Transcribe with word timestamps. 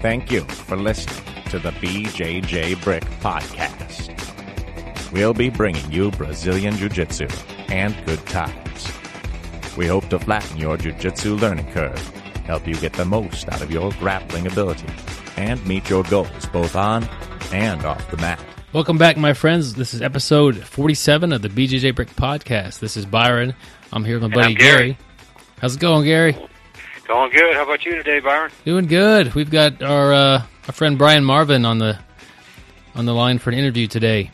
Thank 0.00 0.30
you 0.30 0.42
for 0.42 0.76
listening 0.76 1.24
to 1.50 1.58
the 1.58 1.70
BJJ 1.70 2.84
Brick 2.84 3.02
Podcast. 3.20 4.14
We'll 5.10 5.34
be 5.34 5.50
bringing 5.50 5.90
you 5.90 6.12
Brazilian 6.12 6.76
Jiu 6.76 6.88
Jitsu 6.88 7.26
and 7.68 7.96
good 8.06 8.24
times. 8.26 8.92
We 9.76 9.86
hope 9.86 10.08
to 10.10 10.20
flatten 10.20 10.56
your 10.56 10.76
Jiu 10.76 10.92
Jitsu 10.92 11.34
learning 11.34 11.72
curve, 11.72 11.98
help 12.44 12.68
you 12.68 12.76
get 12.76 12.92
the 12.92 13.04
most 13.04 13.48
out 13.48 13.60
of 13.60 13.72
your 13.72 13.90
grappling 13.98 14.46
ability, 14.46 14.86
and 15.36 15.64
meet 15.66 15.90
your 15.90 16.04
goals 16.04 16.46
both 16.52 16.76
on 16.76 17.08
and 17.52 17.84
off 17.84 18.08
the 18.12 18.18
mat. 18.18 18.40
Welcome 18.72 18.98
back, 18.98 19.16
my 19.16 19.32
friends. 19.32 19.74
This 19.74 19.94
is 19.94 20.02
episode 20.02 20.58
47 20.58 21.32
of 21.32 21.42
the 21.42 21.48
BJJ 21.48 21.96
Brick 21.96 22.14
Podcast. 22.14 22.78
This 22.78 22.96
is 22.96 23.04
Byron. 23.04 23.52
I'm 23.92 24.04
here 24.04 24.20
with 24.20 24.30
my 24.30 24.42
buddy 24.42 24.54
Gary. 24.54 24.76
Gary. 24.76 24.98
How's 25.60 25.74
it 25.74 25.80
going, 25.80 26.04
Gary? 26.04 26.36
Going 27.08 27.32
good. 27.32 27.56
How 27.56 27.62
about 27.62 27.86
you 27.86 27.94
today, 27.94 28.20
Byron? 28.20 28.50
Doing 28.66 28.86
good. 28.86 29.34
We've 29.34 29.50
got 29.50 29.82
our 29.82 30.12
uh, 30.12 30.42
our 30.66 30.72
friend 30.74 30.98
Brian 30.98 31.24
Marvin 31.24 31.64
on 31.64 31.78
the 31.78 31.98
on 32.94 33.06
the 33.06 33.14
line 33.14 33.38
for 33.38 33.48
an 33.48 33.56
interview 33.56 33.86
today. 33.86 34.30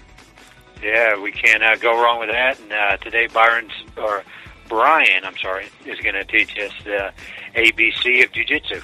Yeah, 0.82 1.22
we 1.22 1.30
can't 1.30 1.62
uh, 1.62 1.76
go 1.76 2.02
wrong 2.02 2.18
with 2.18 2.30
that. 2.30 2.58
And 2.58 2.72
uh, 2.72 2.96
today, 2.96 3.28
Byron's 3.28 3.70
or 3.96 4.24
Brian, 4.68 5.24
I'm 5.24 5.36
sorry, 5.38 5.68
is 5.86 6.00
going 6.00 6.16
to 6.16 6.24
teach 6.24 6.58
us 6.58 6.72
the 6.82 7.12
ABC 7.54 8.24
of 8.24 8.32
Jiu 8.32 8.44
Jitsu. 8.44 8.80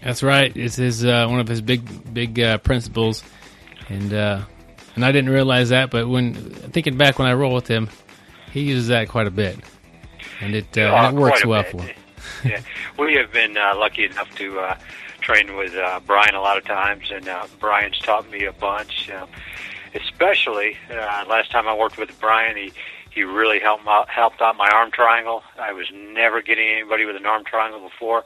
That's 0.00 0.22
right. 0.22 0.56
It's 0.56 0.76
his 0.76 1.04
uh, 1.04 1.26
one 1.26 1.40
of 1.40 1.48
his 1.48 1.60
big 1.60 2.14
big 2.14 2.38
uh, 2.38 2.58
principles, 2.58 3.24
and 3.88 4.14
uh, 4.14 4.42
and 4.94 5.04
I 5.04 5.10
didn't 5.10 5.30
realize 5.30 5.70
that, 5.70 5.90
but 5.90 6.06
when 6.08 6.34
thinking 6.34 6.96
back 6.96 7.18
when 7.18 7.26
I 7.26 7.34
roll 7.34 7.52
with 7.52 7.66
him, 7.66 7.90
he 8.52 8.60
uses 8.60 8.86
that 8.88 9.08
quite 9.08 9.26
a 9.26 9.32
bit, 9.32 9.58
and 10.40 10.54
it 10.54 10.78
uh, 10.78 10.82
and 10.82 11.16
it 11.16 11.20
works 11.20 11.44
well 11.44 11.64
for 11.64 11.82
him. 11.82 11.96
yeah, 12.44 12.60
we 12.98 13.14
have 13.14 13.32
been 13.32 13.56
uh, 13.56 13.74
lucky 13.76 14.04
enough 14.04 14.34
to 14.36 14.60
uh, 14.60 14.78
train 15.20 15.56
with 15.56 15.74
uh, 15.74 16.00
Brian 16.06 16.34
a 16.34 16.40
lot 16.40 16.58
of 16.58 16.64
times, 16.64 17.10
and 17.10 17.28
uh, 17.28 17.46
Brian's 17.58 17.98
taught 17.98 18.30
me 18.30 18.44
a 18.44 18.52
bunch. 18.52 19.10
Uh, 19.10 19.26
especially 19.94 20.76
uh, 20.90 21.24
last 21.28 21.50
time 21.50 21.68
I 21.68 21.74
worked 21.76 21.98
with 21.98 22.18
Brian, 22.20 22.56
he 22.56 22.72
he 23.10 23.22
really 23.22 23.60
helped 23.60 23.86
out, 23.86 24.08
helped 24.08 24.42
out 24.42 24.56
my 24.56 24.68
arm 24.68 24.90
triangle. 24.90 25.42
I 25.58 25.72
was 25.72 25.86
never 25.94 26.42
getting 26.42 26.68
anybody 26.68 27.04
with 27.04 27.16
an 27.16 27.26
arm 27.26 27.44
triangle 27.44 27.80
before, 27.80 28.24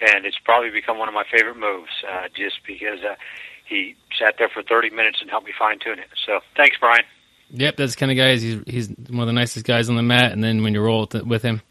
and 0.00 0.26
it's 0.26 0.38
probably 0.38 0.70
become 0.70 0.98
one 0.98 1.08
of 1.08 1.14
my 1.14 1.24
favorite 1.30 1.56
moves, 1.56 1.90
uh, 2.08 2.28
just 2.34 2.58
because 2.66 3.00
uh, 3.02 3.14
he 3.64 3.96
sat 4.18 4.34
there 4.38 4.48
for 4.48 4.62
30 4.62 4.90
minutes 4.90 5.18
and 5.22 5.30
helped 5.30 5.46
me 5.46 5.52
fine 5.58 5.78
tune 5.78 5.98
it. 5.98 6.08
So 6.26 6.40
thanks, 6.56 6.76
Brian. 6.78 7.04
Yep, 7.50 7.76
that's 7.76 7.96
kind 7.96 8.12
of 8.12 8.18
guy. 8.18 8.36
He's 8.36 8.60
he's 8.66 8.88
one 9.08 9.20
of 9.20 9.26
the 9.26 9.32
nicest 9.32 9.64
guys 9.64 9.88
on 9.88 9.96
the 9.96 10.02
mat, 10.02 10.32
and 10.32 10.44
then 10.44 10.62
when 10.62 10.74
you 10.74 10.82
roll 10.82 11.08
with 11.24 11.42
him, 11.42 11.62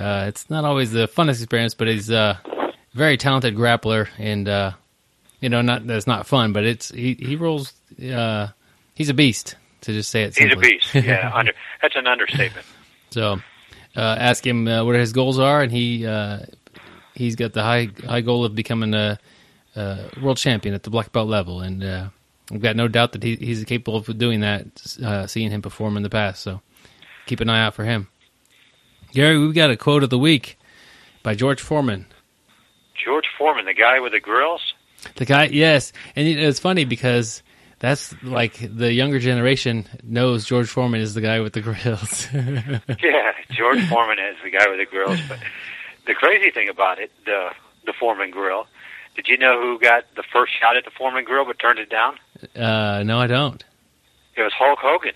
uh, 0.00 0.24
it's 0.28 0.48
not 0.48 0.64
always 0.64 0.92
the 0.92 1.06
funnest 1.06 1.42
experience, 1.42 1.74
but 1.74 1.88
he's 1.88 2.10
uh, 2.10 2.36
a 2.44 2.72
very 2.94 3.16
talented 3.16 3.54
grappler, 3.54 4.08
and 4.18 4.48
uh, 4.48 4.72
you 5.40 5.48
know, 5.48 5.60
not 5.62 5.86
that's 5.86 6.06
not 6.06 6.26
fun, 6.26 6.52
but 6.52 6.64
it's 6.64 6.90
he 6.90 7.14
he 7.14 7.36
rolls. 7.36 7.72
Uh, 8.02 8.48
he's 8.94 9.08
a 9.08 9.14
beast, 9.14 9.56
to 9.82 9.92
just 9.92 10.10
say 10.10 10.24
it. 10.24 10.36
He's 10.36 10.52
a 10.52 10.56
beast. 10.56 10.94
Yeah, 10.94 11.30
under, 11.34 11.52
that's 11.82 11.96
an 11.96 12.06
understatement. 12.06 12.66
So, 13.10 13.40
uh, 13.96 14.16
ask 14.18 14.46
him 14.46 14.68
uh, 14.68 14.84
what 14.84 14.96
his 14.96 15.12
goals 15.12 15.38
are, 15.38 15.62
and 15.62 15.72
he 15.72 16.06
uh, 16.06 16.40
he's 17.14 17.36
got 17.36 17.52
the 17.52 17.62
high 17.62 17.90
high 18.06 18.20
goal 18.20 18.44
of 18.44 18.54
becoming 18.54 18.94
a, 18.94 19.18
a 19.76 20.10
world 20.22 20.36
champion 20.36 20.74
at 20.74 20.82
the 20.82 20.90
black 20.90 21.12
belt 21.12 21.28
level, 21.28 21.60
and 21.60 21.82
uh, 21.82 22.08
I've 22.52 22.60
got 22.60 22.76
no 22.76 22.88
doubt 22.88 23.12
that 23.12 23.22
he, 23.22 23.36
he's 23.36 23.64
capable 23.64 23.96
of 23.96 24.18
doing 24.18 24.40
that. 24.40 24.66
Uh, 25.02 25.26
seeing 25.26 25.50
him 25.50 25.62
perform 25.62 25.96
in 25.96 26.02
the 26.02 26.10
past, 26.10 26.42
so 26.42 26.60
keep 27.26 27.40
an 27.40 27.48
eye 27.48 27.64
out 27.64 27.74
for 27.74 27.84
him. 27.84 28.08
Gary, 29.12 29.38
we've 29.38 29.54
got 29.54 29.70
a 29.70 29.76
quote 29.76 30.02
of 30.02 30.10
the 30.10 30.18
week 30.18 30.58
by 31.22 31.34
George 31.34 31.60
Foreman. 31.60 32.06
George 32.94 33.26
Foreman, 33.36 33.64
the 33.64 33.74
guy 33.74 33.98
with 34.00 34.12
the 34.12 34.20
grills. 34.20 34.60
The 35.16 35.24
guy, 35.24 35.44
yes, 35.46 35.92
and 36.14 36.28
it's 36.28 36.60
funny 36.60 36.84
because 36.84 37.42
that's 37.78 38.14
like 38.22 38.58
the 38.60 38.92
younger 38.92 39.18
generation 39.18 39.86
knows 40.02 40.44
George 40.44 40.68
Foreman 40.68 41.00
is 41.00 41.14
the 41.14 41.22
guy 41.22 41.40
with 41.40 41.54
the 41.54 41.62
grills. 41.62 42.28
Yeah, 43.02 43.32
George 43.50 43.82
Foreman 43.88 44.18
is 44.18 44.36
the 44.44 44.50
guy 44.50 44.68
with 44.68 44.78
the 44.78 44.86
grills. 44.86 45.18
But 45.28 45.38
the 46.06 46.14
crazy 46.14 46.50
thing 46.50 46.68
about 46.68 46.98
it, 46.98 47.10
the 47.24 47.50
the 47.86 47.92
Foreman 47.98 48.30
grill. 48.30 48.66
Did 49.16 49.26
you 49.28 49.38
know 49.38 49.60
who 49.60 49.78
got 49.78 50.04
the 50.14 50.22
first 50.22 50.52
shot 50.60 50.76
at 50.76 50.84
the 50.84 50.90
Foreman 50.90 51.24
grill 51.24 51.44
but 51.46 51.58
turned 51.58 51.78
it 51.78 51.88
down? 51.90 52.16
uh, 52.54 53.02
no, 53.04 53.18
I 53.18 53.26
don't. 53.26 53.64
It 54.36 54.42
was 54.42 54.52
Hulk 54.52 54.78
Hogan. 54.80 55.14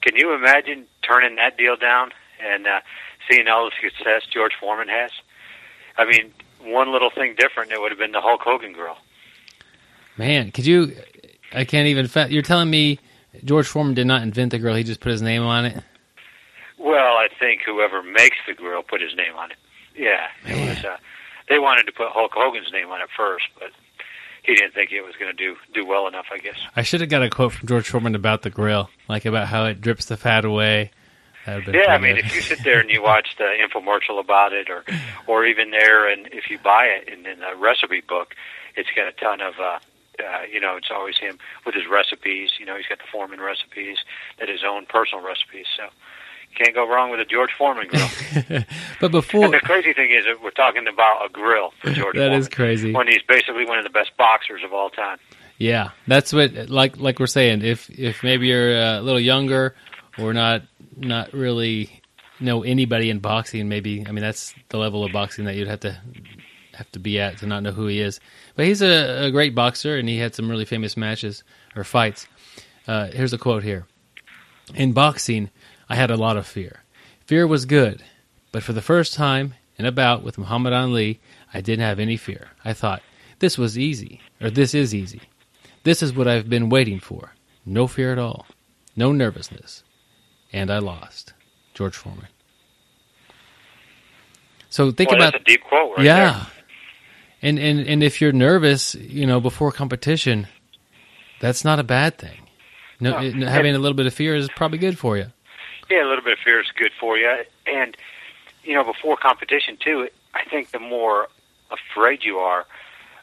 Can 0.00 0.16
you 0.16 0.32
imagine 0.32 0.86
turning 1.02 1.36
that 1.36 1.58
deal 1.58 1.76
down 1.76 2.12
and 2.44 2.66
uh, 2.66 2.80
seeing 3.28 3.48
all 3.48 3.70
the 3.70 3.88
success 3.90 4.22
George 4.32 4.52
Foreman 4.58 4.88
has? 4.88 5.10
I 5.96 6.04
mean, 6.04 6.32
one 6.62 6.92
little 6.92 7.10
thing 7.10 7.34
different, 7.36 7.72
it 7.72 7.80
would 7.80 7.90
have 7.90 7.98
been 7.98 8.12
the 8.12 8.20
Hulk 8.20 8.40
Hogan 8.42 8.72
grill. 8.72 8.96
Man, 10.16 10.50
could 10.50 10.66
you? 10.66 10.94
I 11.52 11.64
can't 11.64 11.88
even. 11.88 12.06
Fa- 12.06 12.28
you're 12.30 12.42
telling 12.42 12.70
me 12.70 12.98
George 13.44 13.66
Foreman 13.66 13.94
did 13.94 14.06
not 14.06 14.22
invent 14.22 14.50
the 14.52 14.58
grill; 14.58 14.74
he 14.74 14.84
just 14.84 15.00
put 15.00 15.12
his 15.12 15.22
name 15.22 15.42
on 15.42 15.64
it. 15.64 15.82
Well, 16.78 17.16
I 17.16 17.28
think 17.38 17.62
whoever 17.64 18.02
makes 18.02 18.36
the 18.46 18.54
grill 18.54 18.82
put 18.82 19.00
his 19.00 19.14
name 19.14 19.34
on 19.36 19.50
it. 19.50 19.56
Yeah, 19.96 20.26
it 20.46 20.68
was. 20.68 20.84
Uh, 20.84 20.96
they 21.48 21.58
wanted 21.58 21.84
to 21.86 21.92
put 21.92 22.08
Hulk 22.08 22.32
Hogan's 22.34 22.72
name 22.72 22.90
on 22.90 23.00
it 23.00 23.08
first, 23.16 23.46
but 23.58 23.70
he 24.42 24.54
didn't 24.54 24.72
think 24.72 24.92
it 24.92 25.02
was 25.02 25.14
going 25.16 25.34
to 25.34 25.36
do 25.36 25.56
do 25.72 25.86
well 25.86 26.06
enough. 26.06 26.26
I 26.32 26.38
guess. 26.38 26.56
I 26.76 26.82
should 26.82 27.00
have 27.00 27.10
got 27.10 27.22
a 27.22 27.30
quote 27.30 27.52
from 27.52 27.68
George 27.68 27.88
Foreman 27.88 28.14
about 28.14 28.42
the 28.42 28.50
grill, 28.50 28.90
like 29.08 29.24
about 29.24 29.48
how 29.48 29.66
it 29.66 29.80
drips 29.80 30.06
the 30.06 30.16
fat 30.16 30.44
away. 30.44 30.90
That 31.50 31.56
would've 31.56 31.72
been 31.72 31.82
Yeah, 31.82 31.94
I 31.94 31.98
mean, 31.98 32.16
if 32.16 32.34
you 32.34 32.40
sit 32.40 32.62
there 32.64 32.80
and 32.80 32.88
you 32.90 33.02
watch 33.02 33.36
the 33.36 33.44
infomercial 33.44 34.18
about 34.20 34.52
it, 34.52 34.70
or 34.70 34.84
or 35.26 35.44
even 35.44 35.70
there, 35.70 36.08
and 36.08 36.28
if 36.32 36.48
you 36.50 36.58
buy 36.58 36.86
it 36.86 37.08
in, 37.08 37.26
in 37.26 37.40
the 37.40 37.56
recipe 37.58 38.02
book, 38.06 38.34
it's 38.76 38.90
got 38.94 39.08
a 39.08 39.12
ton 39.12 39.40
of. 39.40 39.58
uh 39.58 39.78
uh, 40.20 40.42
you 40.52 40.60
know, 40.60 40.76
it's 40.76 40.90
always 40.90 41.16
him 41.16 41.38
with 41.64 41.74
his 41.74 41.86
recipes. 41.90 42.50
You 42.58 42.66
know, 42.66 42.76
he's 42.76 42.86
got 42.86 42.98
the 42.98 43.04
Foreman 43.10 43.40
recipes, 43.40 43.96
that 44.38 44.50
his 44.50 44.60
own 44.68 44.84
personal 44.84 45.24
recipes. 45.24 45.64
So 45.74 45.88
can't 46.56 46.74
go 46.74 46.86
wrong 46.86 47.10
with 47.10 47.20
a 47.20 47.24
George 47.24 47.50
Foreman 47.56 47.88
grill. 47.88 48.08
but 49.00 49.10
before 49.12 49.44
and 49.44 49.54
the 49.54 49.60
crazy 49.60 49.92
thing 49.92 50.10
is 50.10 50.24
that 50.26 50.42
we're 50.42 50.50
talking 50.50 50.86
about 50.88 51.24
a 51.24 51.28
grill 51.30 51.72
for 51.80 51.90
George 51.92 52.16
that 52.16 52.22
Foreman. 52.22 52.38
is 52.38 52.48
crazy. 52.48 52.92
When 52.92 53.06
he's 53.08 53.22
basically 53.22 53.64
one 53.64 53.78
of 53.78 53.84
the 53.84 53.90
best 53.90 54.16
boxers 54.18 54.62
of 54.62 54.72
all 54.74 54.90
time. 54.90 55.18
Yeah, 55.58 55.90
that's 56.06 56.32
what 56.32 56.68
like 56.68 56.98
like 56.98 57.18
we're 57.18 57.26
saying. 57.26 57.62
If 57.62 57.88
if 57.90 58.22
maybe 58.22 58.48
you're 58.48 58.76
a 58.76 59.00
little 59.00 59.20
younger 59.20 59.74
or 60.18 60.32
not 60.32 60.62
not 61.00 61.32
really 61.32 62.02
know 62.38 62.62
anybody 62.62 63.10
in 63.10 63.18
boxing, 63.18 63.68
maybe 63.68 64.04
I 64.06 64.12
mean 64.12 64.22
that's 64.22 64.54
the 64.68 64.78
level 64.78 65.04
of 65.04 65.12
boxing 65.12 65.44
that 65.44 65.56
you'd 65.56 65.68
have 65.68 65.80
to 65.80 65.98
have 66.74 66.90
to 66.92 66.98
be 66.98 67.20
at 67.20 67.38
to 67.38 67.46
not 67.46 67.62
know 67.62 67.72
who 67.72 67.86
he 67.86 68.00
is. 68.00 68.20
But 68.56 68.66
he's 68.66 68.82
a, 68.82 69.26
a 69.26 69.30
great 69.30 69.54
boxer, 69.54 69.96
and 69.96 70.08
he 70.08 70.18
had 70.18 70.34
some 70.34 70.50
really 70.50 70.64
famous 70.64 70.96
matches 70.96 71.42
or 71.76 71.84
fights. 71.84 72.26
Uh, 72.86 73.08
here's 73.08 73.32
a 73.32 73.38
quote 73.38 73.62
here: 73.62 73.86
In 74.74 74.92
boxing, 74.92 75.50
I 75.88 75.96
had 75.96 76.10
a 76.10 76.16
lot 76.16 76.36
of 76.36 76.46
fear. 76.46 76.82
Fear 77.26 77.46
was 77.46 77.64
good, 77.64 78.02
but 78.52 78.62
for 78.62 78.72
the 78.72 78.82
first 78.82 79.14
time 79.14 79.54
in 79.76 79.86
a 79.86 79.92
bout 79.92 80.22
with 80.22 80.38
Muhammad 80.38 80.72
Ali, 80.72 81.20
I 81.52 81.60
didn't 81.60 81.84
have 81.84 81.98
any 81.98 82.16
fear. 82.16 82.48
I 82.64 82.72
thought 82.72 83.02
this 83.38 83.56
was 83.56 83.78
easy, 83.78 84.20
or 84.40 84.50
this 84.50 84.74
is 84.74 84.94
easy. 84.94 85.22
This 85.82 86.02
is 86.02 86.12
what 86.12 86.28
I've 86.28 86.48
been 86.48 86.68
waiting 86.68 87.00
for. 87.00 87.32
No 87.64 87.86
fear 87.86 88.12
at 88.12 88.18
all. 88.18 88.46
No 88.96 89.12
nervousness. 89.12 89.82
And 90.52 90.70
I 90.70 90.78
lost. 90.78 91.32
George 91.74 91.96
Foreman. 91.96 92.26
So 94.68 94.90
think 94.90 95.10
Boy, 95.10 95.16
about 95.16 95.32
that's 95.32 95.42
a 95.42 95.44
deep 95.44 95.64
quote 95.64 95.96
right 95.96 96.06
yeah. 96.06 96.32
there. 96.32 96.46
And, 97.42 97.58
and 97.58 97.80
and 97.80 98.02
if 98.02 98.20
you're 98.20 98.32
nervous, 98.32 98.94
you 98.94 99.26
know, 99.26 99.40
before 99.40 99.72
competition, 99.72 100.46
that's 101.40 101.64
not 101.64 101.78
a 101.78 101.82
bad 101.82 102.18
thing. 102.18 102.46
No, 103.00 103.18
No. 103.18 103.46
having 103.46 103.74
a 103.74 103.78
little 103.78 103.96
bit 103.96 104.06
of 104.06 104.12
fear 104.12 104.36
is 104.36 104.48
probably 104.54 104.78
good 104.78 104.98
for 104.98 105.16
you. 105.16 105.26
Yeah, 105.90 106.04
a 106.04 106.08
little 106.08 106.22
bit 106.22 106.34
of 106.34 106.38
fear 106.40 106.60
is 106.60 106.70
good 106.76 106.92
for 107.00 107.16
you. 107.16 107.34
And, 107.66 107.96
you 108.62 108.74
know, 108.74 108.84
before 108.84 109.16
competition, 109.16 109.78
too, 109.82 110.08
I 110.34 110.44
think 110.44 110.70
the 110.70 110.78
more 110.78 111.28
afraid 111.70 112.24
you 112.24 112.38
are 112.38 112.66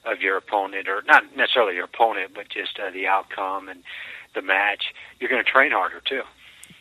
of 0.04 0.22
your 0.22 0.36
opponent, 0.36 0.88
or 0.88 1.04
not 1.04 1.36
necessarily 1.36 1.76
your 1.76 1.86
opponent, 1.86 2.32
but 2.34 2.50
just 2.50 2.80
uh, 2.80 2.90
the 2.90 3.08
outcome 3.08 3.70
and 3.70 3.84
the 4.34 4.42
match, 4.42 4.94
you're 5.20 5.30
going 5.30 5.44
to 5.44 5.50
train 5.50 5.72
harder, 5.72 6.02
too. 6.04 6.24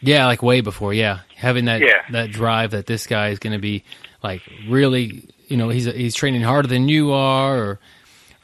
Yeah, 0.07 0.27
like 0.27 0.43
way 0.43 0.61
before. 0.61 0.95
Yeah, 0.95 1.21
having 1.35 1.67
that 1.67 1.81
Yeah. 1.81 2.03
that 2.11 2.31
drive 2.31 2.71
that 2.71 2.87
this 2.87 3.07
guy 3.07 3.29
is 3.29 3.39
going 3.39 3.53
to 3.53 3.59
be 3.59 3.85
like 4.23 4.43
really, 4.69 5.29
you 5.49 5.57
know, 5.57 5.69
he's 5.69 5.85
he's 5.85 6.15
training 6.15 6.43
harder 6.43 6.69
than 6.69 6.89
you 6.89 7.13
are, 7.13 7.57
or, 7.59 7.81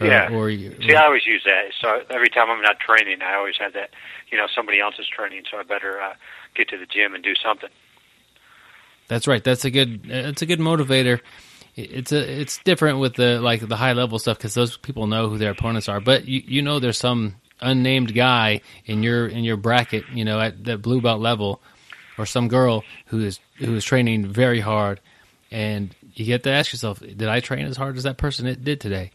or 0.00 0.06
Yeah. 0.06 0.28
or 0.32 0.50
you- 0.50 0.76
See, 0.80 0.94
I 0.94 1.04
always 1.04 1.24
use 1.26 1.42
that. 1.44 1.72
So 1.80 2.02
every 2.10 2.28
time 2.28 2.50
I'm 2.50 2.62
not 2.62 2.78
training, 2.80 3.22
I 3.22 3.34
always 3.34 3.56
have 3.58 3.72
that, 3.74 3.90
you 4.30 4.36
know, 4.38 4.46
somebody 4.54 4.80
else 4.80 4.94
is 4.98 5.06
training, 5.08 5.42
so 5.50 5.58
I 5.58 5.62
better 5.62 6.00
uh, 6.00 6.14
get 6.54 6.68
to 6.70 6.76
the 6.78 6.86
gym 6.86 7.14
and 7.14 7.22
do 7.24 7.34
something. 7.42 7.70
That's 9.08 9.26
right. 9.26 9.42
That's 9.42 9.64
a 9.64 9.70
good. 9.70 10.02
It's 10.10 10.42
a 10.42 10.46
good 10.46 10.60
motivator. 10.60 11.20
It's 11.76 12.12
a. 12.12 12.40
It's 12.40 12.58
different 12.58 12.98
with 12.98 13.14
the 13.14 13.40
like 13.40 13.66
the 13.66 13.76
high 13.76 13.92
level 13.92 14.18
stuff 14.18 14.38
because 14.38 14.54
those 14.54 14.76
people 14.76 15.06
know 15.06 15.28
who 15.28 15.38
their 15.38 15.50
opponents 15.50 15.88
are. 15.88 16.00
But 16.00 16.26
you 16.26 16.42
you 16.46 16.62
know 16.62 16.78
there's 16.78 16.98
some 16.98 17.34
unnamed 17.62 18.14
guy 18.14 18.60
in 18.84 19.02
your 19.02 19.26
in 19.26 19.44
your 19.44 19.56
bracket. 19.56 20.04
You 20.12 20.24
know 20.24 20.40
at 20.40 20.64
that 20.64 20.82
blue 20.82 21.00
belt 21.00 21.20
level, 21.20 21.60
or 22.18 22.26
some 22.26 22.48
girl 22.48 22.84
who 23.06 23.20
is 23.20 23.40
who 23.56 23.74
is 23.74 23.84
training 23.84 24.26
very 24.26 24.60
hard, 24.60 25.00
and 25.50 25.94
you 26.14 26.24
get 26.26 26.42
to 26.42 26.50
ask 26.50 26.72
yourself, 26.72 27.00
did 27.00 27.28
I 27.28 27.40
train 27.40 27.64
as 27.66 27.76
hard 27.76 27.96
as 27.96 28.02
that 28.02 28.16
person 28.18 28.44
did 28.62 28.80
today? 28.80 29.12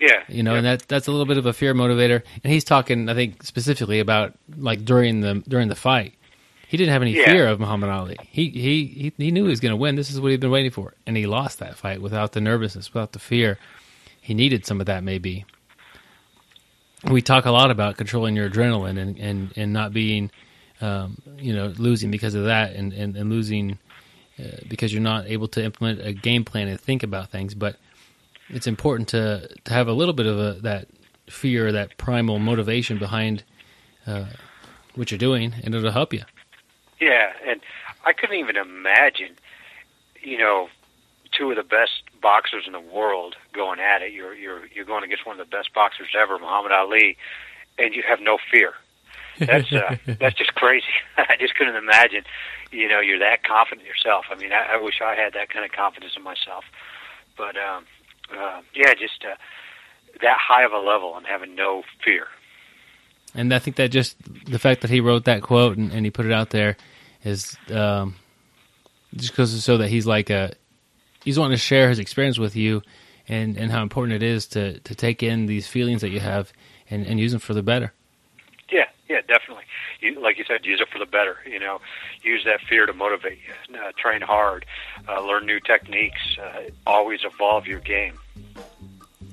Yeah, 0.00 0.24
you 0.28 0.42
know, 0.42 0.52
yeah. 0.52 0.56
and 0.58 0.66
that 0.66 0.88
that's 0.88 1.06
a 1.06 1.10
little 1.12 1.26
bit 1.26 1.38
of 1.38 1.46
a 1.46 1.52
fear 1.52 1.72
motivator. 1.74 2.22
And 2.42 2.52
he's 2.52 2.64
talking, 2.64 3.08
I 3.08 3.14
think, 3.14 3.42
specifically 3.44 4.00
about 4.00 4.34
like 4.56 4.84
during 4.84 5.20
the 5.20 5.42
during 5.48 5.68
the 5.68 5.76
fight. 5.76 6.14
He 6.66 6.76
didn't 6.76 6.92
have 6.92 7.02
any 7.02 7.12
Yeah. 7.12 7.26
fear 7.30 7.46
of 7.46 7.60
Muhammad 7.60 7.90
Ali. 7.90 8.16
He 8.28 8.48
he 8.48 8.86
he, 8.86 9.12
he 9.16 9.30
knew 9.30 9.44
he 9.44 9.50
was 9.50 9.60
going 9.60 9.70
to 9.70 9.76
win. 9.76 9.94
This 9.94 10.10
is 10.10 10.20
what 10.20 10.32
he'd 10.32 10.40
been 10.40 10.50
waiting 10.50 10.72
for, 10.72 10.94
and 11.06 11.16
he 11.16 11.26
lost 11.26 11.60
that 11.60 11.76
fight 11.76 12.02
without 12.02 12.32
the 12.32 12.40
nervousness, 12.40 12.92
without 12.92 13.12
the 13.12 13.20
fear. 13.20 13.58
He 14.20 14.34
needed 14.34 14.66
some 14.66 14.80
of 14.80 14.86
that, 14.86 15.04
maybe. 15.04 15.44
We 17.10 17.22
talk 17.22 17.44
a 17.44 17.50
lot 17.50 17.70
about 17.70 17.96
controlling 17.96 18.34
your 18.34 18.48
adrenaline 18.48 18.98
and 18.98 19.18
and 19.18 19.52
and 19.56 19.72
not 19.72 19.92
being, 19.92 20.30
um, 20.80 21.18
you 21.38 21.54
know, 21.54 21.72
losing 21.76 22.10
because 22.10 22.34
of 22.34 22.44
that, 22.44 22.74
and 22.74 22.92
and, 22.92 23.16
and 23.16 23.30
losing 23.30 23.78
uh, 24.38 24.58
because 24.68 24.92
you're 24.92 25.02
not 25.02 25.26
able 25.26 25.48
to 25.48 25.62
implement 25.62 26.00
a 26.00 26.12
game 26.12 26.44
plan 26.44 26.68
and 26.68 26.80
think 26.80 27.02
about 27.02 27.30
things, 27.30 27.54
but 27.54 27.76
it's 28.48 28.66
important 28.66 29.08
to 29.10 29.48
to 29.64 29.72
have 29.72 29.86
a 29.88 29.92
little 29.92 30.14
bit 30.14 30.26
of 30.26 30.38
a, 30.38 30.60
that 30.62 30.88
fear, 31.28 31.72
that 31.72 31.96
primal 31.98 32.38
motivation 32.38 32.98
behind 32.98 33.44
uh, 34.06 34.26
what 34.94 35.10
you're 35.10 35.18
doing, 35.18 35.54
and 35.62 35.74
it'll 35.74 35.90
help 35.90 36.12
you. 36.12 36.22
Yeah, 37.00 37.32
and 37.46 37.60
I 38.04 38.12
couldn't 38.12 38.36
even 38.36 38.56
imagine, 38.56 39.36
you 40.22 40.38
know, 40.38 40.68
two 41.32 41.50
of 41.50 41.56
the 41.56 41.62
best 41.62 42.02
boxers 42.24 42.64
in 42.66 42.72
the 42.72 42.80
world 42.80 43.36
going 43.52 43.78
at 43.78 44.00
it. 44.00 44.12
You're 44.12 44.34
you're 44.34 44.66
you're 44.74 44.86
going 44.86 45.04
against 45.04 45.26
one 45.26 45.38
of 45.38 45.46
the 45.46 45.56
best 45.56 45.74
boxers 45.74 46.08
ever, 46.18 46.38
Muhammad 46.38 46.72
Ali, 46.72 47.18
and 47.78 47.94
you 47.94 48.02
have 48.08 48.18
no 48.20 48.38
fear. 48.50 48.72
That's 49.38 49.70
uh, 49.70 49.96
that's 50.18 50.34
just 50.34 50.54
crazy. 50.54 50.96
I 51.18 51.36
just 51.38 51.54
couldn't 51.54 51.76
imagine, 51.76 52.24
you 52.72 52.88
know, 52.88 53.00
you're 53.00 53.18
that 53.18 53.44
confident 53.44 53.86
yourself. 53.86 54.24
I 54.30 54.36
mean, 54.36 54.52
I, 54.52 54.74
I 54.74 54.76
wish 54.82 55.02
I 55.04 55.14
had 55.14 55.34
that 55.34 55.50
kind 55.50 55.66
of 55.66 55.72
confidence 55.72 56.14
in 56.16 56.22
myself. 56.22 56.64
But 57.36 57.56
um, 57.56 57.84
uh, 58.32 58.62
yeah, 58.74 58.94
just 58.94 59.22
uh, 59.22 59.36
that 60.22 60.38
high 60.40 60.64
of 60.64 60.72
a 60.72 60.78
level 60.78 61.16
and 61.18 61.26
having 61.26 61.54
no 61.54 61.82
fear. 62.02 62.28
And 63.34 63.52
I 63.52 63.58
think 63.58 63.76
that 63.76 63.90
just 63.90 64.16
the 64.46 64.58
fact 64.58 64.80
that 64.80 64.90
he 64.90 65.00
wrote 65.00 65.26
that 65.26 65.42
quote 65.42 65.76
and, 65.76 65.92
and 65.92 66.06
he 66.06 66.10
put 66.10 66.24
it 66.24 66.32
out 66.32 66.50
there 66.50 66.76
is 67.22 67.58
um, 67.70 68.14
just 69.14 69.36
goes 69.36 69.54
to 69.54 69.60
show 69.60 69.76
that 69.78 69.88
he's 69.88 70.06
like 70.06 70.30
a 70.30 70.54
he's 71.24 71.38
wanting 71.38 71.56
to 71.56 71.60
share 71.62 71.88
his 71.88 71.98
experience 71.98 72.38
with 72.38 72.54
you 72.54 72.82
and, 73.28 73.56
and 73.56 73.72
how 73.72 73.82
important 73.82 74.14
it 74.14 74.22
is 74.22 74.46
to, 74.48 74.78
to 74.80 74.94
take 74.94 75.22
in 75.22 75.46
these 75.46 75.66
feelings 75.66 76.02
that 76.02 76.10
you 76.10 76.20
have 76.20 76.52
and, 76.90 77.06
and 77.06 77.18
use 77.18 77.32
them 77.32 77.40
for 77.40 77.54
the 77.54 77.62
better. 77.62 77.92
Yeah, 78.70 78.84
yeah, 79.08 79.20
definitely. 79.26 79.64
You, 80.00 80.20
like 80.20 80.38
you 80.38 80.44
said, 80.46 80.64
use 80.66 80.80
it 80.80 80.88
for 80.90 80.98
the 80.98 81.06
better. 81.06 81.36
You 81.50 81.58
know, 81.58 81.80
use 82.22 82.44
that 82.44 82.60
fear 82.68 82.84
to 82.86 82.92
motivate 82.92 83.38
you. 83.46 83.78
Uh, 83.78 83.92
train 83.96 84.20
hard, 84.20 84.66
uh, 85.08 85.24
learn 85.26 85.46
new 85.46 85.60
techniques. 85.60 86.20
Uh, 86.40 86.62
always 86.86 87.20
evolve 87.24 87.66
your 87.66 87.80
game. 87.80 88.18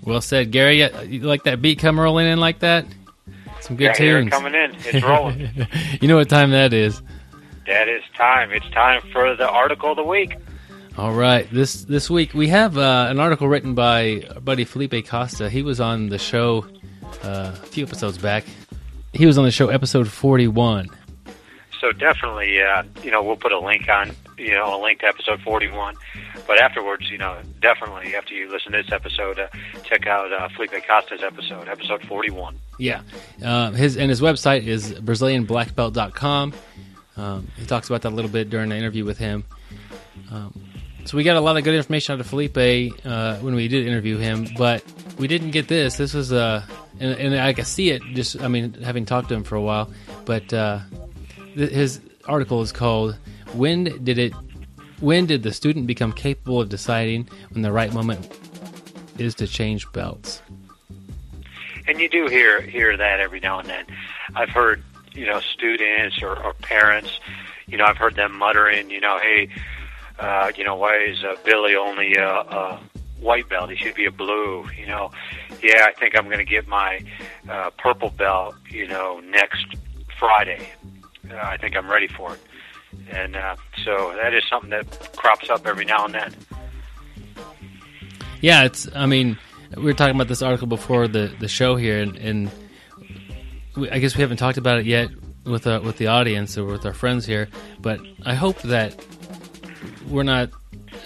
Well 0.04 0.22
said, 0.22 0.52
Gary. 0.52 0.82
You- 0.82 0.90
You 1.08 1.20
like 1.22 1.44
that 1.44 1.62
beat 1.62 1.80
come 1.80 2.00
rolling 2.00 2.28
in 2.28 2.40
like 2.40 2.60
that? 2.60 2.86
Some 3.60 3.76
good 3.76 3.86
yeah, 3.86 3.94
tunes. 3.94 4.30
coming 4.32 4.56
in. 4.56 4.76
It's 4.86 5.04
rolling. 5.04 5.50
you 6.02 6.08
know 6.08 6.16
what 6.16 6.30
time 6.30 6.52
that 6.52 6.74
is. 6.74 7.02
that 7.68 7.88
is 7.88 8.02
time. 8.16 8.52
It's 8.52 8.68
time 8.72 9.02
for 9.12 9.36
the 9.36 9.48
article 9.50 9.92
of 9.92 9.98
the 9.98 10.04
week. 10.04 10.36
All 11.02 11.14
right, 11.14 11.50
this 11.50 11.84
this 11.86 12.12
week 12.12 12.36
we 12.36 12.50
have 12.50 12.78
uh, 12.78 13.08
an 13.10 13.20
article 13.20 13.48
written 13.48 13.74
by 13.74 14.24
our 14.36 14.40
buddy 14.40 14.66
Felipe 14.66 15.08
Costa. 15.08 15.50
He 15.50 15.64
was 15.64 15.82
on 15.82 16.10
the 16.10 16.20
show 16.20 16.68
uh, 17.24 17.54
a 17.56 17.66
few 17.66 17.84
episodes 17.84 18.20
back. 18.20 18.44
He 19.12 19.26
was 19.26 19.40
on 19.40 19.44
the 19.44 19.50
show 19.50 19.70
episode 19.70 20.08
forty 20.08 20.48
one. 20.48 20.90
So 21.80 21.92
definitely, 21.92 22.62
uh, 22.62 22.84
you 23.02 23.10
know, 23.10 23.24
we'll 23.24 23.36
put 23.36 23.52
a 23.52 23.60
link 23.60 23.90
on, 23.90 24.12
you 24.38 24.52
know, 24.52 24.80
a 24.80 24.80
link 24.80 25.00
to 25.00 25.08
episode 25.08 25.42
41. 25.42 25.96
But 26.46 26.60
afterwards, 26.60 27.10
you 27.10 27.18
know, 27.18 27.36
definitely 27.60 28.16
after 28.16 28.36
you 28.36 28.52
listen 28.52 28.72
to 28.74 28.84
this 28.84 28.92
episode, 28.92 29.40
uh, 29.40 29.48
check 29.84 30.06
out 30.06 30.32
uh, 30.32 30.50
Felipe 30.50 30.86
Costa's 30.88 31.24
episode, 31.24 31.68
episode 31.68 32.04
41. 32.04 32.56
Yeah, 32.78 33.02
uh, 33.44 33.72
his 33.72 33.98
and 33.98 34.12
his 34.12 34.22
website 34.22 34.68
is 34.68 34.94
BrazilianBlackBelt.com. 34.94 36.54
Um, 37.18 37.48
he 37.58 37.66
talks 37.66 37.90
about 37.90 38.04
that 38.04 38.10
a 38.10 38.16
little 38.16 38.30
bit 38.30 38.52
during 38.52 38.70
the 38.70 38.76
interview 38.76 39.04
with 39.04 39.18
him. 39.18 39.46
Um, 40.30 40.54
so 41.06 41.18
we 41.18 41.24
got 41.24 41.36
a 41.36 41.42
lot 41.42 41.58
of 41.58 41.64
good 41.64 41.76
information 41.76 42.14
out 42.14 42.20
of 42.20 42.28
Felipe 42.28 42.58
uh, 43.06 43.38
when 43.38 43.56
we 43.56 43.68
did 43.68 43.88
interview 43.88 44.18
him, 44.18 44.48
but 44.58 44.84
we 45.18 45.28
didn't 45.28 45.52
get 45.52 45.68
this. 45.68 45.98
This 45.98 46.14
was 46.14 46.32
uh, 46.32 46.64
and, 47.00 47.20
and 47.20 47.40
I 47.40 47.54
can 47.54 47.66
see 47.66 47.90
it 47.90 48.02
just 48.14 48.42
I 48.42 48.48
mean 48.48 48.74
having 48.74 49.06
talked 49.06 49.30
to 49.30 49.36
him 49.36 49.44
for 49.44 49.56
a 49.56 49.62
while, 49.62 49.92
but 50.26 50.54
uh, 50.54 50.80
th- 51.56 51.72
his 51.72 52.02
article 52.26 52.62
is 52.62 52.72
called 52.72 53.18
"When 53.54 54.04
Did 54.04 54.18
It." 54.18 54.34
When 55.00 55.26
did 55.26 55.42
the 55.42 55.52
student 55.52 55.88
become 55.88 56.14
capable 56.14 56.62
of 56.62 56.70
deciding 56.70 57.28
when 57.50 57.64
the 57.64 57.72
right 57.72 57.92
moment 57.92 58.38
is 59.18 59.34
to 59.36 59.48
change 59.48 59.92
belts? 59.94 60.44
And 61.88 62.00
you 62.00 62.08
do 62.08 62.28
hear 62.28 62.62
hear 62.62 62.96
that 62.96 63.20
every 63.20 63.40
now 63.40 63.60
and 63.60 63.68
then. 63.68 63.86
I've 64.36 64.50
heard, 64.50 64.84
you 65.14 65.26
know, 65.26 65.40
students 65.40 66.22
or, 66.22 66.38
or 66.42 66.54
parents, 66.54 67.20
you 67.68 67.78
know, 67.78 67.86
I've 67.86 67.98
heard 67.98 68.16
them 68.16 68.38
muttering, 68.38 68.92
you 68.92 69.00
know, 69.00 69.18
hey, 69.18 69.50
uh, 70.22 70.52
you 70.56 70.64
know, 70.64 70.76
why 70.76 70.98
is 70.98 71.24
uh, 71.24 71.36
Billy 71.44 71.76
only 71.76 72.14
a, 72.14 72.30
a 72.30 72.80
white 73.20 73.50
belt? 73.50 73.72
He 73.72 73.76
should 73.76 73.96
be 73.96 74.06
a 74.06 74.12
blue. 74.12 74.68
You 74.78 74.86
know, 74.86 75.12
yeah, 75.64 75.88
I 75.88 75.94
think 76.00 76.16
I'm 76.16 76.26
going 76.26 76.38
to 76.38 76.46
get 76.46 76.68
my 76.68 77.02
uh, 77.50 77.72
purple 77.78 78.12
belt, 78.12 78.56
you 78.70 78.88
know, 78.88 79.20
next 79.20 79.66
Friday. 80.20 80.70
Uh, 81.30 81.36
I 81.36 81.58
think 81.58 81.76
I'm 81.76 81.90
ready 81.90 82.08
for 82.08 82.36
it. 82.36 82.40
And 83.10 83.36
uh, 83.36 83.56
so 83.84 84.14
that 84.22 84.34
is 84.34 84.44
something 84.48 84.70
that 84.70 85.16
crops 85.16 85.50
up 85.50 85.66
every 85.66 85.86
now 85.86 86.06
and 86.06 86.14
then. 86.14 86.36
Yeah, 88.42 88.64
it's. 88.64 88.88
I 88.94 89.08
mean, 89.08 89.40
we 89.76 89.84
were 89.84 89.94
talking 89.94 90.16
about 90.16 90.28
this 90.28 90.42
article 90.42 90.68
before 90.68 91.08
the 91.08 91.34
the 91.40 91.48
show 91.48 91.76
here, 91.76 92.00
and, 92.00 92.16
and 92.18 92.52
we, 93.76 93.90
I 93.90 94.00
guess 94.00 94.16
we 94.16 94.22
haven't 94.22 94.38
talked 94.38 94.58
about 94.58 94.80
it 94.80 94.86
yet 94.86 95.10
with 95.46 95.66
uh, 95.66 95.80
with 95.84 95.98
the 95.98 96.08
audience 96.08 96.58
or 96.58 96.66
with 96.66 96.86
our 96.86 96.94
friends 96.94 97.26
here. 97.26 97.48
But 97.80 98.00
I 98.24 98.36
hope 98.36 98.62
that 98.64 98.94
we're 100.08 100.24
not, 100.24 100.50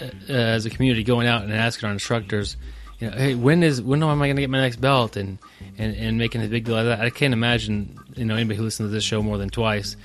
uh, 0.00 0.32
as 0.32 0.66
a 0.66 0.70
community, 0.70 1.04
going 1.04 1.26
out 1.26 1.42
and 1.42 1.52
asking 1.52 1.86
our 1.86 1.92
instructors, 1.92 2.56
you 2.98 3.10
know, 3.10 3.16
hey, 3.16 3.34
when 3.34 3.62
is 3.62 3.82
when 3.82 4.02
am 4.02 4.22
I 4.22 4.26
going 4.26 4.36
to 4.36 4.42
get 4.42 4.50
my 4.50 4.60
next 4.60 4.76
belt, 4.76 5.16
and, 5.16 5.38
and 5.76 5.94
and 5.94 6.18
making 6.18 6.42
a 6.42 6.48
big 6.48 6.64
deal 6.64 6.78
of 6.78 6.86
that. 6.86 7.00
I 7.00 7.10
can't 7.10 7.34
imagine, 7.34 7.98
you 8.16 8.24
know, 8.24 8.34
anybody 8.34 8.56
who 8.56 8.64
listens 8.64 8.88
to 8.88 8.90
this 8.90 9.04
show 9.04 9.22
more 9.22 9.36
than 9.36 9.50
twice 9.50 9.96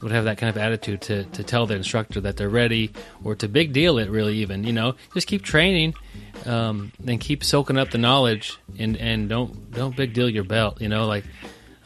would 0.00 0.12
have 0.12 0.24
that 0.24 0.38
kind 0.38 0.48
of 0.48 0.56
attitude 0.56 1.02
to, 1.02 1.24
to 1.24 1.42
tell 1.42 1.66
their 1.66 1.76
instructor 1.76 2.20
that 2.20 2.36
they're 2.36 2.48
ready 2.48 2.90
or 3.24 3.34
to 3.34 3.48
big 3.48 3.72
deal 3.72 3.98
it 3.98 4.08
really 4.08 4.38
even 4.38 4.64
you 4.64 4.72
know. 4.72 4.94
Just 5.12 5.26
keep 5.26 5.42
training 5.42 5.94
um, 6.46 6.92
and 7.06 7.20
keep 7.20 7.44
soaking 7.44 7.76
up 7.76 7.90
the 7.90 7.98
knowledge 7.98 8.58
and, 8.78 8.96
and 8.96 9.28
don't 9.28 9.70
don't 9.72 9.94
big 9.94 10.14
deal 10.14 10.28
your 10.28 10.44
belt 10.44 10.80
you 10.80 10.88
know 10.88 11.06
like 11.06 11.24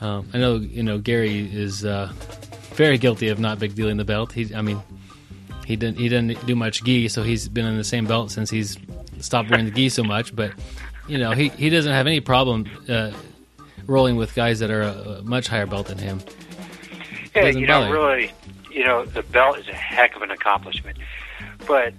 um, 0.01 0.29
I 0.33 0.39
know 0.39 0.57
you 0.57 0.83
know 0.83 0.99
Gary 0.99 1.41
is 1.53 1.85
uh, 1.85 2.13
very 2.75 2.99
guilty 2.99 3.29
of 3.29 3.41
not 3.41 3.59
big 3.59 3.75
dealing 3.75 3.97
the 3.97 4.05
belt. 4.05 4.33
He 4.33 4.55
I 4.55 4.63
mean 4.63 4.81
he 5.67 5.77
didn't 5.77 5.99
he 5.99 6.09
didn't 6.09 6.45
do 6.47 6.55
much 6.57 6.83
gi 6.85 7.09
so 7.09 7.23
he's 7.23 7.49
been 7.49 7.67
in 7.67 7.77
the 7.77 7.85
same 7.85 8.07
belt 8.07 8.31
since 8.31 8.51
he's 8.51 8.79
stopped 9.21 9.51
wearing 9.51 9.65
the 9.65 9.71
gi 9.71 9.89
so 9.89 10.03
much 10.03 10.35
but 10.35 10.53
you 11.09 11.19
know 11.19 11.33
he, 11.33 11.49
he 11.51 11.71
doesn't 11.71 11.93
have 11.93 12.07
any 12.07 12.21
problem 12.21 12.67
uh, 12.89 13.11
rolling 13.87 14.17
with 14.17 14.35
guys 14.35 14.59
that 14.59 14.71
are 14.71 14.83
a, 14.83 14.93
a 14.93 15.23
much 15.23 15.49
higher 15.49 15.67
belt 15.67 15.87
than 15.89 15.99
him 15.99 16.21
Yeah, 17.35 17.43
Doesn't 17.47 17.61
you 17.61 17.67
know, 17.67 17.91
really, 17.91 18.33
you 18.71 18.85
know, 18.85 19.05
the 19.05 19.23
belt 19.23 19.59
is 19.59 19.69
a 19.69 19.75
heck 19.75 20.15
of 20.17 20.23
an 20.23 20.31
accomplishment, 20.31 20.99
but 21.67 21.95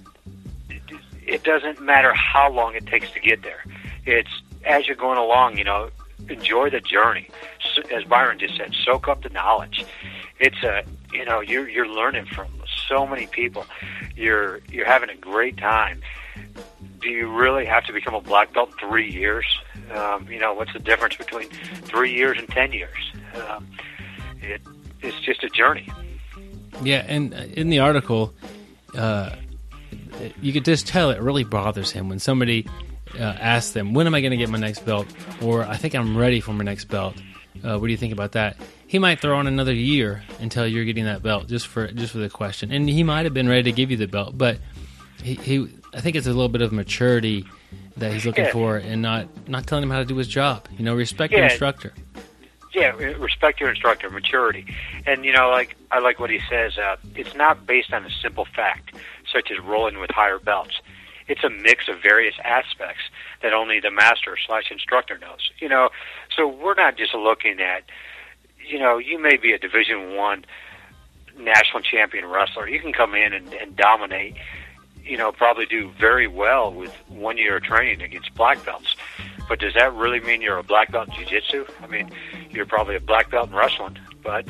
it, 0.69 0.81
it 1.25 1.43
doesn't 1.43 1.81
matter 1.81 2.13
how 2.13 2.51
long 2.51 2.75
it 2.75 2.85
takes 2.85 3.09
to 3.11 3.19
get 3.19 3.41
there. 3.43 3.63
It's 4.05 4.29
as 4.65 4.87
you're 4.87 4.95
going 4.95 5.17
along, 5.17 5.57
you 5.57 5.63
know, 5.63 5.89
enjoy 6.29 6.69
the 6.69 6.79
journey. 6.79 7.29
As 7.91 8.03
Byron 8.03 8.39
just 8.39 8.57
said, 8.57 8.73
soak 8.85 9.07
up 9.07 9.23
the 9.23 9.29
knowledge. 9.29 9.85
It's 10.39 10.61
a, 10.63 10.83
you 11.11 11.25
know, 11.25 11.41
you're 11.41 11.67
you're 11.67 11.87
learning 11.87 12.25
from 12.27 12.47
so 12.87 13.05
many 13.05 13.27
people. 13.27 13.65
You're 14.15 14.59
you're 14.69 14.85
having 14.85 15.09
a 15.09 15.15
great 15.15 15.57
time. 15.57 16.01
Do 17.01 17.09
you 17.09 17.29
really 17.31 17.65
have 17.65 17.85
to 17.85 17.93
become 17.93 18.13
a 18.13 18.21
black 18.21 18.53
belt 18.53 18.71
in 18.71 18.89
three 18.89 19.11
years? 19.11 19.45
Um, 19.93 20.27
you 20.29 20.39
know, 20.39 20.53
what's 20.53 20.73
the 20.73 20.79
difference 20.79 21.15
between 21.17 21.49
three 21.49 22.13
years 22.13 22.37
and 22.37 22.47
ten 22.49 22.71
years? 22.71 23.11
Um, 23.35 23.67
it, 24.41 24.61
it's 25.01 25.19
just 25.19 25.43
a 25.43 25.49
journey. 25.49 25.89
Yeah, 26.81 27.05
and 27.07 27.33
in 27.33 27.69
the 27.69 27.79
article, 27.79 28.33
uh, 28.97 29.35
you 30.41 30.53
could 30.53 30.65
just 30.65 30.87
tell 30.87 31.11
it 31.11 31.21
really 31.21 31.43
bothers 31.43 31.91
him 31.91 32.09
when 32.09 32.19
somebody 32.19 32.67
uh, 33.15 33.23
asks 33.23 33.71
them, 33.71 33.93
"When 33.93 34.07
am 34.07 34.15
I 34.15 34.21
going 34.21 34.31
to 34.31 34.37
get 34.37 34.49
my 34.49 34.57
next 34.57 34.85
belt?" 34.85 35.07
or 35.41 35.63
"I 35.63 35.77
think 35.77 35.95
I'm 35.95 36.17
ready 36.17 36.39
for 36.39 36.53
my 36.53 36.63
next 36.63 36.85
belt." 36.85 37.15
Uh, 37.63 37.77
what 37.77 37.87
do 37.87 37.91
you 37.91 37.97
think 37.97 38.13
about 38.13 38.31
that? 38.33 38.57
He 38.93 38.99
might 38.99 39.19
throw 39.19 39.37
on 39.37 39.47
another 39.47 39.73
year 39.73 40.21
until 40.39 40.67
you're 40.67 40.85
getting 40.85 41.05
that 41.05 41.23
belt, 41.23 41.47
just 41.47 41.65
for 41.65 41.87
just 41.87 42.11
for 42.11 42.19
the 42.19 42.29
question. 42.29 42.71
And 42.71 42.87
he 42.87 43.01
might 43.01 43.25
have 43.25 43.33
been 43.33 43.49
ready 43.49 43.63
to 43.63 43.71
give 43.71 43.89
you 43.89 43.97
the 43.97 44.05
belt, 44.05 44.37
but 44.37 44.59
he, 45.23 45.33
he 45.33 45.67
I 45.95 45.99
think 45.99 46.15
it's 46.15 46.27
a 46.27 46.29
little 46.29 46.47
bit 46.47 46.61
of 46.61 46.71
maturity 46.71 47.43
that 47.97 48.13
he's 48.13 48.23
looking 48.23 48.45
Yeah. 48.45 48.51
for, 48.51 48.77
and 48.77 49.01
not 49.01 49.25
not 49.49 49.65
telling 49.65 49.83
him 49.83 49.89
how 49.89 49.97
to 49.97 50.05
do 50.05 50.15
his 50.17 50.27
job. 50.27 50.67
You 50.77 50.85
know, 50.85 50.93
respect 50.93 51.33
your 51.33 51.43
instructor. 51.43 51.91
Yeah, 52.75 52.91
respect 52.91 53.59
your 53.59 53.71
instructor, 53.71 54.11
maturity, 54.11 54.67
and 55.07 55.25
you 55.25 55.33
know, 55.33 55.49
like 55.49 55.75
I 55.89 55.97
like 55.97 56.19
what 56.19 56.29
he 56.29 56.39
says. 56.47 56.77
Uh, 56.77 56.97
it's 57.15 57.33
not 57.33 57.65
based 57.65 57.93
on 57.93 58.05
a 58.05 58.11
simple 58.21 58.45
fact, 58.45 58.93
such 59.33 59.49
as 59.49 59.57
rolling 59.59 59.97
with 59.97 60.11
higher 60.11 60.37
belts. 60.37 60.81
it's 61.27 61.43
a 61.43 61.49
mix 61.49 61.87
of 61.87 61.99
various 61.99 62.35
aspects 62.43 63.01
that 63.41 63.53
only 63.53 63.79
the 63.79 63.89
master 63.89 64.37
slash 64.45 64.69
instructor 64.69 65.17
knows. 65.17 65.49
You 65.59 65.69
know, 65.69 65.89
so 66.37 66.47
we're 66.47 66.75
not 66.75 66.95
just 66.95 67.15
looking 67.15 67.59
at, 67.59 67.81
you 68.67 68.79
know, 68.79 68.97
you 68.97 69.19
may 69.19 69.37
be 69.37 69.51
a 69.53 69.57
Division 69.57 70.15
One 70.15 70.45
national 71.37 71.81
champion 71.81 72.25
wrestler. 72.25 72.67
You 72.67 72.79
can 72.79 72.93
come 72.93 73.15
in 73.15 73.33
and, 73.33 73.53
and 73.53 73.75
dominate. 73.75 74.35
You 75.03 75.17
know, 75.17 75.31
probably 75.31 75.65
do 75.65 75.91
very 75.99 76.27
well 76.27 76.71
with 76.71 76.93
one 77.09 77.37
year 77.37 77.57
of 77.57 77.63
training 77.63 78.01
against 78.01 78.33
black 78.35 78.63
belts. 78.63 78.95
But 79.49 79.59
does 79.59 79.73
that 79.73 79.93
really 79.93 80.21
mean 80.21 80.41
you're 80.41 80.57
a 80.57 80.63
black 80.63 80.91
belt 80.91 81.09
in 81.09 81.15
jiu-jitsu? 81.15 81.65
I 81.81 81.87
mean, 81.87 82.09
you're 82.51 82.65
probably 82.65 82.95
a 82.95 83.01
black 83.01 83.29
belt 83.29 83.49
in 83.49 83.55
wrestling, 83.55 83.99
but 84.23 84.47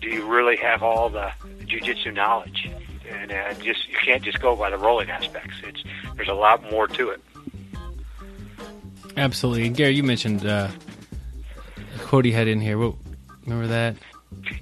do 0.00 0.08
you 0.08 0.24
really 0.26 0.56
have 0.56 0.82
all 0.82 1.08
the 1.08 1.32
jiu-jitsu 1.66 2.12
knowledge? 2.12 2.70
And 3.10 3.32
uh, 3.32 3.54
just 3.54 3.88
you 3.88 3.96
can't 4.04 4.22
just 4.22 4.40
go 4.40 4.54
by 4.54 4.70
the 4.70 4.78
rolling 4.78 5.10
aspects. 5.10 5.56
It's 5.64 5.82
there's 6.14 6.28
a 6.28 6.34
lot 6.34 6.70
more 6.70 6.86
to 6.86 7.10
it. 7.10 7.20
Absolutely, 9.16 9.66
and 9.66 9.76
Gary, 9.76 9.94
you 9.94 10.04
mentioned 10.04 10.46
uh, 10.46 10.68
quote 11.98 12.24
had 12.26 12.46
in 12.46 12.60
here. 12.60 12.92
Remember 13.44 13.66
that? 13.68 13.96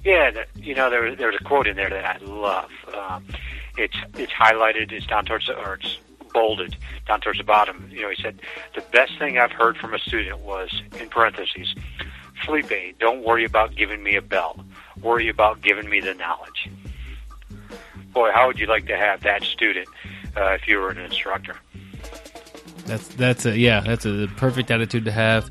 Yeah, 0.03 0.31
the, 0.31 0.45
you 0.55 0.75
know 0.75 0.89
there 0.89 1.15
there's 1.15 1.35
a 1.39 1.43
quote 1.43 1.67
in 1.67 1.75
there 1.75 1.89
that 1.89 2.21
I 2.21 2.25
love. 2.25 2.71
Um, 2.93 3.25
it's 3.77 3.95
it's 4.17 4.31
highlighted. 4.33 4.91
It's 4.91 5.05
down 5.05 5.25
towards 5.25 5.47
the, 5.47 5.57
or 5.57 5.75
it's 5.75 5.97
bolded 6.33 6.75
down 7.07 7.21
towards 7.21 7.39
the 7.39 7.43
bottom. 7.43 7.89
You 7.91 8.03
know, 8.03 8.09
he 8.09 8.21
said 8.21 8.41
the 8.75 8.81
best 8.91 9.17
thing 9.17 9.37
I've 9.37 9.51
heard 9.51 9.77
from 9.77 9.93
a 9.93 9.99
student 9.99 10.39
was 10.39 10.81
in 10.99 11.09
parentheses, 11.09 11.75
Felipe, 12.45 12.97
don't 12.99 13.23
worry 13.23 13.45
about 13.45 13.75
giving 13.75 14.03
me 14.03 14.15
a 14.15 14.21
belt. 14.21 14.59
Worry 15.01 15.29
about 15.29 15.61
giving 15.61 15.89
me 15.89 15.99
the 15.99 16.13
knowledge. 16.13 16.69
Boy, 18.13 18.31
how 18.31 18.47
would 18.47 18.59
you 18.59 18.67
like 18.67 18.87
to 18.87 18.97
have 18.97 19.21
that 19.21 19.43
student 19.43 19.87
uh, 20.35 20.51
if 20.51 20.67
you 20.67 20.79
were 20.79 20.89
an 20.89 20.97
instructor? 20.97 21.55
That's 22.85 23.07
that's 23.09 23.45
a 23.45 23.57
yeah, 23.57 23.81
that's 23.81 24.05
a 24.05 24.27
perfect 24.37 24.71
attitude 24.71 25.05
to 25.05 25.11
have. 25.11 25.49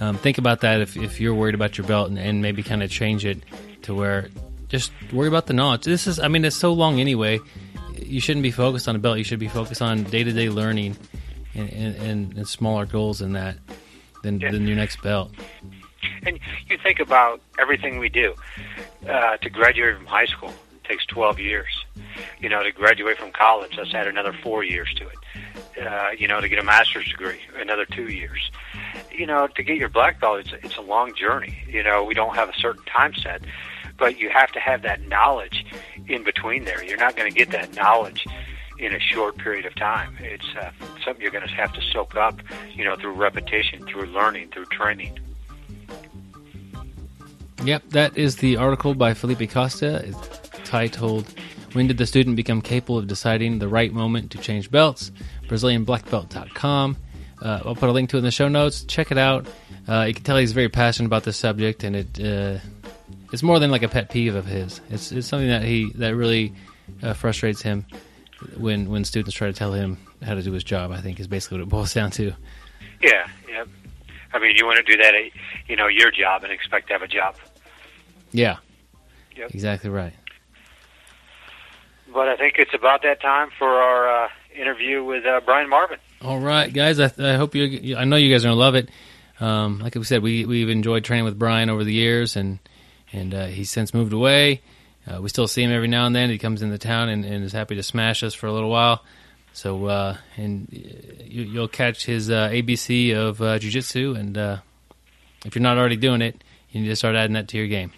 Um, 0.00 0.18
think 0.18 0.38
about 0.38 0.60
that 0.60 0.80
if, 0.80 0.96
if 0.96 1.20
you're 1.20 1.34
worried 1.34 1.54
about 1.54 1.78
your 1.78 1.86
belt 1.86 2.08
and, 2.08 2.18
and 2.18 2.42
maybe 2.42 2.62
kind 2.62 2.82
of 2.82 2.90
change 2.90 3.24
it 3.24 3.38
to 3.82 3.94
where 3.94 4.28
just 4.68 4.92
worry 5.12 5.28
about 5.28 5.46
the 5.46 5.52
knowledge. 5.52 5.84
This 5.84 6.06
is, 6.06 6.18
I 6.18 6.28
mean, 6.28 6.44
it's 6.44 6.56
so 6.56 6.72
long 6.72 7.00
anyway. 7.00 7.40
You 7.94 8.20
shouldn't 8.20 8.42
be 8.42 8.50
focused 8.50 8.88
on 8.88 8.96
a 8.96 8.98
belt. 8.98 9.18
You 9.18 9.24
should 9.24 9.38
be 9.38 9.48
focused 9.48 9.80
on 9.80 10.04
day 10.04 10.24
to 10.24 10.32
day 10.32 10.50
learning 10.50 10.96
and, 11.54 11.70
and, 11.70 12.36
and, 12.36 12.48
smaller 12.48 12.84
goals 12.84 13.20
than 13.20 13.32
that, 13.32 13.56
than, 14.22 14.40
yeah. 14.40 14.50
than 14.50 14.66
your 14.66 14.76
next 14.76 15.02
belt. 15.02 15.32
And 16.24 16.38
you 16.68 16.76
think 16.78 17.00
about 17.00 17.40
everything 17.58 17.98
we 17.98 18.08
do. 18.08 18.34
Uh, 19.08 19.36
to 19.36 19.48
graduate 19.48 19.96
from 19.96 20.06
high 20.06 20.26
school 20.26 20.48
it 20.48 20.84
takes 20.84 21.06
12 21.06 21.38
years. 21.38 21.85
You 22.40 22.48
know, 22.48 22.62
to 22.62 22.70
graduate 22.70 23.18
from 23.18 23.32
college, 23.32 23.72
let's 23.76 23.94
add 23.94 24.06
another 24.06 24.32
four 24.32 24.62
years 24.62 24.92
to 24.94 25.08
it. 25.08 25.86
Uh, 25.86 26.10
you 26.16 26.26
know, 26.26 26.40
to 26.40 26.48
get 26.48 26.58
a 26.58 26.64
master's 26.64 27.08
degree, 27.08 27.40
another 27.56 27.84
two 27.84 28.08
years. 28.08 28.50
You 29.10 29.26
know, 29.26 29.46
to 29.46 29.62
get 29.62 29.76
your 29.76 29.88
black 29.88 30.20
belt, 30.20 30.40
it's, 30.40 30.52
it's 30.64 30.76
a 30.76 30.82
long 30.82 31.14
journey. 31.14 31.58
You 31.68 31.82
know, 31.82 32.04
we 32.04 32.14
don't 32.14 32.34
have 32.34 32.48
a 32.48 32.54
certain 32.54 32.84
time 32.84 33.14
set, 33.14 33.42
but 33.98 34.18
you 34.18 34.30
have 34.30 34.52
to 34.52 34.60
have 34.60 34.82
that 34.82 35.06
knowledge 35.08 35.64
in 36.08 36.24
between 36.24 36.64
there. 36.64 36.82
You're 36.82 36.98
not 36.98 37.16
going 37.16 37.30
to 37.30 37.36
get 37.36 37.50
that 37.50 37.74
knowledge 37.74 38.26
in 38.78 38.92
a 38.92 39.00
short 39.00 39.38
period 39.38 39.64
of 39.64 39.74
time. 39.74 40.16
It's 40.20 40.44
uh, 40.58 40.70
something 41.04 41.22
you're 41.22 41.30
going 41.30 41.46
to 41.46 41.54
have 41.54 41.72
to 41.74 41.80
soak 41.92 42.16
up, 42.16 42.40
you 42.74 42.84
know, 42.84 42.96
through 42.96 43.12
repetition, 43.12 43.86
through 43.86 44.06
learning, 44.06 44.48
through 44.48 44.66
training. 44.66 45.18
Yep, 47.64 47.88
that 47.90 48.16
is 48.16 48.36
the 48.36 48.56
article 48.56 48.94
by 48.94 49.14
Felipe 49.14 49.50
Costa. 49.50 50.04
It's 50.04 50.40
titled 50.68 51.34
When 51.76 51.88
Did 51.88 51.98
the 51.98 52.06
Student 52.06 52.36
Become 52.36 52.62
Capable 52.62 52.96
of 52.96 53.06
Deciding 53.06 53.58
the 53.58 53.68
Right 53.68 53.92
Moment 53.92 54.30
to 54.30 54.38
Change 54.38 54.70
Belts? 54.70 55.12
BrazilianBlackBelt.com. 55.46 56.96
Uh, 57.42 57.60
I'll 57.66 57.74
put 57.74 57.90
a 57.90 57.92
link 57.92 58.08
to 58.10 58.16
it 58.16 58.20
in 58.20 58.24
the 58.24 58.30
show 58.30 58.48
notes. 58.48 58.82
Check 58.84 59.10
it 59.10 59.18
out. 59.18 59.46
Uh, 59.86 60.04
you 60.08 60.14
can 60.14 60.24
tell 60.24 60.38
he's 60.38 60.52
very 60.52 60.70
passionate 60.70 61.08
about 61.08 61.24
this 61.24 61.36
subject, 61.36 61.84
and 61.84 61.94
it 61.94 62.18
uh, 62.18 62.60
it's 63.30 63.42
more 63.42 63.58
than 63.58 63.70
like 63.70 63.82
a 63.82 63.88
pet 63.88 64.08
peeve 64.08 64.34
of 64.36 64.46
his. 64.46 64.80
It's 64.88 65.12
it's 65.12 65.28
something 65.28 65.50
that 65.50 65.64
he 65.64 65.92
that 65.96 66.16
really 66.16 66.54
uh, 67.02 67.12
frustrates 67.12 67.60
him 67.60 67.84
when 68.56 68.88
when 68.88 69.04
students 69.04 69.36
try 69.36 69.48
to 69.48 69.52
tell 69.52 69.74
him 69.74 69.98
how 70.22 70.32
to 70.32 70.42
do 70.42 70.52
his 70.52 70.64
job. 70.64 70.92
I 70.92 71.02
think 71.02 71.20
is 71.20 71.28
basically 71.28 71.58
what 71.58 71.64
it 71.64 71.68
boils 71.68 71.92
down 71.92 72.10
to. 72.12 72.32
Yeah, 73.02 73.28
yeah. 73.50 73.64
I 74.32 74.38
mean, 74.38 74.56
you 74.56 74.64
want 74.64 74.78
to 74.78 74.82
do 74.82 74.96
that, 75.02 75.14
at, 75.14 75.24
you 75.68 75.76
know, 75.76 75.88
your 75.88 76.10
job 76.10 76.42
and 76.42 76.50
expect 76.50 76.86
to 76.86 76.94
have 76.94 77.02
a 77.02 77.06
job. 77.06 77.36
Yeah. 78.32 78.56
Yep. 79.36 79.50
Exactly 79.50 79.90
right. 79.90 80.14
But 82.16 82.28
I 82.28 82.36
think 82.38 82.54
it's 82.56 82.72
about 82.72 83.02
that 83.02 83.20
time 83.20 83.50
for 83.58 83.68
our 83.68 84.24
uh, 84.24 84.28
interview 84.58 85.04
with 85.04 85.26
uh, 85.26 85.42
Brian 85.44 85.68
Marvin. 85.68 85.98
All 86.22 86.38
right, 86.38 86.72
guys. 86.72 86.98
I, 86.98 87.12
I 87.18 87.34
hope 87.34 87.54
you. 87.54 87.94
I 87.94 88.04
know 88.06 88.16
you 88.16 88.32
guys 88.32 88.42
are 88.42 88.48
gonna 88.48 88.58
love 88.58 88.74
it. 88.74 88.88
Um, 89.38 89.80
like 89.80 89.94
we 89.96 90.04
said, 90.04 90.22
we 90.22 90.46
we've 90.46 90.70
enjoyed 90.70 91.04
training 91.04 91.26
with 91.26 91.38
Brian 91.38 91.68
over 91.68 91.84
the 91.84 91.92
years, 91.92 92.34
and 92.34 92.58
and 93.12 93.34
uh, 93.34 93.46
he's 93.48 93.70
since 93.70 93.92
moved 93.92 94.14
away. 94.14 94.62
Uh, 95.06 95.20
we 95.20 95.28
still 95.28 95.46
see 95.46 95.62
him 95.62 95.70
every 95.70 95.88
now 95.88 96.06
and 96.06 96.16
then. 96.16 96.30
He 96.30 96.38
comes 96.38 96.62
in 96.62 96.70
the 96.70 96.78
town 96.78 97.10
and, 97.10 97.22
and 97.22 97.44
is 97.44 97.52
happy 97.52 97.74
to 97.74 97.82
smash 97.82 98.22
us 98.22 98.32
for 98.32 98.46
a 98.46 98.52
little 98.52 98.70
while. 98.70 99.04
So, 99.52 99.84
uh, 99.84 100.16
and 100.38 100.68
you, 101.22 101.60
will 101.60 101.68
catch 101.68 102.06
his 102.06 102.30
uh, 102.30 102.48
ABC 102.48 103.14
of 103.14 103.42
uh, 103.42 103.58
jiu-jitsu, 103.58 104.14
and 104.14 104.38
uh, 104.38 104.56
if 105.44 105.54
you're 105.54 105.62
not 105.62 105.76
already 105.76 105.96
doing 105.96 106.22
it, 106.22 106.42
you 106.70 106.80
need 106.80 106.88
to 106.88 106.96
start 106.96 107.14
adding 107.14 107.34
that 107.34 107.48
to 107.48 107.58
your 107.58 107.66
game. 107.66 107.92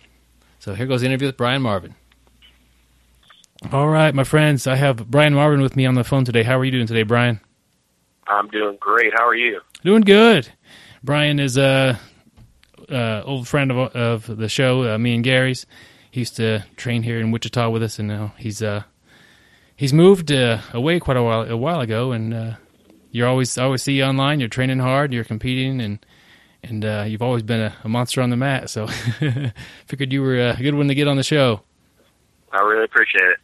So 0.59 0.75
here 0.75 0.87
goes 0.87 1.03
the 1.03 1.07
interview 1.07 1.29
with 1.29 1.37
Brian 1.37 1.63
Marvin. 1.63 1.95
All 3.73 3.88
right, 3.88 4.15
my 4.15 4.23
friends, 4.23 4.69
I 4.69 4.77
have 4.77 5.11
Brian 5.11 5.35
Marvin 5.35 5.61
with 5.61 5.75
me 5.75 5.85
on 5.85 5.95
the 5.95 6.05
phone 6.05 6.25
today. 6.25 6.45
How 6.45 6.61
are 6.61 6.65
you 6.65 6.71
doing 6.71 6.87
today, 6.87 7.03
Brian? 7.03 7.41
I'm 8.29 8.47
doing 8.49 8.77
great. 8.79 9.12
How 9.12 9.27
are 9.27 9.35
you? 9.35 9.61
Doing 9.83 10.03
good. 10.03 10.49
Brian 11.03 11.41
is 11.41 11.59
a, 11.59 11.99
a 12.88 13.23
old 13.25 13.49
friend 13.49 13.73
of, 13.73 13.79
of 13.97 14.37
the 14.37 14.49
show, 14.49 14.95
uh, 14.95 14.97
me 14.97 15.12
and 15.17 15.25
Gary's. 15.25 15.67
He 16.12 16.21
used 16.21 16.37
to 16.37 16.65
train 16.77 17.03
here 17.03 17.19
in 17.19 17.33
Wichita 17.33 17.69
with 17.69 17.83
us, 17.83 17.99
and 17.99 18.07
now 18.07 18.33
he's 18.38 18.62
uh, 18.62 18.85
he's 19.75 19.93
moved 19.93 20.31
uh, 20.31 20.61
away 20.73 21.00
quite 21.00 21.17
a 21.17 21.23
while 21.23 21.43
a 21.43 21.57
while 21.57 21.81
ago. 21.81 22.12
And 22.12 22.33
uh, 22.33 22.53
you're 23.11 23.27
always 23.27 23.59
I 23.59 23.65
always 23.65 23.83
see 23.83 23.95
you 23.95 24.05
online. 24.05 24.38
You're 24.38 24.49
training 24.49 24.79
hard. 24.79 25.12
You're 25.12 25.25
competing, 25.25 25.81
and 25.81 26.07
and 26.62 26.85
uh, 26.85 27.05
you've 27.09 27.23
always 27.23 27.43
been 27.43 27.61
a, 27.61 27.77
a, 27.83 27.88
monster 27.88 28.23
on 28.23 28.31
the 28.31 28.37
mat. 28.37 28.71
So 28.71 28.87
figured 29.87 30.12
you 30.12 30.23
were 30.23 30.38
a 30.38 30.57
good 30.57 30.77
one 30.77 30.87
to 30.87 30.95
get 30.95 31.09
on 31.09 31.17
the 31.17 31.25
show. 31.25 31.62
I 32.52 32.61
really 32.62 32.85
appreciate 32.85 33.23
it. 33.23 33.38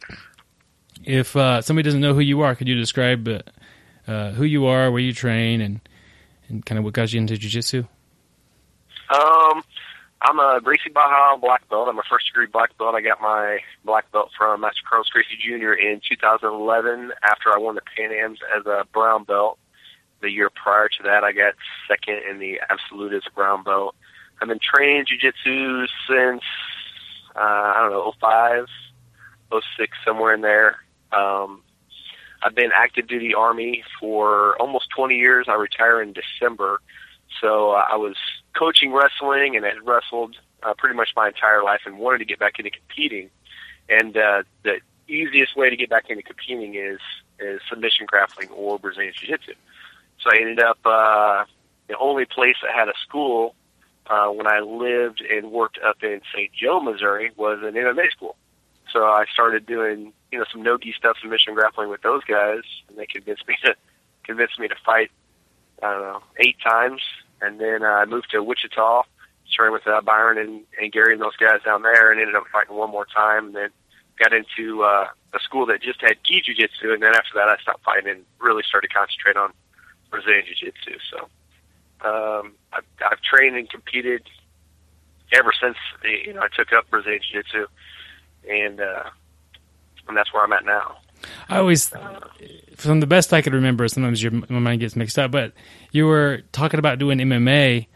If 1.03 1.35
uh, 1.35 1.61
somebody 1.61 1.83
doesn't 1.83 2.01
know 2.01 2.13
who 2.13 2.21
you 2.21 2.41
are, 2.41 2.55
could 2.55 2.67
you 2.67 2.75
describe 2.75 3.27
uh, 3.27 3.39
uh 4.07 4.31
who 4.31 4.43
you 4.43 4.65
are, 4.65 4.91
where 4.91 5.01
you 5.01 5.13
train, 5.13 5.61
and 5.61 5.79
and 6.49 6.65
kind 6.65 6.79
of 6.79 6.85
what 6.85 6.93
got 6.93 7.13
you 7.13 7.19
into 7.19 7.37
jiu-jitsu? 7.37 7.85
Um, 9.09 9.63
I'm 10.21 10.39
a 10.39 10.59
Gracie 10.63 10.89
Barra 10.89 11.37
black 11.37 11.67
belt. 11.69 11.87
I'm 11.87 11.99
a 11.99 12.03
first 12.09 12.27
degree 12.27 12.47
black 12.47 12.75
belt. 12.77 12.95
I 12.95 13.01
got 13.01 13.21
my 13.21 13.59
black 13.83 14.11
belt 14.11 14.31
from 14.37 14.61
Master 14.61 14.81
Carlos 14.87 15.09
Gracie 15.09 15.37
Jr. 15.39 15.73
in 15.73 16.01
2011 16.07 17.11
after 17.23 17.51
I 17.51 17.57
won 17.57 17.75
the 17.75 17.81
Pan 17.95 18.11
Ams 18.11 18.39
as 18.57 18.65
a 18.65 18.85
brown 18.91 19.23
belt. 19.23 19.59
The 20.21 20.31
year 20.31 20.49
prior 20.49 20.87
to 20.87 21.03
that, 21.03 21.23
I 21.23 21.31
got 21.31 21.53
second 21.87 22.21
in 22.29 22.39
the 22.39 22.59
absolute 22.69 23.13
as 23.13 23.23
a 23.27 23.31
brown 23.35 23.63
belt. 23.63 23.95
I've 24.41 24.47
been 24.47 24.59
training 24.59 25.05
jiu-jitsu 25.07 25.85
since, 26.09 26.41
uh, 27.35 27.39
I 27.39 27.81
don't 27.81 27.91
know, 27.91 28.11
05, 28.19 28.65
06, 29.77 29.97
somewhere 30.05 30.33
in 30.33 30.41
there. 30.41 30.77
Um, 31.11 31.61
I've 32.41 32.55
been 32.55 32.71
active 32.73 33.07
duty 33.07 33.33
Army 33.33 33.83
for 33.99 34.55
almost 34.61 34.89
20 34.95 35.15
years. 35.15 35.47
I 35.49 35.55
retire 35.55 36.01
in 36.01 36.13
December. 36.13 36.79
So 37.41 37.71
uh, 37.71 37.85
I 37.89 37.95
was 37.95 38.15
coaching 38.55 38.93
wrestling 38.93 39.55
and 39.55 39.65
had 39.65 39.85
wrestled 39.85 40.35
uh, 40.63 40.73
pretty 40.77 40.95
much 40.95 41.09
my 41.15 41.27
entire 41.27 41.63
life 41.63 41.81
and 41.85 41.97
wanted 41.97 42.19
to 42.19 42.25
get 42.25 42.39
back 42.39 42.59
into 42.59 42.71
competing. 42.71 43.29
And 43.89 44.15
uh, 44.15 44.43
the 44.63 44.79
easiest 45.07 45.55
way 45.55 45.69
to 45.69 45.75
get 45.75 45.89
back 45.89 46.09
into 46.09 46.23
competing 46.23 46.75
is 46.75 46.99
is 47.37 47.59
submission 47.69 48.05
grappling 48.05 48.49
or 48.49 48.79
Brazilian 48.79 49.13
Jiu 49.17 49.29
Jitsu. 49.29 49.53
So 50.19 50.29
I 50.31 50.37
ended 50.37 50.59
up 50.59 50.79
uh, 50.85 51.43
the 51.87 51.97
only 51.97 52.25
place 52.25 52.55
that 52.61 52.73
had 52.73 52.87
a 52.87 52.93
school 53.05 53.55
uh, 54.07 54.27
when 54.27 54.47
I 54.47 54.59
lived 54.59 55.21
and 55.21 55.51
worked 55.51 55.79
up 55.83 55.97
in 56.01 56.21
St. 56.33 56.51
Joe, 56.53 56.79
Missouri, 56.79 57.31
was 57.35 57.59
an 57.61 57.73
MMA 57.73 58.09
school. 58.11 58.37
So 58.95 59.03
I 59.03 59.25
started 59.33 59.65
doing 59.65 60.13
you 60.31 60.39
know 60.39 60.45
some 60.49 60.63
no-gi 60.63 60.93
stuff, 60.97 61.17
some 61.19 61.27
submission 61.27 61.53
grappling 61.53 61.89
with 61.89 62.01
those 62.01 62.23
guys, 62.23 62.61
and 62.87 62.97
they 62.97 63.05
convinced 63.05 63.45
me 63.45 63.55
to 63.65 63.75
convinced 64.23 64.57
me 64.57 64.69
to 64.69 64.75
fight. 64.85 65.11
I 65.83 65.91
don't 65.91 66.01
know 66.01 66.23
eight 66.37 66.55
times, 66.63 67.01
and 67.41 67.59
then 67.59 67.83
uh, 67.83 67.87
I 67.87 68.05
moved 68.05 68.31
to 68.31 68.41
Wichita, 68.41 69.03
trained 69.53 69.73
with 69.73 69.85
uh, 69.85 69.99
Byron 69.99 70.37
and, 70.37 70.61
and 70.81 70.93
Gary 70.93 71.11
and 71.11 71.21
those 71.21 71.35
guys 71.35 71.59
down 71.65 71.81
there, 71.81 72.09
and 72.09 72.21
ended 72.21 72.35
up 72.35 72.45
fighting 72.53 72.77
one 72.77 72.89
more 72.89 73.05
time, 73.05 73.47
and 73.47 73.55
then 73.55 73.69
got 74.17 74.31
into 74.31 74.83
uh, 74.83 75.07
a 75.33 75.39
school 75.41 75.65
that 75.65 75.81
just 75.81 75.99
had 75.99 76.15
gi 76.23 76.43
jiu-jitsu, 76.45 76.93
and 76.93 77.03
then 77.03 77.13
after 77.13 77.31
that 77.35 77.49
I 77.49 77.57
stopped 77.57 77.83
fighting 77.83 78.09
and 78.09 78.23
really 78.39 78.63
started 78.65 78.93
concentrate 78.93 79.35
on 79.35 79.51
Brazilian 80.09 80.45
jiu-jitsu. 80.47 80.99
So 81.11 81.17
um, 82.07 82.53
I've, 82.71 82.85
I've 83.05 83.21
trained 83.21 83.57
and 83.57 83.69
competed 83.69 84.23
ever 85.33 85.51
since 85.61 85.75
you 86.01 86.31
know 86.31 86.41
I 86.41 86.47
took 86.55 86.71
up 86.71 86.89
Brazilian 86.89 87.19
jiu-jitsu, 87.21 87.67
and 88.49 88.79
uh, 88.79 89.03
and 90.07 90.15
that's 90.17 90.33
where 90.33 90.43
I'm 90.43 90.53
at 90.53 90.65
now. 90.65 90.97
I 91.49 91.57
always, 91.57 91.91
from 92.75 92.99
the 92.99 93.07
best 93.07 93.33
I 93.33 93.41
could 93.41 93.53
remember, 93.53 93.87
sometimes 93.87 94.21
your 94.21 94.31
my 94.31 94.59
mind 94.59 94.81
gets 94.81 94.95
mixed 94.95 95.17
up. 95.17 95.31
But 95.31 95.53
you 95.91 96.05
were 96.05 96.41
talking 96.51 96.79
about 96.79 96.99
doing 96.99 97.17
MMA, 97.19 97.87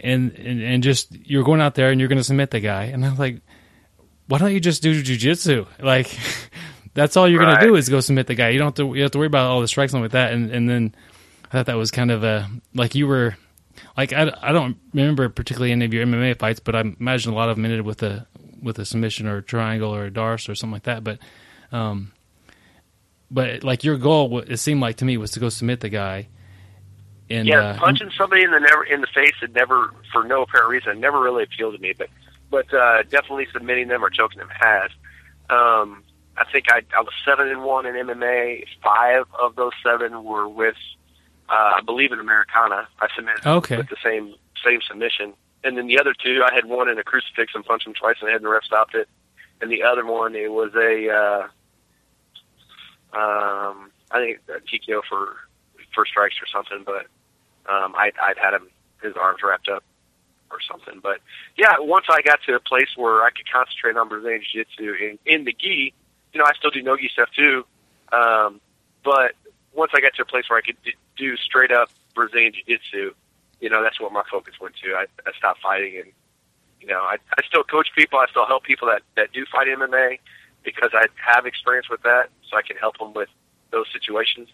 and 0.00 0.32
and, 0.32 0.62
and 0.62 0.82
just 0.82 1.12
you're 1.14 1.44
going 1.44 1.60
out 1.60 1.74
there 1.74 1.90
and 1.90 2.00
you're 2.00 2.08
going 2.08 2.18
to 2.18 2.24
submit 2.24 2.50
the 2.50 2.60
guy, 2.60 2.84
and 2.84 3.04
I 3.04 3.10
was 3.10 3.18
like, 3.18 3.40
why 4.26 4.38
don't 4.38 4.52
you 4.52 4.60
just 4.60 4.82
do 4.82 5.00
jujitsu? 5.02 5.66
Like, 5.80 6.08
that's 6.94 7.16
all 7.16 7.28
you're 7.28 7.40
Right. 7.40 7.50
going 7.54 7.60
to 7.60 7.66
do 7.66 7.74
is 7.76 7.88
go 7.88 8.00
submit 8.00 8.26
the 8.26 8.34
guy. 8.34 8.48
You 8.48 8.58
don't 8.58 8.76
have 8.76 8.86
to 8.86 8.94
you 8.94 9.02
have 9.02 9.12
to 9.12 9.18
worry 9.18 9.28
about 9.28 9.50
all 9.50 9.60
the 9.60 9.68
strikes 9.68 9.92
and 9.92 10.02
with 10.02 10.12
that. 10.12 10.32
And 10.32 10.50
and 10.50 10.68
then 10.68 10.94
I 11.44 11.48
thought 11.58 11.66
that 11.66 11.76
was 11.76 11.90
kind 11.90 12.10
of 12.10 12.24
a 12.24 12.48
like 12.74 12.94
you 12.94 13.06
were. 13.06 13.36
Like 13.96 14.12
I, 14.12 14.32
I 14.42 14.52
don't 14.52 14.76
remember 14.94 15.28
particularly 15.28 15.70
any 15.72 15.84
of 15.84 15.92
your 15.94 16.04
MMA 16.06 16.38
fights, 16.38 16.60
but 16.60 16.74
I 16.74 16.80
imagine 16.98 17.32
a 17.32 17.36
lot 17.36 17.50
of 17.50 17.56
them 17.56 17.64
ended 17.66 17.82
with 17.82 18.02
a 18.02 18.26
with 18.66 18.78
a 18.78 18.84
submission 18.84 19.26
or 19.26 19.38
a 19.38 19.42
triangle 19.42 19.94
or 19.94 20.04
a 20.04 20.10
darce 20.10 20.48
or 20.50 20.54
something 20.54 20.72
like 20.74 20.82
that. 20.82 21.02
But 21.02 21.18
um, 21.72 22.12
but 23.30 23.64
like 23.64 23.82
your 23.84 23.96
goal, 23.96 24.40
it 24.40 24.58
seemed 24.58 24.80
like 24.80 24.96
to 24.96 25.04
me 25.04 25.16
was 25.16 25.30
to 25.32 25.40
go 25.40 25.48
submit 25.48 25.80
the 25.80 25.88
guy. 25.88 26.28
And 27.28 27.48
yeah, 27.48 27.70
uh, 27.70 27.78
punching 27.78 28.10
somebody 28.16 28.42
in 28.42 28.50
the 28.52 28.60
never 28.60 28.84
in 28.84 29.00
the 29.00 29.08
face 29.08 29.32
had 29.40 29.54
never, 29.54 29.90
for 30.12 30.22
no 30.24 30.42
apparent 30.42 30.68
reason, 30.70 31.00
never 31.00 31.20
really 31.20 31.42
appealed 31.42 31.74
to 31.74 31.80
me. 31.80 31.92
But 31.96 32.08
but 32.50 32.72
uh, 32.72 33.02
definitely 33.04 33.48
submitting 33.52 33.88
them 33.88 34.04
or 34.04 34.10
choking 34.10 34.38
them 34.38 34.48
has. 34.50 34.90
Um, 35.50 36.04
I 36.36 36.44
think 36.52 36.66
I, 36.70 36.82
I 36.96 37.00
was 37.00 37.12
seven 37.24 37.48
and 37.48 37.64
one 37.64 37.86
in 37.86 37.94
MMA. 37.94 38.66
Five 38.82 39.24
of 39.40 39.56
those 39.56 39.72
seven 39.82 40.22
were 40.22 40.48
with, 40.48 40.76
uh, 41.48 41.72
I 41.78 41.80
believe, 41.84 42.12
in 42.12 42.20
Americana. 42.20 42.86
I 43.00 43.08
submitted 43.16 43.44
Okay. 43.46 43.76
with 43.78 43.88
the 43.88 43.96
same 44.04 44.34
same 44.64 44.80
submission, 44.86 45.32
and 45.64 45.76
then 45.76 45.86
the 45.86 45.98
other 45.98 46.14
two, 46.14 46.42
I 46.44 46.54
had 46.54 46.64
one 46.64 46.88
in 46.88 46.98
a 46.98 47.04
crucifix 47.04 47.52
and 47.54 47.64
punched 47.64 47.86
him 47.86 47.94
twice 47.94 48.16
in 48.20 48.26
the 48.26 48.32
head, 48.32 48.40
and 48.40 48.44
the 48.44 48.50
ref 48.50 48.64
stopped 48.64 48.94
it. 48.94 49.08
And 49.60 49.70
the 49.70 49.82
other 49.82 50.04
one, 50.04 50.34
it 50.34 50.52
was 50.52 50.74
a, 50.74 51.10
uh, 51.10 51.42
um, 53.18 53.90
I 54.10 54.18
think 54.18 54.40
a 54.48 54.60
TKO 54.60 55.02
for 55.08 55.36
for 55.94 56.04
strikes 56.04 56.36
or 56.42 56.46
something, 56.46 56.84
but 56.84 57.06
um, 57.72 57.94
I, 57.96 58.12
I'd 58.22 58.38
had 58.38 58.54
him 58.54 58.68
his 59.02 59.14
arms 59.16 59.40
wrapped 59.42 59.68
up 59.68 59.82
or 60.50 60.58
something. 60.60 61.00
But 61.02 61.20
yeah, 61.56 61.76
once 61.78 62.06
I 62.10 62.22
got 62.22 62.40
to 62.46 62.54
a 62.54 62.60
place 62.60 62.88
where 62.96 63.22
I 63.22 63.30
could 63.30 63.50
concentrate 63.50 63.96
on 63.96 64.08
Brazilian 64.08 64.42
Jiu 64.52 64.64
Jitsu 64.64 64.92
in, 64.92 65.18
in 65.24 65.44
the 65.44 65.52
gi, 65.52 65.94
you 66.32 66.38
know, 66.38 66.44
I 66.44 66.52
still 66.58 66.70
do 66.70 66.82
no 66.82 66.96
gi 66.96 67.08
stuff 67.12 67.30
too. 67.34 67.64
Um, 68.12 68.60
but 69.04 69.32
once 69.72 69.92
I 69.94 70.00
got 70.00 70.14
to 70.14 70.22
a 70.22 70.26
place 70.26 70.44
where 70.48 70.58
I 70.58 70.62
could 70.62 70.76
d- 70.84 70.94
do 71.16 71.36
straight 71.36 71.72
up 71.72 71.90
Brazilian 72.14 72.52
Jiu 72.52 72.78
Jitsu, 72.78 73.14
you 73.60 73.70
know, 73.70 73.82
that's 73.82 74.00
what 74.00 74.12
my 74.12 74.22
focus 74.30 74.54
went 74.60 74.74
to. 74.84 74.94
I, 74.94 75.06
I 75.26 75.32
stopped 75.38 75.60
fighting 75.62 75.96
and, 75.96 76.12
you 76.80 76.88
know, 76.88 77.00
I, 77.00 77.16
I 77.36 77.42
still 77.46 77.64
coach 77.64 77.88
people. 77.96 78.18
I 78.18 78.26
still 78.30 78.46
help 78.46 78.64
people 78.64 78.88
that, 78.88 79.02
that 79.16 79.32
do 79.32 79.44
fight 79.50 79.66
MMA 79.66 80.18
because 80.66 80.90
I 80.92 81.06
have 81.24 81.46
experience 81.46 81.88
with 81.88 82.02
that, 82.02 82.28
so 82.50 82.58
I 82.58 82.62
can 82.62 82.76
help 82.76 82.98
them 82.98 83.14
with 83.14 83.28
those 83.70 83.86
situations. 83.92 84.48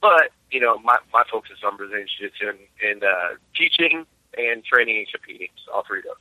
But 0.00 0.30
you 0.50 0.58
know, 0.58 0.78
my 0.78 0.98
my 1.12 1.22
focus 1.30 1.52
is 1.52 1.64
on 1.64 1.76
Brazilian 1.76 2.08
Jiu-Jitsu 2.18 2.48
and, 2.48 2.58
and 2.82 3.04
uh, 3.04 3.36
teaching 3.54 4.04
and 4.36 4.64
training 4.64 4.96
and 4.96 5.06
competing. 5.12 5.48
So 5.64 5.72
all 5.72 5.84
three 5.86 5.98
of 6.00 6.04
those. 6.04 6.14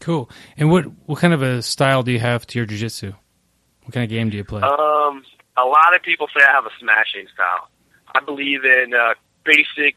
cool. 0.00 0.30
And 0.56 0.70
what 0.70 0.84
what 1.04 1.18
kind 1.18 1.34
of 1.34 1.42
a 1.42 1.60
style 1.62 2.02
do 2.02 2.12
you 2.12 2.20
have 2.20 2.46
to 2.46 2.58
your 2.58 2.66
jujitsu? 2.66 3.14
What 3.82 3.92
kind 3.92 4.04
of 4.04 4.10
game 4.10 4.30
do 4.30 4.38
you 4.38 4.44
play? 4.44 4.62
Um, 4.62 5.24
a 5.56 5.64
lot 5.64 5.94
of 5.94 6.02
people 6.02 6.28
say 6.34 6.44
I 6.44 6.52
have 6.52 6.64
a 6.64 6.70
smashing 6.80 7.26
style. 7.34 7.68
I 8.14 8.20
believe 8.20 8.64
in 8.64 8.94
uh, 8.94 9.14
basic 9.44 9.96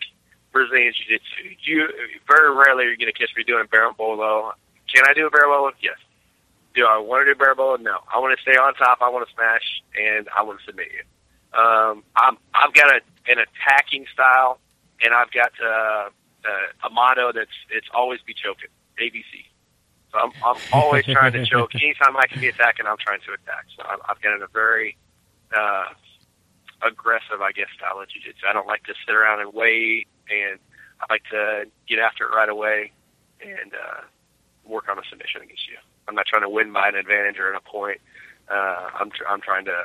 Brazilian 0.52 0.94
Jiu-Jitsu. 0.94 1.56
You 1.64 1.88
very 2.28 2.56
rarely 2.56 2.86
are 2.86 2.92
you 2.92 2.98
going 2.98 3.12
to 3.12 3.18
catch 3.18 3.36
me 3.36 3.44
doing 3.44 3.64
a 3.64 3.68
berimbolo. 3.68 4.52
Can 4.94 5.06
I 5.08 5.14
do 5.14 5.28
a 5.28 5.32
berimbolo? 5.32 5.72
Yes. 5.82 5.98
Do 6.76 6.86
I 6.86 6.98
want 6.98 7.26
to 7.26 7.34
do 7.34 7.40
a 7.40 7.44
berimbolo? 7.44 7.80
No. 7.80 8.00
I 8.14 8.20
want 8.20 8.38
to 8.38 8.42
stay 8.42 8.58
on 8.58 8.74
top. 8.76 9.00
I 9.02 9.10
want 9.10 9.28
to 9.28 9.34
smash, 9.34 9.84
and 10.00 10.28
I 10.36 10.44
want 10.44 10.60
to 10.60 10.66
submit 10.66 10.88
you. 10.92 11.60
Um, 11.60 12.04
I'm, 12.16 12.38
I've 12.54 12.74
got 12.74 12.90
a, 12.90 13.02
an 13.32 13.38
attacking 13.40 14.06
style, 14.14 14.60
and 15.04 15.14
I've 15.14 15.32
got 15.32 15.52
uh, 15.64 16.10
uh, 16.46 16.88
a 16.88 16.90
motto 16.90 17.32
that's 17.34 17.50
it's 17.70 17.88
always 17.94 18.20
be 18.26 18.34
choking. 18.34 18.70
ABC. 19.00 19.46
So 20.12 20.20
I'm, 20.20 20.32
I'm 20.44 20.62
always 20.74 21.06
trying 21.06 21.34
to 21.34 21.46
choke. 21.46 21.76
Anytime 21.76 22.18
I 22.18 22.26
can 22.28 22.42
be 22.42 22.48
attacking, 22.48 22.86
I'm 22.86 22.98
trying 22.98 23.20
to 23.22 23.34
attack. 23.34 23.66
So 23.78 23.84
I'm, 23.88 24.00
I've 24.08 24.22
got 24.22 24.42
a 24.42 24.48
very 24.52 24.98
uh, 25.56 25.86
aggressive, 26.86 27.42
I 27.42 27.52
guess, 27.52 27.68
style 27.78 28.02
of 28.02 28.10
jiu-jitsu. 28.10 28.46
I 28.48 28.54
don't 28.54 28.68
like 28.68 28.84
to 28.86 28.94
sit 29.06 29.16
around 29.16 29.42
and 29.42 29.54
wait, 29.54 30.08
and 30.30 30.60
I 31.02 31.06
like 31.14 31.24
to 31.32 31.66
get 31.88 32.00
after 32.00 32.26
it 32.26 32.36
right 32.36 32.50
away 32.50 32.92
and 33.42 33.74
uh, 33.74 34.02
work 34.66 34.86
on 34.90 34.98
a 34.98 35.02
submission 35.10 35.42
against 35.42 35.68
you. 35.68 35.78
I'm 36.08 36.16
not 36.16 36.26
trying 36.26 36.42
to 36.42 36.50
win 36.50 36.74
by 36.74 36.90
an 36.90 36.96
advantage 36.96 37.38
or 37.40 37.54
a 37.54 37.62
point. 37.62 38.00
Uh, 38.50 38.90
I'm 39.00 39.12
tr- 39.12 39.28
I'm 39.30 39.42
trying 39.42 39.66
to 39.66 39.84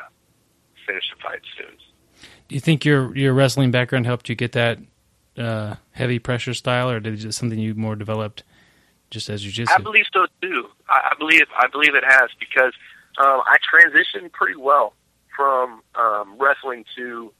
finish 0.87 1.05
the 1.15 1.23
fight 1.23 1.41
soon. 1.57 1.77
do 2.49 2.55
you 2.55 2.61
think 2.61 2.85
your 2.85 3.15
your 3.17 3.35
wrestling 3.35 3.71
background 3.71 4.07
helped 4.07 4.29
you 4.29 4.35
get 4.35 4.53
that 4.53 4.79
uh, 5.39 5.77
heavy 5.93 6.19
pressure 6.19 6.55
style, 6.55 6.91
or 6.91 7.01
did 7.01 7.15
it 7.15 7.19
just 7.19 7.39
something 7.39 7.59
you 7.59 7.75
more 7.75 7.97
developed 7.97 8.43
just 9.11 9.29
as 9.29 9.45
you 9.45 9.53
just 9.53 9.71
I 9.71 9.79
believe 9.79 10.07
so 10.13 10.27
too. 10.41 10.69
I, 10.89 11.11
I 11.13 11.19
believe 11.19 11.43
I 11.57 11.69
believe 11.69 11.95
it 11.95 12.05
has 12.05 12.31
because 12.41 12.73
um, 13.19 13.43
I 13.47 13.59
transitioned 13.73 14.33
pretty 14.33 14.57
well 14.57 14.95
from 15.37 15.83
um, 15.95 16.37
wrestling 16.39 16.85
to 16.97 17.33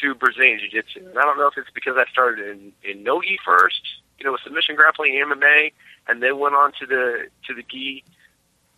to 0.00 0.14
Brazilian 0.14 0.58
Jiu 0.58 0.68
Jitsu. 0.68 1.08
And 1.08 1.18
I 1.18 1.22
don't 1.22 1.38
know 1.38 1.46
if 1.46 1.56
it's 1.56 1.70
because 1.74 1.96
I 1.96 2.10
started 2.10 2.46
in 2.48 2.72
in 2.82 3.02
nogi 3.02 3.38
first, 3.44 3.80
you 4.18 4.24
know, 4.24 4.32
with 4.32 4.40
submission 4.42 4.76
grappling 4.76 5.20
and 5.20 5.32
MMA, 5.32 5.72
and 6.06 6.22
then 6.22 6.38
went 6.38 6.54
on 6.54 6.72
to 6.80 6.86
the 6.86 7.28
to 7.46 7.54
the 7.54 7.62
gi, 7.62 8.04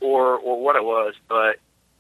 or 0.01 0.37
or 0.39 0.61
what 0.61 0.77
it 0.77 0.85
was. 0.85 1.15
But 1.29 1.57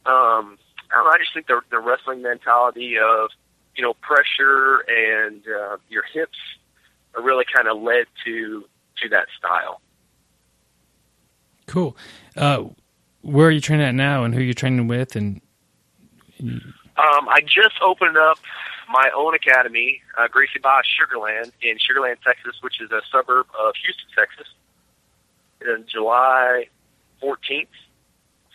um, 0.06 0.59
I 0.90 0.94
don't 0.94 1.04
know. 1.04 1.11
I 1.11 1.18
just 1.18 1.35
think 1.35 1.46
the 1.46 1.61
the 1.70 1.78
wrestling 1.78 2.22
mentality 2.22 2.98
of 2.98 3.30
you 3.76 3.83
know 3.83 3.94
pressure 3.94 4.85
and 4.88 5.42
uh, 5.46 5.76
your 5.88 6.02
hips 6.02 6.38
are 7.14 7.22
really 7.22 7.44
kind 7.52 7.68
of 7.68 7.80
led 7.80 8.06
to 8.24 8.64
to 9.02 9.09
that 9.11 9.26
style. 9.38 9.80
Cool. 11.66 11.96
Uh, 12.37 12.64
where 13.22 13.46
are 13.46 13.50
you 13.50 13.61
training 13.61 13.87
at 13.87 13.94
now, 13.94 14.24
and 14.24 14.35
who 14.35 14.40
are 14.40 14.44
you 14.44 14.54
training 14.54 14.88
with? 14.88 15.14
And 15.14 15.40
Um, 16.40 17.28
I 17.28 17.40
just 17.40 17.80
opened 17.80 18.16
up 18.16 18.38
my 18.90 19.11
own 19.14 19.35
academy, 19.35 20.03
uh, 20.18 20.29
Gracie 20.29 20.59
Barra 20.59 20.83
Sugarland 20.83 21.53
in 21.62 21.76
Sugarland, 21.79 22.16
Texas, 22.24 22.57
which 22.61 22.81
is 22.81 22.90
a 22.90 23.00
suburb 23.11 23.46
of 23.59 23.74
Houston, 23.85 24.09
Texas, 24.16 24.48
in 25.61 25.85
July 25.87 26.66
14th. 27.22 27.68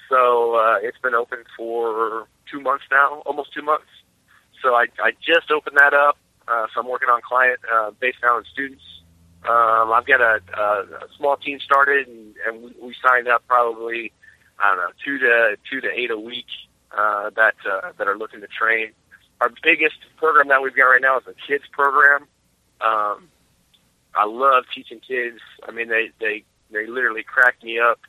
So 0.10 0.56
uh, 0.56 0.78
it's 0.82 0.98
been 1.00 1.16
open 1.16 1.40
for 1.58 2.28
two 2.52 2.60
months 2.60 2.86
now, 2.92 3.24
almost 3.26 3.54
two 3.54 3.62
months. 3.62 3.88
So 4.62 4.76
I, 4.76 4.88
I 5.00 5.12
just 5.22 5.52
opened 5.52 5.78
that 5.78 5.94
up. 5.94 6.18
Uh, 6.48 6.68
so 6.74 6.82
I'm 6.82 6.88
working 6.88 7.10
on 7.10 7.22
client 7.22 7.60
uh, 7.74 7.92
based 8.00 8.20
now 8.22 8.38
on 8.38 8.46
students. 8.52 8.84
Um, 9.48 9.92
I've 9.92 10.06
got 10.06 10.22
a, 10.22 10.42
a, 10.56 10.82
a 11.06 11.08
small 11.18 11.38
team 11.38 11.60
started, 11.60 12.08
and, 12.08 12.36
and 12.48 12.64
we, 12.64 12.88
we 12.88 12.96
signed 13.04 13.28
up 13.28 13.44
probably 13.48 14.12
I 14.60 14.70
don't 14.70 14.78
know 14.78 14.92
two 15.04 15.18
to 15.20 15.58
two 15.70 15.82
to 15.82 15.92
eight 15.92 16.12
a 16.12 16.18
week 16.18 16.46
uh, 16.96 17.30
that 17.36 17.56
uh, 17.70 17.92
that 17.98 18.08
are 18.08 18.18
looking 18.18 18.42
to 18.42 18.48
train. 18.48 18.92
Our 19.42 19.52
biggest 19.64 19.98
program 20.18 20.48
that 20.48 20.62
we've 20.62 20.76
got 20.76 20.86
right 20.86 21.02
now 21.02 21.18
is 21.18 21.24
a 21.28 21.34
kids 21.48 21.66
program. 21.72 22.28
Um, 22.82 23.28
I 24.16 24.26
love 24.26 24.64
teaching 24.74 25.00
kids. 25.00 25.40
I 25.68 25.72
mean, 25.72 25.90
they 25.90 26.12
they 26.20 26.44
they 26.72 26.88
literally 26.88 27.24
crack 27.24 27.62
me 27.64 27.80
up. 27.80 28.00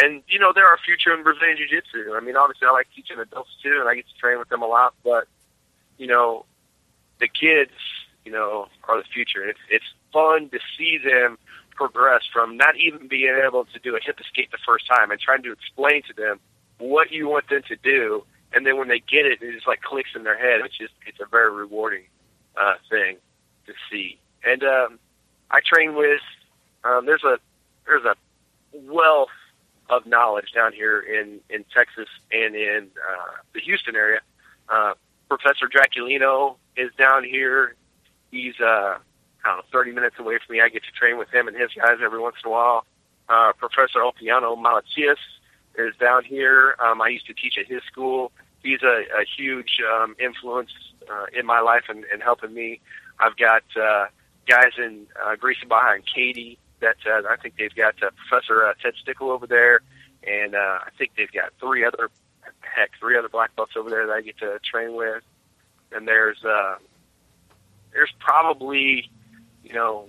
And 0.00 0.22
you 0.26 0.38
know, 0.38 0.52
they're 0.54 0.66
our 0.66 0.78
future 0.78 1.14
in 1.14 1.22
Brazilian 1.22 1.56
Jiu 1.56 1.68
Jitsu. 1.68 2.14
I 2.14 2.20
mean, 2.20 2.36
obviously, 2.36 2.66
I 2.66 2.72
like 2.72 2.88
teaching 2.94 3.18
adults 3.18 3.50
too, 3.62 3.78
and 3.80 3.88
I 3.88 3.94
get 3.94 4.06
to 4.08 4.14
train 4.18 4.38
with 4.38 4.48
them 4.48 4.62
a 4.62 4.66
lot. 4.66 4.94
But 5.04 5.28
you 5.98 6.06
know, 6.06 6.46
the 7.20 7.28
kids, 7.28 7.72
you 8.24 8.32
know, 8.32 8.68
are 8.88 8.98
the 8.98 9.04
future. 9.04 9.46
It's 9.46 9.60
it's 9.70 9.84
fun 10.12 10.48
to 10.50 10.58
see 10.76 10.98
them 10.98 11.38
progress 11.74 12.22
from 12.32 12.56
not 12.56 12.76
even 12.76 13.08
being 13.08 13.34
able 13.44 13.64
to 13.66 13.78
do 13.78 13.96
a 13.96 14.00
hip 14.00 14.20
escape 14.20 14.50
the 14.50 14.58
first 14.66 14.86
time 14.86 15.10
and 15.10 15.20
trying 15.20 15.42
to 15.42 15.52
explain 15.52 16.02
to 16.02 16.12
them 16.14 16.38
what 16.78 17.10
you 17.10 17.28
want 17.28 17.48
them 17.48 17.62
to 17.68 17.76
do, 17.76 18.24
and 18.54 18.66
then 18.66 18.76
when 18.76 18.88
they 18.88 19.00
get 19.00 19.26
it, 19.26 19.42
it 19.42 19.52
just 19.52 19.66
like 19.66 19.82
clicks 19.82 20.10
in 20.14 20.24
their 20.24 20.38
head. 20.38 20.60
It's 20.64 20.76
just 20.76 20.92
it's 21.06 21.20
a 21.20 21.26
very 21.26 21.52
rewarding 21.52 22.04
uh, 22.56 22.74
thing 22.90 23.16
to 23.66 23.72
see. 23.90 24.18
And 24.44 24.62
um, 24.62 24.98
I 25.50 25.60
train 25.60 25.94
with 25.94 26.20
um, 26.84 27.06
there's 27.06 27.24
a 27.24 27.38
there's 27.86 28.04
a 28.04 28.16
wealth 28.72 29.28
of 29.88 30.06
knowledge 30.06 30.52
down 30.54 30.72
here 30.72 31.00
in 31.00 31.40
in 31.50 31.64
Texas 31.74 32.08
and 32.30 32.54
in 32.54 32.88
uh, 33.08 33.32
the 33.54 33.60
Houston 33.60 33.96
area. 33.96 34.20
Uh, 34.68 34.94
Professor 35.28 35.66
Draculino 35.68 36.56
is 36.76 36.90
down 36.98 37.24
here. 37.24 37.74
He's 38.30 38.58
uh, 38.60 38.98
I 39.44 39.48
don't 39.48 39.56
know, 39.58 39.62
30 39.72 39.92
minutes 39.92 40.16
away 40.18 40.38
from 40.44 40.54
me. 40.54 40.60
I 40.60 40.68
get 40.68 40.84
to 40.84 40.92
train 40.92 41.18
with 41.18 41.32
him 41.32 41.48
and 41.48 41.56
his 41.56 41.70
guys 41.74 41.98
every 42.02 42.20
once 42.20 42.36
in 42.44 42.48
a 42.48 42.52
while. 42.52 42.84
Uh, 43.28 43.52
Professor 43.54 44.00
Ulpiano 44.00 44.56
Malachias 44.56 45.18
is 45.76 45.94
down 45.96 46.24
here. 46.24 46.76
Um, 46.78 47.00
I 47.00 47.08
used 47.08 47.26
to 47.26 47.34
teach 47.34 47.58
at 47.58 47.66
his 47.66 47.82
school. 47.84 48.32
He's 48.62 48.82
a, 48.82 49.04
a 49.18 49.24
huge 49.36 49.78
um, 49.92 50.14
influence 50.18 50.70
uh, 51.10 51.26
in 51.36 51.46
my 51.46 51.60
life 51.60 51.84
and, 51.88 52.04
and 52.12 52.22
helping 52.22 52.54
me. 52.54 52.80
I've 53.18 53.36
got 53.36 53.62
uh, 53.80 54.06
guys 54.46 54.72
in 54.78 55.06
uh, 55.22 55.36
Gracie 55.36 55.66
Barra 55.66 55.94
and 55.94 56.04
Katy 56.06 56.58
that 56.80 56.96
uh, 57.06 57.22
I 57.28 57.36
think 57.36 57.56
they've 57.56 57.74
got 57.74 57.94
uh, 58.02 58.10
Professor 58.28 58.66
uh, 58.66 58.74
Ted 58.82 58.94
Stickle 59.00 59.30
over 59.30 59.46
there, 59.46 59.80
and 60.26 60.54
uh, 60.54 60.78
I 60.84 60.88
think 60.98 61.12
they've 61.16 61.32
got 61.32 61.52
three 61.60 61.84
other 61.84 62.10
heck, 62.60 62.90
three 62.98 63.16
other 63.16 63.28
black 63.28 63.54
belts 63.56 63.72
over 63.76 63.88
there 63.88 64.06
that 64.06 64.12
I 64.12 64.20
get 64.20 64.38
to 64.38 64.58
train 64.58 64.94
with, 64.94 65.22
and 65.92 66.06
there's 66.06 66.44
uh, 66.44 66.76
there's 67.92 68.12
probably 68.18 69.10
you 69.62 69.72
know 69.72 70.08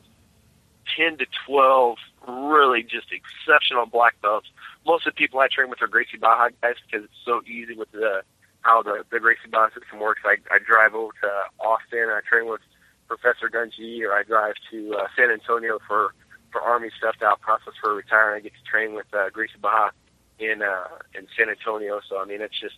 ten 0.97 1.17
to 1.17 1.25
twelve 1.45 1.97
really 2.27 2.83
just 2.83 3.07
exceptional 3.11 3.85
black 3.85 4.19
belts. 4.21 4.47
Most 4.85 5.07
of 5.07 5.13
the 5.13 5.17
people 5.17 5.39
I 5.39 5.47
train 5.47 5.69
with 5.69 5.81
are 5.81 5.87
Gracie 5.87 6.17
Barra 6.17 6.51
guys 6.61 6.75
because 6.85 7.05
it's 7.05 7.25
so 7.25 7.41
easy 7.47 7.75
with 7.75 7.91
the 7.91 8.23
how 8.61 8.81
the 8.81 9.05
the 9.11 9.19
Gracie 9.19 9.49
Barra 9.49 9.71
system 9.73 9.99
works. 9.99 10.21
I 10.25 10.37
I 10.51 10.59
drive 10.59 10.95
over 10.95 11.13
to 11.21 11.65
Austin 11.65 11.99
and 11.99 12.11
I 12.11 12.21
train 12.27 12.49
with 12.49 12.61
Professor 13.07 13.49
Dungy, 13.49 14.01
or 14.01 14.13
I 14.13 14.23
drive 14.23 14.55
to 14.71 14.95
uh, 14.95 15.07
San 15.15 15.29
Antonio 15.29 15.79
for 15.87 16.13
for 16.51 16.61
Army 16.61 16.89
stuff 16.97 17.15
out 17.23 17.41
process 17.41 17.73
for 17.81 17.93
retiring. 17.95 18.37
I 18.37 18.39
get 18.41 18.53
to 18.53 18.69
train 18.69 18.93
with 18.93 19.07
uh, 19.13 19.29
Gracie 19.29 19.53
Barra 19.61 19.91
in 20.39 20.61
uh, 20.61 20.87
in 21.13 21.27
San 21.37 21.49
Antonio. 21.49 22.01
So 22.07 22.21
I 22.21 22.25
mean, 22.25 22.41
it's 22.41 22.59
just 22.59 22.75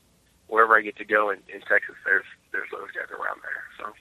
wherever 0.47 0.77
I 0.77 0.81
get 0.81 0.97
to 0.97 1.05
go 1.05 1.29
in, 1.29 1.39
in 1.53 1.61
Texas, 1.61 1.95
there's 2.05 2.25
there's 2.51 2.69
those 2.71 2.89
guys 2.91 3.09
around 3.11 3.41
there. 3.41 3.63
So 3.77 3.93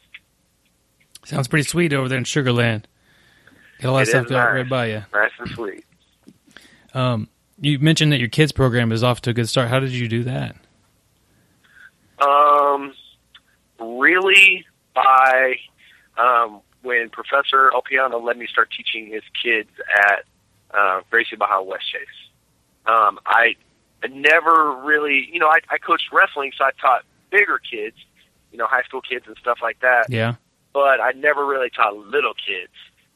sounds 1.25 1.49
pretty 1.49 1.69
sweet 1.69 1.93
over 1.93 2.09
there 2.09 2.19
in 2.19 2.25
Sugarland. 2.25 2.85
Got 3.81 3.91
a 3.91 3.93
lot 3.93 4.03
of 4.03 4.09
stuff 4.09 4.31
nice. 4.31 4.53
right 4.55 4.69
by 4.69 4.87
you. 4.87 5.05
Nice 5.13 5.31
and 5.39 5.51
sweet. 5.51 5.85
Um, 6.95 7.29
you 7.61 7.79
mentioned 7.79 8.13
that 8.13 8.19
your 8.19 8.29
kids 8.29 8.53
program 8.53 8.93
is 8.93 9.03
off 9.03 9.21
to 9.23 9.31
a 9.31 9.33
good 9.33 9.49
start. 9.49 9.69
How 9.69 9.81
did 9.81 9.93
you 9.93 10.09
do 10.09 10.25
that? 10.25 10.57
Um, 12.21 12.95
really 13.79 14.65
by 14.95 15.57
um, 16.17 16.61
when 16.83 17.11
Professor 17.11 17.71
Ulpiano 17.75 18.23
let 18.23 18.37
me 18.37 18.47
start 18.47 18.71
teaching 18.77 19.11
his 19.11 19.23
kids 19.43 19.71
at 19.97 20.25
uh, 20.73 21.01
Gracie 21.11 21.37
Barra 21.37 21.63
West 21.63 21.85
Chase. 21.91 22.03
Um, 22.87 23.19
I, 23.27 23.57
I 24.03 24.09
never 24.09 24.77
really, 24.83 25.29
you 25.33 25.39
know, 25.39 25.49
I, 25.49 25.61
I 25.71 25.79
coached 25.79 26.13
wrestling, 26.13 26.53
so 26.57 26.65
I 26.65 26.71
taught 26.81 27.05
bigger 27.31 27.59
kids, 27.59 27.97
you 28.53 28.59
know, 28.59 28.67
high 28.67 28.83
school 28.83 29.01
kids 29.01 29.25
and 29.27 29.37
stuff 29.39 29.59
like 29.63 29.81
that. 29.81 30.07
Yeah. 30.09 30.35
But 30.73 31.01
I 31.01 31.13
never 31.13 31.47
really 31.47 31.71
taught 31.71 31.97
little 31.97 32.35
kids. 32.35 32.73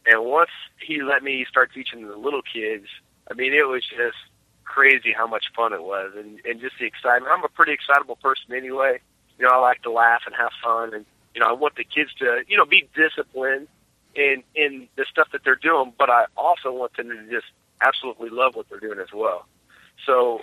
And 0.06 0.24
once 0.24 0.50
he 0.80 1.02
let 1.02 1.22
me 1.22 1.44
start 1.48 1.70
teaching 1.74 2.06
the 2.08 2.16
little 2.16 2.42
kids, 2.42 2.86
I 3.30 3.34
mean, 3.34 3.52
it 3.52 3.66
was 3.66 3.84
just 3.84 4.16
crazy 4.64 5.12
how 5.12 5.26
much 5.26 5.46
fun 5.54 5.72
it 5.72 5.82
was, 5.82 6.12
and 6.16 6.40
and 6.44 6.60
just 6.60 6.78
the 6.78 6.86
excitement. 6.86 7.32
I'm 7.32 7.44
a 7.44 7.48
pretty 7.48 7.72
excitable 7.72 8.16
person 8.16 8.54
anyway. 8.54 9.00
You 9.38 9.46
know, 9.46 9.52
I 9.52 9.58
like 9.58 9.82
to 9.82 9.90
laugh 9.90 10.22
and 10.26 10.34
have 10.34 10.50
fun, 10.62 10.94
and 10.94 11.04
you 11.34 11.40
know, 11.40 11.50
I 11.50 11.52
want 11.52 11.76
the 11.76 11.84
kids 11.84 12.12
to, 12.18 12.42
you 12.48 12.56
know, 12.56 12.64
be 12.64 12.88
disciplined 12.94 13.68
in 14.14 14.42
in 14.54 14.88
the 14.96 15.04
stuff 15.10 15.28
that 15.32 15.44
they're 15.44 15.56
doing, 15.56 15.92
but 15.98 16.10
I 16.10 16.26
also 16.36 16.72
want 16.72 16.96
them 16.96 17.08
to 17.10 17.30
just 17.30 17.46
absolutely 17.80 18.30
love 18.30 18.56
what 18.56 18.68
they're 18.68 18.80
doing 18.80 18.98
as 18.98 19.12
well. 19.12 19.46
So, 20.04 20.42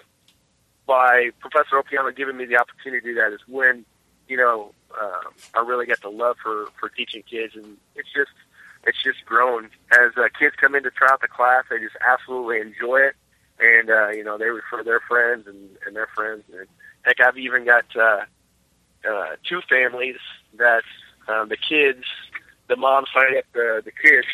by 0.85 1.31
Professor 1.39 1.81
Ulpiano 1.81 2.15
giving 2.15 2.37
me 2.37 2.45
the 2.45 2.57
opportunity 2.57 3.01
to 3.01 3.13
do 3.13 3.15
that 3.19 3.33
is 3.33 3.41
when, 3.47 3.83
you 4.27 4.37
know, 4.37 4.71
uh, 4.99 5.29
I 5.53 5.59
really 5.61 5.85
get 5.85 6.01
the 6.01 6.09
love 6.09 6.37
for 6.41 6.67
for 6.79 6.89
teaching 6.89 7.23
kids, 7.29 7.55
and 7.55 7.77
it's 7.95 8.11
just 8.13 8.31
it's 8.85 9.01
just 9.03 9.25
grown 9.25 9.69
as 9.91 10.11
uh, 10.17 10.27
kids 10.37 10.55
come 10.59 10.75
in 10.75 10.83
to 10.83 10.91
try 10.91 11.09
out 11.11 11.21
the 11.21 11.27
class. 11.27 11.63
They 11.69 11.79
just 11.79 11.95
absolutely 12.07 12.59
enjoy 12.61 12.97
it, 12.97 13.15
and 13.59 13.89
uh, 13.89 14.09
you 14.09 14.23
know, 14.23 14.37
they 14.37 14.45
refer 14.45 14.83
their 14.83 14.99
friends 14.99 15.47
and 15.47 15.69
and 15.85 15.95
their 15.95 16.07
friends. 16.15 16.43
And 16.55 16.67
heck, 17.03 17.19
I've 17.19 17.37
even 17.37 17.65
got 17.65 17.85
uh, 17.95 18.21
uh, 19.09 19.35
two 19.47 19.61
families 19.69 20.17
that 20.57 20.83
um, 21.27 21.49
the 21.49 21.57
kids, 21.57 22.03
the 22.67 22.75
mom 22.75 23.05
signed 23.13 23.37
up 23.37 23.45
the 23.53 23.81
the 23.83 23.91
kids, 23.91 24.27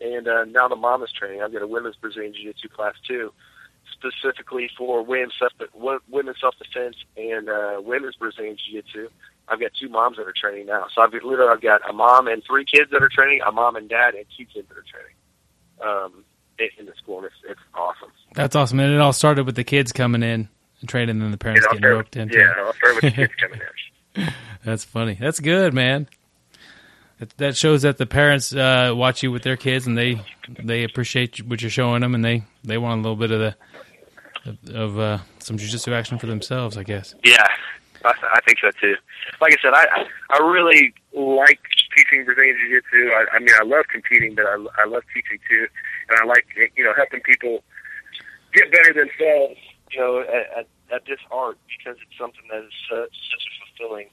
and 0.00 0.28
uh, 0.28 0.44
now 0.44 0.68
the 0.68 0.76
mom 0.76 1.02
is 1.02 1.12
training. 1.12 1.42
I've 1.42 1.52
got 1.52 1.62
a 1.62 1.66
women's 1.66 1.96
Brazilian 1.96 2.34
Jiu-Jitsu 2.34 2.68
class 2.68 2.94
too, 3.06 3.32
specifically 3.92 4.70
for 4.76 5.02
women's 5.02 5.34
self 5.38 5.52
women's 6.08 6.40
self 6.40 6.54
defense 6.58 6.96
and 7.16 7.48
uh, 7.48 7.80
women's 7.82 8.16
Brazilian 8.16 8.56
Jiu-Jitsu. 8.56 9.08
I've 9.50 9.60
got 9.60 9.72
two 9.78 9.88
moms 9.88 10.16
that 10.16 10.26
are 10.26 10.34
training 10.34 10.66
now. 10.66 10.86
So 10.94 11.02
I've 11.02 11.12
literally 11.12 11.48
I've 11.48 11.60
got 11.60 11.88
a 11.88 11.92
mom 11.92 12.28
and 12.28 12.42
three 12.44 12.64
kids 12.64 12.90
that 12.92 13.02
are 13.02 13.08
training, 13.08 13.40
a 13.44 13.50
mom 13.50 13.76
and 13.76 13.88
dad 13.88 14.14
and 14.14 14.24
two 14.36 14.44
kids 14.44 14.68
that 14.68 14.78
are 14.78 14.84
training. 14.88 15.14
Um, 15.82 16.24
in 16.78 16.84
the 16.84 16.92
school, 17.02 17.16
and 17.16 17.26
it's, 17.26 17.34
it's 17.48 17.60
awesome. 17.74 18.12
That's 18.34 18.54
awesome, 18.54 18.80
and 18.80 18.92
it 18.92 19.00
all 19.00 19.14
started 19.14 19.46
with 19.46 19.56
the 19.56 19.64
kids 19.64 19.92
coming 19.92 20.22
in 20.22 20.48
and 20.80 20.88
training, 20.88 21.10
and 21.10 21.22
then 21.22 21.30
the 21.30 21.38
parents 21.38 21.66
getting 21.66 21.82
roped 21.82 22.16
into. 22.16 22.38
Yeah, 22.38 22.72
start 22.72 22.94
with 22.96 23.00
the 23.02 23.10
kids 23.12 23.32
coming 23.40 23.60
in. 24.14 24.32
That's 24.64 24.84
funny. 24.84 25.16
That's 25.18 25.40
good, 25.40 25.72
man. 25.72 26.08
That 27.36 27.56
shows 27.56 27.82
that 27.82 27.98
the 27.98 28.06
parents 28.06 28.54
uh, 28.54 28.92
watch 28.94 29.22
you 29.22 29.30
with 29.30 29.42
their 29.42 29.56
kids, 29.56 29.86
and 29.86 29.96
they 29.96 30.22
they 30.58 30.84
appreciate 30.84 31.46
what 31.46 31.60
you're 31.60 31.70
showing 31.70 32.00
them, 32.00 32.14
and 32.14 32.24
they, 32.24 32.44
they 32.64 32.78
want 32.78 33.00
a 33.00 33.02
little 33.02 33.16
bit 33.16 33.30
of 33.30 33.40
the 33.40 34.74
of, 34.74 34.98
uh, 34.98 35.18
some 35.38 35.58
jujitsu 35.58 35.92
action 35.92 36.18
for 36.18 36.26
themselves, 36.26 36.78
I 36.78 36.82
guess. 36.82 37.14
Yeah, 37.22 37.46
I, 38.04 38.12
I 38.34 38.40
think 38.46 38.58
so 38.60 38.70
too. 38.80 38.96
Like 39.40 39.52
I 39.52 39.62
said, 39.62 39.74
I 39.74 40.06
I 40.30 40.38
really 40.38 40.94
like 41.12 41.60
teaching 41.96 42.24
Brazilian 42.24 42.56
jiu-jitsu. 42.56 43.12
I, 43.12 43.36
I 43.36 43.38
mean, 43.38 43.54
I 43.60 43.64
love 43.64 43.84
competing, 43.92 44.34
but 44.34 44.46
I, 44.46 44.56
I 44.78 44.86
love 44.86 45.02
teaching 45.14 45.38
too, 45.48 45.66
and 46.08 46.18
I 46.20 46.24
like 46.24 46.46
you 46.76 46.84
know 46.84 46.94
helping 46.96 47.20
people 47.20 47.62
get 48.52 48.70
better 48.70 48.92
themselves. 48.92 49.58
You 49.90 50.00
know, 50.00 50.20
at, 50.20 50.58
at, 50.58 50.66
at 50.94 51.04
this 51.06 51.18
art 51.32 51.58
because 51.66 51.98
it's 52.00 52.16
something 52.16 52.42
that 52.50 52.62
is 52.62 52.72
such, 52.88 53.10
such 53.10 53.42
a 53.42 53.52
fulfilling 53.66 54.06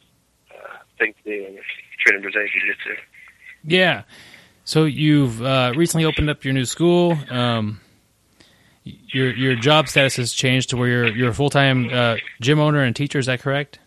uh, 0.51 0.77
thing 0.97 1.13
to 1.23 1.29
do 1.29 1.45
in 1.45 1.59
training 2.03 2.23
Brazilian 2.23 2.49
Jiu-Jitsu. 2.51 3.01
Yeah. 3.63 4.03
So 4.63 4.85
you've 4.85 5.41
uh, 5.43 5.73
recently 5.75 6.05
opened 6.05 6.31
up 6.31 6.43
your 6.43 6.55
new 6.55 6.65
school. 6.65 7.15
Um, 7.29 7.79
your 9.07 9.35
your 9.35 9.55
job 9.55 9.87
status 9.87 10.15
has 10.17 10.33
changed 10.33 10.69
to 10.71 10.77
where 10.77 10.87
you're 10.87 11.07
you're 11.15 11.29
a 11.29 11.33
full 11.33 11.49
time 11.49 11.89
uh, 11.91 12.15
gym 12.41 12.59
owner 12.59 12.81
and 12.83 12.95
teacher. 12.95 13.19
Is 13.19 13.25
that 13.25 13.41
correct? 13.41 13.79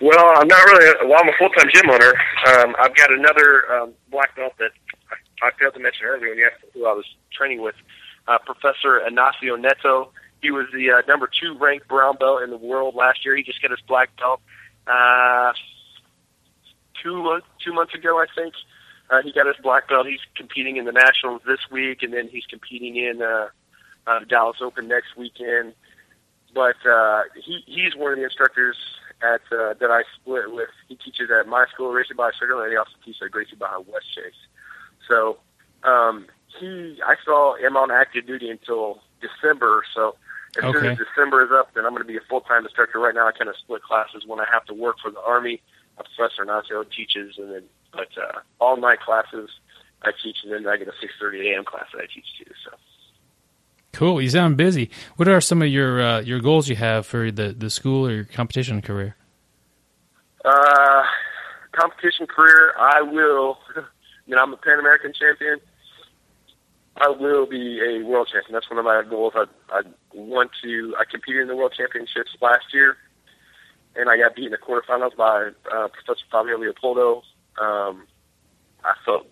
Well, 0.00 0.32
I'm 0.36 0.48
not 0.48 0.64
really. 0.64 1.08
Well, 1.08 1.20
I'm 1.20 1.28
a 1.28 1.36
full 1.38 1.50
time 1.50 1.68
gym 1.72 1.90
owner. 1.90 2.12
Um, 2.46 2.74
I've 2.78 2.96
got 2.96 3.12
another 3.12 3.72
um, 3.72 3.92
black 4.10 4.34
belt 4.34 4.54
that 4.58 4.70
I 5.42 5.50
failed 5.58 5.74
to 5.74 5.80
mention 5.80 6.06
earlier 6.06 6.30
when 6.30 6.38
you 6.38 6.46
asked 6.46 6.64
who 6.72 6.86
I 6.86 6.92
was 6.92 7.04
training 7.32 7.62
with. 7.62 7.74
Uh, 8.26 8.38
Professor 8.38 8.98
Ignacio 9.06 9.56
Neto. 9.56 10.12
He 10.42 10.50
was 10.50 10.66
the 10.72 10.90
uh, 10.90 11.02
number 11.06 11.28
two 11.28 11.56
ranked 11.58 11.86
brown 11.88 12.16
belt 12.16 12.42
in 12.42 12.50
the 12.50 12.56
world 12.56 12.94
last 12.94 13.24
year. 13.24 13.36
He 13.36 13.42
just 13.42 13.60
got 13.60 13.70
his 13.70 13.80
black 13.86 14.16
belt 14.16 14.40
uh, 14.86 15.52
two 17.02 17.22
months 17.22 17.46
two 17.62 17.72
months 17.72 17.94
ago, 17.94 18.18
I 18.18 18.26
think. 18.34 18.54
Uh, 19.10 19.22
he 19.22 19.32
got 19.32 19.46
his 19.46 19.56
black 19.62 19.88
belt. 19.88 20.06
He's 20.06 20.20
competing 20.36 20.76
in 20.76 20.84
the 20.84 20.92
nationals 20.92 21.42
this 21.44 21.58
week, 21.70 22.02
and 22.02 22.12
then 22.12 22.28
he's 22.28 22.46
competing 22.46 22.96
in 22.96 23.20
uh, 23.20 23.48
uh, 24.10 24.24
Dallas 24.24 24.58
Open 24.60 24.88
next 24.88 25.16
weekend. 25.16 25.74
But 26.52 26.76
uh, 26.84 27.22
he 27.36 27.62
he's 27.66 27.94
one 27.94 28.12
of 28.12 28.18
the 28.18 28.24
instructors 28.24 28.76
at 29.22 29.40
uh, 29.52 29.74
that 29.74 29.90
I 29.90 30.02
split 30.20 30.52
with. 30.52 30.70
He 30.88 30.96
teaches 30.96 31.30
at 31.30 31.46
my 31.46 31.66
school, 31.72 31.92
Gracie 31.92 32.14
Barra 32.14 32.32
Sugarland, 32.32 32.64
and 32.64 32.72
he 32.72 32.76
also 32.76 32.92
teaches 33.04 33.22
at 33.22 33.30
Gracie 33.30 33.56
Barra 33.56 33.80
West 33.80 34.06
Chase. 34.14 34.32
So 35.08 35.38
um, 35.84 36.26
he, 36.58 37.00
I 37.06 37.14
saw 37.24 37.54
him 37.56 37.76
on 37.76 37.90
active 37.90 38.26
duty 38.26 38.50
until 38.50 39.00
December. 39.20 39.84
So 39.94 40.16
as 40.58 40.64
okay. 40.64 40.78
soon 40.78 40.86
as 40.86 40.98
December 40.98 41.44
is 41.44 41.52
up, 41.52 41.72
then 41.74 41.84
I'm 41.86 41.92
going 41.92 42.02
to 42.02 42.08
be 42.08 42.16
a 42.16 42.28
full 42.28 42.40
time 42.40 42.64
instructor. 42.64 42.98
Right 42.98 43.14
now, 43.14 43.28
I 43.28 43.32
kind 43.32 43.48
of 43.48 43.56
split 43.56 43.82
classes 43.82 44.24
when 44.26 44.40
I 44.40 44.46
have 44.50 44.64
to 44.66 44.74
work 44.74 44.96
for 45.00 45.10
the 45.10 45.20
Army. 45.20 45.60
A 45.98 46.04
professor 46.04 46.42
Ignacio 46.42 46.82
teaches, 46.84 47.38
and 47.38 47.52
then 47.52 47.62
but 47.92 48.08
uh, 48.16 48.40
all 48.58 48.76
night 48.76 49.00
classes 49.00 49.50
I 50.02 50.12
teach, 50.22 50.38
and 50.42 50.52
then 50.52 50.66
I 50.66 50.76
get 50.78 50.88
a 50.88 50.92
6:30 50.92 51.52
a.m. 51.52 51.64
class 51.64 51.86
that 51.92 52.00
I 52.00 52.06
teach 52.06 52.26
too. 52.38 52.50
So. 52.64 52.76
Cool. 53.92 54.22
You 54.22 54.30
sound 54.30 54.56
busy. 54.56 54.90
What 55.16 55.28
are 55.28 55.40
some 55.40 55.62
of 55.62 55.68
your 55.68 56.00
uh, 56.00 56.20
your 56.20 56.40
goals 56.40 56.68
you 56.68 56.76
have 56.76 57.06
for 57.06 57.30
the, 57.30 57.52
the 57.52 57.70
school 57.70 58.06
or 58.06 58.12
your 58.12 58.24
competition 58.24 58.80
career? 58.82 59.16
Uh, 60.44 61.02
competition 61.72 62.26
career. 62.26 62.72
I 62.78 63.02
will. 63.02 63.58
You 64.26 64.36
know, 64.36 64.42
I'm 64.42 64.52
a 64.52 64.58
Pan 64.58 64.78
American 64.78 65.12
champion. 65.12 65.58
I 66.96 67.08
will 67.08 67.46
be 67.46 67.80
a 67.80 68.04
world 68.04 68.28
champion. 68.32 68.52
That's 68.52 68.70
one 68.70 68.78
of 68.78 68.84
my 68.84 69.02
goals. 69.02 69.32
I, 69.34 69.46
I 69.70 69.82
want 70.14 70.52
to. 70.62 70.94
I 70.96 71.04
competed 71.10 71.42
in 71.42 71.48
the 71.48 71.56
world 71.56 71.74
championships 71.76 72.30
last 72.40 72.66
year, 72.72 72.96
and 73.96 74.08
I 74.08 74.18
got 74.18 74.36
beat 74.36 74.44
in 74.44 74.52
the 74.52 74.58
quarterfinals 74.58 75.16
by 75.16 75.48
uh, 75.72 75.88
Professor 75.88 76.24
Fabio 76.30 76.58
Leopoldo. 76.58 77.22
Um, 77.60 78.06
I 78.84 78.94
felt 79.04 79.26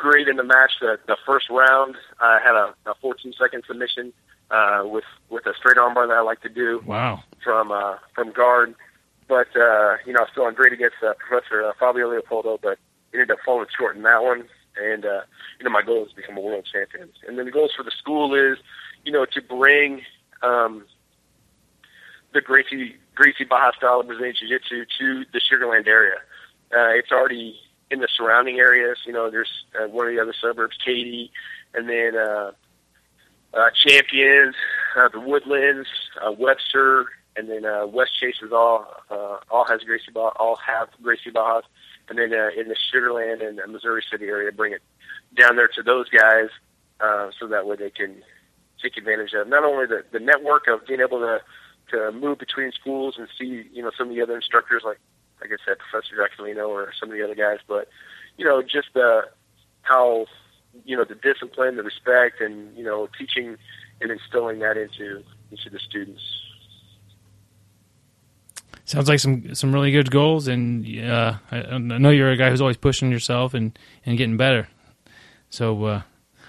great 0.00 0.28
in 0.28 0.36
the 0.36 0.44
match. 0.44 0.72
The, 0.80 0.98
the 1.06 1.16
first 1.26 1.50
round, 1.50 1.94
I 2.20 2.38
had 2.42 2.54
a, 2.54 2.74
a 2.90 2.94
14 3.00 3.34
second 3.38 3.64
submission 3.66 4.12
uh, 4.50 4.82
with 4.84 5.04
with 5.28 5.46
a 5.46 5.54
straight 5.54 5.76
armbar 5.76 6.08
that 6.08 6.16
I 6.16 6.22
like 6.22 6.40
to 6.42 6.48
do. 6.48 6.82
Wow. 6.86 7.22
From 7.44 7.70
uh, 7.70 7.96
from 8.14 8.32
guard, 8.32 8.74
but 9.28 9.48
uh, 9.56 9.96
you 10.06 10.12
know 10.12 10.20
I 10.20 10.22
was 10.22 10.30
feeling 10.34 10.54
great 10.54 10.72
against 10.72 10.96
uh, 11.02 11.14
Professor 11.18 11.64
uh, 11.64 11.72
Fabio 11.78 12.08
Leopoldo, 12.10 12.58
but 12.62 12.78
ended 13.12 13.30
up 13.30 13.38
falling 13.44 13.66
short 13.76 13.96
in 13.96 14.02
that 14.02 14.22
one 14.22 14.48
and 14.76 15.04
uh, 15.04 15.20
you 15.58 15.64
know 15.64 15.70
my 15.70 15.82
goal 15.82 16.04
is 16.04 16.10
to 16.10 16.16
become 16.16 16.36
a 16.36 16.40
world 16.40 16.66
champion. 16.70 17.10
And 17.26 17.38
then 17.38 17.46
the 17.46 17.52
goals 17.52 17.72
for 17.76 17.82
the 17.82 17.90
school 17.90 18.34
is, 18.34 18.58
you 19.04 19.12
know, 19.12 19.24
to 19.26 19.42
bring 19.42 20.02
um, 20.42 20.84
the 22.32 22.40
Gracie 22.40 22.96
Gracie 23.14 23.44
Barra 23.44 23.72
style 23.76 24.00
of 24.00 24.06
Brazilian 24.06 24.34
Jiu 24.38 24.48
Jitsu 24.48 24.84
to 24.98 25.24
the 25.32 25.40
Sugarland 25.40 25.86
area. 25.86 26.16
Uh, 26.72 26.94
it's 26.94 27.10
already 27.10 27.58
in 27.90 28.00
the 28.00 28.08
surrounding 28.16 28.58
areas. 28.58 28.98
You 29.04 29.12
know, 29.12 29.30
there's 29.30 29.64
uh, 29.78 29.88
one 29.88 30.06
of 30.06 30.14
the 30.14 30.20
other 30.20 30.34
suburbs, 30.40 30.76
Katy, 30.84 31.30
and 31.74 31.88
then 31.88 32.16
uh, 32.16 32.52
uh, 33.54 33.70
Champions, 33.74 34.54
uh, 34.96 35.08
the 35.08 35.20
Woodlands, 35.20 35.88
uh, 36.24 36.32
Webster, 36.32 37.06
and 37.36 37.48
then 37.48 37.64
uh, 37.64 37.86
West 37.86 38.12
Chase 38.18 38.36
is 38.42 38.52
all 38.52 38.86
uh, 39.10 39.38
all 39.50 39.64
has 39.64 39.82
Gracie 39.82 40.10
Barra, 40.12 40.32
all 40.38 40.56
have 40.56 40.88
Gracie 41.02 41.30
Barras, 41.30 41.64
and 42.08 42.18
then 42.18 42.32
uh, 42.32 42.48
in 42.56 42.68
the 42.68 42.76
Sugarland 42.92 43.46
and 43.46 43.58
the 43.58 43.66
Missouri 43.66 44.04
City 44.10 44.26
area, 44.26 44.52
bring 44.52 44.72
it 44.72 44.82
down 45.36 45.56
there 45.56 45.68
to 45.68 45.82
those 45.82 46.08
guys, 46.08 46.48
uh, 47.00 47.30
so 47.38 47.46
that 47.48 47.66
way 47.66 47.76
they 47.76 47.90
can 47.90 48.22
take 48.82 48.96
advantage 48.96 49.32
of 49.34 49.48
not 49.48 49.64
only 49.64 49.86
the 49.86 50.04
the 50.12 50.20
network 50.20 50.66
of 50.68 50.86
being 50.86 51.00
able 51.00 51.20
to 51.20 51.40
to 51.90 52.12
move 52.12 52.38
between 52.38 52.72
schools 52.72 53.16
and 53.18 53.28
see 53.38 53.64
you 53.72 53.82
know 53.82 53.90
some 53.96 54.08
of 54.08 54.14
the 54.14 54.22
other 54.22 54.36
instructors 54.36 54.82
like 54.84 54.98
like 55.40 55.50
I 55.50 55.56
said 55.64 55.76
Professor 55.78 56.14
Draculino 56.16 56.68
or 56.68 56.92
some 56.98 57.10
of 57.10 57.16
the 57.16 57.24
other 57.24 57.34
guys, 57.34 57.58
but 57.66 57.88
you 58.36 58.44
know 58.44 58.62
just 58.62 58.88
the 58.94 59.22
how 59.82 60.26
you 60.84 60.96
know 60.96 61.04
the 61.04 61.14
discipline, 61.14 61.76
the 61.76 61.82
respect, 61.82 62.40
and 62.40 62.76
you 62.76 62.84
know 62.84 63.08
teaching 63.18 63.56
and 64.00 64.10
instilling 64.10 64.58
that 64.60 64.76
into 64.76 65.22
into 65.50 65.70
the 65.70 65.78
students. 65.78 66.22
Sounds 68.84 69.08
like 69.08 69.20
some 69.20 69.54
some 69.54 69.72
really 69.72 69.92
good 69.92 70.10
goals, 70.10 70.48
and 70.48 70.84
uh, 71.08 71.34
I, 71.50 71.58
I 71.58 71.78
know 71.78 72.10
you're 72.10 72.32
a 72.32 72.36
guy 72.36 72.50
who's 72.50 72.60
always 72.60 72.76
pushing 72.76 73.10
yourself 73.10 73.54
and, 73.54 73.78
and 74.04 74.18
getting 74.18 74.36
better. 74.36 74.68
So, 75.48 75.84
uh, 75.84 76.02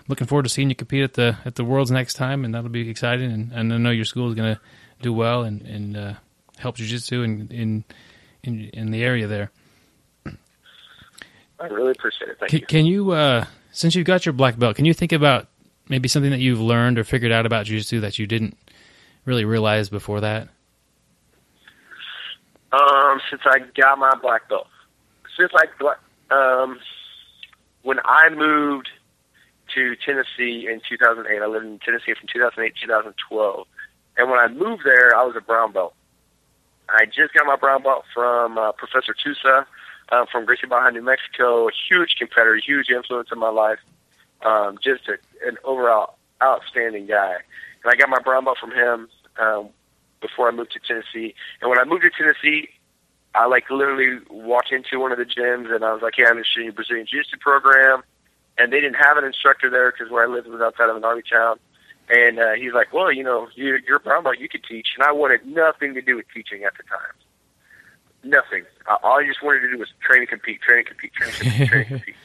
looking 0.08 0.26
forward 0.26 0.44
to 0.44 0.50
seeing 0.50 0.70
you 0.70 0.76
compete 0.76 1.04
at 1.04 1.14
the 1.14 1.38
at 1.46 1.54
the 1.54 1.64
Worlds 1.64 1.92
next 1.92 2.16
time, 2.16 2.44
and 2.44 2.56
that'll 2.56 2.70
be 2.70 2.90
exciting. 2.90 3.32
And, 3.32 3.52
and 3.52 3.72
I 3.72 3.78
know 3.78 3.92
your 3.92 4.06
school 4.06 4.28
is 4.28 4.34
going 4.34 4.56
to 4.56 4.62
do 5.04 5.14
well 5.14 5.44
and 5.44 5.62
and 5.62 5.96
uh, 5.96 6.14
help 6.58 6.78
jiu-jitsu 6.78 7.22
in, 7.22 7.48
in 7.52 7.84
in 8.44 8.70
in 8.70 8.92
the 8.92 9.04
area 9.04 9.28
there. 9.28 9.52
I 11.62 11.68
really 11.68 11.92
appreciate 11.92 12.30
it. 12.30 12.40
Thank 12.40 12.50
can, 12.50 12.60
you. 12.60 12.66
Can 12.66 12.86
you, 12.86 13.12
uh, 13.12 13.46
since 13.72 13.94
you've 13.94 14.08
got 14.08 14.26
your 14.26 14.34
black 14.34 14.58
belt, 14.58 14.76
can 14.76 14.86
you 14.86 14.96
think 14.96 15.12
about 15.12 15.48
maybe 15.88 16.08
something 16.08 16.32
that 16.32 16.40
you've 16.40 16.60
learned 16.60 16.98
or 16.98 17.04
figured 17.04 17.32
out 17.32 17.46
about 17.46 17.68
jiu-jitsu 17.68 18.00
that 18.00 18.18
you 18.18 18.26
didn't 18.26 18.58
really 19.26 19.46
realize 19.46 19.90
before 19.90 20.22
that? 20.22 20.48
Um, 22.72 23.22
since 23.30 23.42
I 23.46 23.60
got 23.80 24.00
my 24.00 24.16
black 24.16 24.50
belt, 24.50 24.68
since 25.38 25.52
I 25.54 25.66
um, 26.34 26.80
when 27.84 28.00
I 28.06 28.30
moved 28.30 28.90
to 29.76 29.96
Tennessee 30.06 30.68
in 30.72 30.82
2008, 30.90 31.42
I 31.42 31.46
lived 31.46 31.66
in 31.66 31.80
Tennessee 31.80 32.14
from 32.18 32.28
2008 32.32 32.74
to 32.76 32.82
2012, 32.88 33.68
and 34.18 34.32
when 34.32 34.40
I 34.40 34.48
moved 34.48 34.84
there, 34.84 35.16
I 35.16 35.24
was 35.24 35.36
a 35.36 35.42
brown 35.42 35.74
belt. 35.74 35.94
I 36.94 37.06
just 37.06 37.34
got 37.34 37.46
my 37.46 37.56
brown 37.56 37.84
belt 37.84 38.06
from 38.14 38.58
uh, 38.58 38.72
Professor 38.74 39.14
Tusa 39.14 39.66
um, 40.12 40.26
from 40.32 40.46
Gracie 40.46 40.68
Barra, 40.68 40.92
New 40.92 41.02
Mexico. 41.02 41.68
A 41.68 41.72
huge 41.90 42.16
competitor, 42.18 42.58
huge 42.58 42.90
influence 42.90 43.30
in 43.32 43.40
my 43.40 43.50
life. 43.50 43.80
Um, 44.44 44.78
just 44.84 45.08
a, 45.08 45.18
an 45.48 45.58
overall 45.64 46.18
outstanding 46.42 47.08
guy. 47.08 47.38
And 47.84 47.92
I 47.92 47.96
got 47.96 48.10
my 48.10 48.20
brown 48.20 48.46
belt 48.46 48.58
from 48.60 48.72
him 48.72 49.08
um, 49.40 49.70
before 50.20 50.48
I 50.48 50.52
moved 50.52 50.74
to 50.74 50.80
Tennessee. 50.80 51.34
And 51.62 51.70
when 51.70 51.80
I 51.80 51.84
moved 51.86 52.04
to 52.04 52.10
Tennessee, 52.10 52.70
I 53.34 53.46
like 53.46 53.70
literally 53.70 54.20
walked 54.30 54.72
into 54.72 55.00
one 55.00 55.12
of 55.12 55.18
the 55.18 55.26
gyms 55.26 55.74
and 55.74 55.86
I 55.86 55.94
was 55.94 56.02
like, 56.02 56.16
"Hey, 56.18 56.24
I'm 56.24 56.32
interested 56.32 56.60
in 56.60 56.66
your 56.66 56.74
Brazilian 56.74 57.08
Jiu-Jitsu 57.10 57.38
program." 57.38 58.04
And 58.58 58.74
they 58.74 58.82
didn't 58.82 58.98
have 58.98 59.18
an 59.18 59.24
instructor 59.24 59.70
there 59.70 59.92
because 59.92 60.12
where 60.12 60.24
I 60.24 60.28
lived 60.28 60.48
was 60.48 60.62
outside 60.62 60.90
of 60.90 60.98
an 60.98 61.06
army 61.06 61.24
town. 61.30 61.58
And 62.12 62.40
uh, 62.40 62.52
he's 62.54 62.74
like, 62.74 62.92
"Well, 62.92 63.12
you 63.12 63.24
know, 63.24 63.48
you, 63.56 63.80
you're 63.88 63.98
a 63.98 64.00
brown 64.00 64.24
belt, 64.24 64.38
you 64.38 64.50
could 64.50 64.66
teach." 64.66 64.90
And 64.98 65.04
I 65.04 65.14
wanted 65.14 65.46
nothing 65.46 65.94
to 65.94 66.02
do 66.02 66.18
with 66.18 66.26
teaching 66.34 66.64
at 66.64 66.74
the 66.76 66.84
time. 66.84 67.16
Nothing. 68.24 68.66
Uh, 68.86 68.98
all 69.02 69.20
I 69.20 69.26
just 69.26 69.42
wanted 69.42 69.62
to 69.62 69.72
do 69.72 69.78
was 69.78 69.88
train 70.02 70.20
and 70.20 70.30
compete, 70.30 70.62
train 70.62 70.80
and 70.80 70.88
compete, 70.88 71.14
train 71.14 71.30
and 71.30 71.40
compete, 71.40 71.68
train 71.70 71.82
and 71.82 71.88
compete. 72.04 72.16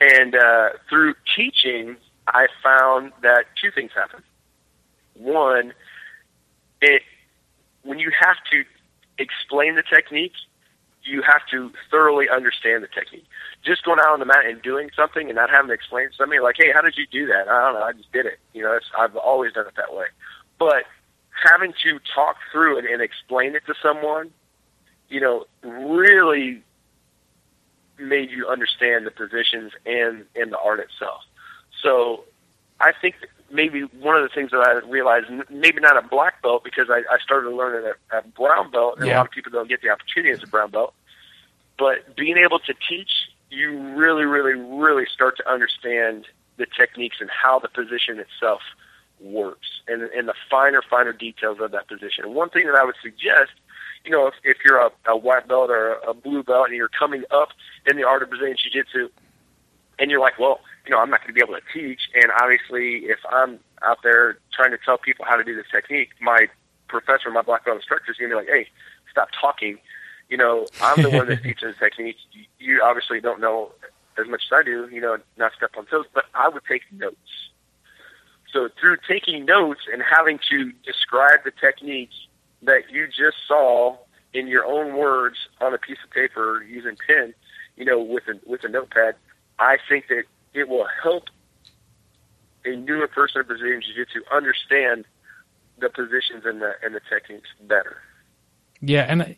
And 0.00 0.34
uh, 0.34 0.70
through 0.88 1.14
teaching, 1.36 1.96
I 2.26 2.48
found 2.62 3.12
that 3.22 3.44
two 3.60 3.70
things 3.70 3.90
happen. 3.94 4.22
One, 5.14 5.74
it 6.80 7.02
when 7.82 7.98
you 7.98 8.10
have 8.18 8.36
to 8.50 8.64
explain 9.18 9.76
the 9.76 9.82
technique, 9.82 10.32
you 11.04 11.22
have 11.22 11.42
to 11.50 11.72
thoroughly 11.90 12.28
understand 12.28 12.82
the 12.82 12.88
technique. 12.88 13.26
Just 13.64 13.84
going 13.84 13.98
out 14.00 14.12
on 14.12 14.20
the 14.20 14.26
mat 14.26 14.46
and 14.46 14.60
doing 14.62 14.90
something 14.94 15.28
and 15.28 15.36
not 15.36 15.50
having 15.50 15.68
to 15.68 15.74
explain 15.74 16.10
to 16.10 16.14
somebody 16.14 16.40
like, 16.40 16.56
"Hey, 16.56 16.72
how 16.72 16.80
did 16.80 16.96
you 16.96 17.06
do 17.06 17.26
that?" 17.26 17.48
I 17.48 17.60
don't 17.60 17.74
know. 17.74 17.82
I 17.82 17.92
just 17.92 18.12
did 18.12 18.26
it. 18.26 18.38
You 18.52 18.62
know, 18.62 18.78
I've 18.98 19.16
always 19.16 19.52
done 19.52 19.66
it 19.66 19.74
that 19.76 19.94
way. 19.94 20.06
But 20.58 20.84
having 21.30 21.72
to 21.82 21.98
talk 22.14 22.36
through 22.50 22.78
it 22.78 22.84
and 22.84 23.02
explain 23.02 23.54
it 23.54 23.64
to 23.66 23.74
someone, 23.82 24.30
you 25.08 25.20
know, 25.20 25.46
really 25.62 26.62
made 27.98 28.30
you 28.30 28.48
understand 28.48 29.06
the 29.06 29.10
positions 29.10 29.72
and 29.86 30.24
and 30.34 30.52
the 30.52 30.58
art 30.58 30.80
itself. 30.80 31.22
So, 31.82 32.24
I 32.80 32.92
think 32.92 33.16
maybe 33.52 33.82
one 33.82 34.16
of 34.16 34.22
the 34.22 34.28
things 34.34 34.50
that 34.50 34.60
I 34.60 34.84
realized, 34.88 35.26
maybe 35.50 35.80
not 35.80 35.96
a 35.96 36.02
black 36.02 36.42
belt 36.42 36.64
because 36.64 36.88
I, 36.90 37.02
I 37.10 37.18
started 37.22 37.50
learning 37.50 37.90
at 38.12 38.24
a 38.24 38.28
brown 38.28 38.70
belt, 38.70 38.98
and 38.98 39.06
Yeah. 39.06 39.14
a 39.14 39.16
lot 39.18 39.26
of 39.26 39.32
people 39.32 39.52
don't 39.52 39.68
get 39.68 39.82
the 39.82 39.90
opportunity 39.90 40.32
as 40.32 40.42
a 40.42 40.46
brown 40.46 40.70
belt. 40.70 40.94
But 41.78 42.16
being 42.16 42.38
able 42.38 42.58
to 42.60 42.74
teach, 42.88 43.10
you 43.50 43.78
really, 43.94 44.24
really, 44.24 44.54
really 44.54 45.04
start 45.12 45.36
to 45.36 45.50
understand 45.50 46.26
the 46.56 46.66
techniques 46.66 47.16
and 47.20 47.30
how 47.30 47.58
the 47.58 47.68
position 47.68 48.18
itself 48.18 48.62
works, 49.20 49.68
and 49.86 50.02
and 50.02 50.26
the 50.28 50.34
finer, 50.50 50.82
finer 50.82 51.12
details 51.12 51.58
of 51.60 51.70
that 51.72 51.86
position. 51.88 52.24
And 52.24 52.34
one 52.34 52.50
thing 52.50 52.66
that 52.66 52.74
I 52.74 52.84
would 52.84 52.96
suggest, 53.02 53.52
you 54.04 54.10
know, 54.10 54.26
if, 54.26 54.34
if 54.42 54.58
you're 54.64 54.78
a, 54.80 54.90
a 55.06 55.16
white 55.16 55.46
belt 55.46 55.70
or 55.70 55.94
a, 55.94 56.10
a 56.10 56.14
blue 56.14 56.42
belt 56.42 56.66
and 56.68 56.76
you're 56.76 56.88
coming 56.88 57.22
up 57.30 57.50
in 57.86 57.96
the 57.96 58.04
art 58.04 58.22
of 58.22 58.30
Brazilian 58.30 58.56
Jiu-Jitsu, 58.56 59.08
and 59.98 60.10
you're 60.10 60.20
like, 60.20 60.38
well, 60.38 60.60
you 60.84 60.90
know, 60.90 60.98
I'm 60.98 61.10
not 61.10 61.20
going 61.20 61.28
to 61.28 61.34
be 61.34 61.40
able 61.40 61.54
to 61.54 61.62
teach. 61.72 62.00
And 62.14 62.32
obviously, 62.40 63.06
if 63.06 63.18
I'm 63.30 63.58
out 63.82 63.98
there 64.02 64.38
trying 64.52 64.70
to 64.72 64.78
tell 64.78 64.98
people 64.98 65.24
how 65.24 65.36
to 65.36 65.44
do 65.44 65.54
this 65.54 65.66
technique, 65.70 66.10
my 66.20 66.48
professor, 66.88 67.30
my 67.30 67.42
black 67.42 67.64
belt 67.64 67.76
instructor 67.76 68.10
is 68.12 68.18
going 68.18 68.30
to 68.30 68.36
be 68.36 68.40
like, 68.40 68.48
hey, 68.48 68.68
stop 69.10 69.28
talking. 69.38 69.78
You 70.28 70.36
know, 70.36 70.66
I'm 70.80 71.02
the 71.02 71.10
one 71.10 71.28
that 71.28 71.42
teaches 71.42 71.74
the 71.78 71.88
technique. 71.88 72.16
You- 72.58 72.82
obviously 72.82 73.20
don't 73.20 73.40
know 73.40 73.72
as 74.18 74.28
much 74.28 74.42
as 74.50 74.56
I 74.58 74.62
do, 74.62 74.88
you 74.92 75.00
know, 75.00 75.18
not 75.36 75.52
step 75.56 75.70
on 75.76 75.86
toes, 75.86 76.06
but 76.12 76.24
I 76.34 76.48
would 76.48 76.62
take 76.68 76.82
notes. 76.92 77.16
So 78.52 78.68
through 78.78 78.98
taking 79.08 79.46
notes 79.46 79.80
and 79.90 80.02
having 80.02 80.38
to 80.50 80.72
describe 80.84 81.44
the 81.44 81.52
technique 81.52 82.10
that 82.62 82.90
you 82.90 83.06
just 83.06 83.36
saw 83.48 83.96
in 84.34 84.46
your 84.46 84.66
own 84.66 84.96
words 84.96 85.36
on 85.60 85.72
a 85.72 85.78
piece 85.78 85.98
of 86.04 86.10
paper 86.10 86.62
using 86.62 86.96
pen, 87.06 87.34
you 87.76 87.84
know, 87.84 88.00
with 88.00 88.24
a 88.28 88.38
with 88.46 88.64
a 88.64 88.68
notepad, 88.68 89.14
I 89.58 89.78
think 89.88 90.08
that 90.08 90.24
it 90.54 90.68
will 90.68 90.86
help 91.02 91.24
a 92.64 92.76
newer 92.76 93.08
person 93.08 93.40
in 93.40 93.46
Brazilian 93.46 93.82
Jiu-Jitsu 93.82 94.20
understand 94.32 95.04
the 95.78 95.88
positions 95.88 96.44
and 96.44 96.60
the 96.60 96.72
and 96.82 96.94
the 96.94 97.00
techniques 97.08 97.48
better. 97.62 97.98
Yeah, 98.80 99.02
and 99.08 99.36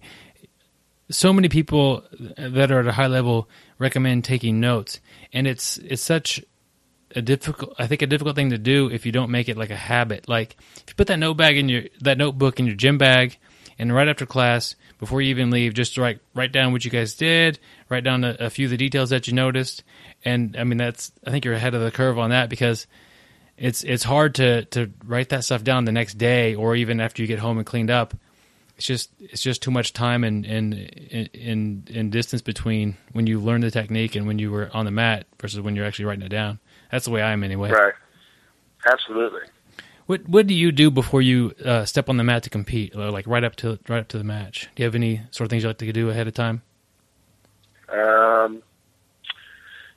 so 1.10 1.32
many 1.32 1.48
people 1.48 2.04
that 2.36 2.70
are 2.70 2.80
at 2.80 2.86
a 2.86 2.92
high 2.92 3.06
level 3.06 3.48
recommend 3.78 4.24
taking 4.24 4.60
notes, 4.60 5.00
and 5.32 5.46
it's 5.46 5.78
it's 5.78 6.02
such 6.02 6.44
a 7.14 7.22
difficult 7.22 7.74
I 7.78 7.86
think 7.86 8.02
a 8.02 8.06
difficult 8.06 8.36
thing 8.36 8.50
to 8.50 8.58
do 8.58 8.90
if 8.90 9.06
you 9.06 9.12
don't 9.12 9.30
make 9.30 9.48
it 9.48 9.56
like 9.56 9.70
a 9.70 9.76
habit. 9.76 10.28
Like 10.28 10.56
if 10.76 10.84
you 10.88 10.94
put 10.94 11.06
that 11.08 11.18
note 11.18 11.34
bag 11.34 11.56
in 11.56 11.68
your 11.68 11.82
that 12.00 12.18
notebook 12.18 12.58
in 12.58 12.66
your 12.66 12.76
gym 12.76 12.98
bag, 12.98 13.38
and 13.78 13.94
right 13.94 14.08
after 14.08 14.26
class, 14.26 14.74
before 14.98 15.20
you 15.20 15.30
even 15.30 15.50
leave, 15.50 15.74
just 15.74 15.98
write 15.98 16.20
write 16.34 16.52
down 16.52 16.72
what 16.72 16.84
you 16.84 16.90
guys 16.90 17.14
did, 17.14 17.58
write 17.88 18.04
down 18.04 18.24
a, 18.24 18.36
a 18.40 18.50
few 18.50 18.66
of 18.66 18.70
the 18.70 18.76
details 18.76 19.10
that 19.10 19.26
you 19.26 19.32
noticed, 19.32 19.82
and 20.24 20.56
I 20.58 20.64
mean 20.64 20.78
that's 20.78 21.12
I 21.26 21.30
think 21.30 21.44
you're 21.44 21.54
ahead 21.54 21.74
of 21.74 21.82
the 21.82 21.90
curve 21.90 22.18
on 22.18 22.30
that 22.30 22.48
because 22.48 22.86
it's 23.56 23.82
it's 23.84 24.04
hard 24.04 24.36
to 24.36 24.64
to 24.66 24.90
write 25.04 25.30
that 25.30 25.44
stuff 25.44 25.62
down 25.64 25.84
the 25.84 25.92
next 25.92 26.14
day 26.14 26.54
or 26.54 26.74
even 26.76 27.00
after 27.00 27.22
you 27.22 27.28
get 27.28 27.38
home 27.38 27.58
and 27.58 27.66
cleaned 27.66 27.90
up 27.90 28.14
it's 28.76 28.86
just 28.86 29.10
it's 29.20 29.42
just 29.42 29.62
too 29.62 29.70
much 29.70 29.92
time 29.92 30.24
and 30.24 30.44
and 30.44 30.74
in 30.74 31.84
in 31.88 32.10
distance 32.10 32.42
between 32.42 32.96
when 33.12 33.26
you 33.26 33.38
learn 33.40 33.60
the 33.60 33.70
technique 33.70 34.16
and 34.16 34.26
when 34.26 34.38
you 34.38 34.50
were 34.50 34.70
on 34.74 34.84
the 34.84 34.90
mat 34.90 35.26
versus 35.40 35.60
when 35.60 35.76
you're 35.76 35.86
actually 35.86 36.06
writing 36.06 36.24
it 36.24 36.30
down. 36.30 36.58
That's 36.90 37.04
the 37.04 37.10
way 37.10 37.22
I 37.22 37.32
am 37.32 37.44
anyway. 37.44 37.70
Right. 37.70 37.94
Absolutely. 38.86 39.42
What 40.06 40.28
what 40.28 40.46
do 40.46 40.54
you 40.54 40.70
do 40.70 40.90
before 40.90 41.22
you 41.22 41.54
uh, 41.64 41.84
step 41.84 42.08
on 42.08 42.16
the 42.16 42.24
mat 42.24 42.42
to 42.42 42.50
compete? 42.50 42.94
Like 42.94 43.26
right 43.26 43.44
up 43.44 43.56
to 43.56 43.78
right 43.88 44.00
up 44.00 44.08
to 44.08 44.18
the 44.18 44.24
match. 44.24 44.68
Do 44.74 44.82
you 44.82 44.84
have 44.84 44.94
any 44.94 45.22
sort 45.30 45.46
of 45.46 45.50
things 45.50 45.62
you 45.62 45.68
like 45.68 45.78
to 45.78 45.92
do 45.92 46.10
ahead 46.10 46.28
of 46.28 46.34
time? 46.34 46.62
Um, 47.88 48.62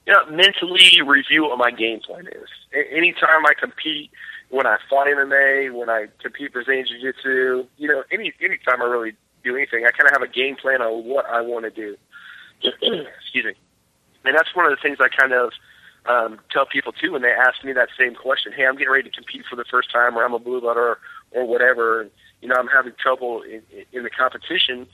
you 0.05 0.13
know, 0.13 0.25
mentally 0.27 1.01
review 1.05 1.43
what 1.43 1.57
my 1.57 1.71
game 1.71 1.99
plan 1.99 2.27
is. 2.27 2.49
A- 2.73 2.93
anytime 2.95 3.45
I 3.45 3.53
compete, 3.59 4.11
when 4.49 4.65
I 4.65 4.77
fight 4.89 5.13
MMA, 5.13 5.73
when 5.73 5.89
I 5.89 6.07
compete 6.21 6.53
Brazilian 6.53 6.85
Jiu 6.87 7.01
Jitsu, 7.01 7.65
you 7.77 7.87
know, 7.89 8.03
any 8.11 8.33
anytime 8.39 8.81
I 8.81 8.85
really 8.85 9.13
do 9.43 9.55
anything, 9.55 9.85
I 9.85 9.91
kind 9.91 10.07
of 10.07 10.13
have 10.13 10.21
a 10.21 10.31
game 10.31 10.55
plan 10.55 10.81
on 10.81 11.03
what 11.05 11.25
I 11.25 11.41
want 11.41 11.65
to 11.65 11.71
do. 11.71 11.97
Excuse 12.63 13.45
me. 13.45 13.53
And 14.23 14.35
that's 14.35 14.53
one 14.55 14.65
of 14.65 14.71
the 14.71 14.81
things 14.81 14.97
I 14.99 15.09
kind 15.09 15.33
of 15.33 15.51
um, 16.07 16.39
tell 16.51 16.65
people 16.65 16.91
too 16.91 17.11
when 17.13 17.21
they 17.21 17.31
ask 17.31 17.63
me 17.63 17.73
that 17.73 17.89
same 17.99 18.15
question. 18.15 18.53
Hey, 18.53 18.65
I'm 18.65 18.75
getting 18.75 18.91
ready 18.91 19.09
to 19.09 19.15
compete 19.15 19.43
for 19.49 19.55
the 19.55 19.65
first 19.69 19.91
time, 19.91 20.17
or 20.17 20.23
I'm 20.23 20.33
a 20.33 20.39
blue 20.39 20.61
belt, 20.61 20.77
or 20.77 20.99
or 21.31 21.45
whatever. 21.45 22.01
And, 22.01 22.11
you 22.41 22.47
know, 22.47 22.55
I'm 22.55 22.67
having 22.67 22.93
trouble 22.99 23.41
in, 23.41 23.61
in 23.91 24.03
the 24.03 24.09
competition. 24.09 24.87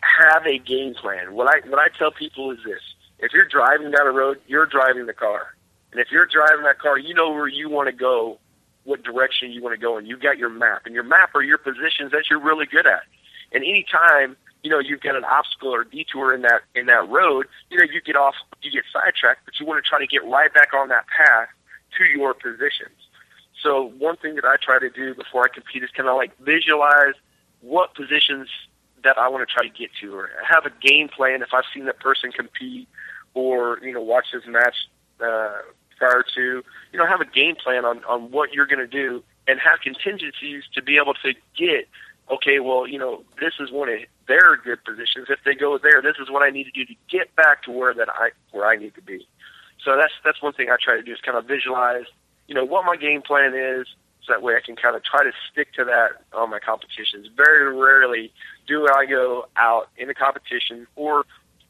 Have 0.00 0.46
a 0.46 0.58
game 0.58 0.94
plan. 0.94 1.34
What 1.34 1.48
I 1.48 1.66
what 1.68 1.78
I 1.78 1.88
tell 1.96 2.10
people 2.10 2.50
is 2.50 2.58
this: 2.64 2.80
if 3.18 3.32
you're 3.32 3.48
driving 3.48 3.90
down 3.90 4.06
a 4.06 4.12
road, 4.12 4.40
you're 4.46 4.66
driving 4.66 5.06
the 5.06 5.14
car, 5.14 5.54
and 5.92 6.00
if 6.00 6.08
you're 6.10 6.26
driving 6.26 6.64
that 6.64 6.78
car, 6.78 6.98
you 6.98 7.14
know 7.14 7.30
where 7.30 7.48
you 7.48 7.68
want 7.68 7.88
to 7.88 7.92
go 7.92 8.38
what 8.84 9.02
direction 9.02 9.50
you 9.50 9.60
want 9.62 9.74
to 9.74 9.80
go 9.80 9.98
in. 9.98 10.06
You've 10.06 10.20
got 10.20 10.38
your 10.38 10.48
map, 10.48 10.82
and 10.86 10.94
your 10.94 11.02
map 11.02 11.34
are 11.34 11.42
your 11.42 11.58
positions 11.58 12.12
that 12.12 12.30
you're 12.30 12.40
really 12.40 12.66
good 12.66 12.86
at. 12.86 13.02
And 13.52 13.64
anytime 13.64 14.36
you 14.66 14.72
know 14.72 14.80
you've 14.80 15.00
got 15.00 15.14
an 15.14 15.22
obstacle 15.22 15.72
or 15.72 15.84
detour 15.84 16.34
in 16.34 16.42
that 16.42 16.62
in 16.74 16.86
that 16.86 17.08
road, 17.08 17.46
you 17.70 17.78
know 17.78 17.84
you 17.84 18.00
get 18.00 18.16
off, 18.16 18.34
you 18.62 18.72
get 18.72 18.82
sidetracked, 18.92 19.44
but 19.44 19.54
you 19.60 19.64
want 19.64 19.82
to 19.82 19.88
try 19.88 20.00
to 20.00 20.08
get 20.08 20.24
right 20.24 20.52
back 20.52 20.74
on 20.74 20.88
that 20.88 21.04
path 21.06 21.46
to 21.96 22.04
your 22.04 22.34
positions. 22.34 22.98
So 23.62 23.92
one 23.96 24.16
thing 24.16 24.34
that 24.34 24.44
I 24.44 24.56
try 24.60 24.80
to 24.80 24.90
do 24.90 25.14
before 25.14 25.44
I 25.44 25.54
compete 25.54 25.84
is 25.84 25.90
kind 25.96 26.08
of 26.08 26.16
like 26.16 26.36
visualize 26.40 27.14
what 27.60 27.94
positions 27.94 28.48
that 29.04 29.16
I 29.16 29.28
want 29.28 29.48
to 29.48 29.54
try 29.54 29.62
to 29.62 29.72
get 29.72 29.90
to, 30.00 30.16
or 30.16 30.30
have 30.44 30.66
a 30.66 30.72
game 30.84 31.08
plan 31.08 31.42
if 31.42 31.54
I've 31.54 31.70
seen 31.72 31.84
that 31.84 32.00
person 32.00 32.32
compete, 32.32 32.88
or 33.34 33.78
you 33.84 33.92
know 33.92 34.02
watch 34.02 34.26
this 34.32 34.42
match 34.48 34.74
uh, 35.20 35.62
prior 35.96 36.24
to, 36.34 36.64
you 36.92 36.98
know 36.98 37.06
have 37.06 37.20
a 37.20 37.24
game 37.24 37.54
plan 37.54 37.84
on 37.84 38.02
on 38.02 38.32
what 38.32 38.52
you're 38.52 38.66
going 38.66 38.80
to 38.80 38.88
do, 38.88 39.22
and 39.46 39.60
have 39.60 39.78
contingencies 39.78 40.64
to 40.74 40.82
be 40.82 40.96
able 40.96 41.14
to 41.22 41.34
get. 41.56 41.86
Okay, 42.30 42.58
well, 42.58 42.86
you 42.86 42.98
know, 42.98 43.22
this 43.40 43.54
is 43.60 43.70
one 43.70 43.88
of 43.88 44.00
their 44.26 44.56
good 44.56 44.84
positions. 44.84 45.28
If 45.30 45.38
they 45.44 45.54
go 45.54 45.78
there, 45.78 46.02
this 46.02 46.16
is 46.20 46.28
what 46.28 46.42
I 46.42 46.50
need 46.50 46.64
to 46.64 46.70
do 46.72 46.84
to 46.84 46.94
get 47.08 47.34
back 47.36 47.62
to 47.64 47.70
where 47.70 47.94
that 47.94 48.08
I 48.08 48.30
where 48.50 48.66
I 48.66 48.76
need 48.76 48.94
to 48.96 49.02
be. 49.02 49.26
So 49.84 49.96
that's 49.96 50.12
that's 50.24 50.42
one 50.42 50.52
thing 50.52 50.68
I 50.70 50.76
try 50.82 50.96
to 50.96 51.02
do 51.02 51.12
is 51.12 51.20
kind 51.20 51.38
of 51.38 51.46
visualize, 51.46 52.06
you 52.48 52.54
know, 52.54 52.64
what 52.64 52.84
my 52.84 52.96
game 52.96 53.22
plan 53.22 53.54
is, 53.54 53.86
so 54.26 54.32
that 54.32 54.42
way 54.42 54.56
I 54.56 54.60
can 54.60 54.74
kind 54.74 54.96
of 54.96 55.04
try 55.04 55.22
to 55.22 55.30
stick 55.50 55.72
to 55.74 55.84
that 55.84 56.22
on 56.32 56.50
my 56.50 56.58
competitions. 56.58 57.28
Very 57.36 57.72
rarely 57.72 58.32
do 58.66 58.88
I 58.92 59.06
go 59.06 59.46
out 59.56 59.88
in 59.96 60.10
a 60.10 60.14
competition 60.14 60.88
or 60.96 61.24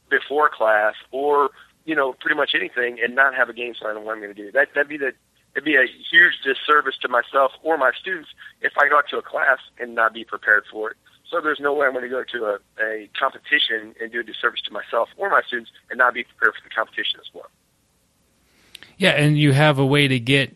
before 0.09 0.49
class 0.49 0.95
or 1.11 1.51
you 1.85 1.95
know 1.95 2.15
pretty 2.15 2.37
much 2.37 2.55
anything 2.55 2.99
and 3.03 3.15
not 3.15 3.35
have 3.35 3.49
a 3.51 3.53
game 3.53 3.75
plan 3.75 3.97
on 3.97 4.05
what 4.05 4.13
I'm 4.13 4.23
going 4.23 4.35
to 4.35 4.43
do. 4.43 4.51
That 4.53 4.69
that'd 4.75 4.89
be 4.89 4.97
the 4.97 5.13
it'd 5.57 5.65
be 5.65 5.75
a 5.75 5.87
huge 6.11 6.35
disservice 6.45 6.97
to 7.01 7.09
myself 7.09 7.51
or 7.63 7.79
my 7.79 7.91
students 7.99 8.29
if 8.61 8.73
I 8.77 8.89
go 8.89 9.01
to 9.11 9.17
a 9.17 9.23
class 9.23 9.59
and 9.81 9.95
not 9.95 10.13
be 10.13 10.23
prepared 10.23 10.65
for 10.71 10.91
it. 10.91 10.99
So 11.31 11.41
there's 11.41 11.59
no 11.59 11.73
way 11.73 11.87
I'm 11.87 11.93
going 11.93 12.05
to 12.05 12.11
go 12.11 12.23
to 12.23 12.45
a, 12.45 12.59
a 12.85 13.11
competition 13.19 13.95
and 14.01 14.13
do 14.13 14.21
a 14.21 14.23
disservice 14.23 14.61
to 14.67 14.71
myself 14.71 15.09
or 15.17 15.31
my 15.31 15.41
students 15.47 15.71
and 15.91 15.99
not 15.99 16.15
be 16.15 16.25
prepared 16.25 16.55
for 16.55 16.69
the 16.69 16.75
competition 16.75 17.19
as 17.21 17.27
well. 17.35 17.49
Yeah, 18.99 19.11
and 19.11 19.37
you 19.39 19.53
have 19.53 19.79
a 19.79 19.87
way 19.87 20.09
to 20.09 20.21
get 20.21 20.55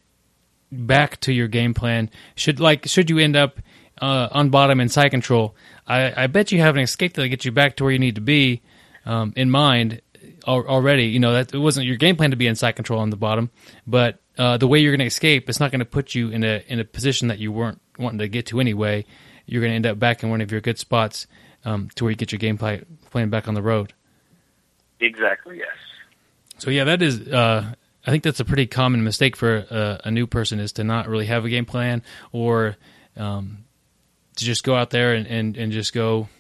back 0.71 1.19
to 1.21 1.33
your 1.33 1.49
game 1.49 1.75
plan. 1.75 2.11
Should 2.37 2.61
like 2.61 2.87
should 2.87 3.11
you 3.11 3.19
end 3.19 3.37
up 3.37 3.59
uh, 4.01 4.29
on 4.31 4.51
bottom 4.51 4.81
in 4.81 4.89
side 4.89 5.11
control, 5.11 5.55
I, 5.87 6.25
I 6.25 6.27
bet 6.27 6.53
you 6.53 6.61
have 6.61 6.77
an 6.77 6.83
escape 6.83 7.15
that'll 7.15 7.29
get 7.29 7.45
you 7.45 7.53
back 7.53 7.77
to 7.77 7.85
where 7.85 7.93
you 7.93 7.99
need 7.99 8.15
to 8.15 8.21
be 8.21 8.63
um, 9.05 9.33
in 9.37 9.51
mind 9.51 10.01
already. 10.47 11.07
You 11.07 11.19
know 11.19 11.33
that 11.33 11.55
it 11.55 11.59
wasn't 11.59 11.87
your 11.87 11.97
game 11.97 12.17
plan 12.17 12.31
to 12.31 12.37
be 12.37 12.47
in 12.47 12.55
side 12.55 12.77
control 12.77 13.01
on 13.01 13.11
the 13.11 13.17
bottom, 13.17 13.51
but 13.87 14.20
uh, 14.41 14.57
the 14.57 14.67
way 14.67 14.79
you're 14.79 14.93
going 14.93 15.01
to 15.01 15.07
escape, 15.07 15.51
it's 15.51 15.61
not 15.61 15.71
going 15.71 15.81
to 15.81 15.85
put 15.85 16.15
you 16.15 16.31
in 16.31 16.43
a 16.45 16.65
in 16.67 16.81
a 16.81 16.85
position 16.85 17.29
that 17.29 17.39
you 17.39 17.53
weren't 17.53 17.79
wanting 17.99 18.21
to 18.21 18.29
get 18.29 18.47
to 18.47 18.59
anyway. 18.59 19.05
You're 19.45 19.61
going 19.61 19.73
to 19.73 19.77
end 19.77 19.87
up 19.87 19.99
back 19.99 20.23
in 20.23 20.31
one 20.31 20.41
of 20.41 20.51
your 20.51 20.63
good 20.63 20.79
spots 20.79 21.27
um, 21.67 21.91
to 21.97 22.05
where 22.05 22.11
you 22.11 22.17
get 22.17 22.33
your 22.33 22.39
game 22.39 22.57
play, 22.57 22.83
playing 23.11 23.29
back 23.29 23.49
on 23.49 23.55
the 23.55 23.61
road. 23.61 23.93
Exactly. 24.99 25.59
Yes. 25.59 25.69
So 26.57 26.71
yeah, 26.71 26.85
that 26.85 27.03
is. 27.03 27.21
Uh, 27.29 27.75
I 28.07 28.11
think 28.11 28.23
that's 28.23 28.41
a 28.41 28.47
pretty 28.47 28.67
common 28.67 29.05
mistake 29.05 29.37
for 29.37 29.59
a, 29.59 30.01
a, 30.05 30.11
new 30.11 30.27
person 30.27 30.59
is 30.59 30.73
to 30.73 30.85
not 30.85 31.07
really 31.07 31.27
have 31.27 31.45
a 31.45 31.51
game 31.51 31.67
plan 31.67 32.03
or 32.33 32.77
um, 33.19 33.65
to 34.37 34.45
just 34.45 34.65
go 34.65 34.75
out 34.75 34.89
there 34.89 35.13
and, 35.13 35.27
and, 35.27 35.57
and 35.59 35.71
just 35.71 35.93
go 35.93 36.31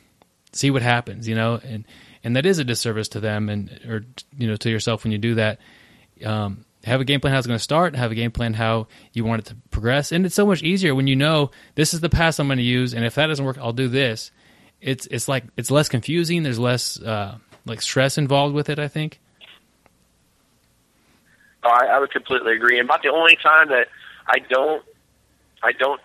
see 0.52 0.70
what 0.70 0.80
happens, 0.80 1.28
you 1.28 1.34
know, 1.34 1.60
and 1.62 1.84
and 2.24 2.36
that 2.36 2.46
is 2.46 2.58
a 2.58 2.64
disservice 2.64 3.08
to 3.08 3.20
them 3.20 3.50
and 3.50 3.68
or 3.86 4.06
you 4.38 4.48
know 4.48 4.56
to 4.56 4.70
yourself 4.70 5.04
when 5.04 5.12
you 5.12 5.18
do 5.18 5.34
that. 5.34 5.58
Um, 6.24 6.64
have 6.84 7.00
a 7.00 7.04
game 7.04 7.20
plan 7.20 7.32
how 7.32 7.38
it's 7.38 7.46
going 7.46 7.58
to 7.58 7.62
start. 7.62 7.94
Have 7.94 8.10
a 8.10 8.14
game 8.14 8.30
plan 8.30 8.54
how 8.54 8.86
you 9.12 9.24
want 9.24 9.40
it 9.40 9.46
to 9.46 9.56
progress, 9.70 10.12
and 10.12 10.24
it's 10.24 10.34
so 10.34 10.46
much 10.46 10.62
easier 10.62 10.94
when 10.94 11.06
you 11.06 11.16
know 11.16 11.50
this 11.74 11.92
is 11.92 12.00
the 12.00 12.08
path 12.08 12.40
I'm 12.40 12.48
going 12.48 12.58
to 12.58 12.62
use, 12.64 12.94
and 12.94 13.04
if 13.04 13.14
that 13.16 13.26
doesn't 13.26 13.44
work, 13.44 13.58
I'll 13.58 13.72
do 13.72 13.88
this. 13.88 14.30
It's 14.80 15.06
it's 15.06 15.28
like 15.28 15.44
it's 15.56 15.70
less 15.70 15.88
confusing. 15.88 16.42
There's 16.42 16.58
less 16.58 17.00
uh, 17.00 17.36
like 17.66 17.82
stress 17.82 18.16
involved 18.16 18.54
with 18.54 18.70
it. 18.70 18.78
I 18.78 18.88
think. 18.88 19.20
I, 21.62 21.86
I 21.86 21.98
would 21.98 22.10
completely 22.10 22.54
agree. 22.54 22.78
And 22.78 22.88
about 22.88 23.02
the 23.02 23.10
only 23.10 23.36
time 23.42 23.68
that 23.68 23.88
I 24.26 24.38
don't, 24.38 24.82
I 25.62 25.72
don't 25.72 26.00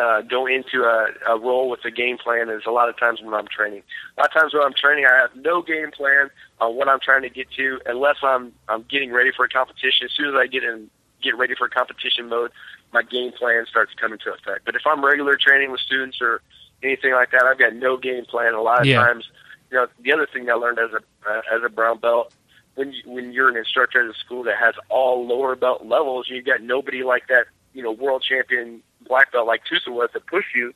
uh, 0.00 0.22
go 0.22 0.46
into 0.46 0.82
a, 0.84 1.08
a 1.28 1.38
role 1.38 1.68
with 1.68 1.84
a 1.84 1.90
game 1.90 2.18
plan 2.18 2.48
is 2.48 2.62
a 2.66 2.70
lot 2.70 2.88
of 2.88 2.98
times 2.98 3.20
when 3.22 3.34
I'm 3.34 3.46
training. 3.46 3.82
A 4.16 4.20
lot 4.20 4.28
of 4.34 4.40
times 4.40 4.54
when 4.54 4.62
I'm 4.62 4.74
training, 4.74 5.06
I 5.06 5.16
have 5.16 5.34
no 5.36 5.62
game 5.62 5.90
plan 5.90 6.30
on 6.60 6.76
what 6.76 6.88
I'm 6.88 7.00
trying 7.00 7.22
to 7.22 7.30
get 7.30 7.50
to, 7.52 7.80
unless 7.86 8.16
I'm 8.22 8.52
I'm 8.68 8.84
getting 8.88 9.12
ready 9.12 9.30
for 9.36 9.44
a 9.44 9.48
competition. 9.48 10.06
As 10.06 10.12
soon 10.12 10.28
as 10.28 10.34
I 10.34 10.46
get 10.46 10.64
in, 10.64 10.90
get 11.22 11.36
ready 11.36 11.54
for 11.54 11.68
competition 11.68 12.28
mode, 12.28 12.50
my 12.92 13.02
game 13.02 13.32
plan 13.32 13.66
starts 13.68 13.92
coming 13.94 14.18
to 14.24 14.32
effect. 14.32 14.64
But 14.64 14.74
if 14.74 14.82
I'm 14.86 15.04
regular 15.04 15.36
training 15.36 15.70
with 15.70 15.80
students 15.80 16.18
or 16.20 16.42
anything 16.82 17.12
like 17.12 17.30
that, 17.32 17.42
I've 17.44 17.58
got 17.58 17.74
no 17.74 17.96
game 17.96 18.24
plan. 18.24 18.54
A 18.54 18.62
lot 18.62 18.80
of 18.80 18.86
Yeah. 18.86 19.02
times, 19.02 19.28
you 19.70 19.76
know, 19.78 19.86
the 20.00 20.12
other 20.12 20.26
thing 20.26 20.48
I 20.50 20.54
learned 20.54 20.78
as 20.78 20.90
a 20.92 21.30
uh, 21.30 21.42
as 21.52 21.62
a 21.64 21.68
brown 21.68 21.98
belt 21.98 22.32
when 22.78 22.92
you, 22.92 23.02
when 23.06 23.32
you're 23.32 23.48
an 23.48 23.56
instructor 23.56 24.00
at 24.02 24.14
a 24.14 24.18
school 24.18 24.44
that 24.44 24.56
has 24.56 24.74
all 24.88 25.26
lower 25.26 25.56
belt 25.56 25.84
levels, 25.84 26.26
you've 26.30 26.44
got 26.44 26.62
nobody 26.62 27.02
like 27.02 27.26
that, 27.26 27.46
you 27.74 27.82
know, 27.82 27.90
world 27.90 28.22
champion 28.22 28.82
black 29.08 29.32
belt 29.32 29.46
like 29.46 29.62
Tusa 29.64 29.92
was 29.92 30.10
to 30.12 30.20
push 30.20 30.44
you 30.54 30.72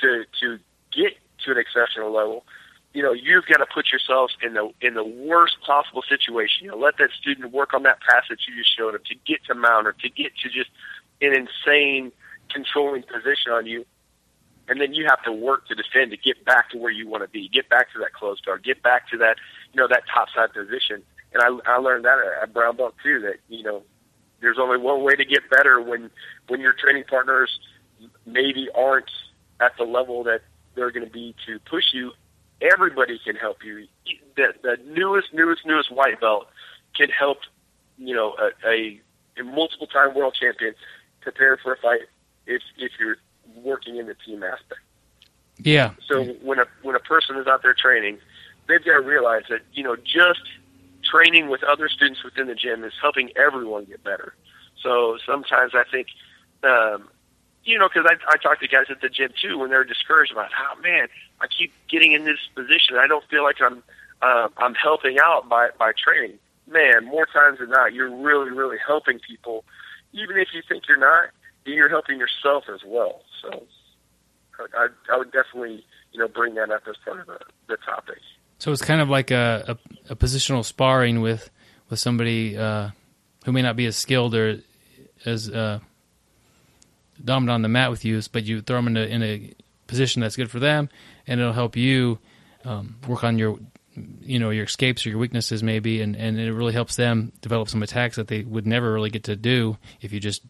to 0.00 0.24
to 0.40 0.58
get 0.92 1.14
to 1.44 1.52
an 1.52 1.58
exceptional 1.58 2.12
level. 2.12 2.44
You 2.92 3.04
know, 3.04 3.12
you've 3.12 3.46
got 3.46 3.58
to 3.58 3.66
put 3.66 3.92
yourselves 3.92 4.36
in 4.42 4.54
the 4.54 4.70
in 4.80 4.94
the 4.94 5.04
worst 5.04 5.56
possible 5.64 6.02
situation. 6.08 6.64
You 6.64 6.70
know, 6.72 6.76
let 6.76 6.98
that 6.98 7.10
student 7.12 7.52
work 7.52 7.72
on 7.74 7.84
that 7.84 8.00
pass 8.00 8.24
that 8.28 8.38
you 8.48 8.56
just 8.56 8.76
showed 8.76 8.94
him 8.94 9.02
to 9.06 9.14
get 9.26 9.44
to 9.46 9.54
mount 9.54 9.86
or 9.86 9.92
to 9.92 10.08
get 10.08 10.32
to 10.42 10.48
just 10.48 10.70
an 11.22 11.34
insane 11.34 12.12
controlling 12.52 13.02
position 13.02 13.52
on 13.52 13.66
you. 13.66 13.86
And 14.68 14.80
then 14.80 14.94
you 14.94 15.06
have 15.08 15.22
to 15.24 15.32
work 15.32 15.66
to 15.68 15.74
defend 15.74 16.12
to 16.12 16.16
get 16.16 16.44
back 16.44 16.70
to 16.70 16.78
where 16.78 16.92
you 16.92 17.08
want 17.08 17.24
to 17.24 17.28
be, 17.28 17.48
get 17.48 17.68
back 17.68 17.92
to 17.92 17.98
that 18.00 18.12
closed 18.12 18.44
guard, 18.44 18.62
get 18.62 18.82
back 18.82 19.08
to 19.10 19.18
that, 19.18 19.36
you 19.72 19.80
know, 19.80 19.88
that 19.88 20.04
top 20.12 20.28
side 20.34 20.52
position 20.52 21.02
and 21.32 21.42
I, 21.42 21.74
I 21.74 21.76
learned 21.76 22.04
that 22.04 22.18
at 22.42 22.52
brown 22.52 22.76
belt 22.76 22.94
too. 23.02 23.20
That 23.20 23.36
you 23.48 23.62
know, 23.62 23.82
there's 24.40 24.58
only 24.58 24.78
one 24.78 25.02
way 25.02 25.16
to 25.16 25.24
get 25.24 25.48
better 25.50 25.80
when 25.80 26.10
when 26.48 26.60
your 26.60 26.72
training 26.72 27.04
partners 27.08 27.58
maybe 28.26 28.68
aren't 28.74 29.10
at 29.60 29.76
the 29.76 29.84
level 29.84 30.24
that 30.24 30.42
they're 30.74 30.90
going 30.90 31.04
to 31.04 31.12
be 31.12 31.34
to 31.46 31.58
push 31.60 31.92
you. 31.92 32.12
Everybody 32.60 33.18
can 33.24 33.36
help 33.36 33.64
you. 33.64 33.86
The, 34.36 34.54
the 34.62 34.78
newest, 34.86 35.32
newest, 35.32 35.66
newest 35.66 35.90
white 35.90 36.20
belt 36.20 36.48
can 36.96 37.08
help. 37.08 37.38
You 37.98 38.14
know, 38.14 38.34
a, 38.38 38.68
a, 38.68 39.00
a 39.38 39.44
multiple 39.44 39.86
time 39.86 40.14
world 40.14 40.34
champion 40.38 40.74
prepare 41.20 41.58
for 41.58 41.74
a 41.74 41.78
fight 41.78 42.00
if 42.46 42.62
if 42.78 42.92
you're 42.98 43.16
working 43.56 43.96
in 43.96 44.06
the 44.06 44.14
team 44.14 44.42
aspect. 44.42 44.80
Yeah. 45.58 45.92
So 46.08 46.24
when 46.42 46.58
a 46.58 46.66
when 46.82 46.96
a 46.96 47.00
person 47.00 47.36
is 47.36 47.46
out 47.46 47.62
there 47.62 47.74
training, 47.74 48.18
they've 48.68 48.84
got 48.84 48.92
to 48.92 49.00
realize 49.00 49.42
that 49.50 49.60
you 49.72 49.82
know 49.82 49.96
just 49.96 50.40
training 51.10 51.48
with 51.48 51.62
other 51.62 51.88
students 51.88 52.22
within 52.22 52.46
the 52.46 52.54
gym 52.54 52.84
is 52.84 52.92
helping 53.00 53.30
everyone 53.36 53.84
get 53.84 54.02
better. 54.02 54.34
So 54.82 55.18
sometimes 55.26 55.72
I 55.74 55.84
think, 55.90 56.08
um, 56.62 57.08
you 57.64 57.78
know, 57.78 57.88
because 57.88 58.10
I, 58.10 58.32
I 58.32 58.36
talk 58.36 58.60
to 58.60 58.68
guys 58.68 58.86
at 58.90 59.00
the 59.00 59.08
gym 59.08 59.32
too 59.40 59.58
when 59.58 59.70
they're 59.70 59.84
discouraged 59.84 60.32
about, 60.32 60.50
oh 60.58 60.80
man, 60.80 61.08
I 61.40 61.46
keep 61.46 61.72
getting 61.88 62.12
in 62.12 62.24
this 62.24 62.38
position. 62.54 62.96
I 62.96 63.06
don't 63.06 63.24
feel 63.28 63.42
like 63.42 63.60
I'm 63.60 63.82
uh, 64.22 64.48
I'm 64.58 64.74
helping 64.74 65.18
out 65.18 65.48
by 65.48 65.70
by 65.78 65.92
training. 65.92 66.38
Man, 66.66 67.04
more 67.06 67.26
times 67.26 67.58
than 67.58 67.70
not, 67.70 67.92
you're 67.92 68.14
really 68.14 68.50
really 68.50 68.78
helping 68.84 69.18
people, 69.18 69.64
even 70.12 70.36
if 70.38 70.48
you 70.54 70.62
think 70.66 70.88
you're 70.88 70.98
not. 70.98 71.30
You're 71.66 71.90
helping 71.90 72.18
yourself 72.18 72.64
as 72.72 72.80
well. 72.84 73.20
So 73.42 73.62
I, 74.74 74.88
I 75.12 75.18
would 75.18 75.30
definitely 75.30 75.84
you 76.12 76.18
know 76.18 76.28
bring 76.28 76.54
that 76.54 76.70
up 76.70 76.82
as 76.88 76.96
part 77.04 77.20
of 77.20 77.26
the, 77.26 77.38
the 77.68 77.76
topic. 77.76 78.18
So 78.60 78.70
it's 78.72 78.82
kind 78.82 79.00
of 79.00 79.08
like 79.08 79.30
a, 79.30 79.78
a, 80.08 80.12
a 80.12 80.16
positional 80.16 80.64
sparring 80.64 81.22
with 81.22 81.50
with 81.88 81.98
somebody 81.98 82.56
uh, 82.56 82.90
who 83.46 83.52
may 83.52 83.62
not 83.62 83.74
be 83.74 83.86
as 83.86 83.96
skilled 83.96 84.34
or 84.34 84.60
as 85.24 85.48
uh, 85.48 85.80
dominant 87.24 87.54
on 87.54 87.62
the 87.62 87.68
mat 87.68 87.90
with 87.90 88.04
you, 88.04 88.20
but 88.30 88.44
you 88.44 88.60
throw 88.60 88.76
them 88.76 88.88
in 88.88 88.96
a, 88.98 89.00
in 89.00 89.22
a 89.22 89.54
position 89.86 90.20
that's 90.20 90.36
good 90.36 90.50
for 90.50 90.60
them, 90.60 90.90
and 91.26 91.40
it'll 91.40 91.54
help 91.54 91.74
you 91.74 92.18
um, 92.64 92.96
work 93.08 93.24
on 93.24 93.38
your 93.38 93.58
you 94.20 94.38
know 94.38 94.50
your 94.50 94.64
escapes 94.64 95.06
or 95.06 95.08
your 95.08 95.18
weaknesses 95.18 95.62
maybe, 95.62 96.02
and, 96.02 96.14
and 96.14 96.38
it 96.38 96.52
really 96.52 96.74
helps 96.74 96.96
them 96.96 97.32
develop 97.40 97.70
some 97.70 97.82
attacks 97.82 98.16
that 98.16 98.28
they 98.28 98.42
would 98.42 98.66
never 98.66 98.92
really 98.92 99.10
get 99.10 99.24
to 99.24 99.36
do 99.36 99.78
if 100.02 100.12
you 100.12 100.20
just 100.20 100.42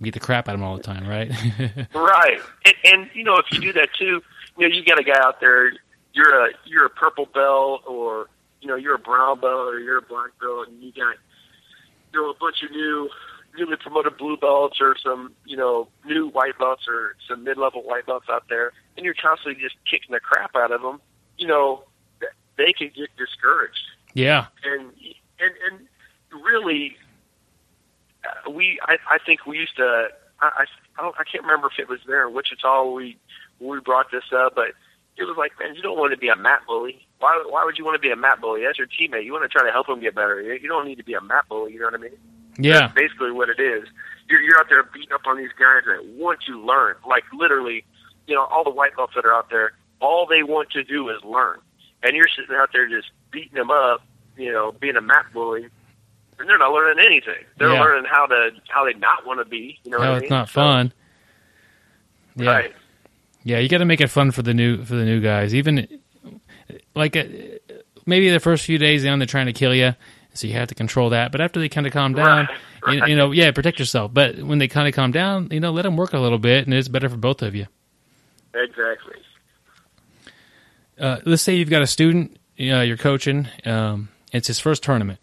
beat 0.00 0.14
the 0.14 0.20
crap 0.20 0.48
out 0.48 0.54
of 0.54 0.60
them 0.60 0.66
all 0.66 0.78
the 0.78 0.82
time, 0.82 1.06
right? 1.06 1.30
right, 1.94 2.40
and, 2.64 2.74
and 2.84 3.10
you 3.12 3.24
know 3.24 3.36
if 3.36 3.52
you 3.52 3.60
do 3.60 3.74
that 3.74 3.90
too, 3.98 4.22
you 4.56 4.66
know 4.66 4.74
you 4.74 4.82
got 4.86 4.98
a 4.98 5.04
guy 5.04 5.20
out 5.20 5.38
there 5.38 5.72
you're 6.18 6.46
a 6.46 6.48
you're 6.64 6.86
a 6.86 6.90
purple 6.90 7.26
belt 7.26 7.82
or 7.86 8.28
you 8.60 8.66
know 8.66 8.74
you're 8.74 8.96
a 8.96 8.98
brown 8.98 9.40
belt 9.40 9.72
or 9.72 9.78
you're 9.78 9.98
a 9.98 10.02
black 10.02 10.30
belt 10.40 10.66
and 10.66 10.82
you 10.82 10.90
got 10.92 11.16
you 12.12 12.20
know 12.20 12.30
a 12.30 12.34
bunch 12.34 12.62
of 12.64 12.70
new 12.72 13.08
newly 13.56 13.76
promoted 13.76 14.16
blue 14.18 14.36
belts 14.36 14.78
or 14.80 14.96
some 15.02 15.32
you 15.44 15.56
know 15.56 15.88
new 16.04 16.28
white 16.28 16.58
belts 16.58 16.82
or 16.88 17.14
some 17.28 17.44
mid 17.44 17.56
level 17.56 17.82
white 17.82 18.04
belts 18.04 18.26
out 18.28 18.42
there 18.48 18.72
and 18.96 19.04
you're 19.04 19.14
constantly 19.14 19.60
just 19.62 19.76
kicking 19.88 20.10
the 20.10 20.20
crap 20.20 20.56
out 20.56 20.72
of 20.72 20.82
them 20.82 21.00
you 21.38 21.46
know 21.46 21.84
they 22.58 22.72
can 22.72 22.90
get 22.94 23.08
discouraged. 23.16 23.86
Yeah. 24.12 24.46
And 24.64 24.90
and 25.40 25.52
and 25.70 26.42
really 26.44 26.96
uh, 28.24 28.50
we 28.50 28.78
I, 28.82 28.98
I 29.08 29.18
think 29.24 29.46
we 29.46 29.58
used 29.58 29.76
to 29.76 30.08
I 30.40 30.64
I, 30.98 31.02
don't, 31.02 31.14
I 31.18 31.24
can't 31.24 31.44
remember 31.44 31.68
if 31.68 31.78
it 31.78 31.88
was 31.88 32.00
there 32.06 32.26
in 32.26 32.34
Wichita 32.34 32.90
we 32.90 33.16
we 33.60 33.80
brought 33.80 34.10
this 34.10 34.24
up, 34.32 34.54
but 34.54 34.72
it 35.18 35.24
was 35.24 35.36
like, 35.36 35.52
man, 35.58 35.74
you 35.74 35.82
don't 35.82 35.98
want 35.98 36.12
to 36.12 36.16
be 36.18 36.28
a 36.28 36.36
mat 36.36 36.60
bully. 36.66 37.06
Why 37.18 37.42
why 37.48 37.64
would 37.64 37.76
you 37.78 37.84
want 37.84 37.96
to 37.96 38.00
be 38.00 38.10
a 38.10 38.16
mat 38.16 38.40
bully? 38.40 38.62
That's 38.64 38.78
your 38.78 38.86
teammate. 38.86 39.24
You 39.24 39.32
want 39.32 39.42
to 39.44 39.48
try 39.48 39.64
to 39.66 39.72
help 39.72 39.88
him 39.88 40.00
get 40.00 40.14
better. 40.14 40.40
You 40.40 40.68
don't 40.68 40.86
need 40.86 40.96
to 40.98 41.04
be 41.04 41.14
a 41.14 41.20
mat 41.20 41.44
bully. 41.48 41.72
You 41.72 41.80
know 41.80 41.86
what 41.86 41.94
I 41.94 41.98
mean? 41.98 42.16
Yeah. 42.58 42.80
That's 42.80 42.94
basically 42.94 43.32
what 43.32 43.48
it 43.48 43.60
is. 43.60 43.88
You're 44.28 44.40
you're 44.40 44.58
out 44.58 44.68
there 44.68 44.82
beating 44.84 45.12
up 45.12 45.26
on 45.26 45.36
these 45.36 45.50
guys 45.58 45.82
that 45.86 46.04
want 46.16 46.40
to 46.46 46.60
learn. 46.64 46.96
Like 47.06 47.24
literally, 47.32 47.84
you 48.26 48.34
know, 48.34 48.44
all 48.44 48.62
the 48.64 48.70
white 48.70 48.94
belts 48.96 49.14
that 49.16 49.24
are 49.24 49.34
out 49.34 49.50
there, 49.50 49.72
all 50.00 50.26
they 50.26 50.42
want 50.42 50.70
to 50.70 50.84
do 50.84 51.08
is 51.08 51.22
learn. 51.24 51.58
And 52.02 52.14
you're 52.16 52.28
sitting 52.28 52.54
out 52.54 52.70
there 52.72 52.88
just 52.88 53.10
beating 53.32 53.54
them 53.54 53.70
up, 53.70 54.02
you 54.36 54.52
know, 54.52 54.72
being 54.72 54.96
a 54.96 55.00
mat 55.00 55.26
bully 55.32 55.68
and 56.38 56.48
they're 56.48 56.58
not 56.58 56.70
learning 56.72 57.04
anything. 57.04 57.44
They're 57.58 57.72
Yeah. 57.72 57.80
learning 57.82 58.04
how 58.08 58.26
to 58.26 58.50
how 58.68 58.84
they 58.84 58.94
not 58.94 59.26
want 59.26 59.40
to 59.40 59.44
be. 59.44 59.80
You 59.82 59.90
know, 59.90 59.98
No, 59.98 60.12
I 60.12 60.16
it's 60.18 60.22
mean? 60.22 60.30
not 60.30 60.48
So, 60.48 60.52
fun. 60.60 60.92
Yeah. 62.36 62.50
Right. 62.50 62.74
Yeah, 63.44 63.58
you 63.58 63.68
got 63.68 63.78
to 63.78 63.84
make 63.84 64.00
it 64.00 64.08
fun 64.08 64.30
for 64.30 64.42
the 64.42 64.52
new 64.54 64.84
for 64.84 64.94
the 64.94 65.04
new 65.04 65.20
guys. 65.20 65.54
Even 65.54 65.86
like 66.94 67.16
uh, 67.16 67.24
maybe 68.06 68.30
the 68.30 68.40
first 68.40 68.64
few 68.64 68.78
days 68.78 69.04
down, 69.04 69.18
they're 69.18 69.26
trying 69.26 69.46
to 69.46 69.52
kill 69.52 69.74
you, 69.74 69.94
so 70.34 70.46
you 70.46 70.54
have 70.54 70.68
to 70.68 70.74
control 70.74 71.10
that. 71.10 71.32
But 71.32 71.40
after 71.40 71.60
they 71.60 71.68
kind 71.68 71.86
of 71.86 71.92
calm 71.92 72.14
down, 72.14 72.48
Right, 72.86 72.94
you, 72.94 73.00
right. 73.00 73.10
you 73.10 73.16
know, 73.16 73.30
yeah, 73.32 73.50
protect 73.52 73.78
yourself. 73.78 74.12
But 74.12 74.38
when 74.38 74.58
they 74.58 74.68
kind 74.68 74.88
of 74.88 74.94
calm 74.94 75.12
down, 75.12 75.48
you 75.50 75.60
know, 75.60 75.70
let 75.72 75.82
them 75.82 75.96
work 75.96 76.12
a 76.12 76.18
little 76.18 76.38
bit, 76.38 76.64
and 76.66 76.74
it's 76.74 76.88
better 76.88 77.08
for 77.08 77.16
both 77.16 77.42
of 77.42 77.54
you. 77.54 77.66
Exactly. 78.54 79.14
Uh, 80.98 81.18
let's 81.24 81.42
say 81.42 81.54
you've 81.54 81.70
got 81.70 81.82
a 81.82 81.86
student 81.86 82.36
uh, 82.60 82.80
you're 82.80 82.96
coaching. 82.96 83.46
Um, 83.64 84.08
it's 84.32 84.48
his 84.48 84.58
first 84.58 84.82
tournament. 84.82 85.20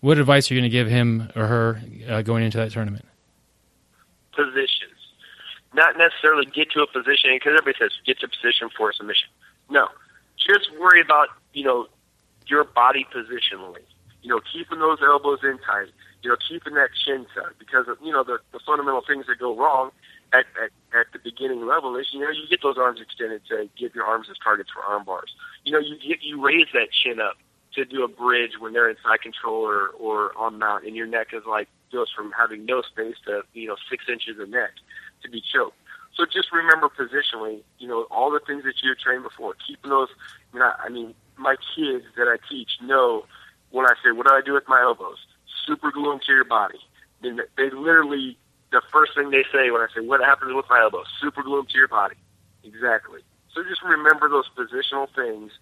What 0.00 0.18
advice 0.18 0.50
are 0.50 0.54
you 0.54 0.60
going 0.60 0.70
to 0.70 0.72
give 0.72 0.86
him 0.88 1.30
or 1.34 1.46
her 1.46 1.82
uh, 2.08 2.22
going 2.22 2.44
into 2.44 2.58
that 2.58 2.70
tournament? 2.70 3.04
Positions, 4.36 4.73
not 5.74 5.98
necessarily 5.98 6.46
get 6.46 6.70
to 6.72 6.80
a 6.80 6.86
position 6.86 7.30
because 7.34 7.58
everybody 7.58 7.76
says 7.78 7.90
get 8.06 8.20
to 8.20 8.26
a 8.26 8.28
position 8.28 8.70
for 8.76 8.90
a 8.90 8.94
submission. 8.94 9.28
No, 9.70 9.88
just 10.36 10.70
worry 10.78 11.00
about 11.00 11.28
you 11.52 11.64
know 11.64 11.86
your 12.46 12.64
body 12.64 13.06
positionally. 13.14 13.82
You 14.22 14.30
know, 14.30 14.40
keeping 14.52 14.78
those 14.78 14.98
elbows 15.02 15.40
in 15.42 15.58
tight. 15.58 15.88
You 16.22 16.30
know, 16.30 16.36
keeping 16.48 16.74
that 16.74 16.88
chin 17.04 17.26
tucked 17.34 17.58
because 17.58 17.86
of, 17.88 17.98
you 18.02 18.12
know 18.12 18.24
the, 18.24 18.38
the 18.52 18.60
fundamental 18.64 19.02
things 19.06 19.26
that 19.26 19.38
go 19.38 19.54
wrong 19.54 19.90
at, 20.32 20.46
at 20.62 20.70
at 20.98 21.06
the 21.12 21.18
beginning 21.18 21.66
level 21.66 21.96
is 21.96 22.08
you 22.12 22.20
know 22.20 22.30
you 22.30 22.48
get 22.48 22.62
those 22.62 22.78
arms 22.78 23.00
extended 23.00 23.42
to 23.48 23.68
give 23.76 23.94
your 23.94 24.04
arms 24.04 24.28
as 24.30 24.36
targets 24.38 24.70
for 24.70 24.82
arm 24.82 25.04
bars. 25.04 25.34
You 25.64 25.72
know, 25.72 25.78
you 25.78 25.98
get 25.98 26.22
you 26.22 26.42
raise 26.42 26.66
that 26.72 26.88
chin 26.92 27.20
up 27.20 27.36
to 27.74 27.84
do 27.84 28.04
a 28.04 28.08
bridge 28.08 28.52
when 28.58 28.72
they're 28.72 28.88
in 28.88 28.96
side 29.04 29.20
control 29.20 29.66
or, 29.66 29.88
or 29.88 30.36
on 30.38 30.58
mount, 30.58 30.84
and 30.84 30.94
your 30.94 31.06
neck 31.06 31.28
is 31.32 31.42
like 31.46 31.68
goes 31.92 32.10
from 32.10 32.32
having 32.32 32.64
no 32.64 32.82
space 32.82 33.16
to 33.26 33.42
you 33.52 33.68
know 33.68 33.76
six 33.88 34.04
inches 34.08 34.38
of 34.38 34.48
neck 34.48 34.70
to 35.24 35.30
be 35.30 35.40
choked. 35.42 35.76
So 36.16 36.24
just 36.24 36.52
remember 36.52 36.88
positionally, 36.88 37.62
you 37.78 37.88
know, 37.88 38.04
all 38.10 38.30
the 38.30 38.40
things 38.46 38.62
that 38.64 38.74
you 38.82 38.94
trained 38.94 39.24
before, 39.24 39.54
keeping 39.66 39.90
those. 39.90 40.08
I 40.52 40.54
mean, 40.54 40.62
I, 40.62 40.74
I 40.84 40.88
mean, 40.88 41.14
my 41.36 41.56
kids 41.74 42.04
that 42.16 42.28
I 42.28 42.36
teach 42.48 42.70
know 42.80 43.24
when 43.70 43.86
I 43.86 43.94
say, 44.04 44.12
"What 44.12 44.26
do 44.26 44.32
I 44.32 44.40
do 44.44 44.52
with 44.52 44.68
my 44.68 44.80
elbows?" 44.80 45.18
Super 45.66 45.90
glue 45.90 46.10
them 46.10 46.20
to 46.26 46.32
your 46.32 46.44
body. 46.44 46.78
Mean, 47.22 47.40
they 47.56 47.70
literally 47.70 48.38
the 48.70 48.82
first 48.92 49.14
thing 49.16 49.30
they 49.30 49.44
say 49.52 49.70
when 49.70 49.80
I 49.80 49.88
say, 49.94 50.06
"What 50.06 50.20
happens 50.20 50.54
with 50.54 50.66
my 50.70 50.80
elbows?" 50.80 51.06
Super 51.20 51.42
glue 51.42 51.56
them 51.56 51.66
to 51.66 51.78
your 51.78 51.88
body. 51.88 52.16
Exactly. 52.62 53.20
So 53.52 53.62
just 53.64 53.82
remember 53.82 54.28
those 54.28 54.48
positional 54.56 55.08
things 55.14 55.52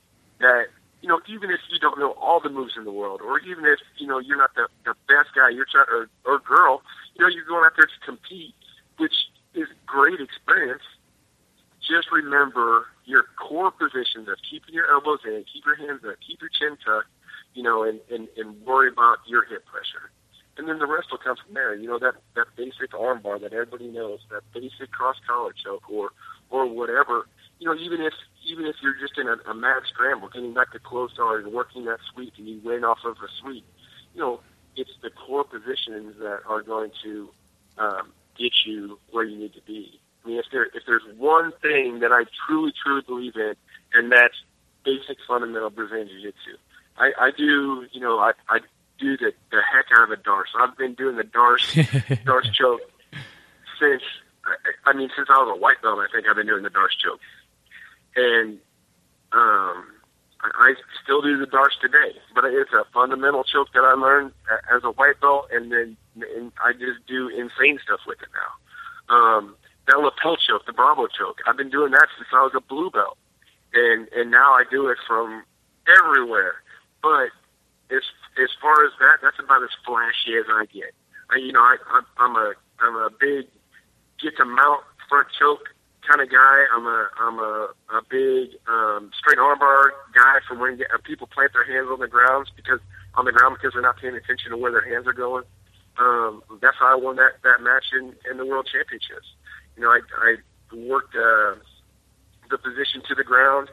that 0.40 0.66
you 1.02 1.08
know, 1.08 1.20
even 1.26 1.50
if 1.50 1.60
you 1.70 1.78
don't 1.80 1.98
know 1.98 2.12
all 2.12 2.40
the 2.40 2.48
moves 2.48 2.74
in 2.76 2.84
the 2.84 2.92
world, 2.92 3.20
or 3.22 3.40
even 3.40 3.64
if 3.64 3.80
you 3.98 4.06
know 4.06 4.18
you're 4.18 4.36
not 4.36 4.54
the, 4.54 4.68
the 4.84 4.94
best 5.08 5.30
guy, 5.34 5.50
you're 5.50 5.66
trying 5.70 5.86
or, 5.90 6.08
or 6.24 6.38
girl, 6.38 6.82
you 7.14 7.22
know, 7.22 7.28
you're 7.28 7.44
going 7.44 7.64
out 7.64 7.72
there 7.76 7.86
to 7.86 8.06
compete, 8.06 8.54
which 8.98 9.12
great 9.92 10.20
experience. 10.20 10.82
Just 11.80 12.10
remember 12.10 12.86
your 13.04 13.24
core 13.36 13.70
positions 13.70 14.26
of 14.28 14.38
keeping 14.48 14.74
your 14.74 14.90
elbows 14.90 15.20
in, 15.26 15.44
keep 15.52 15.64
your 15.66 15.76
hands 15.76 16.00
up, 16.08 16.16
keep 16.26 16.40
your 16.40 16.48
chin 16.48 16.78
tucked, 16.82 17.12
you 17.52 17.62
know, 17.62 17.82
and, 17.82 18.00
and, 18.10 18.28
and 18.38 18.62
worry 18.64 18.88
about 18.88 19.18
your 19.26 19.44
hip 19.44 19.66
pressure. 19.66 20.10
And 20.56 20.68
then 20.68 20.78
the 20.78 20.86
rest 20.86 21.08
will 21.10 21.18
come 21.18 21.36
from 21.36 21.52
there. 21.54 21.74
You 21.74 21.88
know, 21.88 21.98
that, 21.98 22.14
that 22.36 22.46
basic 22.56 22.94
arm 22.98 23.20
bar 23.20 23.38
that 23.38 23.52
everybody 23.52 23.88
knows, 23.88 24.20
that 24.30 24.42
basic 24.54 24.90
cross 24.92 25.16
collar 25.26 25.52
choke 25.52 25.88
or 25.90 26.10
or 26.50 26.66
whatever. 26.66 27.26
You 27.58 27.68
know, 27.68 27.74
even 27.74 28.00
if 28.02 28.12
even 28.44 28.66
if 28.66 28.76
you're 28.82 28.98
just 29.00 29.18
in 29.18 29.28
a, 29.28 29.36
a 29.50 29.54
mad 29.54 29.82
scramble, 29.88 30.28
getting 30.28 30.52
back 30.52 30.72
to 30.72 30.78
close 30.78 31.12
guard 31.14 31.44
and 31.44 31.54
working 31.54 31.84
that 31.86 31.98
sweep 32.12 32.34
and 32.36 32.46
you 32.46 32.60
win 32.62 32.84
off 32.84 32.98
of 33.04 33.16
a 33.16 33.28
sweep, 33.40 33.64
you 34.14 34.20
know, 34.20 34.40
it's 34.76 34.90
the 35.02 35.10
core 35.10 35.44
positions 35.44 36.16
that 36.18 36.40
are 36.46 36.62
going 36.62 36.90
to 37.02 37.30
um, 37.78 38.12
get 38.38 38.52
you 38.66 38.98
where 39.10 39.24
you 39.24 39.38
need 39.38 39.54
to 39.54 39.60
be. 39.66 40.00
I 40.24 40.28
mean, 40.28 40.38
if 40.38 40.46
there 40.52 40.64
if 40.64 40.84
there's 40.86 41.02
one 41.16 41.52
thing 41.62 42.00
that 42.00 42.12
I 42.12 42.24
truly 42.46 42.72
truly 42.82 43.02
believe 43.02 43.36
in, 43.36 43.54
and 43.92 44.12
that's 44.12 44.34
basic 44.84 45.18
fundamental 45.26 45.70
Brazilian 45.70 46.08
Jiu-Jitsu. 46.08 46.58
I, 46.96 47.12
I 47.18 47.30
do, 47.30 47.86
you 47.92 48.00
know, 48.00 48.18
I, 48.18 48.32
I 48.48 48.60
do 48.98 49.16
the, 49.16 49.32
the 49.50 49.60
heck 49.72 49.86
out 49.96 50.10
of 50.10 50.18
a 50.18 50.20
Darce. 50.20 50.50
I've 50.58 50.76
been 50.76 50.94
doing 50.94 51.16
the 51.16 51.24
Darce 51.24 51.74
Darce 52.24 52.52
choke 52.52 52.80
since 53.80 54.02
I, 54.44 54.90
I 54.90 54.92
mean 54.92 55.10
since 55.16 55.28
I 55.30 55.38
was 55.42 55.56
a 55.56 55.60
white 55.60 55.82
belt. 55.82 55.98
I 55.98 56.06
think 56.12 56.28
I've 56.28 56.36
been 56.36 56.46
doing 56.46 56.62
the 56.62 56.70
Darce 56.70 56.96
choke, 56.98 57.20
and 58.16 58.58
um, 59.32 59.86
I, 60.40 60.50
I 60.54 60.74
still 61.02 61.22
do 61.22 61.38
the 61.38 61.46
Darce 61.46 61.78
today. 61.80 62.18
But 62.34 62.44
it's 62.44 62.72
a 62.72 62.84
fundamental 62.92 63.44
choke 63.44 63.72
that 63.74 63.84
I 63.84 63.94
learned 63.94 64.32
as 64.74 64.84
a 64.84 64.90
white 64.90 65.20
belt, 65.20 65.48
and 65.52 65.72
then 65.72 65.96
and 66.16 66.52
I 66.62 66.72
just 66.72 67.06
do 67.06 67.28
insane 67.28 67.78
stuff 67.82 68.00
with 68.06 68.18
it 68.22 68.28
now. 68.34 69.14
Um, 69.14 69.56
that 69.86 69.98
lapel 69.98 70.36
choke, 70.36 70.66
the 70.66 70.72
Bravo 70.72 71.06
choke. 71.06 71.40
I've 71.46 71.56
been 71.56 71.70
doing 71.70 71.92
that 71.92 72.06
since 72.16 72.28
I 72.32 72.42
was 72.42 72.52
a 72.54 72.60
blue 72.60 72.90
belt, 72.90 73.18
and 73.74 74.08
and 74.14 74.30
now 74.30 74.52
I 74.52 74.64
do 74.70 74.88
it 74.88 74.98
from 75.06 75.44
everywhere. 75.88 76.54
But 77.02 77.30
as 77.90 78.02
as 78.40 78.50
far 78.60 78.84
as 78.84 78.92
that, 79.00 79.18
that's 79.22 79.38
about 79.38 79.62
as 79.62 79.70
flashy 79.84 80.36
as 80.38 80.46
I 80.48 80.66
get. 80.72 80.94
I, 81.30 81.36
you 81.36 81.52
know, 81.52 81.60
I, 81.60 81.76
I'm, 81.90 82.06
I'm 82.18 82.36
a 82.36 82.54
I'm 82.80 82.96
a 82.96 83.10
big 83.10 83.46
get 84.20 84.36
to 84.36 84.44
mount 84.44 84.84
front 85.08 85.28
choke 85.38 85.68
kind 86.06 86.20
of 86.20 86.30
guy. 86.30 86.64
I'm 86.72 86.86
a 86.86 87.08
I'm 87.20 87.38
a 87.38 87.68
a 87.90 88.02
big 88.08 88.56
um, 88.68 89.10
straight 89.18 89.38
armbar 89.38 89.90
guy 90.14 90.38
from 90.46 90.60
when 90.60 90.80
uh, 90.82 90.98
people 91.04 91.26
plant 91.26 91.52
their 91.52 91.64
hands 91.64 91.88
on 91.90 91.98
the 92.00 92.08
grounds 92.08 92.50
because 92.54 92.80
on 93.14 93.24
the 93.24 93.32
ground 93.32 93.56
because 93.58 93.72
they're 93.74 93.82
not 93.82 93.98
paying 93.98 94.14
attention 94.14 94.50
to 94.50 94.56
where 94.56 94.72
their 94.72 94.88
hands 94.88 95.06
are 95.06 95.12
going. 95.12 95.44
Um, 95.98 96.42
that's 96.60 96.76
how 96.78 96.92
I 96.92 96.94
won 96.94 97.16
that 97.16 97.42
that 97.44 97.60
match 97.60 97.84
in 97.92 98.14
in 98.30 98.38
the 98.38 98.46
world 98.46 98.68
championships. 98.70 99.28
You 99.76 99.82
know, 99.82 99.90
I 99.90 100.00
I 100.18 100.36
worked 100.74 101.14
uh, 101.14 101.54
the 102.50 102.58
position 102.58 103.02
to 103.08 103.14
the 103.14 103.24
ground. 103.24 103.68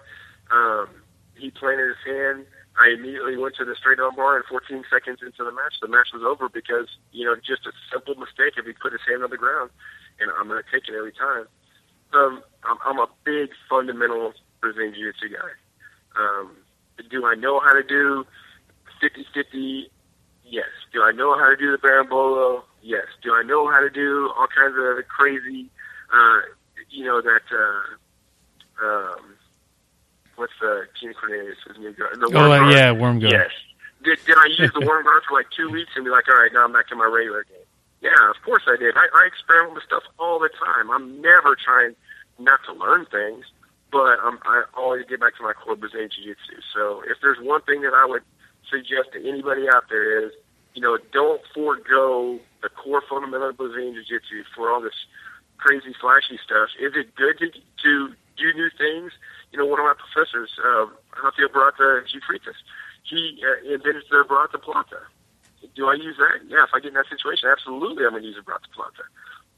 Um, 0.52 0.88
he 1.36 1.52
planted 1.52 1.88
his 1.88 2.04
hand. 2.06 2.46
I 2.80 2.90
immediately 2.90 3.36
went 3.36 3.56
to 3.56 3.66
the 3.66 3.76
straight 3.76 4.00
arm 4.00 4.16
bar, 4.16 4.38
and 4.38 4.46
14 4.46 4.84
seconds 4.90 5.20
into 5.22 5.44
the 5.44 5.52
match, 5.52 5.76
the 5.82 5.88
match 5.88 6.10
was 6.14 6.24
over 6.24 6.48
because 6.48 6.88
you 7.12 7.26
know 7.26 7.36
just 7.36 7.66
a 7.66 7.72
simple 7.92 8.16
mistake 8.16 8.54
if 8.58 8.66
he 8.66 8.74
put 8.74 8.94
his 8.94 9.02
hand 9.08 9.24
on 9.24 9.30
the 9.30 9.38
ground, 9.38 9.70
and 10.20 10.32
I'm 10.40 10.48
going 10.48 10.64
to 10.64 10.72
take 10.72 10.88
it 10.88 10.96
every 10.96 11.12
time. 11.12 11.46
Um, 12.14 12.44
I'm, 12.64 12.78
I'm 12.86 13.00
a 13.00 13.08
big 13.24 13.50
fundamental 13.70 14.34
Brazilian 14.62 14.94
Jiu-Jitsu 14.94 15.30
guy. 15.30 15.52
Um, 16.18 16.56
do 17.10 17.26
I 17.26 17.36
know 17.36 17.60
how 17.60 17.74
to 17.74 17.84
do 17.84 18.26
50-50? 19.02 19.90
Yes. 20.50 20.68
Do 20.92 21.04
I 21.04 21.12
know 21.12 21.38
how 21.38 21.50
to 21.50 21.56
do 21.56 21.72
the 21.72 21.78
Berimbolo? 21.78 22.64
Yes. 22.82 23.06
Do 23.22 23.34
I 23.34 23.44
know 23.44 23.70
how 23.70 23.80
to 23.80 23.90
do 23.90 24.32
all 24.38 24.48
kinds 24.48 24.76
of 24.78 25.08
crazy, 25.08 25.70
uh, 26.14 26.40
you 26.90 27.06
know, 27.06 27.22
that, 27.22 27.42
uh, 27.52 28.86
um, 28.86 29.36
what's 30.36 30.54
the 30.60 30.88
Keenan 31.00 31.16
Cornelius' 31.16 31.58
new? 31.80 31.94
The 31.94 32.06
Oh, 32.34 32.50
worm 32.50 32.52
uh, 32.52 32.60
guard? 32.60 32.74
yeah, 32.74 32.92
worm 32.92 33.20
guard. 33.20 33.34
Yes. 33.34 33.52
Did, 34.04 34.20
did 34.26 34.38
I 34.38 34.46
use 34.58 34.72
the 34.74 34.86
worm 34.86 35.04
guard 35.04 35.24
for 35.28 35.38
like 35.38 35.48
two 35.56 35.70
weeks 35.70 35.92
and 35.96 36.06
be 36.06 36.10
like, 36.12 36.28
all 36.30 36.36
right, 36.42 36.52
now 36.54 36.64
I'm 36.64 36.72
back 36.72 36.88
to 36.88 36.96
my 36.96 37.06
regular 37.06 37.44
game? 37.44 37.58
Yeah, 38.02 38.30
of 38.30 38.42
course 38.46 38.64
I 38.66 38.78
did. 38.78 38.96
I, 38.96 39.06
I 39.14 39.28
experiment 39.28 39.76
with 39.76 39.84
stuff 39.84 40.04
all 40.18 40.40
the 40.40 40.50
time. 40.50 40.90
I'm 40.90 41.22
never 41.22 41.56
trying 41.56 41.96
not 42.40 42.62
to 42.66 42.74
learn 42.74 43.06
things, 43.08 43.46
but 43.92 44.18
I'm, 44.24 44.40
I 44.46 44.64
always 44.74 45.06
get 45.06 45.20
back 45.20 45.36
to 45.36 45.44
my 45.44 45.52
core 45.52 45.76
Brazilian 45.76 46.10
Jiu-Jitsu. 46.10 46.62
So 46.74 47.04
if 47.06 47.18
there's 47.22 47.40
one 47.42 47.62
thing 47.64 47.82
that 47.82 47.94
I 47.94 48.06
would 48.06 48.24
suggest 48.70 49.14
to 49.14 49.28
anybody 49.28 49.68
out 49.70 49.86
there 49.90 50.26
is, 50.26 50.32
you 50.74 50.82
know, 50.82 50.98
don't 51.12 51.42
forego 51.54 52.40
the 52.62 52.70
core 52.70 53.04
fundamental 53.10 53.50
of 53.50 53.58
Brazilian 53.58 53.94
Jiu-Jitsu 53.96 54.44
for 54.56 54.70
all 54.70 54.82
this 54.82 54.94
crazy 55.58 55.94
flashy 56.00 56.40
stuff. 56.44 56.70
Is 56.80 56.94
it 56.96 57.16
good 57.16 57.40
to, 57.40 57.52
to 57.52 58.16
do 58.38 58.54
new 58.54 58.70
things? 58.78 59.12
You 59.52 59.60
know, 59.60 59.66
one 59.66 59.80
of 59.80 59.86
my 59.86 59.94
professors, 59.98 60.52
uh, 60.64 60.86
Rafael 61.24 61.50
Barata 61.50 62.06
de 62.06 62.20
Freitas, 62.22 62.56
he 63.04 63.44
uh, 63.44 63.74
invented 63.74 64.04
the 64.10 64.24
Barata 64.30 64.62
Plata. 64.62 65.02
Do 65.76 65.88
I 65.88 65.96
use 65.96 66.16
that? 66.18 66.48
Yeah, 66.48 66.64
if 66.64 66.70
I 66.74 66.80
get 66.80 66.90
in 66.90 66.94
that 66.94 67.10
situation, 67.10 67.50
absolutely 67.50 68.06
I'm 68.06 68.12
going 68.12 68.24
to 68.24 68.30
use 68.30 68.38
a 68.38 68.42
Barata 68.42 68.70
Plata. 68.74 69.04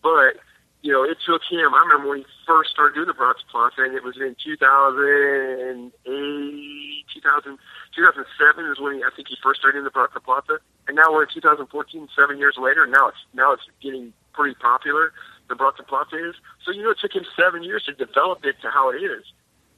But, 0.02 0.42
you 0.82 0.92
know, 0.92 1.04
it 1.04 1.18
took 1.26 1.42
him, 1.50 1.74
I 1.74 1.80
remember 1.86 2.10
when 2.10 2.20
he 2.20 2.26
first 2.46 2.72
started 2.72 2.96
doing 2.96 3.08
the 3.08 3.14
Barata 3.14 3.46
Plata, 3.52 3.84
and 3.84 3.94
it 3.94 4.04
was 4.04 4.18
in 4.18 4.36
2008, 4.44 7.06
2000, 7.14 7.60
2007 7.96 8.66
is 8.66 8.80
when 8.80 8.96
he, 8.96 9.04
I 9.04 9.10
think 9.16 9.28
he 9.28 9.38
first 9.44 9.60
started 9.60 9.78
doing 9.78 9.86
the 9.86 9.92
Barata 9.92 10.24
Plata. 10.24 10.60
And 10.88 10.96
now 10.96 11.14
we're 11.14 11.24
in 11.24 11.30
2014, 11.34 12.10
seven 12.18 12.40
years 12.40 12.56
later, 12.58 12.84
and 12.84 12.92
now 12.92 13.10
it's, 13.10 13.18
now 13.34 13.54
it's 13.54 13.64
getting 13.82 14.14
pretty 14.34 14.56
popular. 14.56 15.14
The 15.50 15.56
Barata 15.56 15.86
Plata 15.86 16.18
is. 16.18 16.36
So 16.66 16.72
you 16.72 16.84
know, 16.84 16.92
it 16.92 17.00
took 17.00 17.14
him 17.14 17.26
seven 17.38 17.62
years 17.62 17.84
to 17.84 17.94
develop 17.94 18.44
it 18.46 18.56
to 18.62 18.72
how 18.72 18.90
it 18.90 18.98
is. 18.98 19.24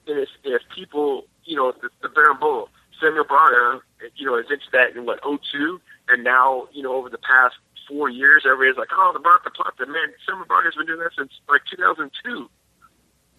And 0.07 0.19
if 0.19 0.29
if 0.43 0.61
people, 0.73 1.25
you 1.45 1.55
know, 1.55 1.71
the, 1.71 1.89
the 2.01 2.09
Berimbolo, 2.09 2.67
Samuel 3.01 3.23
Braga, 3.23 3.81
you 4.15 4.25
know, 4.25 4.37
is 4.37 4.51
into 4.51 4.65
that 4.71 4.95
in 4.95 5.05
what 5.05 5.19
02, 5.23 5.81
and 6.09 6.23
now 6.23 6.67
you 6.71 6.83
know 6.83 6.93
over 6.93 7.09
the 7.09 7.17
past 7.17 7.55
four 7.87 8.09
years, 8.09 8.43
everybody's 8.45 8.77
like, 8.77 8.89
oh, 8.93 9.11
the 9.13 9.19
Bronco 9.19 9.49
Plata, 9.49 9.85
man, 9.85 10.13
Samuel 10.25 10.45
Braga's 10.45 10.75
been 10.75 10.85
doing 10.87 10.99
that 10.99 11.11
since 11.17 11.31
like 11.49 11.61
2002 11.69 12.49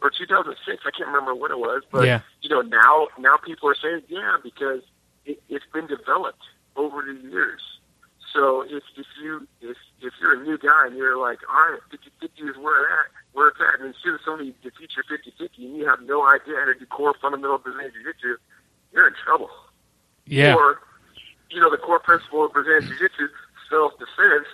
or 0.03 0.11
2006. 0.11 0.83
I 0.85 0.91
can't 0.91 1.07
remember 1.09 1.35
what 1.35 1.51
it 1.51 1.59
was, 1.59 1.83
but 1.91 2.07
Yeah. 2.07 2.21
you 2.43 2.49
know 2.51 2.61
now 2.63 3.09
now 3.19 3.37
people 3.37 3.69
are 3.69 3.75
saying 3.81 4.03
yeah 4.09 4.37
because 4.43 4.83
it, 5.25 5.43
it's 5.49 5.65
been 5.73 5.87
developed 5.87 6.43
over 6.77 7.03
the 7.03 7.15
years. 7.29 7.61
So 8.33 8.63
if 8.63 8.83
if 8.97 9.07
you 9.23 9.47
if 9.61 9.77
if 10.03 10.13
you're 10.21 10.41
a 10.41 10.43
new 10.45 10.59
guy 10.59 10.87
and 10.89 10.97
you're 10.97 11.17
like 11.17 11.39
all 11.49 11.71
right 11.73 11.81
50 11.91 12.11
50 12.21 12.43
is 12.43 12.57
where 12.59 12.83
it 12.85 12.89
at 12.91 13.07
where 13.33 13.49
it's 13.49 13.59
at 13.61 13.81
and 13.81 13.89
as 13.91 13.95
soon 14.03 14.15
as 14.17 14.21
somebody 14.25 14.53
defeats 14.63 14.95
your 14.97 15.05
50 15.05 15.33
50 15.39 15.65
and 15.67 15.77
you 15.77 15.87
have 15.87 16.03
no 16.03 16.27
idea 16.27 16.57
how 16.59 16.67
to 16.67 16.75
do 16.75 16.85
core 16.87 17.15
fundamental 17.23 17.59
Brazilian 17.59 17.93
Jiu 17.93 18.13
Jitsu, 18.13 18.37
you're 18.93 19.07
in 19.09 19.15
trouble. 19.25 19.51
Yeah. 20.27 20.55
Or 20.57 20.81
you 21.51 21.61
know 21.61 21.71
the 21.71 21.79
core 21.79 22.01
principle 22.01 22.45
of 22.45 22.53
Brazilian 22.53 22.83
Jiu 22.83 22.99
Jitsu 22.99 23.29
self 23.75 23.93
defense. 23.99 24.47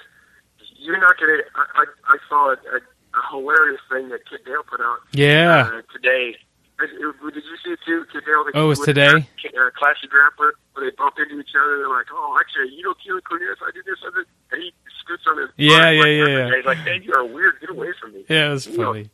You're 0.81 0.99
not 1.01 1.19
gonna. 1.21 1.39
I 1.55 1.65
I, 1.77 1.85
I 2.09 2.17
saw 2.29 2.49
a, 2.51 2.57
a, 2.73 2.79
a 2.81 3.23
hilarious 3.31 3.81
thing 3.93 4.09
that 4.09 4.21
Kit 4.29 4.45
Dale 4.47 4.63
put 4.69 4.81
out 4.81 4.99
Yeah. 5.13 5.69
uh, 5.69 5.83
today. 5.93 6.37
Did, 6.81 6.89
you 6.97 7.43
see 7.63 7.73
it 7.73 7.79
too? 7.85 8.07
Kit 8.11 8.25
Dale, 8.25 8.43
Oh, 8.55 8.65
it 8.65 8.69
was 8.69 8.81
today? 8.81 9.07
Uh, 9.09 9.71
Classy 9.77 10.09
Grappler, 10.09 10.53
where 10.73 10.89
they 10.91 10.97
bump 10.97 11.17
into 11.19 11.39
each 11.39 11.53
other. 11.55 11.77
They're 11.77 11.89
like, 11.91 12.07
"Oh, 12.11 12.39
actually, 12.41 12.75
you 12.75 12.83
know, 12.85 12.95
Keenan 12.95 13.21
Cornelius, 13.29 13.59
I 13.61 13.71
did 13.73 13.85
this, 13.85 13.99
I 14.03 14.11
did." 14.17 14.27
And 14.53 14.63
he 14.63 14.73
scoots 15.05 15.25
on 15.29 15.37
his. 15.39 15.51
Yeah, 15.59 15.91
yeah, 15.91 16.05
yeah, 16.07 16.27
yeah. 16.49 16.57
He's 16.57 16.65
like, 16.65 16.83
"Man, 16.87 17.03
you 17.03 17.13
are 17.15 17.27
weird. 17.27 17.61
Get 17.61 17.69
away 17.69 17.89
from 18.01 18.15
me." 18.15 18.25
Yeah, 18.31 18.49
it 18.49 18.53
was 18.53 18.67
You 18.67 18.79
know, 18.79 18.93
funny. 18.95 19.11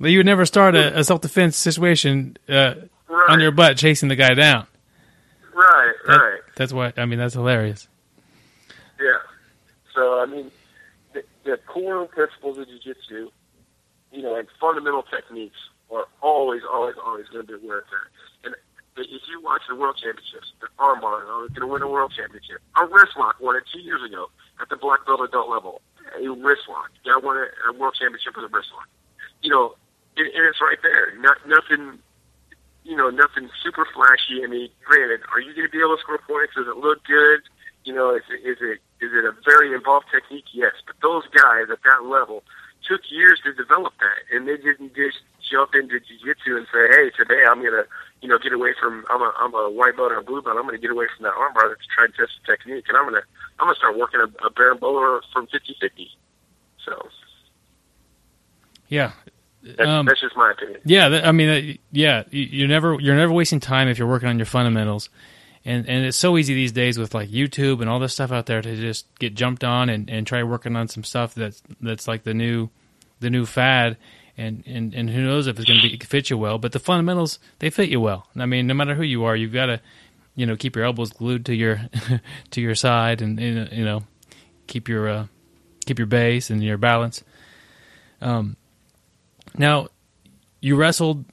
But 0.00 0.10
you 0.10 0.18
would 0.18 0.26
never 0.26 0.44
start 0.46 0.74
a, 0.74 0.98
a 0.98 1.04
self 1.04 1.20
defense 1.20 1.56
situation 1.56 2.36
uh, 2.48 2.74
Right, 3.06 3.26
on 3.30 3.40
your 3.40 3.52
butt 3.52 3.76
chasing 3.76 4.08
the 4.08 4.16
guy 4.16 4.34
down. 4.34 4.66
right, 5.54 5.92
That- 6.08 6.16
right. 6.16 6.40
That's 6.56 6.72
why. 6.72 6.92
I 6.96 7.04
mean, 7.06 7.20
that's 7.20 7.34
hilarious. 7.34 7.86
Yeah. 9.00 9.18
So 9.94 10.20
I 10.20 10.26
mean, 10.26 10.50
the, 11.12 11.24
the 11.44 11.58
core 11.66 12.06
principles 12.06 12.58
of 12.58 12.68
jiu-jitsu, 12.68 13.30
you 14.12 14.22
know, 14.22 14.36
and 14.36 14.48
fundamental 14.60 15.02
techniques 15.02 15.56
are 15.90 16.06
always, 16.20 16.62
always, 16.70 16.94
always 17.04 17.26
going 17.28 17.46
to 17.46 17.58
be 17.58 17.66
where 17.66 17.78
it's 17.78 17.88
at. 17.88 18.46
And 18.46 18.54
if 18.96 19.22
you 19.28 19.40
watch 19.42 19.62
the 19.68 19.74
World 19.74 19.96
Championships, 20.02 20.52
the 20.60 20.68
armbar, 20.78 21.24
oh, 21.26 21.48
going 21.48 21.60
to 21.60 21.66
win 21.66 21.82
a 21.82 21.88
World 21.88 22.12
Championship. 22.16 22.60
A 22.76 22.86
wrist 22.86 23.16
lock 23.18 23.36
won 23.40 23.56
it 23.56 23.64
two 23.72 23.80
years 23.80 24.02
ago 24.02 24.30
at 24.60 24.68
the 24.68 24.76
black 24.76 25.06
belt 25.06 25.20
adult 25.20 25.48
level. 25.48 25.80
A 26.20 26.28
wrist 26.28 26.62
lock. 26.68 26.90
Guy 27.04 27.16
won 27.16 27.36
a, 27.36 27.46
a 27.70 27.72
World 27.78 27.94
Championship 27.98 28.36
with 28.36 28.44
a 28.44 28.54
wrist 28.54 28.68
lock. 28.74 28.88
You 29.42 29.50
know, 29.50 29.74
and, 30.16 30.26
and 30.26 30.46
it's 30.46 30.60
right 30.60 30.78
there. 30.82 31.16
Not 31.18 31.38
nothing. 31.46 31.98
You 32.82 32.96
know, 32.96 33.10
nothing 33.10 33.50
super 33.62 33.86
flashy. 33.94 34.42
I 34.42 34.46
mean, 34.46 34.70
granted, 34.84 35.20
are 35.32 35.40
you 35.40 35.54
going 35.54 35.66
to 35.66 35.70
be 35.70 35.78
able 35.78 35.96
to 35.96 36.02
score 36.02 36.18
points? 36.18 36.54
Does 36.54 36.66
it 36.66 36.76
look 36.76 37.04
good? 37.04 37.40
You 37.84 37.94
know, 37.94 38.14
is 38.14 38.22
it, 38.30 38.46
is 38.46 38.58
it 38.60 38.78
is 39.04 39.12
it 39.12 39.24
a 39.24 39.32
very 39.44 39.72
involved 39.74 40.06
technique? 40.12 40.44
Yes, 40.52 40.72
but 40.86 40.96
those 41.02 41.24
guys 41.34 41.66
at 41.72 41.78
that 41.84 42.04
level 42.04 42.42
took 42.86 43.00
years 43.10 43.40
to 43.44 43.52
develop 43.54 43.92
that, 44.00 44.36
and 44.36 44.46
they 44.48 44.56
didn't 44.56 44.94
just 44.94 45.18
jump 45.50 45.74
into 45.74 45.98
jiu-jitsu 46.00 46.56
and 46.56 46.66
say, 46.72 46.88
"Hey, 46.90 47.10
today 47.16 47.42
I'm 47.48 47.62
gonna, 47.62 47.84
you 48.22 48.28
know, 48.28 48.38
get 48.38 48.52
away 48.52 48.74
from 48.80 49.04
I'm 49.10 49.22
a 49.22 49.32
I'm 49.38 49.54
a 49.54 49.70
white 49.70 49.96
belt 49.96 50.12
or 50.12 50.18
a 50.18 50.22
blue 50.22 50.42
belt. 50.42 50.56
I'm 50.58 50.64
gonna 50.66 50.78
get 50.78 50.90
away 50.90 51.06
from 51.16 51.24
that 51.24 51.32
armbar 51.34 51.68
that's 51.70 51.86
trying 51.94 52.12
to 52.12 52.16
test 52.18 52.32
the 52.46 52.52
technique, 52.56 52.84
and 52.88 52.96
I'm 52.96 53.04
gonna 53.06 53.22
I'm 53.58 53.66
gonna 53.66 53.76
start 53.76 53.96
working 53.98 54.20
a, 54.20 54.24
a 54.46 54.50
berimbolo 54.50 55.20
from 55.32 55.46
50-50. 55.48 56.08
So 56.84 57.08
Yeah. 58.88 59.12
that's, 59.62 59.88
Um, 59.88 60.06
that's 60.06 60.20
just 60.20 60.36
my 60.36 60.50
opinion. 60.52 60.80
Yeah, 60.84 61.22
I 61.24 61.32
mean, 61.32 61.48
uh, 61.48 61.76
yeah, 61.92 62.24
you're 62.30 62.68
never 62.68 62.98
you're 63.00 63.16
never 63.16 63.32
wasting 63.32 63.60
time 63.60 63.88
if 63.88 63.98
you're 63.98 64.08
working 64.08 64.28
on 64.28 64.38
your 64.38 64.46
fundamentals, 64.46 65.08
and 65.64 65.88
and 65.88 66.06
it's 66.06 66.16
so 66.16 66.38
easy 66.38 66.54
these 66.54 66.72
days 66.72 66.98
with 66.98 67.14
like 67.14 67.28
YouTube 67.28 67.80
and 67.80 67.90
all 67.90 67.98
this 67.98 68.14
stuff 68.14 68.32
out 68.32 68.46
there 68.46 68.62
to 68.62 68.76
just 68.76 69.06
get 69.18 69.34
jumped 69.34 69.64
on 69.64 69.88
and, 69.88 70.08
and 70.08 70.26
try 70.26 70.42
working 70.42 70.76
on 70.76 70.88
some 70.88 71.04
stuff 71.04 71.34
that's 71.34 71.62
that's 71.80 72.08
like 72.08 72.24
the 72.24 72.34
new 72.34 72.70
the 73.20 73.30
new 73.30 73.44
fad, 73.44 73.96
and 74.38 74.62
and, 74.66 74.94
and 74.94 75.10
who 75.10 75.22
knows 75.22 75.46
if 75.46 75.58
it's 75.58 75.68
going 75.68 75.80
to 75.80 76.06
fit 76.06 76.30
you 76.30 76.38
well, 76.38 76.58
but 76.58 76.72
the 76.72 76.78
fundamentals 76.78 77.38
they 77.58 77.70
fit 77.70 77.90
you 77.90 78.00
well. 78.00 78.26
I 78.36 78.46
mean, 78.46 78.66
no 78.66 78.74
matter 78.74 78.94
who 78.94 79.02
you 79.02 79.24
are, 79.24 79.36
you've 79.36 79.52
got 79.52 79.66
to 79.66 79.80
you 80.34 80.46
know 80.46 80.56
keep 80.56 80.76
your 80.76 80.84
elbows 80.84 81.10
glued 81.10 81.44
to 81.46 81.54
your 81.54 81.82
to 82.50 82.60
your 82.60 82.74
side 82.74 83.20
and 83.20 83.38
and, 83.38 83.70
you 83.72 83.84
know 83.84 84.02
keep 84.66 84.88
your 84.88 85.08
uh, 85.08 85.26
keep 85.84 85.98
your 85.98 86.06
base 86.06 86.48
and 86.48 86.62
your 86.62 86.78
balance. 86.78 87.22
Um, 88.22 88.56
now 89.58 89.88
you 90.60 90.76
wrestled 90.76 91.24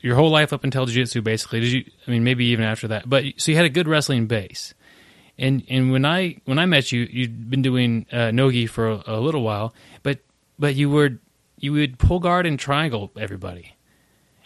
your 0.00 0.14
whole 0.16 0.30
life 0.30 0.52
up 0.52 0.64
until 0.64 0.86
jiu-jitsu 0.86 1.22
basically. 1.22 1.60
Did 1.60 1.72
you 1.72 1.84
i 2.06 2.10
mean 2.10 2.24
maybe 2.24 2.46
even 2.46 2.64
after 2.64 2.88
that. 2.88 3.08
But 3.08 3.24
so 3.36 3.50
you 3.50 3.56
had 3.56 3.66
a 3.66 3.70
good 3.70 3.88
wrestling 3.88 4.26
base. 4.26 4.74
And 5.38 5.62
and 5.68 5.92
when 5.92 6.04
i 6.04 6.36
when 6.44 6.58
i 6.58 6.66
met 6.66 6.92
you 6.92 7.08
you'd 7.10 7.50
been 7.50 7.62
doing 7.62 8.06
uh, 8.12 8.30
nogi 8.30 8.66
for 8.66 8.90
a, 8.90 9.02
a 9.06 9.20
little 9.20 9.42
while 9.42 9.74
but 10.02 10.20
but 10.58 10.74
you 10.74 10.88
were 10.90 11.18
you 11.58 11.72
would 11.72 11.98
pull 11.98 12.20
guard 12.20 12.46
and 12.46 12.58
triangle 12.58 13.10
everybody. 13.18 13.74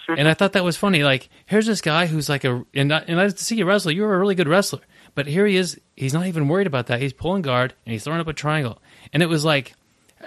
And 0.08 0.26
i 0.26 0.34
thought 0.34 0.54
that 0.54 0.64
was 0.64 0.76
funny. 0.76 1.04
Like 1.04 1.28
here's 1.46 1.66
this 1.66 1.80
guy 1.80 2.06
who's 2.06 2.28
like 2.28 2.44
a 2.44 2.64
and 2.74 2.92
I, 2.92 2.98
and 3.06 3.20
I 3.20 3.28
to 3.28 3.44
see 3.44 3.56
you 3.56 3.64
wrestle 3.64 3.92
you're 3.92 4.12
a 4.12 4.18
really 4.18 4.34
good 4.34 4.48
wrestler. 4.48 4.80
But 5.14 5.26
here 5.26 5.46
he 5.46 5.56
is 5.56 5.80
he's 5.96 6.14
not 6.14 6.26
even 6.26 6.48
worried 6.48 6.66
about 6.66 6.88
that. 6.88 7.00
He's 7.00 7.12
pulling 7.12 7.42
guard 7.42 7.74
and 7.86 7.92
he's 7.92 8.04
throwing 8.04 8.20
up 8.20 8.26
a 8.26 8.32
triangle. 8.32 8.82
And 9.12 9.22
it 9.22 9.26
was 9.26 9.44
like 9.44 9.74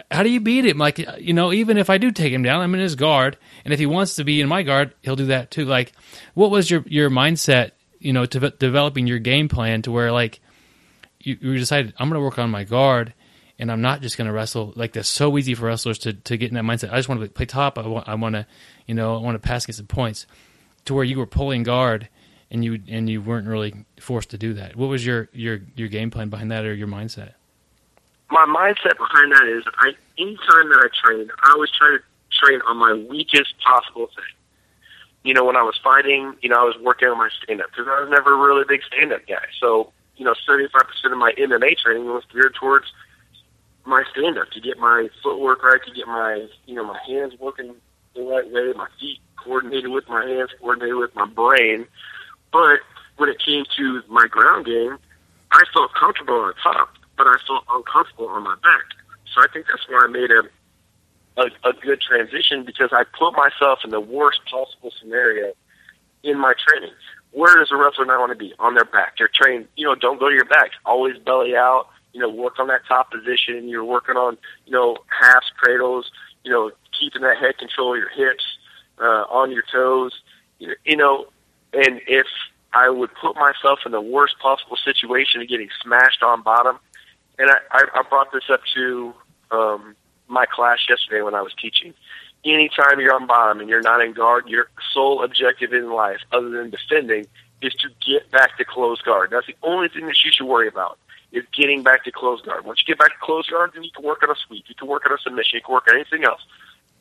how 0.10 0.24
do 0.24 0.30
you 0.30 0.40
beat 0.40 0.66
him? 0.66 0.78
Like, 0.78 1.00
uh, 1.00 1.16
you 1.20 1.34
know, 1.34 1.54
even 1.54 1.78
if 1.78 1.90
I 1.90 1.98
do 1.98 2.12
take 2.12 2.34
him 2.34 2.44
down, 2.44 2.62
I'm 2.62 2.74
in 2.74 2.80
his 2.82 2.96
guard, 2.96 3.38
and 3.64 3.74
if 3.74 3.80
he 3.80 3.86
wants 3.86 4.16
to 4.16 4.24
be 4.24 4.42
in 4.42 4.48
my 4.48 4.64
guard, 4.64 4.94
he'll 5.02 5.16
do 5.16 5.28
that 5.28 5.52
too. 5.52 5.66
Like, 5.66 5.94
what 6.34 6.52
was 6.52 6.70
your 6.70 6.84
your 6.88 7.10
mindset, 7.10 7.72
you 8.00 8.14
know, 8.14 8.26
to 8.26 8.50
developing 8.52 9.08
your 9.08 9.20
game 9.20 9.50
plan 9.50 9.82
to 9.84 9.92
where 9.92 10.12
like 10.12 10.40
you, 11.20 11.38
you 11.40 11.58
decided 11.58 11.94
I'm 11.98 12.10
going 12.10 12.20
to 12.20 12.26
work 12.26 12.40
on 12.40 12.50
my 12.50 12.64
guard, 12.64 13.14
and 13.60 13.72
I'm 13.72 13.82
not 13.82 14.02
just 14.02 14.18
going 14.18 14.28
to 14.28 14.34
wrestle 14.34 14.74
like 14.76 14.94
that's 14.94 15.10
so 15.10 15.38
easy 15.38 15.54
for 15.56 15.66
wrestlers 15.66 16.00
to 16.00 16.14
to 16.14 16.38
get 16.38 16.50
in 16.50 16.56
that 16.56 16.64
mindset. 16.64 16.92
I 16.92 16.98
just 16.98 17.10
want 17.10 17.22
to 17.22 17.30
play 17.30 17.46
top. 17.46 17.78
I 17.78 17.88
want 17.88 18.08
I 18.08 18.16
want 18.16 18.36
to, 18.36 18.48
you 18.88 18.96
know, 18.96 19.16
I 19.16 19.20
want 19.20 19.36
to 19.36 19.48
pass 19.48 19.66
get 19.66 19.76
some 19.76 19.88
points, 19.88 20.26
to 20.86 20.94
where 20.94 21.04
you 21.04 21.18
were 21.18 21.28
pulling 21.28 21.64
guard. 21.64 22.10
And 22.52 22.64
you 22.64 22.80
and 22.88 23.10
you 23.10 23.20
weren't 23.20 23.48
really 23.48 23.74
forced 24.00 24.30
to 24.30 24.38
do 24.38 24.54
that. 24.54 24.76
What 24.76 24.88
was 24.88 25.04
your, 25.04 25.28
your, 25.34 25.62
your 25.76 25.88
game 25.88 26.12
plan 26.12 26.30
behind 26.30 26.52
that, 26.52 26.66
or 26.66 26.74
your 26.76 26.88
mindset? 26.88 27.32
My 28.34 28.46
mindset 28.50 28.98
behind 28.98 29.32
that 29.32 29.48
is 29.48 29.64
I 29.78 29.94
anytime 30.18 30.70
that 30.70 30.82
I 30.82 30.90
train, 30.90 31.30
I 31.44 31.52
always 31.52 31.70
try 31.70 31.98
to 31.98 32.00
train 32.32 32.62
on 32.68 32.78
my 32.78 32.94
weakest 32.94 33.54
possible 33.60 34.08
thing. 34.08 34.34
You 35.24 35.36
know, 35.36 35.46
when 35.46 35.56
I 35.56 35.62
was 35.62 35.80
fighting, 35.84 36.34
you 36.42 36.50
know, 36.50 36.60
I 36.60 36.64
was 36.64 36.76
working 36.82 37.08
on 37.08 37.18
my 37.18 37.30
stand 37.42 37.62
up 37.62 37.70
because 37.70 37.88
I 37.88 38.02
was 38.02 38.10
never 38.10 38.34
a 38.34 38.38
really 38.38 38.66
big 38.68 38.82
stand 38.84 39.14
up 39.14 39.26
guy. 39.28 39.46
So, 39.60 39.94
you 40.18 40.26
know, 40.26 40.34
seventy 40.46 40.68
five 40.68 40.88
percent 40.88 41.14
of 41.14 41.20
my 41.20 41.32
MMA 41.38 41.78
training 41.78 42.06
was 42.06 42.24
geared 42.34 42.56
towards 42.56 42.88
my 43.86 44.04
stand 44.12 44.38
up 44.40 44.50
to 44.50 44.60
get 44.60 44.80
my 44.80 45.10
footwork 45.22 45.64
right, 45.64 45.80
to 45.86 45.94
get 45.94 46.08
my 46.08 46.48
you 46.66 46.74
know, 46.74 46.84
my 46.84 47.00
hands 47.08 47.34
working 47.40 47.76
the 48.16 48.24
right 48.24 48.50
way, 48.52 48.74
my 48.74 48.88
feet 49.00 49.20
coordinated 49.38 49.92
with 49.92 50.10
my 50.10 50.26
hands, 50.26 50.50
coordinated 50.60 50.98
with 50.98 51.14
my 51.16 51.28
brain. 51.28 51.86
But 52.52 52.80
when 53.18 53.30
it 53.30 53.38
came 53.40 53.66
to 53.78 54.02
my 54.08 54.26
ground 54.28 54.66
game, 54.66 54.98
I 55.52 55.64
felt 55.72 55.94
comfortable 55.94 56.36
on 56.36 56.54
top 56.64 56.90
but 57.18 57.28
I 57.28 57.38
felt 57.48 57.64
uncomfortable 57.72 58.28
on 58.28 58.44
my 58.44 58.56
back. 58.56 58.86
So 59.34 59.42
I 59.42 59.48
think 59.52 59.66
that's 59.68 59.88
where 59.88 60.04
I 60.04 60.08
made 60.08 60.32
a, 60.32 60.44
a 61.42 61.70
a 61.70 61.74
good 61.74 62.02
transition 62.02 62.64
because 62.64 62.90
I 62.92 63.04
put 63.04 63.32
myself 63.34 63.80
in 63.84 63.90
the 63.90 64.00
worst 64.00 64.42
possible 64.50 64.92
scenario 65.00 65.54
in 66.24 66.40
my 66.40 66.54
training. 66.68 66.94
Where 67.32 67.56
does 67.58 67.72
a 67.72 67.76
wrestler 67.76 68.06
not 68.06 68.20
want 68.20 68.32
to 68.32 68.38
be? 68.38 68.54
On 68.60 68.76
their 68.76 68.86
back. 68.86 69.18
They're 69.18 69.30
trained, 69.34 69.68
you 69.76 69.86
know, 69.86 69.96
don't 69.96 70.20
go 70.20 70.30
to 70.30 70.36
your 70.36 70.46
back. 70.46 70.72
Always 70.86 71.18
belly 71.18 71.56
out, 71.56 71.88
you 72.14 72.20
know, 72.20 72.30
work 72.30 72.60
on 72.60 72.68
that 72.68 72.82
top 72.88 73.12
position. 73.12 73.68
You're 73.68 73.84
working 73.84 74.16
on, 74.16 74.38
you 74.66 74.72
know, 74.72 74.98
halves, 75.08 75.52
cradles, 75.58 76.12
you 76.44 76.52
know, 76.52 76.72
keeping 77.00 77.24
that 77.24 77.38
head 77.38 77.58
control 77.58 77.94
of 77.94 78.00
your 78.00 78.10
hips, 78.10 78.44
uh, 79.00 79.26
on 79.30 79.52
your 79.52 79.64
toes, 79.72 80.14
you 80.60 80.96
know, 80.96 81.26
and 81.74 82.02
if 82.08 82.28
I 82.74 82.90
would 82.90 83.10
put 83.16 83.36
myself 83.36 83.80
in 83.86 83.92
the 83.92 84.02
worst 84.02 84.36
possible 84.40 84.78
situation 84.78 85.42
of 85.42 85.48
getting 85.48 85.70
smashed 85.82 86.24
on 86.24 86.42
bottom, 86.42 86.80
and 87.40 87.50
I, 87.50 87.58
I, 87.72 87.84
I 87.96 88.04
brought 88.10 88.32
this 88.32 88.44
up 88.50 88.62
to 88.76 89.14
um, 89.52 89.96
my 90.28 90.46
class 90.46 90.80
yesterday 90.90 91.22
when 91.22 91.36
I 91.36 91.42
was 91.42 91.54
teaching. 91.60 91.94
Anytime 92.46 93.00
you're 93.00 93.14
on 93.14 93.26
bottom 93.26 93.60
and 93.62 93.70
you're 93.70 93.82
not 93.82 94.02
in 94.02 94.14
guard, 94.14 94.48
your 94.48 94.70
sole 94.94 95.24
objective 95.24 95.74
in 95.74 95.92
life, 95.92 96.20
other 96.32 96.50
than 96.50 96.70
defending, 96.70 97.26
is 97.62 97.74
to 97.76 97.90
get 98.06 98.30
back 98.32 98.58
to 98.58 98.66
closed 98.66 99.04
guard. 99.06 99.30
That's 99.32 99.48
the 99.48 99.56
only 99.64 99.88
thing 99.88 100.06
that 100.08 100.18
you 100.24 100.32
should 100.32 100.46
worry 100.48 100.68
about 100.68 100.98
is 101.32 101.44
getting 101.52 101.82
back 101.82 102.04
to 102.04 102.12
closed 102.12 102.46
guard. 102.46 102.66
Once 102.66 102.82
you 102.82 102.94
get 102.94 103.00
back 103.00 103.12
to 103.12 103.26
closed 103.26 103.50
guard, 103.50 103.72
then 103.74 103.84
you 103.84 103.92
can 103.92 104.04
work 104.04 104.22
on 104.24 104.30
a 104.30 104.36
sweep, 104.48 104.66
you 104.68 104.76
can 104.76 104.88
work 104.88 105.06
on 105.06 105.14
a 105.14 105.18
submission, 105.18 105.58
you 105.58 105.62
can 105.62 105.74
work 105.74 105.88
on 105.88 105.96
anything 105.96 106.24
else. 106.26 106.42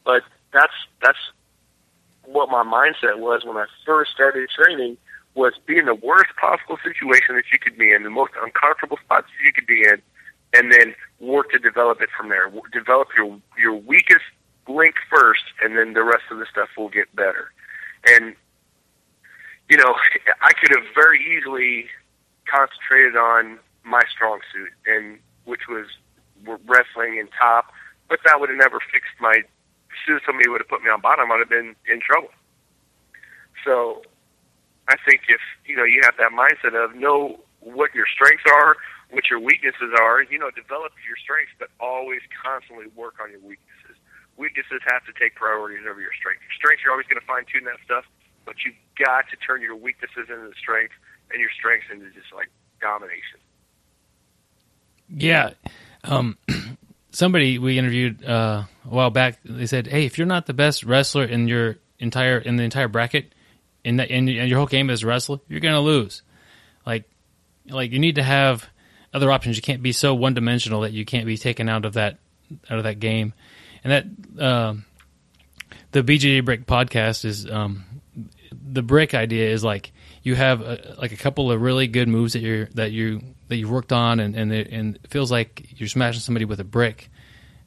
But 0.05 0.23
that's 0.53 0.73
that's 1.03 1.19
what 2.25 2.49
my 2.49 2.63
mindset 2.63 3.19
was 3.19 3.45
when 3.45 3.57
I 3.57 3.67
first 3.85 4.13
started 4.13 4.49
training 4.51 4.97
was 5.35 5.55
be 5.67 5.79
in 5.79 5.87
the 5.87 5.95
worst 5.95 6.31
possible 6.41 6.79
situation 6.85 7.35
that 7.37 7.45
you 7.53 7.59
could 7.59 7.77
be 7.77 7.93
in, 7.93 8.03
the 8.03 8.11
most 8.11 8.33
uncomfortable 8.43 8.99
spots 9.05 9.27
you 9.45 9.53
could 9.53 9.67
be 9.67 9.83
in, 9.83 10.01
and 10.53 10.73
then 10.73 10.95
work 11.21 11.51
to 11.51 11.59
develop 11.59 12.01
it 12.01 12.11
from 12.17 12.29
there. 12.29 12.53
Develop 12.73 13.09
your 13.17 13.39
your 13.59 13.75
weakest 13.75 14.25
link 14.69 14.95
first, 15.11 15.43
and 15.63 15.77
then 15.77 15.93
the 15.95 16.03
rest 16.05 16.25
of 16.31 16.39
the 16.39 16.47
stuff 16.51 16.69
will 16.77 16.89
get 16.89 17.15
better. 17.15 17.53
And 18.09 18.35
you 19.69 19.77
know, 19.77 19.95
I 20.43 20.53
could 20.53 20.71
have 20.71 20.85
very 20.95 21.21
easily 21.37 21.87
concentrated 22.47 23.17
on 23.17 23.59
my 23.85 24.03
strong 24.11 24.41
suit, 24.53 24.71
and 24.87 25.19
which 25.45 25.69
was 25.69 25.87
wrestling 26.67 27.19
and 27.19 27.29
top, 27.39 27.73
but 28.09 28.21
that 28.25 28.41
would 28.41 28.49
have 28.49 28.59
never 28.59 28.79
fixed 28.93 29.15
my. 29.21 29.43
As 29.93 29.99
soon 30.07 30.17
as 30.17 30.23
somebody 30.25 30.49
would 30.49 30.61
have 30.61 30.69
put 30.69 30.83
me 30.83 30.89
on 30.89 31.03
bottom, 31.03 31.31
I'd 31.31 31.41
have 31.41 31.51
been 31.51 31.77
in 31.87 32.01
trouble. 32.01 32.31
So, 33.63 34.03
I 34.89 34.97
think 35.07 35.23
if 35.29 35.41
you 35.67 35.77
know 35.77 35.85
you 35.85 36.01
have 36.05 36.15
that 36.19 36.33
mindset 36.33 36.75
of 36.75 36.97
know 36.97 37.41
what 37.61 37.95
your 37.95 38.07
strengths 38.13 38.45
are, 38.51 38.77
what 39.13 39.29
your 39.29 39.39
weaknesses 39.39 39.93
are, 40.01 40.23
you 40.23 40.39
know, 40.39 40.51
develop 40.51 40.93
your 41.07 41.17
strengths, 41.21 41.53
but 41.59 41.69
always 41.79 42.21
constantly 42.33 42.87
work 42.97 43.17
on 43.23 43.31
your 43.31 43.41
weaknesses. 43.41 43.97
Weaknesses 44.37 44.81
have 44.89 45.05
to 45.05 45.13
take 45.13 45.37
priorities 45.37 45.85
over 45.89 46.01
your 46.01 46.17
strengths. 46.19 46.43
Your 46.49 46.57
strengths, 46.57 46.83
you're 46.83 46.93
always 46.93 47.07
going 47.07 47.21
to 47.21 47.27
fine 47.29 47.45
tune 47.45 47.65
that 47.65 47.77
stuff, 47.85 48.05
but 48.45 48.57
you've 48.65 48.81
got 48.99 49.29
to 49.29 49.37
turn 49.37 49.61
your 49.61 49.77
weaknesses 49.77 50.33
into 50.33 50.51
strengths 50.57 50.97
and 51.31 51.41
your 51.41 51.51
strengths 51.53 51.87
into 51.93 52.09
just 52.11 52.33
like 52.35 52.49
domination. 52.81 53.39
Yeah. 55.09 55.51
Um, 56.05 56.39
somebody 57.11 57.59
we 57.59 57.79
interviewed 57.79 58.25
uh, 58.25 58.65
a 58.85 58.89
while 58.89 59.11
back, 59.11 59.41
they 59.45 59.67
said, 59.67 59.87
"Hey, 59.87 60.07
if 60.07 60.17
you're 60.17 60.27
not 60.27 60.47
the 60.47 60.55
best 60.55 60.85
wrestler 60.85 61.25
in 61.25 61.49
your 61.49 61.77
entire 61.99 62.39
in 62.39 62.57
the 62.57 62.63
entire 62.63 62.89
bracket, 62.89 63.35
in 63.85 63.97
that 63.97 64.11
in, 64.11 64.27
your 64.27 64.57
whole 64.57 64.67
game 64.67 64.89
as 64.89 65.03
a 65.03 65.07
wrestler, 65.07 65.41
you're 65.49 65.61
gonna 65.61 65.81
lose. 65.81 66.23
Like, 66.87 67.05
like 67.69 67.93
you 67.93 67.99
need 67.99 68.17
to 68.17 68.23
have 68.23 68.69
other 69.13 69.31
options. 69.31 69.57
You 69.57 69.63
can't 69.63 69.83
be 69.83 69.93
so 69.93 70.15
one 70.15 70.35
dimensional 70.35 70.83
that 70.83 70.93
you 70.93 71.05
can't 71.05 71.27
be 71.27 71.37
taken 71.37 71.69
out 71.69 71.85
of 71.85 71.95
that 71.95 72.19
out 72.71 72.79
of 72.79 72.85
that 72.85 73.01
game. 73.01 73.33
And 73.85 73.93
that 74.39 74.45
um 74.45 74.85
the 75.93 76.03
BJJ 76.03 76.45
Brick 76.45 76.67
podcast 76.67 77.25
is 77.25 77.49
um, 77.49 77.85
the 78.51 78.83
brick 78.83 79.15
idea 79.15 79.51
is 79.51 79.63
like 79.63 79.93
you 80.23 80.35
have 80.35 80.63
a, 80.63 80.97
like 80.99 81.13
a 81.13 81.17
couple 81.17 81.53
of 81.53 81.61
really 81.61 81.87
good 81.87 82.09
moves 82.09 82.33
that 82.33 82.41
you're 82.41 82.67
that 82.75 82.93
you 82.93 83.23
that 83.49 83.57
you've 83.57 83.71
worked 83.71 83.93
on, 83.93 84.19
and 84.19 84.35
and 84.35 84.53
and 84.53 84.97
it 84.97 85.11
feels 85.11 85.31
like 85.31 85.79
you're 85.79 85.89
smashing 85.89 86.21
somebody 86.21 86.45
with 86.45 86.61
a 86.61 86.65
brick. 86.65 87.11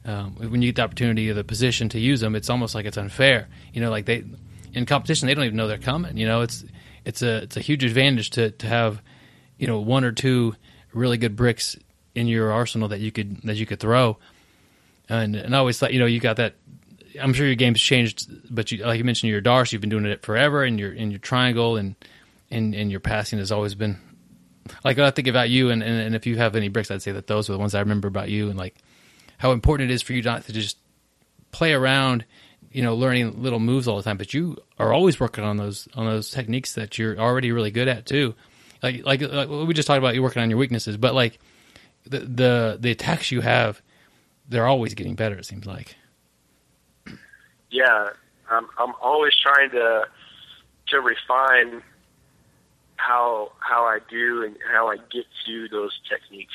Um, 0.06 0.36
when 0.36 0.62
you 0.62 0.70
get 0.70 0.76
the 0.76 0.84
opportunity 0.84 1.32
or 1.32 1.34
the 1.34 1.44
position 1.44 1.90
to 1.90 2.00
use 2.00 2.20
them, 2.20 2.36
it's 2.36 2.50
almost 2.50 2.76
like 2.76 2.86
it's 2.86 2.98
unfair. 2.98 3.48
You 3.74 3.82
know, 3.82 3.90
like 3.90 4.06
they 4.06 4.24
in 4.74 4.86
competition, 4.86 5.28
they 5.28 5.34
don't 5.34 5.46
even 5.46 5.58
know 5.58 5.68
they're 5.68 5.78
coming. 5.78 6.18
You 6.18 6.28
know, 6.28 6.42
it's 6.42 6.64
it's 7.06 7.22
a 7.22 7.44
it's 7.44 7.58
a 7.58 7.62
huge 7.62 7.84
advantage 7.84 8.32
to 8.32 8.52
to 8.52 8.68
have 8.68 9.02
you 9.58 9.68
know 9.68 9.80
one 9.80 10.04
or 10.04 10.12
two 10.12 10.56
really 10.96 11.18
good 11.18 11.36
bricks 11.36 11.76
in 12.16 12.28
your 12.28 12.52
arsenal 12.52 12.88
that 12.88 13.00
you 13.00 13.12
could 13.12 13.42
that 13.44 13.56
you 13.56 13.66
could 13.66 13.80
throw. 13.80 14.18
And 15.10 15.36
and 15.36 15.56
I 15.56 15.60
always 15.60 15.78
thought 15.78 15.94
you 15.94 16.00
know 16.00 16.06
you 16.06 16.20
got 16.20 16.38
that. 16.38 16.56
I'm 17.22 17.34
sure 17.34 17.46
your 17.46 17.56
game's 17.56 17.80
changed, 17.80 18.30
but 18.54 18.72
you, 18.72 18.84
like 18.84 18.98
you 18.98 19.06
mentioned, 19.06 19.32
your 19.32 19.42
Darce, 19.42 19.72
you've 19.72 19.80
been 19.82 19.90
doing 19.90 20.06
it 20.06 20.24
forever, 20.24 20.64
and 20.64 20.80
your 20.80 20.92
in 20.92 21.12
your 21.12 21.20
triangle 21.20 21.78
and 21.78 21.96
and 22.50 22.74
and 22.74 22.90
your 22.92 23.00
passing 23.00 23.40
has 23.40 23.52
always 23.52 23.76
been 23.76 23.98
like 24.84 24.98
I 24.98 25.12
think 25.12 25.28
about 25.28 25.50
you, 25.50 25.70
and, 25.70 25.84
and 25.84 26.02
and 26.02 26.16
if 26.16 26.26
you 26.26 26.38
have 26.38 26.56
any 26.56 26.70
bricks, 26.70 26.90
I'd 26.90 27.02
say 27.02 27.12
that 27.12 27.28
those 27.28 27.50
are 27.50 27.54
the 27.54 27.60
ones 27.60 27.76
I 27.76 27.80
remember 27.82 28.08
about 28.08 28.30
you, 28.30 28.50
and 28.50 28.58
like 28.58 28.76
how 29.38 29.52
important 29.52 29.92
it 29.92 29.94
is 29.94 30.02
for 30.02 30.14
you 30.14 30.22
not 30.22 30.46
to 30.46 30.54
just 30.54 30.78
play 31.52 31.74
around, 31.74 32.26
you 32.72 32.82
know, 32.82 32.96
learning 32.96 33.42
little 33.42 33.60
moves 33.60 33.88
all 33.88 33.98
the 33.98 34.04
time, 34.04 34.18
but 34.18 34.34
you 34.34 34.58
are 34.80 34.94
always 34.94 35.20
working 35.20 35.44
on 35.44 35.58
those 35.58 35.88
on 35.94 36.06
those 36.06 36.32
techniques 36.32 36.74
that 36.74 36.98
you're 36.98 37.18
already 37.18 37.52
really 37.52 37.72
good 37.72 37.88
at 37.88 38.06
too. 38.06 38.34
Like 38.86 39.04
like, 39.04 39.22
like 39.22 39.50
we 39.50 39.74
just 39.74 39.88
talked 39.88 39.98
about 39.98 40.14
you 40.14 40.22
working 40.22 40.44
on 40.44 40.50
your 40.52 40.60
weaknesses, 40.60 40.96
but 40.96 41.16
like 41.16 41.40
the 42.04 42.20
the 42.20 42.78
the 42.80 42.92
attacks 42.92 43.32
you 43.32 43.42
have, 43.42 43.82
they're 44.48 44.68
always 44.68 44.94
getting 44.94 45.16
better. 45.16 45.36
It 45.38 45.46
seems 45.46 45.66
like. 45.66 45.96
Yeah, 47.72 48.10
I'm 48.50 48.68
I'm 48.78 48.94
always 49.02 49.34
trying 49.36 49.72
to 49.72 50.06
to 50.90 51.02
refine 51.02 51.82
how 52.98 53.54
how 53.60 53.86
I 53.86 54.00
do 54.08 54.44
and 54.44 54.56
how 54.72 54.88
I 54.90 54.98
get 54.98 55.26
to 55.48 55.68
those 55.70 56.00
techniques. 56.08 56.54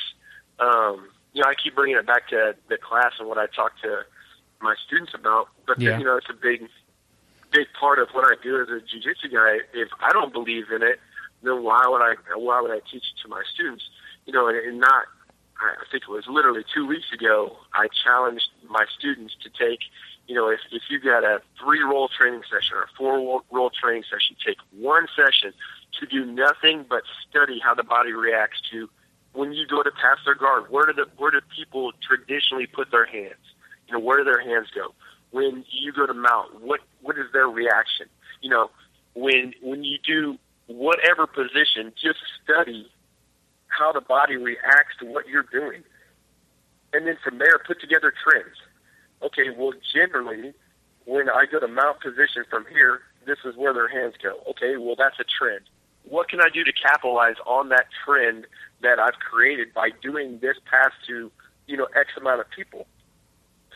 Um, 0.60 1.08
you 1.32 1.42
know, 1.42 1.48
I 1.48 1.54
keep 1.54 1.74
bringing 1.74 1.96
it 1.96 2.06
back 2.06 2.28
to 2.28 2.54
the 2.68 2.76
class 2.76 3.14
and 3.18 3.28
what 3.28 3.38
I 3.38 3.46
talk 3.46 3.72
to 3.82 4.02
my 4.60 4.74
students 4.86 5.14
about, 5.14 5.48
but 5.66 5.80
Yeah. 5.80 5.98
you 5.98 6.04
know, 6.04 6.16
it's 6.16 6.30
a 6.30 6.34
big 6.34 6.68
big 7.50 7.66
part 7.78 7.98
of 7.98 8.08
what 8.10 8.24
I 8.24 8.40
do 8.40 8.60
as 8.62 8.68
a 8.68 8.80
jiu-jitsu 8.80 9.30
guy. 9.30 9.58
If 9.72 9.88
I 10.00 10.12
don't 10.12 10.32
believe 10.32 10.70
in 10.70 10.84
it, 10.84 11.00
then 11.42 11.62
why 11.62 11.86
would 11.86 12.02
I 12.02 12.14
why 12.36 12.60
would 12.60 12.70
I 12.70 12.80
teach 12.90 13.04
it 13.04 13.20
to 13.22 13.28
my 13.28 13.42
students? 13.54 13.84
You 14.26 14.32
know, 14.32 14.48
and, 14.48 14.56
and 14.56 14.80
not 14.80 15.06
I 15.60 15.84
think 15.90 16.04
it 16.04 16.08
was 16.08 16.24
literally 16.26 16.64
two 16.72 16.86
weeks 16.86 17.12
ago. 17.12 17.56
I 17.74 17.88
challenged 18.04 18.48
my 18.68 18.86
students 18.98 19.34
to 19.42 19.50
take, 19.50 19.80
you 20.26 20.34
know, 20.34 20.48
if 20.48 20.60
if 20.72 20.82
you 20.88 21.00
got 21.00 21.24
a 21.24 21.42
three 21.62 21.82
roll 21.82 22.08
training 22.08 22.42
session 22.50 22.76
or 22.76 22.82
a 22.82 22.88
four 22.96 23.42
roll 23.50 23.70
training 23.70 24.04
session, 24.04 24.36
take 24.44 24.56
one 24.72 25.06
session 25.14 25.52
to 25.98 26.06
do 26.06 26.24
nothing 26.24 26.84
but 26.88 27.02
study 27.28 27.60
how 27.62 27.74
the 27.74 27.82
body 27.82 28.12
reacts 28.12 28.60
to 28.70 28.88
when 29.32 29.52
you 29.52 29.66
go 29.66 29.82
to 29.82 29.90
pass 29.90 30.18
their 30.24 30.34
guard. 30.34 30.70
Where 30.70 30.86
do 30.86 30.92
the 30.92 31.06
where 31.18 31.30
do 31.30 31.40
people 31.54 31.92
traditionally 32.00 32.66
put 32.66 32.90
their 32.90 33.06
hands? 33.06 33.44
You 33.86 33.94
know, 33.94 34.00
where 34.00 34.18
do 34.18 34.24
their 34.24 34.40
hands 34.40 34.68
go? 34.74 34.94
When 35.30 35.64
you 35.70 35.92
go 35.92 36.06
to 36.06 36.14
mount, 36.14 36.62
what 36.62 36.80
what 37.02 37.18
is 37.18 37.26
their 37.32 37.48
reaction? 37.48 38.06
You 38.40 38.50
know, 38.50 38.70
when 39.14 39.52
when 39.62 39.84
you 39.84 39.98
do 40.06 40.38
whatever 40.74 41.26
position, 41.26 41.92
just 42.00 42.18
study 42.42 42.90
how 43.68 43.92
the 43.92 44.00
body 44.00 44.36
reacts 44.36 44.96
to 45.00 45.06
what 45.06 45.28
you're 45.28 45.46
doing. 45.50 45.82
And 46.92 47.06
then 47.06 47.16
from 47.22 47.38
there, 47.38 47.58
put 47.66 47.80
together 47.80 48.12
trends. 48.24 48.56
Okay, 49.22 49.50
well, 49.56 49.72
generally, 49.94 50.52
when 51.04 51.28
I 51.28 51.44
go 51.50 51.60
to 51.60 51.68
mount 51.68 52.00
position 52.00 52.44
from 52.48 52.66
here, 52.66 53.00
this 53.26 53.38
is 53.44 53.56
where 53.56 53.72
their 53.72 53.88
hands 53.88 54.14
go. 54.22 54.40
Okay, 54.50 54.76
well, 54.76 54.96
that's 54.96 55.18
a 55.20 55.24
trend. 55.24 55.62
What 56.04 56.28
can 56.28 56.40
I 56.40 56.48
do 56.52 56.64
to 56.64 56.72
capitalize 56.72 57.36
on 57.46 57.68
that 57.68 57.86
trend 58.04 58.46
that 58.82 58.98
I've 58.98 59.18
created 59.18 59.74
by 59.74 59.90
doing 60.02 60.38
this 60.40 60.56
pass 60.70 60.92
to, 61.06 61.30
you 61.66 61.76
know, 61.76 61.86
X 61.94 62.10
amount 62.16 62.40
of 62.40 62.50
people? 62.50 62.86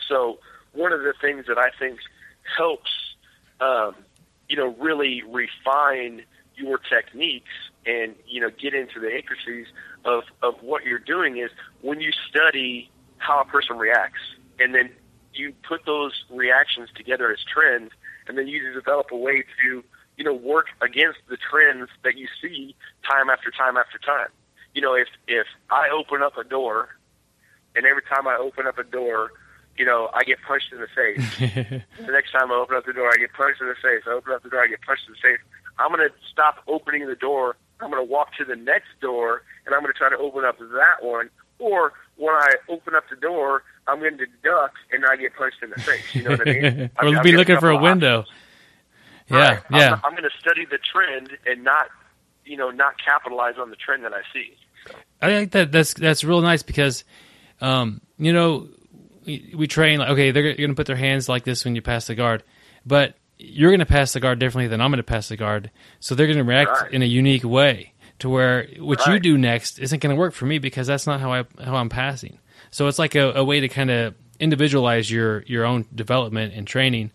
So 0.09 0.39
one 0.73 0.91
of 0.91 1.01
the 1.01 1.13
things 1.21 1.45
that 1.47 1.57
I 1.57 1.69
think 1.77 1.99
helps, 2.57 2.91
um, 3.61 3.95
you 4.49 4.57
know, 4.57 4.75
really 4.79 5.23
refine 5.23 6.23
your 6.57 6.77
techniques 6.77 7.51
and 7.85 8.15
you 8.27 8.41
know 8.41 8.49
get 8.49 8.73
into 8.73 8.99
the 8.99 9.13
intricacies 9.15 9.67
of 10.03 10.23
of 10.41 10.55
what 10.61 10.83
you're 10.83 10.99
doing 10.99 11.37
is 11.37 11.51
when 11.81 11.99
you 11.99 12.11
study 12.29 12.89
how 13.17 13.41
a 13.41 13.45
person 13.45 13.77
reacts 13.77 14.19
and 14.59 14.73
then 14.73 14.89
you 15.33 15.53
put 15.67 15.85
those 15.85 16.13
reactions 16.29 16.89
together 16.95 17.31
as 17.31 17.39
trends 17.43 17.91
and 18.27 18.37
then 18.37 18.47
you 18.47 18.73
develop 18.73 19.07
a 19.11 19.17
way 19.17 19.43
to 19.63 19.83
you 20.17 20.23
know 20.23 20.33
work 20.33 20.67
against 20.81 21.19
the 21.29 21.37
trends 21.37 21.89
that 22.03 22.17
you 22.17 22.27
see 22.41 22.75
time 23.09 23.29
after 23.29 23.51
time 23.51 23.77
after 23.77 23.97
time 23.99 24.29
you 24.73 24.81
know 24.81 24.93
if 24.93 25.07
if 25.27 25.47
i 25.69 25.89
open 25.89 26.21
up 26.21 26.37
a 26.37 26.43
door 26.43 26.89
and 27.75 27.85
every 27.85 28.03
time 28.03 28.27
i 28.27 28.35
open 28.35 28.65
up 28.67 28.77
a 28.77 28.83
door 28.83 29.31
you 29.77 29.85
know 29.85 30.09
i 30.13 30.23
get 30.23 30.37
punched 30.47 30.71
in 30.71 30.79
the 30.79 30.87
face 30.87 31.37
the 32.05 32.11
next 32.11 32.31
time 32.31 32.51
I 32.51 32.55
open 32.55 32.77
up 32.77 32.85
the 32.85 32.93
door, 32.93 33.09
I 33.11 33.17
get 33.17 33.33
punched 33.33 33.61
in 33.61 33.67
the 33.67 33.75
face. 33.75 34.03
I 34.07 34.11
open 34.11 34.33
up 34.33 34.43
the 34.43 34.49
door, 34.49 34.63
I 34.63 34.67
get 34.67 34.81
punched 34.81 35.03
in 35.07 35.13
the 35.13 35.19
face. 35.19 35.39
I'm 35.79 35.89
going 35.91 36.07
to 36.07 36.13
stop 36.31 36.57
opening 36.67 37.07
the 37.07 37.15
door. 37.15 37.55
I'm 37.81 37.91
going 37.91 38.05
to 38.05 38.09
walk 38.11 38.35
to 38.37 38.45
the 38.45 38.55
next 38.55 38.87
door, 39.01 39.43
and 39.65 39.75
I'm 39.75 39.81
going 39.81 39.91
to 39.93 39.97
try 39.97 40.09
to 40.09 40.17
open 40.17 40.45
up 40.45 40.57
that 40.59 41.01
one. 41.03 41.29
Or 41.59 41.93
when 42.17 42.33
I 42.33 42.53
open 42.69 42.95
up 42.95 43.03
the 43.09 43.15
door, 43.17 43.63
I'm 43.87 43.99
going 43.99 44.17
to 44.17 44.25
duck, 44.43 44.73
and 44.91 45.05
I 45.05 45.15
get 45.17 45.35
punched 45.35 45.61
in 45.61 45.69
the 45.71 45.79
face. 45.81 46.03
You 46.15 46.23
know 46.23 46.31
what 46.31 46.41
I 46.47 46.53
mean? 46.53 46.63
or 47.01 47.05
I'm- 47.07 47.17
I'm 47.17 47.23
be 47.23 47.33
looking 47.33 47.59
for 47.59 47.69
a 47.69 47.77
window. 47.77 48.19
options. 48.19 48.37
Yeah, 49.29 49.37
Right. 49.37 49.63
yeah. 49.71 49.93
I'm, 49.93 50.01
I'm 50.05 50.11
going 50.11 50.23
to 50.29 50.37
study 50.39 50.65
the 50.65 50.77
trend 50.77 51.31
and 51.45 51.63
not, 51.63 51.87
you 52.45 52.57
know, 52.57 52.69
not 52.71 52.93
capitalize 53.03 53.55
on 53.59 53.69
the 53.69 53.75
trend 53.75 54.03
that 54.03 54.13
I 54.13 54.21
see. 54.33 54.53
I 55.21 55.27
think 55.27 55.51
that 55.53 55.71
that's 55.71 55.95
that's 55.95 56.23
real 56.23 56.41
nice 56.41 56.61
because, 56.61 57.03
um, 57.59 58.01
you 58.19 58.31
know, 58.33 58.67
we, 59.25 59.51
we 59.57 59.65
train 59.67 59.97
like 59.99 60.09
okay, 60.09 60.29
they're 60.29 60.53
going 60.55 60.69
to 60.69 60.75
put 60.75 60.85
their 60.85 60.95
hands 60.95 61.27
like 61.27 61.43
this 61.43 61.65
when 61.65 61.75
you 61.75 61.81
pass 61.81 62.05
the 62.05 62.13
guard, 62.13 62.43
but 62.85 63.15
you're 63.37 63.69
going 63.71 63.79
to 63.79 63.85
pass 63.85 64.13
the 64.13 64.19
guard 64.19 64.39
differently 64.39 64.67
than 64.67 64.81
I'm 64.81 64.89
going 64.91 64.97
to 64.97 65.03
pass 65.03 65.27
the 65.29 65.37
guard, 65.37 65.71
so 65.99 66.15
they're 66.15 66.27
going 66.27 66.37
to 66.37 66.43
react 66.43 66.69
Right. 66.83 66.91
in 66.93 67.01
a 67.01 67.05
unique 67.05 67.43
way 67.43 67.93
to 68.19 68.29
where 68.29 68.67
what 68.79 69.05
you 69.07 69.19
do 69.19 69.37
next 69.37 69.77
isn't 69.79 69.99
going 70.01 70.15
to 70.15 70.19
work 70.19 70.33
for 70.33 70.45
me 70.45 70.57
because 70.57 70.87
that's 70.87 71.05
not 71.05 71.19
how 71.19 71.33
I 71.33 71.43
how 71.63 71.75
I'm 71.75 71.89
passing. 71.89 72.39
So 72.71 72.87
it's 72.87 72.97
like 72.99 73.15
a, 73.15 73.31
a 73.33 73.43
way 73.43 73.59
to 73.59 73.67
kind 73.67 73.91
of 73.91 74.15
individualize 74.39 75.09
your 75.11 75.43
your 75.43 75.65
own 75.65 75.85
development 75.93 76.53
and 76.53 76.65
training 76.65 77.11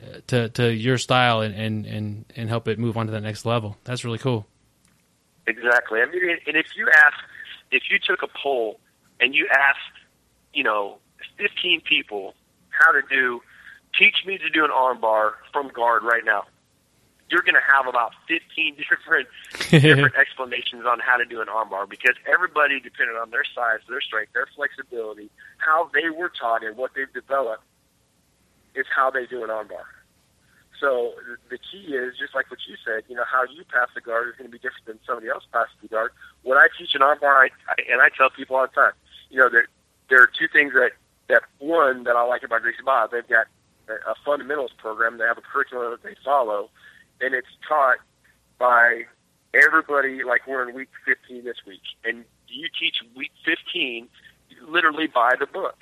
uh, 0.00 0.18
to 0.28 0.48
to 0.50 0.72
your 0.72 0.96
style 0.98 1.40
and 1.40 1.54
and 1.54 1.86
and 1.86 2.24
and 2.36 2.48
help 2.48 2.68
it 2.68 2.78
move 2.78 2.96
on 2.96 3.06
to 3.06 3.12
that 3.12 3.22
next 3.22 3.44
level. 3.44 3.76
That's 3.84 4.04
really 4.04 4.18
cool. 4.18 4.46
Exactly. 5.46 6.00
I 6.00 6.06
mean, 6.06 6.38
and 6.46 6.56
if 6.56 6.66
you 6.76 6.88
ask, 6.94 7.14
if 7.70 7.84
you 7.90 7.98
took 7.98 8.22
a 8.22 8.28
poll 8.28 8.80
and 9.20 9.34
you 9.34 9.48
asked, 9.50 9.78
you 10.52 10.62
know, 10.62 10.98
15 11.38 11.80
people 11.82 12.34
how 12.70 12.92
to 12.92 13.00
do, 13.08 13.40
teach 13.96 14.24
me 14.26 14.38
to 14.38 14.48
do 14.50 14.64
an 14.64 14.70
arm 14.70 15.00
bar 15.00 15.34
from 15.52 15.68
guard 15.68 16.02
right 16.02 16.24
now. 16.24 16.44
you're 17.30 17.42
going 17.42 17.54
to 17.54 17.60
have 17.60 17.86
about 17.86 18.12
15 18.26 18.76
different 18.90 19.28
different 19.70 20.14
explanations 20.22 20.84
on 20.86 20.98
how 21.00 21.16
to 21.16 21.24
do 21.24 21.40
an 21.40 21.48
armbar 21.48 21.88
because 21.88 22.14
everybody, 22.26 22.80
depending 22.80 23.16
on 23.16 23.30
their 23.30 23.44
size, 23.54 23.80
their 23.88 24.00
strength, 24.00 24.32
their 24.32 24.46
flexibility, 24.56 25.30
how 25.58 25.90
they 25.92 26.10
were 26.10 26.30
taught, 26.30 26.64
and 26.64 26.76
what 26.76 26.92
they've 26.94 27.12
developed, 27.12 27.62
is 28.74 28.86
how 28.94 29.10
they 29.10 29.26
do 29.26 29.42
an 29.44 29.50
armbar. 29.50 29.84
So 30.80 31.14
the 31.50 31.58
key 31.58 31.94
is 31.94 32.16
just 32.16 32.34
like 32.34 32.50
what 32.50 32.60
you 32.68 32.76
said. 32.84 33.02
You 33.08 33.16
know 33.16 33.24
how 33.30 33.42
you 33.44 33.64
pass 33.64 33.88
the 33.94 34.00
guard 34.00 34.28
is 34.28 34.34
going 34.36 34.48
to 34.48 34.52
be 34.52 34.58
different 34.58 34.86
than 34.86 34.98
somebody 35.04 35.28
else 35.28 35.44
passes 35.52 35.74
the 35.82 35.88
guard. 35.88 36.12
When 36.42 36.56
I 36.56 36.68
teach 36.78 36.94
an 36.94 37.00
armbar, 37.00 37.24
I, 37.24 37.48
I, 37.68 37.74
and 37.90 38.00
I 38.00 38.08
tell 38.16 38.30
people 38.30 38.56
all 38.56 38.66
the 38.66 38.72
time, 38.72 38.92
you 39.30 39.38
know, 39.38 39.48
there 39.50 39.66
there 40.08 40.22
are 40.22 40.28
two 40.28 40.46
things 40.48 40.72
that 40.74 40.92
that 41.28 41.42
one 41.58 42.04
that 42.04 42.16
I 42.16 42.22
like 42.22 42.42
about 42.44 42.62
Gracie 42.62 42.78
Barra. 42.84 43.08
They've 43.10 43.26
got 43.26 43.48
a, 43.88 44.14
fundamentals 44.24 44.72
program. 44.76 45.18
They 45.18 45.24
have 45.24 45.38
a 45.38 45.42
curriculum 45.42 45.90
that 45.90 46.02
they 46.02 46.16
follow, 46.24 46.70
and 47.20 47.34
it's 47.34 47.48
taught 47.66 47.98
by 48.58 49.04
everybody. 49.54 50.24
Like 50.24 50.46
we're 50.46 50.68
in 50.68 50.74
week 50.74 50.90
15 51.04 51.44
this 51.44 51.58
week, 51.66 51.82
and 52.04 52.24
you 52.48 52.68
teach 52.78 53.02
week 53.16 53.32
15 53.44 54.08
literally 54.66 55.06
by 55.06 55.34
the 55.38 55.46
book. 55.46 55.78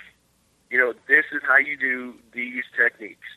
You 0.69 0.77
know, 0.77 0.93
this 1.07 1.25
is 1.31 1.41
how 1.47 1.57
you 1.57 1.77
do 1.77 2.13
these 2.33 2.63
techniques 2.75 3.27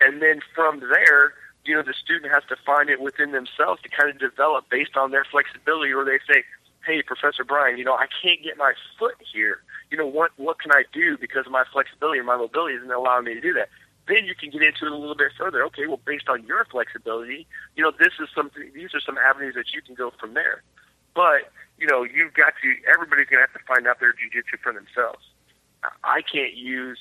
and 0.00 0.22
then 0.22 0.40
from 0.54 0.80
there, 0.80 1.34
you 1.64 1.74
know, 1.74 1.82
the 1.82 1.92
student 1.92 2.32
has 2.32 2.42
to 2.48 2.56
find 2.56 2.88
it 2.88 3.00
within 3.00 3.32
themselves 3.32 3.82
to 3.82 3.88
kind 3.88 4.08
of 4.10 4.18
develop 4.18 4.68
based 4.70 4.96
on 4.96 5.10
their 5.10 5.24
flexibility, 5.24 5.92
or 5.92 6.04
they 6.04 6.18
say, 6.26 6.42
"Hey, 6.84 7.02
Professor 7.02 7.44
Brian, 7.44 7.76
you 7.76 7.84
know, 7.84 7.94
I 7.94 8.06
can't 8.22 8.42
get 8.42 8.56
my 8.56 8.72
foot 8.98 9.16
here. 9.20 9.62
You 9.90 9.98
know, 9.98 10.06
what 10.06 10.32
what 10.36 10.58
can 10.58 10.72
I 10.72 10.84
do 10.92 11.18
because 11.18 11.46
my 11.48 11.64
flexibility 11.64 12.18
and 12.18 12.26
my 12.26 12.36
mobility 12.36 12.76
isn't 12.76 12.90
allowing 12.90 13.24
me 13.24 13.34
to 13.34 13.40
do 13.40 13.52
that." 13.54 13.68
Then 14.08 14.24
you 14.24 14.34
can 14.34 14.50
get 14.50 14.62
into 14.62 14.86
it 14.86 14.92
a 14.92 14.96
little 14.96 15.14
bit 15.14 15.32
further. 15.36 15.62
Okay, 15.64 15.86
well, 15.86 16.00
based 16.04 16.28
on 16.28 16.44
your 16.44 16.64
flexibility, 16.64 17.46
you 17.76 17.82
know, 17.82 17.92
this 17.96 18.12
is 18.20 18.28
something. 18.34 18.70
These 18.74 18.94
are 18.94 19.00
some 19.00 19.18
avenues 19.18 19.54
that 19.54 19.72
you 19.72 19.82
can 19.82 19.94
go 19.94 20.12
from 20.18 20.34
there. 20.34 20.62
But 21.14 21.52
you 21.78 21.86
know, 21.86 22.02
you've 22.02 22.34
got 22.34 22.54
to. 22.62 22.74
Everybody's 22.92 23.26
going 23.26 23.42
to 23.42 23.48
have 23.48 23.52
to 23.52 23.66
find 23.66 23.86
out 23.86 24.00
their 24.00 24.12
jujitsu 24.12 24.58
for 24.62 24.72
themselves. 24.72 25.24
I 26.04 26.22
can't 26.22 26.54
use. 26.54 26.98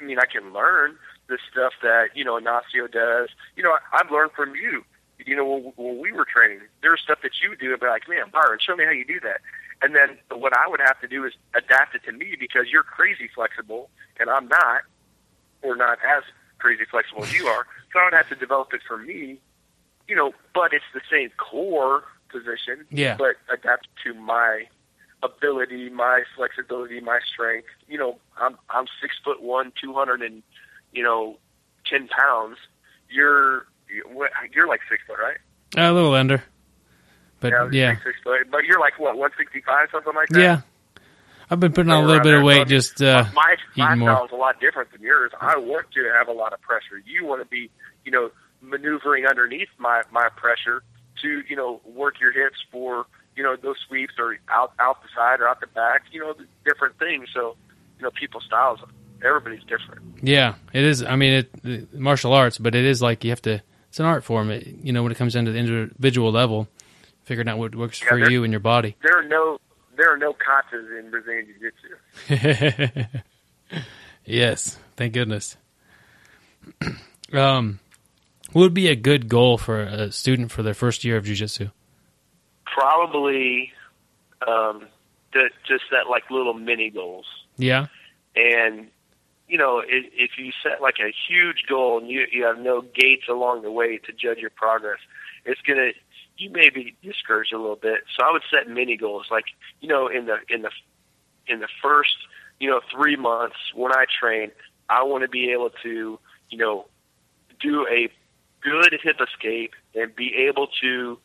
I 0.00 0.04
mean, 0.04 0.18
I 0.18 0.26
can 0.26 0.52
learn, 0.52 0.96
the 1.28 1.38
stuff 1.50 1.72
that 1.82 2.08
you 2.14 2.24
know 2.24 2.36
Ignacio 2.36 2.86
does. 2.86 3.28
You 3.56 3.62
know, 3.62 3.76
I've 3.92 4.10
learned 4.10 4.32
from 4.32 4.54
you. 4.54 4.84
You 5.24 5.36
know, 5.36 5.46
when, 5.46 5.72
when 5.76 5.98
we 6.00 6.12
were 6.12 6.24
training, 6.24 6.60
there's 6.82 7.00
stuff 7.00 7.20
that 7.22 7.32
you 7.42 7.56
do, 7.56 7.72
and 7.72 7.80
be 7.80 7.86
like, 7.86 8.08
man, 8.08 8.26
Byron, 8.32 8.58
show 8.60 8.76
me 8.76 8.84
how 8.84 8.90
you 8.90 9.04
do 9.04 9.20
that. 9.20 9.40
And 9.80 9.94
then 9.94 10.18
what 10.30 10.56
I 10.56 10.66
would 10.68 10.80
have 10.80 11.00
to 11.00 11.08
do 11.08 11.24
is 11.24 11.32
adapt 11.54 11.94
it 11.94 12.02
to 12.04 12.12
me 12.12 12.36
because 12.38 12.66
you're 12.70 12.82
crazy 12.82 13.28
flexible, 13.32 13.90
and 14.18 14.28
I'm 14.28 14.48
not, 14.48 14.82
or 15.64 15.76
not 15.76 15.98
as 16.06 16.22
crazy 16.58 16.84
flexible 16.90 17.24
as 17.24 17.32
you 17.32 17.46
are. 17.46 17.66
So 17.92 18.00
I 18.00 18.04
would 18.04 18.12
have 18.12 18.28
to 18.28 18.36
develop 18.36 18.72
it 18.72 18.82
for 18.86 18.98
me. 18.98 19.38
You 20.06 20.14
know, 20.16 20.32
but 20.54 20.72
it's 20.74 20.84
the 20.92 21.00
same 21.10 21.30
core 21.38 22.04
position. 22.30 22.84
Yeah. 22.90 23.16
But 23.16 23.36
adapt 23.50 23.88
to 24.04 24.12
my 24.14 24.64
ability, 25.22 25.88
my 25.88 26.24
flexibility, 26.36 27.00
my 27.00 27.20
strength. 27.32 27.68
You 27.88 27.98
know, 27.98 28.18
I'm 28.36 28.56
I'm 28.70 28.86
six 29.00 29.14
foot 29.24 29.42
one, 29.42 29.72
two 29.80 29.94
hundred 29.94 30.20
and 30.22 30.42
you 30.92 31.02
know, 31.02 31.36
ten 31.86 32.08
pounds, 32.08 32.56
you're 33.10 33.66
you're 33.88 34.68
like 34.68 34.80
six 34.88 35.02
foot, 35.06 35.18
right? 35.20 35.36
A 35.76 35.92
little 35.92 36.14
under, 36.14 36.42
but 37.40 37.52
yeah, 37.52 37.68
yeah. 37.72 37.96
Six, 38.04 38.16
foot. 38.22 38.50
But 38.50 38.64
you're 38.64 38.80
like 38.80 38.98
what, 38.98 39.18
one 39.18 39.30
sixty 39.36 39.60
five, 39.60 39.88
something 39.90 40.14
like 40.14 40.28
that. 40.28 40.40
Yeah, 40.40 40.60
I've 41.54 41.60
been 41.60 41.72
putting 41.72 41.92
on 41.92 42.02
a 42.02 42.06
little 42.06 42.22
bit 42.22 42.34
of 42.34 42.42
weight, 42.42 42.66
just 42.66 43.00
uh, 43.00 43.26
my 43.32 43.56
my 43.76 43.96
style 43.96 44.24
is 44.24 44.32
a 44.32 44.36
lot 44.36 44.60
different 44.60 44.90
than 44.90 45.02
yours. 45.02 45.30
I 45.40 45.56
want 45.56 45.86
to 45.92 46.12
have 46.12 46.26
a 46.26 46.32
lot 46.32 46.52
of 46.52 46.60
pressure. 46.60 47.00
You 47.06 47.24
want 47.24 47.42
to 47.42 47.48
be, 47.48 47.70
you 48.04 48.10
know, 48.10 48.30
maneuvering 48.60 49.24
underneath 49.26 49.68
my 49.78 50.02
my 50.10 50.28
pressure 50.34 50.82
to, 51.22 51.42
you 51.48 51.54
know, 51.54 51.80
work 51.84 52.20
your 52.20 52.32
hips 52.32 52.56
for, 52.72 53.06
you 53.36 53.44
know, 53.44 53.54
those 53.54 53.76
sweeps 53.86 54.14
or 54.18 54.36
out 54.50 54.72
out 54.80 55.00
the 55.02 55.08
side 55.14 55.40
or 55.40 55.46
out 55.46 55.60
the 55.60 55.68
back, 55.68 56.02
you 56.10 56.20
know, 56.20 56.34
different 56.64 56.98
things. 56.98 57.28
So, 57.32 57.54
you 57.98 58.02
know, 58.02 58.10
people's 58.10 58.44
styles 58.44 58.80
everybody's 59.24 59.62
different. 59.62 60.02
Yeah, 60.22 60.54
it 60.72 60.84
is. 60.84 61.04
I 61.04 61.14
mean, 61.14 61.32
it, 61.34 61.50
it, 61.62 61.94
martial 61.94 62.32
arts, 62.32 62.58
but 62.58 62.74
it 62.74 62.84
is 62.84 63.00
like 63.00 63.22
you 63.22 63.30
have 63.30 63.42
to. 63.42 63.62
It's 63.88 64.00
an 64.00 64.06
art 64.06 64.24
form. 64.24 64.50
It, 64.50 64.66
you 64.82 64.92
know, 64.92 65.04
when 65.04 65.12
it 65.12 65.18
comes 65.18 65.34
down 65.34 65.44
to 65.44 65.52
the 65.52 65.58
individual 65.58 66.32
level, 66.32 66.68
figuring 67.24 67.48
out 67.48 67.58
what 67.58 67.74
works 67.74 68.02
Yeah, 68.02 68.08
for 68.08 68.18
there- 68.18 68.30
you 68.30 68.44
and 68.44 68.52
your 68.52 68.60
body. 68.60 68.96
There 69.02 69.16
are 69.16 69.22
no 69.22 69.58
there 69.96 70.12
are 70.12 70.16
no 70.16 70.32
katas 70.32 70.98
in 70.98 71.10
Brazilian 71.10 71.46
Jiu 71.46 71.72
Jitsu. 72.28 73.20
yes, 74.24 74.78
thank 74.96 75.12
goodness. 75.12 75.56
um, 77.32 77.78
what 78.52 78.62
would 78.62 78.74
be 78.74 78.88
a 78.88 78.96
good 78.96 79.28
goal 79.28 79.58
for 79.58 79.80
a 79.82 80.12
student 80.12 80.50
for 80.50 80.62
their 80.62 80.74
first 80.74 81.04
year 81.04 81.16
of 81.16 81.24
Jiu-Jitsu? 81.24 81.68
Probably 82.64 83.72
um, 84.46 84.86
to, 85.32 85.48
to 85.66 85.78
set 85.90 86.08
like 86.08 86.30
little 86.30 86.54
mini 86.54 86.90
goals. 86.90 87.26
Yeah, 87.56 87.86
and 88.34 88.88
you 89.48 89.58
know 89.58 89.80
if, 89.80 90.06
if 90.12 90.30
you 90.38 90.52
set 90.62 90.80
like 90.80 90.96
a 91.00 91.12
huge 91.28 91.64
goal 91.68 91.98
and 91.98 92.08
you 92.08 92.26
you 92.32 92.44
have 92.44 92.58
no 92.58 92.82
gates 92.82 93.24
along 93.28 93.62
the 93.62 93.70
way 93.70 93.98
to 93.98 94.12
judge 94.12 94.38
your 94.38 94.50
progress 94.50 94.98
it's 95.44 95.60
gonna 95.60 95.90
you 96.36 96.50
may 96.50 96.70
be 96.70 96.96
discouraged 97.02 97.52
a 97.52 97.58
little 97.58 97.76
bit. 97.76 98.00
So 98.16 98.24
i 98.24 98.32
would 98.32 98.42
set 98.50 98.68
mini 98.68 98.96
goals 98.96 99.26
like 99.30 99.44
you 99.80 99.88
know 99.88 100.08
in 100.08 100.26
the 100.26 100.38
in 100.48 100.62
the 100.62 100.70
in 101.46 101.60
the 101.60 101.68
first 101.82 102.16
you 102.60 102.70
know 102.70 102.80
three 102.90 103.16
months 103.16 103.56
when 103.74 103.92
i 103.92 104.04
train 104.20 104.50
i 104.88 105.02
want 105.02 105.22
to 105.22 105.28
be 105.28 105.50
able 105.50 105.70
to 105.82 106.18
you 106.50 106.58
know 106.58 106.86
do 107.60 107.86
a 107.88 108.08
good 108.60 108.98
hip 109.02 109.16
escape 109.20 109.72
and 109.94 110.14
be 110.16 110.34
able 110.48 110.68
to 110.80 111.18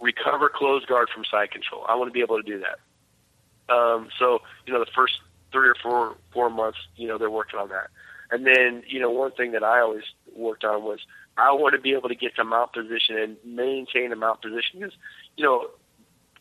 recover 0.00 0.48
closed 0.48 0.86
guard 0.86 1.08
from 1.12 1.24
side 1.24 1.50
control. 1.50 1.84
I 1.88 1.96
want 1.96 2.08
to 2.08 2.12
be 2.12 2.20
able 2.20 2.40
to 2.40 2.42
do 2.42 2.60
that. 2.60 3.74
Um, 3.74 4.08
so 4.18 4.40
you 4.66 4.72
know 4.72 4.80
the 4.80 4.90
first 4.94 5.20
three 5.52 5.68
or 5.68 5.74
four 5.82 6.16
four 6.32 6.50
months, 6.50 6.78
you 6.96 7.08
know, 7.08 7.18
they're 7.18 7.30
working 7.30 7.58
on 7.58 7.68
that. 7.70 7.88
And 8.30 8.46
then, 8.46 8.82
you 8.86 9.00
know, 9.00 9.10
one 9.10 9.32
thing 9.32 9.52
that 9.52 9.64
I 9.64 9.80
always 9.80 10.04
worked 10.34 10.64
on 10.64 10.82
was 10.82 11.00
I 11.38 11.52
want 11.52 11.74
to 11.74 11.80
be 11.80 11.92
able 11.94 12.08
to 12.08 12.14
get 12.14 12.36
to 12.36 12.44
mount 12.44 12.72
position 12.72 13.16
and 13.16 13.36
maintain 13.44 14.12
a 14.12 14.16
mount 14.16 14.42
position. 14.42 14.80
Because, 14.80 14.94
you 15.36 15.44
know, 15.44 15.68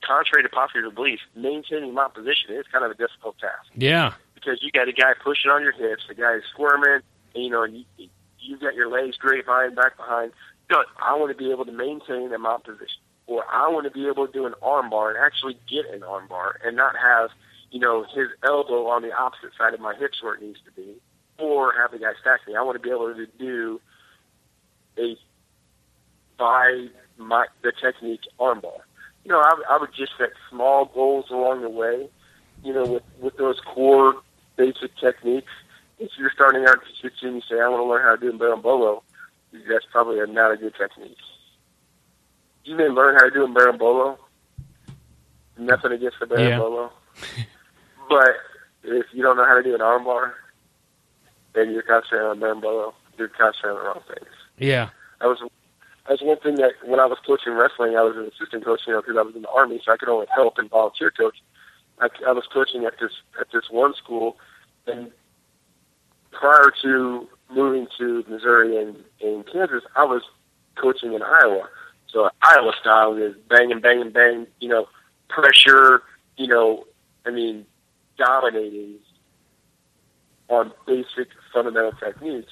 contrary 0.06 0.43
to 0.43 0.50
popular 0.50 0.91
belief, 0.91 1.20
maintaining 1.36 1.93
mount 1.93 2.14
position 2.14 2.52
is 2.52 2.66
kind 2.72 2.84
of 2.84 2.91
a 2.91 2.95
difficult 2.95 3.38
task. 3.39 3.68
Yeah, 3.76 4.14
because 4.36 4.60
you 4.62 4.72
got 4.72 4.88
a 4.88 4.93
guy 4.93 5.14
pushing 5.24 5.52
on 5.52 5.62
your 5.62 5.72
hips, 5.72 6.04
the 6.08 6.16
guy 6.16 6.36
is 6.36 6.43
squirming, 6.52 7.02
and, 7.36 7.43
you 7.43 7.50
know, 7.50 7.64
and 7.64 7.86
you, 7.98 8.10
you 8.39 8.58
got 8.58 8.76
your 8.76 8.89
legs 8.89 9.18
grapevine 9.18 9.76
back 9.76 9.98
behind. 9.98 10.32
You 10.70 10.76
know, 10.76 10.84
I 11.02 11.16
want 11.16 11.32
to 11.32 11.38
be 11.38 11.52
able 11.52 11.66
to 11.66 11.72
maintain 11.72 12.34
a 12.34 12.38
mount 12.38 12.66
position, 12.66 13.02
or 13.26 13.45
I 13.52 13.70
want 13.70 13.86
to 13.86 13.91
be 13.91 14.08
able 14.08 14.28
to 14.28 14.34
do 14.34 14.45
an 14.45 14.54
arm 14.62 14.89
bar 14.89 15.10
and 15.10 15.18
actually 15.24 15.58
get 15.70 15.86
an 15.93 16.04
arm 16.04 16.28
bar 16.28 16.60
and 16.66 16.76
not 16.76 16.95
have 16.95 17.30
you 17.72 17.80
know, 17.80 18.06
his 18.16 18.28
elbow 18.43 18.88
on 18.88 19.02
the 19.02 19.12
opposite 19.12 19.52
side 19.58 19.74
of 19.74 19.80
my 19.80 19.95
hips 19.95 20.22
where 20.24 20.36
it 20.36 20.41
needs 20.41 20.60
to 20.66 20.72
be, 20.72 20.95
or 21.38 21.74
have 21.74 21.91
the 21.91 22.00
guy 22.00 22.14
stack 22.20 22.41
me. 22.48 22.56
I 22.56 22.62
want 22.62 22.76
to 22.76 22.82
be 22.82 22.89
able 22.89 23.14
to 23.14 23.28
do 23.38 23.82
a 24.98 25.18
by 26.38 26.88
my 27.18 27.45
the 27.62 27.72
technique 27.72 28.22
armbar. 28.39 28.80
You 29.24 29.32
know, 29.32 29.39
I, 29.39 29.62
I 29.72 29.78
would 29.78 29.93
just 29.93 30.14
set 30.18 30.30
small 30.50 30.86
goals 30.86 31.26
along 31.30 31.62
the 31.62 31.70
way. 31.70 32.10
You 32.64 32.74
know, 32.74 32.86
with 32.86 33.04
with 33.22 33.38
those 33.38 33.60
core 33.62 34.16
basic 34.56 34.95
techniques. 34.98 35.52
If 36.00 36.12
you're 36.18 36.32
starting 36.32 36.66
out 36.68 36.80
jiu-jitsu 37.02 37.28
and 37.28 37.36
you 37.38 37.41
say, 37.50 37.60
"I 37.60 37.68
want 37.70 37.82
to 37.82 37.86
learn 37.89 38.04
how 38.04 38.16
to 38.16 38.22
do 38.22 38.30
a 38.30 38.38
berimbolo," 38.38 39.02
that's 39.68 39.86
probably 39.91 40.20
not 40.32 40.52
a 40.52 40.58
good 40.58 40.76
technique. 40.76 41.18
You 42.64 42.76
may 42.76 42.88
learn 42.88 43.16
how 43.16 43.26
to 43.26 43.32
do 43.32 43.45
a 43.45 43.48
berimbolo. 43.48 44.18
Nothing 45.58 45.93
against 45.93 46.20
the 46.20 46.28
Yeah. 46.30 46.36
berimbolo. 46.60 46.91
But 48.10 48.38
if 48.84 49.06
you 49.12 49.22
don't 49.22 49.36
know 49.38 49.45
how 49.45 49.56
to 49.56 49.64
do 49.64 49.74
an 49.76 49.82
armbar, 49.82 50.34
then 51.54 51.72
you're 51.72 51.82
concentrating 51.82 52.28
on 52.28 52.39
berimbolo. 52.39 52.93
You're 53.18 53.28
concentrating 53.28 53.78
on 53.78 53.84
the 53.84 53.89
wrong 53.89 54.04
things. 54.08 54.34
Yeah, 54.58 54.89
I 55.22 55.28
was 55.28 55.39
that's 56.08 56.22
one 56.22 56.39
thing 56.39 56.55
that 56.55 56.74
when 56.86 56.99
I 56.99 57.05
was 57.05 57.18
coaching 57.26 57.53
wrestling, 57.53 57.97
I 57.97 58.01
was 58.01 58.16
an 58.16 58.32
assistant 58.34 58.64
coach, 58.64 58.82
you 58.88 58.93
know, 58.93 59.01
because 59.01 59.18
I 59.18 59.22
was 59.22 59.36
in 59.36 59.41
the 59.41 59.49
army, 59.49 59.82
so 59.84 59.91
I 59.91 59.97
could 59.97 60.10
only 60.10 60.28
help 60.34 60.58
and 60.58 60.70
volunteer 60.70 61.12
coach. 61.12 61.36
I, 61.99 62.08
I 62.26 62.32
was 62.32 62.45
coaching 62.51 62.86
at 62.86 62.93
this 62.99 63.12
at 63.39 63.47
this 63.51 63.70
one 63.70 63.93
school, 63.95 64.38
and 64.86 65.12
prior 66.32 66.72
to 66.84 67.28
moving 67.49 67.88
to 67.97 68.24
Missouri 68.30 68.78
and, 68.78 68.95
and 69.22 69.45
Kansas, 69.51 69.84
I 69.95 70.05
was 70.05 70.22
coaching 70.76 71.14
in 71.14 71.22
Iowa. 71.24 71.68
So 72.08 72.30
Iowa 72.41 72.74
style 72.80 73.16
is 73.16 73.36
bang 73.49 73.72
and 73.72 73.82
bang 73.82 74.01
and 74.01 74.14
bang, 74.14 74.47
you 74.60 74.70
know, 74.70 74.88
pressure, 75.30 76.03
you 76.38 76.47
know, 76.47 76.86
I 77.26 77.32
mean, 77.32 77.66
dominating 78.18 78.95
on 80.49 80.72
basic 80.86 81.28
fundamental 81.53 81.91
techniques, 81.93 82.51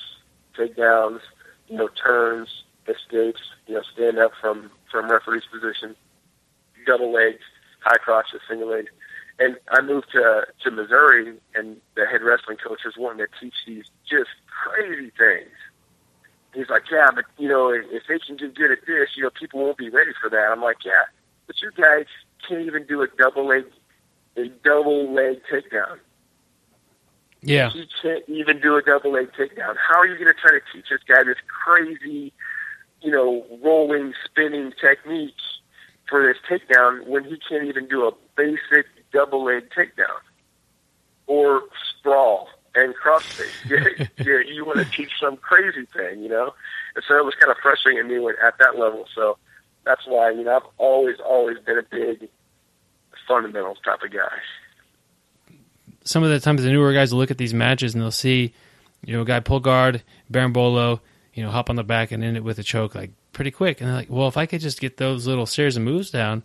takedowns, 0.58 1.22
you 1.68 1.78
know, 1.78 1.90
turns, 1.90 2.64
escapes, 2.88 3.42
you 3.68 3.76
know, 3.76 3.82
stand 3.94 4.20
up 4.20 4.32
from 4.40 4.72
from 4.92 5.10
referee's 5.10 5.44
position, 5.52 5.96
double 6.86 7.12
legs, 7.12 7.44
high 7.82 7.98
crotches, 7.98 8.42
single 8.48 8.70
leg. 8.70 8.88
And 9.40 9.58
I 9.70 9.82
moved 9.82 10.12
to 10.12 10.48
to 10.64 10.72
Missouri, 10.72 11.38
and 11.56 11.78
the 11.96 12.06
head 12.06 12.22
wrestling 12.22 12.58
coach 12.58 12.86
was 12.86 12.96
wanting 12.98 13.26
to 13.26 13.40
teach 13.40 13.56
these 13.66 13.86
just 14.10 14.30
crazy 14.48 15.12
things. 15.18 15.52
He's 16.54 16.70
like, 16.70 16.84
yeah, 16.90 17.10
but 17.14 17.26
you 17.38 17.50
know, 17.50 17.70
if, 17.70 18.04
they 18.08 18.18
can 18.20 18.38
get 18.38 18.56
good 18.56 18.72
at 18.72 18.86
this, 18.88 19.10
you 19.18 19.24
know, 19.24 19.30
people 19.30 19.62
won't 19.62 19.78
be 19.78 19.90
ready 19.90 20.12
for 20.22 20.30
that. 20.30 20.52
I'm 20.52 20.62
like, 20.62 20.86
yeah, 20.86 21.04
but 21.48 21.62
you 21.62 21.72
guys 21.72 22.06
can't 22.48 22.62
even 22.62 22.86
do 22.86 23.02
a 23.02 23.08
double 23.08 23.46
leg, 23.46 23.66
a 24.38 24.48
double 24.64 25.14
leg 25.14 25.42
takedown. 25.52 26.00
Yeah. 27.46 27.70
He 27.70 27.88
can't 28.02 28.24
even 28.28 28.60
do 28.60 28.76
a 28.76 28.82
double 28.82 29.12
leg 29.12 29.32
takedown. 29.38 29.76
How 29.78 30.00
are 30.00 30.08
you 30.08 30.16
going 30.16 30.34
to 30.34 30.42
try 30.42 30.52
to 30.52 30.62
teach 30.74 30.90
this 30.90 31.02
guy 31.08 31.24
this 31.24 31.38
crazy, 31.48 32.34
you 33.02 33.12
know, 33.12 33.46
rolling, 33.64 34.14
spinning 34.26 34.74
technique 34.82 35.36
for 36.10 36.26
this 36.26 36.38
takedown 36.50 37.06
when 37.06 37.24
he 37.24 37.38
can't 37.48 37.66
even 37.66 37.88
do 37.88 38.08
a 38.08 38.12
basic 38.36 38.88
double 39.14 39.44
leg 39.44 39.70
takedown 39.70 40.18
or 41.28 41.62
sprawl 42.00 42.50
and 42.74 42.96
cross 42.96 43.24
face? 43.24 43.52
you, 43.70 44.08
you, 44.26 44.40
you 44.40 44.66
want 44.66 44.80
to 44.80 44.86
teach 44.86 45.12
some 45.22 45.38
crazy 45.38 45.86
thing, 45.96 46.24
you 46.24 46.30
know? 46.30 46.52
And 46.96 47.06
so 47.08 47.16
it 47.16 47.26
was 47.26 47.36
kind 47.36 47.52
of 47.52 47.58
frustrating 47.62 48.02
to 48.02 48.10
me 48.10 48.20
when, 48.20 48.34
at 48.44 48.58
that 48.58 48.80
level. 48.80 49.06
So 49.14 49.38
that's 49.84 50.08
why, 50.08 50.32
you 50.32 50.46
know, 50.46 50.56
I've 50.56 50.72
always, 50.80 51.18
always 51.20 51.60
been 51.60 51.78
a 51.78 51.84
big 51.84 52.28
fundamentals 53.28 53.78
type 53.86 54.02
of 54.02 54.12
guy 54.12 54.40
some 56.06 56.24
of 56.24 56.30
the 56.30 56.40
times 56.40 56.64
the 56.64 56.70
newer 56.70 56.94
guys 56.94 57.12
will 57.12 57.20
look 57.20 57.32
at 57.32 57.38
these 57.38 57.54
matches 57.54 57.94
and 57.94 58.02
they'll 58.02 58.12
see, 58.12 58.54
you 59.04 59.14
know, 59.14 59.22
a 59.22 59.26
guy 59.26 59.40
pull 59.40 59.60
guard, 59.60 60.04
berimbolo, 60.32 61.00
you 61.34 61.44
know, 61.44 61.52
hop 61.52 61.70
on 61.70 61.76
the 61.76 61.84
back 61.84 62.12
and 62.12 62.24
end 62.24 62.38
it 62.38 62.44
with 62.44 62.60
a 62.60 62.64
choke 62.64 62.96
like 62.96 63.12
pretty 63.34 63.52
quick. 63.52 63.82
And 63.82 63.90
they're 63.90 63.98
like, 63.98 64.10
well, 64.10 64.28
if 64.28 64.38
I 64.38 64.46
could 64.46 64.62
just 64.62 64.80
get 64.80 64.98
those 64.98 65.28
little 65.28 65.46
series 65.46 65.76
of 65.76 65.84
moves 65.84 66.12
down, 66.12 66.44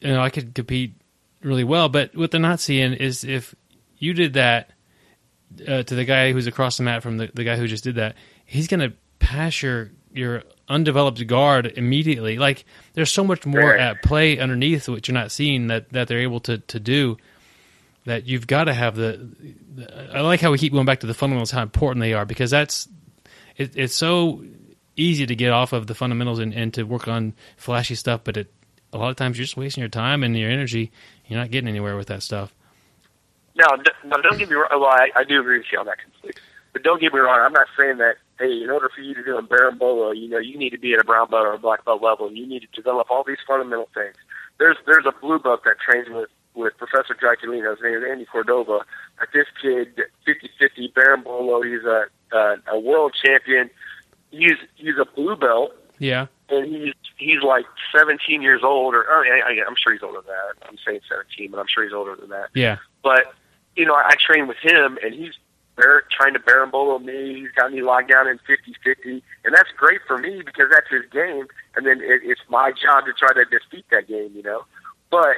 you 0.00 0.08
know, 0.08 0.20
I 0.20 0.30
could 0.30 0.54
compete 0.54 0.94
really 1.42 1.64
well. 1.64 1.88
But 1.88 2.16
what 2.16 2.30
they're 2.30 2.40
not 2.40 2.58
seeing 2.58 2.94
is 2.94 3.22
if 3.22 3.54
you 3.98 4.14
did 4.14 4.32
that 4.32 4.70
uh, 5.68 5.82
to 5.84 5.94
the 5.94 6.04
guy 6.04 6.32
who's 6.32 6.46
across 6.46 6.78
the 6.78 6.82
mat 6.82 7.02
from 7.02 7.18
the, 7.18 7.30
the 7.32 7.44
guy 7.44 7.56
who 7.56 7.68
just 7.68 7.84
did 7.84 7.94
that, 7.96 8.16
he's 8.44 8.66
going 8.66 8.80
to 8.80 8.96
pass 9.18 9.62
your 9.62 9.90
your 10.12 10.42
undeveloped 10.68 11.26
guard 11.26 11.66
immediately. 11.76 12.38
Like 12.38 12.64
there's 12.94 13.12
so 13.12 13.24
much 13.24 13.44
more 13.44 13.76
at 13.76 14.02
play 14.02 14.38
underneath 14.38 14.88
which 14.88 15.08
you're 15.08 15.14
not 15.14 15.32
seeing 15.32 15.66
that, 15.66 15.90
that 15.90 16.08
they're 16.08 16.20
able 16.20 16.40
to, 16.40 16.58
to 16.58 16.80
do 16.80 17.16
that 18.04 18.26
you've 18.26 18.46
got 18.46 18.64
to 18.64 18.74
have 18.74 18.96
the, 18.96 19.28
the, 19.74 20.16
I 20.16 20.20
like 20.20 20.40
how 20.40 20.50
we 20.50 20.58
keep 20.58 20.72
going 20.72 20.86
back 20.86 21.00
to 21.00 21.06
the 21.06 21.14
fundamentals, 21.14 21.50
how 21.50 21.62
important 21.62 22.02
they 22.02 22.12
are, 22.12 22.26
because 22.26 22.50
that's 22.50 22.88
it, 23.56 23.76
it's 23.76 23.94
so 23.94 24.44
easy 24.96 25.26
to 25.26 25.34
get 25.34 25.50
off 25.50 25.72
of 25.72 25.86
the 25.86 25.94
fundamentals 25.94 26.38
and, 26.38 26.52
and 26.52 26.72
to 26.74 26.84
work 26.84 27.08
on 27.08 27.34
flashy 27.56 27.94
stuff, 27.94 28.20
but 28.24 28.36
it, 28.36 28.52
a 28.92 28.98
lot 28.98 29.10
of 29.10 29.16
times 29.16 29.38
you're 29.38 29.44
just 29.44 29.56
wasting 29.56 29.80
your 29.80 29.88
time 29.88 30.22
and 30.22 30.36
your 30.38 30.50
energy. 30.50 30.92
You're 31.26 31.40
not 31.40 31.50
getting 31.50 31.68
anywhere 31.68 31.96
with 31.96 32.08
that 32.08 32.22
stuff. 32.22 32.54
No, 33.56 33.66
no 34.04 34.22
don't 34.22 34.38
get 34.38 34.48
me 34.48 34.54
wrong. 34.54 34.68
Well, 34.70 34.84
I, 34.84 35.10
I 35.16 35.24
do 35.24 35.40
agree 35.40 35.58
with 35.58 35.66
you 35.72 35.78
on 35.78 35.86
that 35.86 35.98
completely. 36.00 36.40
But 36.72 36.82
don't 36.82 37.00
get 37.00 37.12
me 37.12 37.20
wrong. 37.20 37.40
I'm 37.40 37.52
not 37.52 37.68
saying 37.78 37.98
that. 37.98 38.16
Hey, 38.36 38.62
in 38.62 38.68
order 38.68 38.90
for 38.92 39.00
you 39.00 39.14
to 39.14 39.22
do 39.22 39.38
a 39.38 39.42
berimbolo, 39.42 40.16
you 40.16 40.28
know, 40.28 40.38
you 40.38 40.58
need 40.58 40.70
to 40.70 40.78
be 40.78 40.92
at 40.92 41.00
a 41.00 41.04
brown 41.04 41.30
belt 41.30 41.46
or 41.46 41.52
a 41.52 41.58
black 41.58 41.84
belt 41.84 42.02
level, 42.02 42.26
and 42.26 42.36
you 42.36 42.48
need 42.48 42.62
to 42.62 42.68
develop 42.74 43.08
all 43.08 43.22
these 43.22 43.38
fundamental 43.46 43.88
things. 43.94 44.16
There's 44.58 44.76
there's 44.86 45.06
a 45.06 45.12
blue 45.20 45.38
belt 45.38 45.62
that 45.64 45.76
trains 45.78 46.08
with 46.10 46.28
with 46.54 46.76
Professor 46.76 47.14
Draculino. 47.14 47.70
His 47.72 47.82
name 47.82 47.94
is 47.94 48.04
Andy 48.08 48.24
Cordova. 48.24 48.80
Like 49.18 49.32
this 49.32 49.46
kid, 49.60 50.00
50-50 50.26 50.92
berimbolo. 50.92 51.64
He's 51.64 51.84
a, 51.84 52.06
a 52.36 52.76
a 52.76 52.78
world 52.78 53.14
champion. 53.20 53.70
He's 54.30 54.56
he's 54.76 54.96
a 54.98 55.04
blue 55.04 55.36
belt. 55.36 55.74
Yeah. 55.98 56.26
And 56.48 56.66
he's 56.66 56.94
he's 57.16 57.42
like 57.42 57.64
17 57.94 58.42
years 58.42 58.62
old, 58.62 58.94
or 58.94 59.06
oh, 59.08 59.22
I, 59.22 59.52
I, 59.52 59.64
I'm 59.66 59.76
sure 59.76 59.92
he's 59.92 60.02
older 60.02 60.20
than 60.20 60.34
that. 60.34 60.68
I'm 60.68 60.78
saying 60.84 61.00
17, 61.08 61.50
but 61.50 61.58
I'm 61.58 61.66
sure 61.68 61.84
he's 61.84 61.92
older 61.92 62.16
than 62.16 62.30
that. 62.30 62.48
Yeah. 62.54 62.78
But 63.02 63.34
you 63.76 63.84
know, 63.84 63.94
I, 63.94 64.10
I 64.10 64.14
train 64.18 64.46
with 64.46 64.58
him, 64.58 64.98
and 65.02 65.14
he's 65.14 65.34
bar- 65.76 66.04
trying 66.10 66.34
to 66.34 66.40
berimbolo 66.40 67.02
me. 67.02 67.34
He's 67.40 67.50
got 67.52 67.72
me 67.72 67.82
locked 67.82 68.10
down 68.10 68.28
in 68.28 68.38
50-50, 68.38 69.22
and 69.44 69.54
that's 69.54 69.70
great 69.76 70.00
for 70.06 70.18
me 70.18 70.42
because 70.44 70.70
that's 70.70 70.88
his 70.90 71.10
game. 71.10 71.46
And 71.76 71.86
then 71.86 72.00
it, 72.00 72.20
it's 72.24 72.40
my 72.48 72.70
job 72.70 73.06
to 73.06 73.12
try 73.12 73.32
to 73.32 73.44
defeat 73.44 73.84
that 73.90 74.08
game, 74.08 74.32
you 74.34 74.42
know. 74.42 74.64
But 75.10 75.36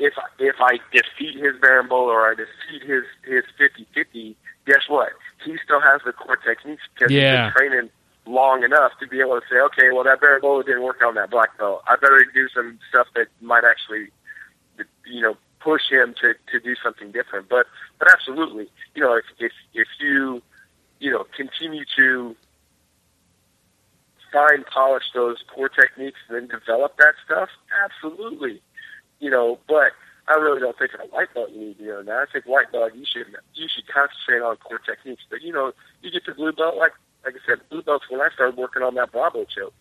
if 0.00 0.14
if 0.38 0.56
I 0.60 0.78
defeat 0.92 1.36
his 1.36 1.54
berimbolo 1.56 2.08
or 2.08 2.30
I 2.30 2.34
defeat 2.34 2.82
his 2.88 3.04
his 3.22 3.44
50-50, 3.60 4.34
guess 4.66 4.88
what? 4.88 5.10
He 5.44 5.56
still 5.62 5.80
has 5.80 6.00
the 6.04 6.12
core 6.12 6.36
techniques 6.36 6.82
because 6.94 7.12
Yeah. 7.12 7.20
he's 7.46 7.52
been 7.54 7.68
training 7.70 7.90
long 8.26 8.64
enough 8.64 8.92
to 9.00 9.06
be 9.06 9.20
able 9.20 9.40
to 9.40 9.46
say, 9.48 9.58
okay, 9.60 9.90
well 9.92 10.04
that 10.04 10.20
berimbolo 10.20 10.64
didn't 10.64 10.82
work 10.82 11.02
on 11.04 11.14
that 11.14 11.30
black 11.30 11.56
belt. 11.58 11.82
I 11.86 11.96
better 11.96 12.24
do 12.32 12.48
some 12.48 12.78
stuff 12.88 13.08
that 13.14 13.28
might 13.42 13.64
actually, 13.64 14.08
you 15.06 15.20
know, 15.20 15.36
push 15.60 15.82
him 15.90 16.14
to 16.22 16.34
to 16.50 16.58
do 16.60 16.74
something 16.82 17.12
different. 17.12 17.48
But 17.50 17.66
but 17.98 18.10
absolutely, 18.10 18.68
you 18.94 19.02
know, 19.02 19.14
if 19.16 19.26
if 19.38 19.52
if 19.74 19.88
you 20.00 20.42
you 20.98 21.10
know 21.10 21.26
continue 21.36 21.84
to 21.96 22.34
fine 24.32 24.64
polish 24.72 25.04
those 25.12 25.38
core 25.52 25.68
techniques 25.68 26.18
and 26.28 26.36
then 26.36 26.46
develop 26.58 26.96
that 26.96 27.14
stuff, 27.24 27.48
absolutely, 27.84 28.62
you 29.20 29.30
know. 29.30 29.58
But 29.68 29.92
I 30.26 30.34
really 30.34 30.60
don't 30.60 30.76
think 30.78 30.92
a 30.94 31.06
white 31.08 31.32
belt 31.34 31.50
you 31.50 31.60
need 31.60 31.78
to 31.78 31.84
do 31.84 32.02
that. 32.04 32.26
I 32.28 32.32
think 32.32 32.46
white 32.46 32.72
belt 32.72 32.94
you 32.94 33.04
should 33.04 33.26
you 33.54 33.68
should 33.68 33.86
concentrate 33.86 34.42
on 34.42 34.56
core 34.56 34.78
techniques. 34.78 35.22
But 35.30 35.42
you 35.42 35.52
know, 35.52 35.72
you 36.02 36.10
get 36.10 36.24
to 36.26 36.34
blue 36.34 36.52
belt 36.52 36.76
like 36.76 36.92
like 37.24 37.34
I 37.34 37.46
said, 37.46 37.68
blue 37.68 37.82
belts 37.82 38.06
when 38.08 38.20
I 38.20 38.30
started 38.34 38.56
working 38.56 38.82
on 38.82 38.94
that 38.94 39.12
Bravo 39.12 39.44
choke. 39.44 39.74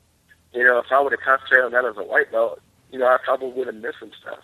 You 0.53 0.63
know, 0.63 0.79
if 0.79 0.91
I 0.91 0.99
would 0.99 1.13
have 1.13 1.21
concentrated 1.21 1.65
on 1.65 1.71
that 1.71 1.85
as 1.85 1.97
a 1.97 2.03
white 2.03 2.31
belt, 2.31 2.59
you 2.91 2.99
know, 2.99 3.05
I 3.05 3.17
probably 3.23 3.51
would 3.51 3.67
have 3.67 3.75
missed 3.75 3.99
some 3.99 4.11
stuff. 4.19 4.39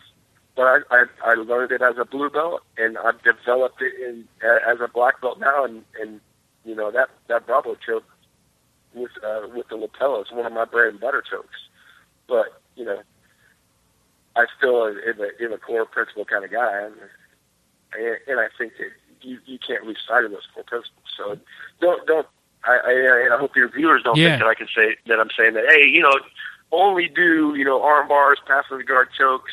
But 0.55 0.63
I, 0.63 0.77
I 0.95 1.05
I 1.31 1.33
learned 1.33 1.71
it 1.71 1.81
as 1.81 1.97
a 1.97 2.05
blue 2.05 2.29
belt, 2.29 2.61
and 2.77 2.97
I've 2.97 3.21
developed 3.23 3.81
it 3.81 3.93
in 4.01 4.27
as 4.43 4.79
a 4.79 4.87
black 4.87 5.19
belt 5.21 5.39
now, 5.39 5.65
and 5.65 5.83
and 5.99 6.21
you 6.63 6.75
know 6.75 6.91
that 6.91 7.09
that 7.27 7.45
Bravo 7.45 7.75
choke 7.75 8.05
with 8.93 9.11
uh, 9.23 9.47
with 9.53 9.67
the 9.67 9.75
lapel 9.75 10.21
is 10.21 10.31
one 10.31 10.45
of 10.45 10.53
my 10.53 10.65
bread 10.65 10.89
and 10.89 10.99
butter 10.99 11.21
chokes. 11.29 11.57
But 12.27 12.61
you 12.75 12.85
know, 12.85 13.01
I 14.35 14.45
still 14.57 14.87
am 14.87 14.95
a, 15.19 15.43
am 15.43 15.53
a 15.53 15.57
core 15.57 15.85
principle 15.85 16.25
kind 16.25 16.43
of 16.43 16.51
guy, 16.51 16.83
and, 16.83 16.95
and 18.27 18.39
I 18.39 18.47
think 18.57 18.73
that 18.77 18.89
you 19.21 19.39
you 19.45 19.57
can't 19.65 19.85
lose 19.85 19.97
sight 20.07 20.25
of 20.25 20.31
those 20.31 20.47
core 20.53 20.63
principles. 20.63 21.05
So 21.17 21.37
don't 21.81 22.05
don't. 22.07 22.27
I, 22.67 22.79
I, 22.83 23.21
and 23.25 23.33
I 23.33 23.37
hope 23.37 23.55
your 23.55 23.69
viewers 23.69 24.01
don't 24.03 24.17
Yeah. 24.17 24.29
think 24.29 24.39
that 24.39 24.47
I 24.47 24.55
can 24.55 24.67
say 24.75 24.97
that 25.07 25.19
I'm 25.19 25.29
saying 25.37 25.53
that. 25.53 25.65
Hey, 25.69 25.85
you 25.85 26.01
know, 26.01 26.19
only 26.71 27.07
do 27.07 27.53
you 27.55 27.63
know 27.63 27.81
arm 27.83 28.07
bars, 28.07 28.39
passive 28.47 28.85
guard 28.85 29.09
chokes. 29.17 29.51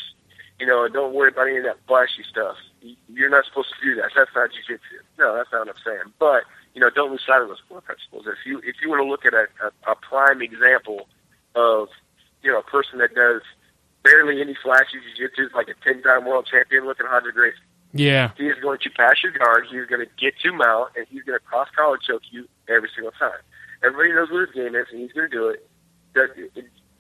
You 0.58 0.66
know, 0.66 0.86
don't 0.88 1.12
worry 1.14 1.28
about 1.30 1.48
any 1.48 1.58
of 1.58 1.64
that 1.64 1.78
flashy 1.86 2.22
stuff. 2.28 2.56
You- 2.80 2.96
You're 3.08 3.30
not 3.30 3.44
supposed 3.44 3.68
to 3.78 3.84
do 3.84 3.94
that. 4.00 4.10
That's 4.16 4.30
not 4.34 4.50
jujitsu. 4.50 4.78
No, 5.18 5.34
that's 5.36 5.50
not 5.52 5.66
what 5.66 5.76
I'm 5.76 5.82
saying. 5.84 6.12
But 6.18 6.44
you 6.74 6.80
know, 6.80 6.88
don't 6.90 7.10
lose 7.10 7.22
sight 7.26 7.42
of 7.42 7.48
those 7.48 7.60
core 7.68 7.80
principles. 7.82 8.26
If 8.26 8.44
you 8.46 8.58
if 8.64 8.76
you 8.82 8.88
want 8.90 9.00
to 9.02 9.08
look 9.08 9.26
at 9.26 9.34
a, 9.34 9.46
a, 9.86 9.92
a 9.92 9.94
prime 9.94 10.40
example 10.42 11.06
of 11.54 11.88
you 12.42 12.50
know 12.50 12.58
a 12.60 12.62
person 12.62 12.98
that 12.98 13.14
does 13.14 13.42
barely 14.02 14.40
any 14.40 14.54
flashy 14.62 14.98
jiu-jitsu, 15.16 15.54
like 15.54 15.68
a 15.68 15.74
ten-time 15.84 16.24
world 16.24 16.46
champion, 16.50 16.84
looking 16.86 17.06
Roger 17.06 17.32
Gracie. 17.32 17.56
Yeah. 17.92 18.30
He 18.36 18.48
is 18.48 18.58
going 18.60 18.78
to 18.80 18.90
pass 18.90 19.22
your 19.22 19.32
guard. 19.32 19.66
He's 19.70 19.86
going 19.86 20.00
to 20.00 20.10
get 20.18 20.34
to 20.42 20.52
mount, 20.52 20.92
and 20.96 21.06
he's 21.10 21.22
going 21.22 21.38
to 21.38 21.44
cross 21.44 21.68
collar 21.76 21.98
choke 21.98 22.22
you 22.30 22.48
every 22.68 22.88
single 22.94 23.12
time. 23.12 23.38
Everybody 23.82 24.12
knows 24.14 24.30
what 24.30 24.48
his 24.48 24.54
game 24.54 24.74
is, 24.74 24.86
and 24.90 25.00
he's 25.00 25.12
going 25.12 25.30
to 25.30 25.36
do 25.36 25.48
it. 25.48 25.68
Does, 26.14 26.30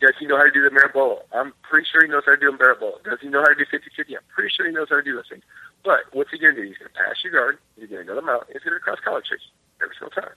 does 0.00 0.12
he 0.18 0.26
know 0.26 0.36
how 0.36 0.44
to 0.44 0.50
do 0.50 0.62
the 0.62 0.70
berimbolo? 0.70 1.20
I'm 1.32 1.52
pretty 1.62 1.86
sure 1.90 2.02
he 2.02 2.08
knows 2.08 2.24
how 2.26 2.34
to 2.34 2.40
do 2.40 2.48
a 2.52 2.58
berimbolo. 2.58 3.02
Does 3.04 3.20
he 3.20 3.28
know 3.28 3.40
how 3.40 3.48
to 3.48 3.54
do 3.54 3.64
50-50? 3.64 4.16
I'm 4.16 4.22
pretty 4.28 4.52
sure 4.54 4.66
he 4.66 4.72
knows 4.72 4.88
how 4.90 4.96
to 4.96 5.02
do 5.02 5.14
those 5.14 5.28
things. 5.28 5.44
But 5.84 6.00
what's 6.12 6.30
he 6.30 6.38
going 6.38 6.54
to 6.56 6.62
do? 6.62 6.68
He's 6.68 6.76
going 6.78 6.90
to 6.92 6.98
pass 6.98 7.16
your 7.24 7.32
guard. 7.32 7.58
He's 7.78 7.88
going 7.88 8.06
to 8.06 8.06
go 8.06 8.14
to 8.14 8.22
mount. 8.22 8.44
He's 8.52 8.62
going 8.62 8.74
to 8.74 8.80
cross 8.80 8.98
collar 9.04 9.20
choke 9.20 9.38
you 9.40 9.84
every 9.84 9.94
single 9.98 10.10
time. 10.10 10.34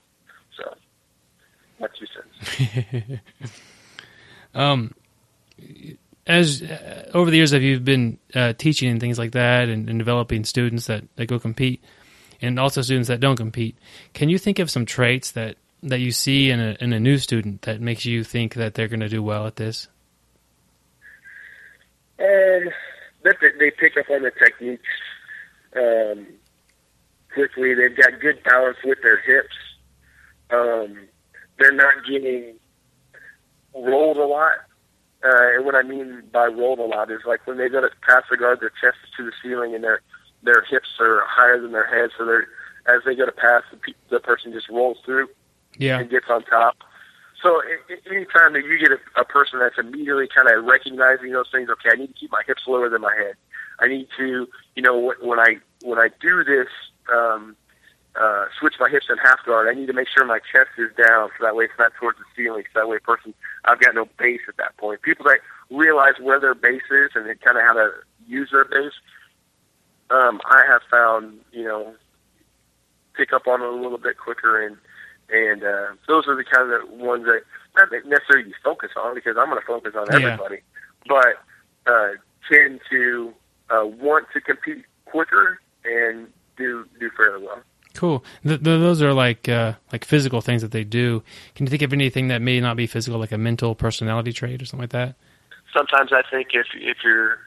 So, 0.56 0.74
my 1.80 1.88
two 1.98 2.06
cents. 2.06 3.20
Um, 4.54 4.94
as 6.26 6.62
uh, 6.62 7.10
over 7.14 7.30
the 7.30 7.36
years, 7.36 7.52
have 7.52 7.62
you 7.62 7.78
been 7.78 8.18
uh, 8.34 8.52
teaching 8.54 8.90
and 8.90 9.00
things 9.00 9.18
like 9.18 9.32
that, 9.32 9.68
and, 9.68 9.88
and 9.88 9.98
developing 9.98 10.44
students 10.44 10.86
that, 10.86 11.04
that 11.16 11.26
go 11.26 11.38
compete, 11.38 11.82
and 12.40 12.58
also 12.58 12.82
students 12.82 13.08
that 13.08 13.20
don't 13.20 13.36
compete? 13.36 13.76
Can 14.12 14.28
you 14.28 14.38
think 14.38 14.58
of 14.58 14.70
some 14.70 14.86
traits 14.86 15.32
that, 15.32 15.56
that 15.82 16.00
you 16.00 16.10
see 16.10 16.50
in 16.50 16.60
a 16.60 16.76
in 16.80 16.92
a 16.92 17.00
new 17.00 17.18
student 17.18 17.62
that 17.62 17.80
makes 17.80 18.04
you 18.04 18.24
think 18.24 18.54
that 18.54 18.74
they're 18.74 18.88
going 18.88 19.00
to 19.00 19.08
do 19.08 19.22
well 19.22 19.46
at 19.46 19.56
this? 19.56 19.88
Um, 22.18 22.70
that 23.22 23.36
they, 23.58 23.70
pick 23.70 23.96
up 23.96 24.08
on 24.10 24.22
the 24.22 24.30
techniques 24.30 24.82
um, 25.76 26.26
quickly. 27.34 27.74
They've 27.74 27.94
got 27.94 28.20
good 28.20 28.42
balance 28.42 28.78
with 28.82 28.98
their 29.02 29.20
hips. 29.20 29.54
Um, 30.50 31.08
they're 31.58 31.72
not 31.72 31.94
getting 32.08 32.54
rolled 33.74 34.16
a 34.16 34.24
lot. 34.24 34.54
Uh, 35.24 35.54
and 35.56 35.64
what 35.64 35.74
I 35.74 35.82
mean 35.82 36.22
by 36.32 36.46
rolled 36.46 36.78
a 36.78 36.82
lot 36.84 37.10
is 37.10 37.20
like 37.26 37.46
when 37.46 37.56
they 37.56 37.68
go 37.68 37.80
to 37.80 37.90
pass 38.02 38.22
the 38.30 38.36
guard, 38.36 38.60
their 38.60 38.70
chest 38.70 38.98
is 39.04 39.10
to 39.16 39.24
the 39.24 39.32
ceiling 39.42 39.74
and 39.74 39.82
their 39.82 40.00
their 40.42 40.62
hips 40.62 40.88
are 41.00 41.22
higher 41.26 41.60
than 41.60 41.72
their 41.72 41.86
head. 41.86 42.10
So 42.16 42.24
they're 42.24 42.46
as 42.86 43.02
they 43.04 43.14
go 43.16 43.26
to 43.26 43.32
pass, 43.32 43.62
the, 43.70 43.76
pe- 43.78 43.92
the 44.10 44.20
person 44.20 44.52
just 44.52 44.68
rolls 44.68 44.98
through 45.04 45.28
Yeah. 45.76 45.98
and 45.98 46.08
gets 46.08 46.26
on 46.28 46.44
top. 46.44 46.76
So 47.42 47.60
anytime 48.10 48.52
that 48.54 48.64
you 48.64 48.78
get 48.78 48.92
a, 48.92 49.20
a 49.20 49.24
person 49.24 49.58
that's 49.58 49.78
immediately 49.78 50.28
kind 50.32 50.48
of 50.48 50.64
recognizing 50.64 51.32
those 51.32 51.48
things, 51.50 51.68
okay, 51.68 51.90
I 51.92 51.96
need 51.96 52.08
to 52.08 52.12
keep 52.14 52.30
my 52.30 52.42
hips 52.46 52.62
lower 52.66 52.88
than 52.88 53.00
my 53.02 53.14
head. 53.14 53.34
I 53.80 53.88
need 53.88 54.08
to, 54.16 54.46
you 54.74 54.82
know, 54.82 55.12
when 55.20 55.38
I 55.38 55.56
when 55.82 55.98
I 55.98 56.08
do 56.20 56.44
this, 56.44 56.68
um, 57.12 57.56
uh, 58.18 58.46
switch 58.58 58.74
my 58.80 58.88
hips 58.88 59.06
in 59.10 59.16
half 59.18 59.44
guard, 59.44 59.68
I 59.68 59.78
need 59.78 59.86
to 59.86 59.92
make 59.92 60.08
sure 60.08 60.24
my 60.24 60.38
chest 60.52 60.70
is 60.78 60.90
down 60.96 61.28
so 61.38 61.44
that 61.44 61.54
way 61.56 61.64
it's 61.64 61.78
not 61.78 61.92
towards 61.98 62.18
the 62.18 62.24
ceiling. 62.36 62.64
So 62.72 62.80
that 62.80 62.88
way, 62.88 62.96
a 62.96 63.00
person 63.00 63.34
I've 63.64 63.80
got 63.80 63.94
no 63.94 64.08
base 64.18 64.40
at 64.48 64.56
that 64.58 64.76
point. 64.76 65.02
People 65.02 65.24
that 65.26 65.40
realize 65.70 66.14
where 66.20 66.40
their 66.40 66.54
base 66.54 66.88
is 66.90 67.10
and 67.14 67.26
kind 67.40 67.56
of 67.58 67.62
how 67.64 67.74
to 67.74 67.90
use 68.26 68.50
their 68.52 68.64
base, 68.64 68.92
um, 70.10 70.40
I 70.46 70.64
have 70.66 70.82
found 70.90 71.38
you 71.52 71.64
know 71.64 71.94
pick 73.14 73.32
up 73.32 73.46
on 73.46 73.62
it 73.62 73.66
a 73.68 73.70
little 73.72 73.98
bit 73.98 74.18
quicker 74.18 74.64
and 74.66 74.76
and 75.28 75.64
uh, 75.64 75.88
those 76.06 76.28
are 76.28 76.36
the 76.36 76.44
kind 76.44 76.70
of 76.72 76.88
ones 76.90 77.24
that 77.24 77.42
not 77.76 77.88
necessarily 78.06 78.48
you 78.48 78.54
focus 78.62 78.90
on 78.96 79.14
because 79.14 79.36
I'm 79.38 79.48
going 79.50 79.60
to 79.60 79.66
focus 79.66 79.94
on 79.96 80.06
Yeah. 80.08 80.16
everybody, 80.30 80.60
but 81.08 81.42
uh, 81.86 82.08
tend 82.50 82.80
to 82.90 83.32
uh, 83.70 83.84
want 83.84 84.26
to 84.32 84.40
compete 84.40 84.84
quicker 85.04 85.58
and 85.84 86.28
do 86.56 86.86
do 87.00 87.10
fairly 87.16 87.44
well. 87.44 87.62
Cool. 87.96 88.22
Th- 88.42 88.62
th- 88.62 88.80
those 88.80 89.00
are 89.00 89.14
like 89.14 89.48
uh, 89.48 89.72
like 89.90 90.04
physical 90.04 90.42
things 90.42 90.60
that 90.60 90.70
they 90.70 90.84
do. 90.84 91.22
Can 91.54 91.64
you 91.66 91.70
think 91.70 91.82
of 91.82 91.94
anything 91.94 92.28
that 92.28 92.42
may 92.42 92.60
not 92.60 92.76
be 92.76 92.86
physical, 92.86 93.18
like 93.18 93.32
a 93.32 93.38
mental 93.38 93.74
personality 93.74 94.32
trait 94.32 94.60
or 94.60 94.66
something 94.66 94.82
like 94.82 94.90
that? 94.90 95.16
Sometimes 95.74 96.12
I 96.12 96.22
think 96.30 96.48
if 96.52 96.66
if 96.74 96.98
you're 97.02 97.38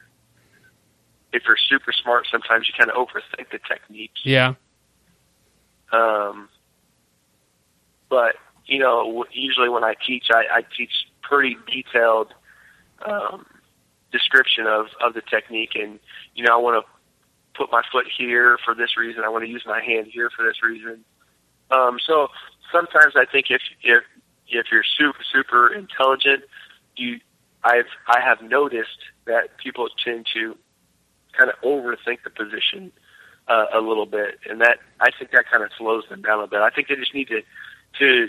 if 1.32 1.44
you're 1.46 1.56
super 1.68 1.92
smart, 1.92 2.26
sometimes 2.30 2.66
you 2.66 2.74
kind 2.76 2.90
of 2.90 2.96
overthink 2.96 3.50
the 3.52 3.60
techniques. 3.68 4.20
Yeah. 4.24 4.54
Um, 5.92 6.48
but 8.08 8.34
you 8.66 8.80
know, 8.80 9.24
usually 9.32 9.68
when 9.68 9.84
I 9.84 9.94
teach, 10.04 10.26
I, 10.32 10.58
I 10.58 10.62
teach 10.76 10.90
pretty 11.22 11.56
detailed 11.72 12.34
um, 13.06 13.46
description 14.10 14.66
of 14.66 14.86
of 15.00 15.14
the 15.14 15.22
technique, 15.22 15.76
and 15.76 16.00
you 16.34 16.44
know, 16.44 16.54
I 16.54 16.60
want 16.60 16.84
to 16.84 16.90
put 17.54 17.70
my 17.70 17.82
foot 17.90 18.06
here 18.16 18.58
for 18.64 18.74
this 18.74 18.96
reason. 18.96 19.22
I 19.24 19.28
want 19.28 19.44
to 19.44 19.50
use 19.50 19.64
my 19.66 19.82
hand 19.82 20.08
here 20.10 20.30
for 20.30 20.44
this 20.44 20.62
reason. 20.62 21.04
Um, 21.70 21.98
so 22.04 22.28
sometimes 22.72 23.14
I 23.16 23.24
think 23.24 23.46
if 23.50 23.62
if 23.82 24.02
if 24.48 24.66
you're 24.72 24.84
super 24.98 25.20
super 25.32 25.72
intelligent, 25.72 26.44
you 26.96 27.20
I've 27.62 27.86
I 28.08 28.20
have 28.20 28.42
noticed 28.42 28.98
that 29.26 29.56
people 29.58 29.88
tend 30.04 30.26
to 30.34 30.56
kind 31.36 31.50
of 31.50 31.60
overthink 31.62 32.22
the 32.24 32.30
position 32.30 32.92
uh, 33.48 33.66
a 33.72 33.80
little 33.80 34.06
bit, 34.06 34.38
and 34.48 34.60
that 34.60 34.78
I 35.00 35.10
think 35.16 35.30
that 35.32 35.44
kind 35.50 35.62
of 35.62 35.70
slows 35.76 36.04
them 36.08 36.22
down 36.22 36.42
a 36.42 36.46
bit. 36.46 36.60
I 36.60 36.70
think 36.70 36.88
they 36.88 36.96
just 36.96 37.14
need 37.14 37.28
to 37.28 37.42
to 37.98 38.28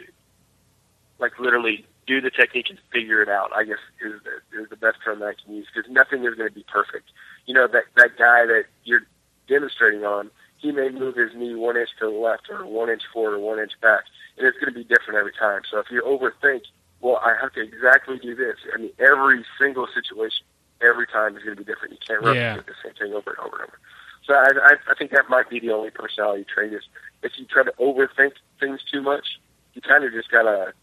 like 1.19 1.39
literally 1.39 1.86
do 2.07 2.19
the 2.19 2.32
technique 2.32 2.67
and 2.69 2.80
figure 2.91 3.22
it 3.22 3.30
out. 3.30 3.51
I 3.55 3.63
guess 3.63 3.78
is 4.03 4.13
the, 4.24 4.61
is 4.61 4.69
the 4.69 4.76
best 4.76 4.97
term 5.03 5.19
that 5.19 5.28
I 5.28 5.34
can 5.34 5.55
use 5.55 5.67
because 5.74 5.89
nothing 5.89 6.26
is 6.26 6.36
going 6.36 6.49
to 6.49 6.55
be 6.55 6.65
perfect. 6.67 7.09
You 7.45 7.53
know 7.53 7.67
that 7.67 7.84
that 7.95 8.17
guy 8.17 8.45
that 8.45 8.65
you're 8.84 9.03
demonstrating 9.51 10.03
on, 10.05 10.31
he 10.57 10.71
may 10.71 10.89
move 10.89 11.15
his 11.15 11.35
knee 11.35 11.55
one 11.55 11.75
inch 11.77 11.89
to 11.99 12.05
the 12.05 12.11
left 12.11 12.49
or 12.49 12.65
one 12.65 12.89
inch 12.89 13.03
forward 13.13 13.35
or 13.35 13.39
one 13.39 13.59
inch 13.59 13.73
back, 13.81 14.03
and 14.37 14.47
it's 14.47 14.57
going 14.57 14.73
to 14.73 14.77
be 14.79 14.83
different 14.85 15.19
every 15.19 15.33
time. 15.33 15.61
So 15.69 15.79
if 15.79 15.87
you 15.91 16.01
overthink, 16.03 16.61
well, 17.01 17.17
I 17.23 17.35
have 17.41 17.51
to 17.53 17.61
exactly 17.61 18.17
do 18.19 18.35
this. 18.35 18.57
I 18.73 18.77
mean, 18.77 18.91
every 18.99 19.43
single 19.59 19.87
situation, 19.93 20.45
every 20.81 21.07
time 21.07 21.35
is 21.35 21.43
going 21.43 21.57
to 21.57 21.63
be 21.63 21.69
different. 21.71 21.93
You 21.93 21.99
can't 22.05 22.21
replicate 22.21 22.41
Yeah. 22.41 22.55
the 22.65 22.73
same 22.83 22.93
thing 22.93 23.13
over 23.13 23.31
and 23.31 23.39
over 23.39 23.57
and 23.57 23.63
over. 23.67 23.79
So 24.25 24.33
I, 24.35 24.71
I, 24.71 24.91
I 24.91 24.93
think 24.97 25.11
that 25.11 25.29
might 25.29 25.49
be 25.49 25.59
the 25.59 25.71
only 25.71 25.89
personality 25.89 26.45
trait 26.53 26.73
is 26.73 26.83
if 27.23 27.33
you 27.37 27.45
try 27.45 27.63
to 27.63 27.73
overthink 27.79 28.33
things 28.59 28.79
too 28.91 29.01
much, 29.01 29.39
you 29.73 29.81
kind 29.81 30.03
of 30.03 30.11
just 30.13 30.29
gotta 30.29 30.73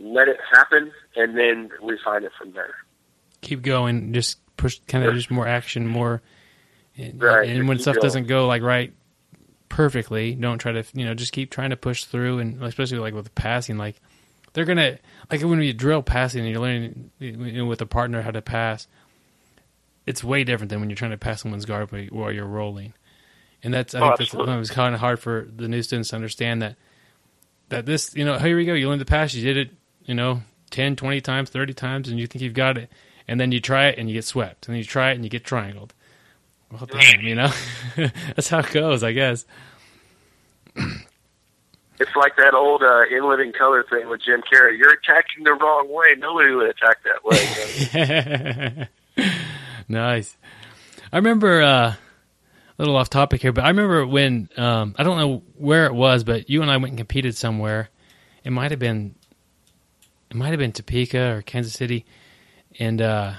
let 0.00 0.28
it 0.28 0.38
happen 0.50 0.92
and 1.14 1.36
then 1.36 1.70
refine 1.82 2.24
it 2.24 2.32
from 2.38 2.52
there. 2.52 2.74
Keep 3.42 3.62
going. 3.62 4.12
Just 4.14 4.38
push. 4.56 4.80
Kind 4.88 5.04
of 5.04 5.14
just 5.14 5.30
more 5.30 5.46
action. 5.46 5.86
More. 5.86 6.22
And, 6.98 7.22
Right, 7.22 7.48
and 7.48 7.68
when 7.68 7.78
stuff 7.78 7.94
going. 7.94 8.02
doesn't 8.02 8.26
go 8.26 8.46
like 8.46 8.62
right 8.62 8.92
perfectly, 9.68 10.34
don't 10.34 10.58
try 10.58 10.72
to 10.72 10.84
you 10.94 11.04
know 11.04 11.14
just 11.14 11.32
keep 11.32 11.50
trying 11.50 11.70
to 11.70 11.76
push 11.76 12.04
through. 12.04 12.38
And 12.40 12.62
especially 12.62 12.98
like 12.98 13.14
with 13.14 13.34
passing, 13.34 13.78
like 13.78 14.00
they're 14.52 14.64
gonna 14.64 14.98
like 15.30 15.40
when 15.42 15.62
you 15.62 15.72
drill 15.72 16.02
passing 16.02 16.40
and 16.40 16.50
you're 16.50 16.60
learning 16.60 17.10
you 17.20 17.32
know, 17.36 17.66
with 17.66 17.80
a 17.80 17.86
partner 17.86 18.22
how 18.22 18.30
to 18.32 18.42
pass. 18.42 18.86
It's 20.06 20.24
way 20.24 20.42
different 20.42 20.70
than 20.70 20.80
when 20.80 20.88
you're 20.88 20.96
trying 20.96 21.10
to 21.10 21.18
pass 21.18 21.42
someone's 21.42 21.66
guard 21.66 21.90
while- 22.10 22.32
you're 22.32 22.46
rolling. 22.46 22.94
And 23.62 23.74
that's 23.74 23.94
I 23.94 23.98
Oh, 23.98 24.02
think 24.02 24.18
that's 24.18 24.30
absolutely. 24.30 24.56
was 24.56 24.70
kind 24.70 24.94
of 24.94 25.00
hard 25.00 25.20
for 25.20 25.46
the 25.54 25.68
new 25.68 25.82
students 25.82 26.10
to 26.10 26.16
understand 26.16 26.62
that 26.62 26.76
that 27.68 27.84
this 27.86 28.14
you 28.16 28.24
know 28.24 28.38
here 28.38 28.56
we 28.56 28.64
go 28.64 28.72
you 28.74 28.88
learned 28.88 29.00
the 29.00 29.04
pass 29.04 29.34
you 29.34 29.42
did 29.44 29.56
it 29.58 29.70
you 30.04 30.14
know 30.14 30.40
10 30.70 30.96
20 30.96 31.20
times 31.20 31.50
30 31.50 31.74
times 31.74 32.08
and 32.08 32.18
you 32.18 32.26
think 32.26 32.40
you've 32.42 32.54
got 32.54 32.78
it 32.78 32.90
and 33.26 33.38
then 33.38 33.52
you 33.52 33.60
try 33.60 33.88
it 33.88 33.98
and 33.98 34.08
you 34.08 34.14
get 34.14 34.24
swept 34.24 34.66
and 34.66 34.72
then 34.74 34.78
you 34.78 34.84
try 34.84 35.10
it 35.10 35.14
and 35.16 35.24
you 35.24 35.28
get 35.28 35.44
triangled 35.44 35.92
well 36.70 36.86
damn 36.86 37.20
you 37.20 37.34
know 37.34 37.50
that's 37.96 38.48
how 38.48 38.58
it 38.58 38.70
goes 38.70 39.02
i 39.02 39.12
guess 39.12 39.46
It's 42.00 42.14
like 42.14 42.36
that 42.36 42.54
old 42.54 42.82
uh, 42.84 43.02
in 43.10 43.28
living 43.28 43.52
color 43.52 43.84
thing 43.90 44.08
with 44.08 44.22
Jim 44.24 44.40
Carrey. 44.42 44.78
You're 44.78 44.92
attacking 44.92 45.42
the 45.42 45.52
wrong 45.54 45.88
way. 45.92 46.14
Nobody 46.16 46.54
would 46.54 46.70
attack 46.70 46.98
that 47.02 47.24
way. 47.24 48.88
nice 49.88 50.36
i 51.12 51.16
remember 51.16 51.60
uh 51.60 51.88
a 51.90 51.96
little 52.78 52.94
off 52.96 53.10
topic 53.10 53.42
here 53.42 53.52
but 53.52 53.64
i 53.64 53.68
remember 53.68 54.06
when 54.06 54.48
um 54.56 54.94
i 54.96 55.02
don't 55.02 55.18
know 55.18 55.42
where 55.56 55.86
it 55.86 55.94
was 55.94 56.22
but 56.22 56.48
you 56.48 56.62
and 56.62 56.70
i 56.70 56.76
went 56.76 56.90
and 56.90 56.98
competed 56.98 57.36
somewhere 57.36 57.88
it 58.44 58.50
might 58.52 58.70
have 58.70 58.78
been 58.78 59.16
it 60.30 60.36
might 60.36 60.50
have 60.50 60.58
been 60.60 60.70
topeka 60.70 61.36
or 61.36 61.42
kansas 61.42 61.72
city 61.72 62.04
and 62.78 63.02
uh 63.02 63.32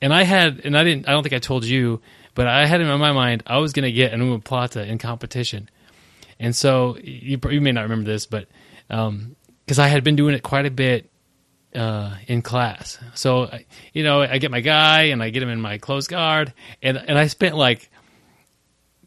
and 0.00 0.14
i 0.14 0.22
had 0.22 0.60
and 0.64 0.78
i 0.78 0.84
didn't 0.84 1.06
i 1.08 1.12
don't 1.12 1.22
think 1.24 1.34
i 1.34 1.38
told 1.38 1.64
you 1.64 2.00
but 2.38 2.46
i 2.46 2.66
had 2.66 2.80
in 2.80 2.86
my 2.86 3.12
mind 3.12 3.42
i 3.46 3.58
was 3.58 3.72
going 3.72 3.84
to 3.84 3.92
get 3.92 4.12
an 4.12 4.20
omoplata 4.20 4.86
in 4.86 4.96
competition 4.96 5.68
and 6.38 6.54
so 6.54 6.96
you, 7.02 7.38
you 7.50 7.60
may 7.60 7.72
not 7.72 7.82
remember 7.82 8.08
this 8.08 8.26
but 8.26 8.46
um 8.90 9.34
because 9.64 9.78
i 9.78 9.88
had 9.88 10.04
been 10.04 10.16
doing 10.16 10.34
it 10.34 10.42
quite 10.42 10.64
a 10.64 10.70
bit 10.70 11.10
uh, 11.74 12.16
in 12.26 12.40
class. 12.40 12.98
So, 13.14 13.50
you 13.92 14.02
know, 14.02 14.22
I 14.22 14.38
get 14.38 14.50
my 14.50 14.60
guy 14.60 15.02
and 15.02 15.22
I 15.22 15.28
get 15.28 15.42
him 15.42 15.50
in 15.50 15.60
my 15.60 15.76
close 15.76 16.06
guard, 16.06 16.54
and 16.82 16.96
and 16.96 17.18
I 17.18 17.26
spent 17.26 17.56
like 17.56 17.90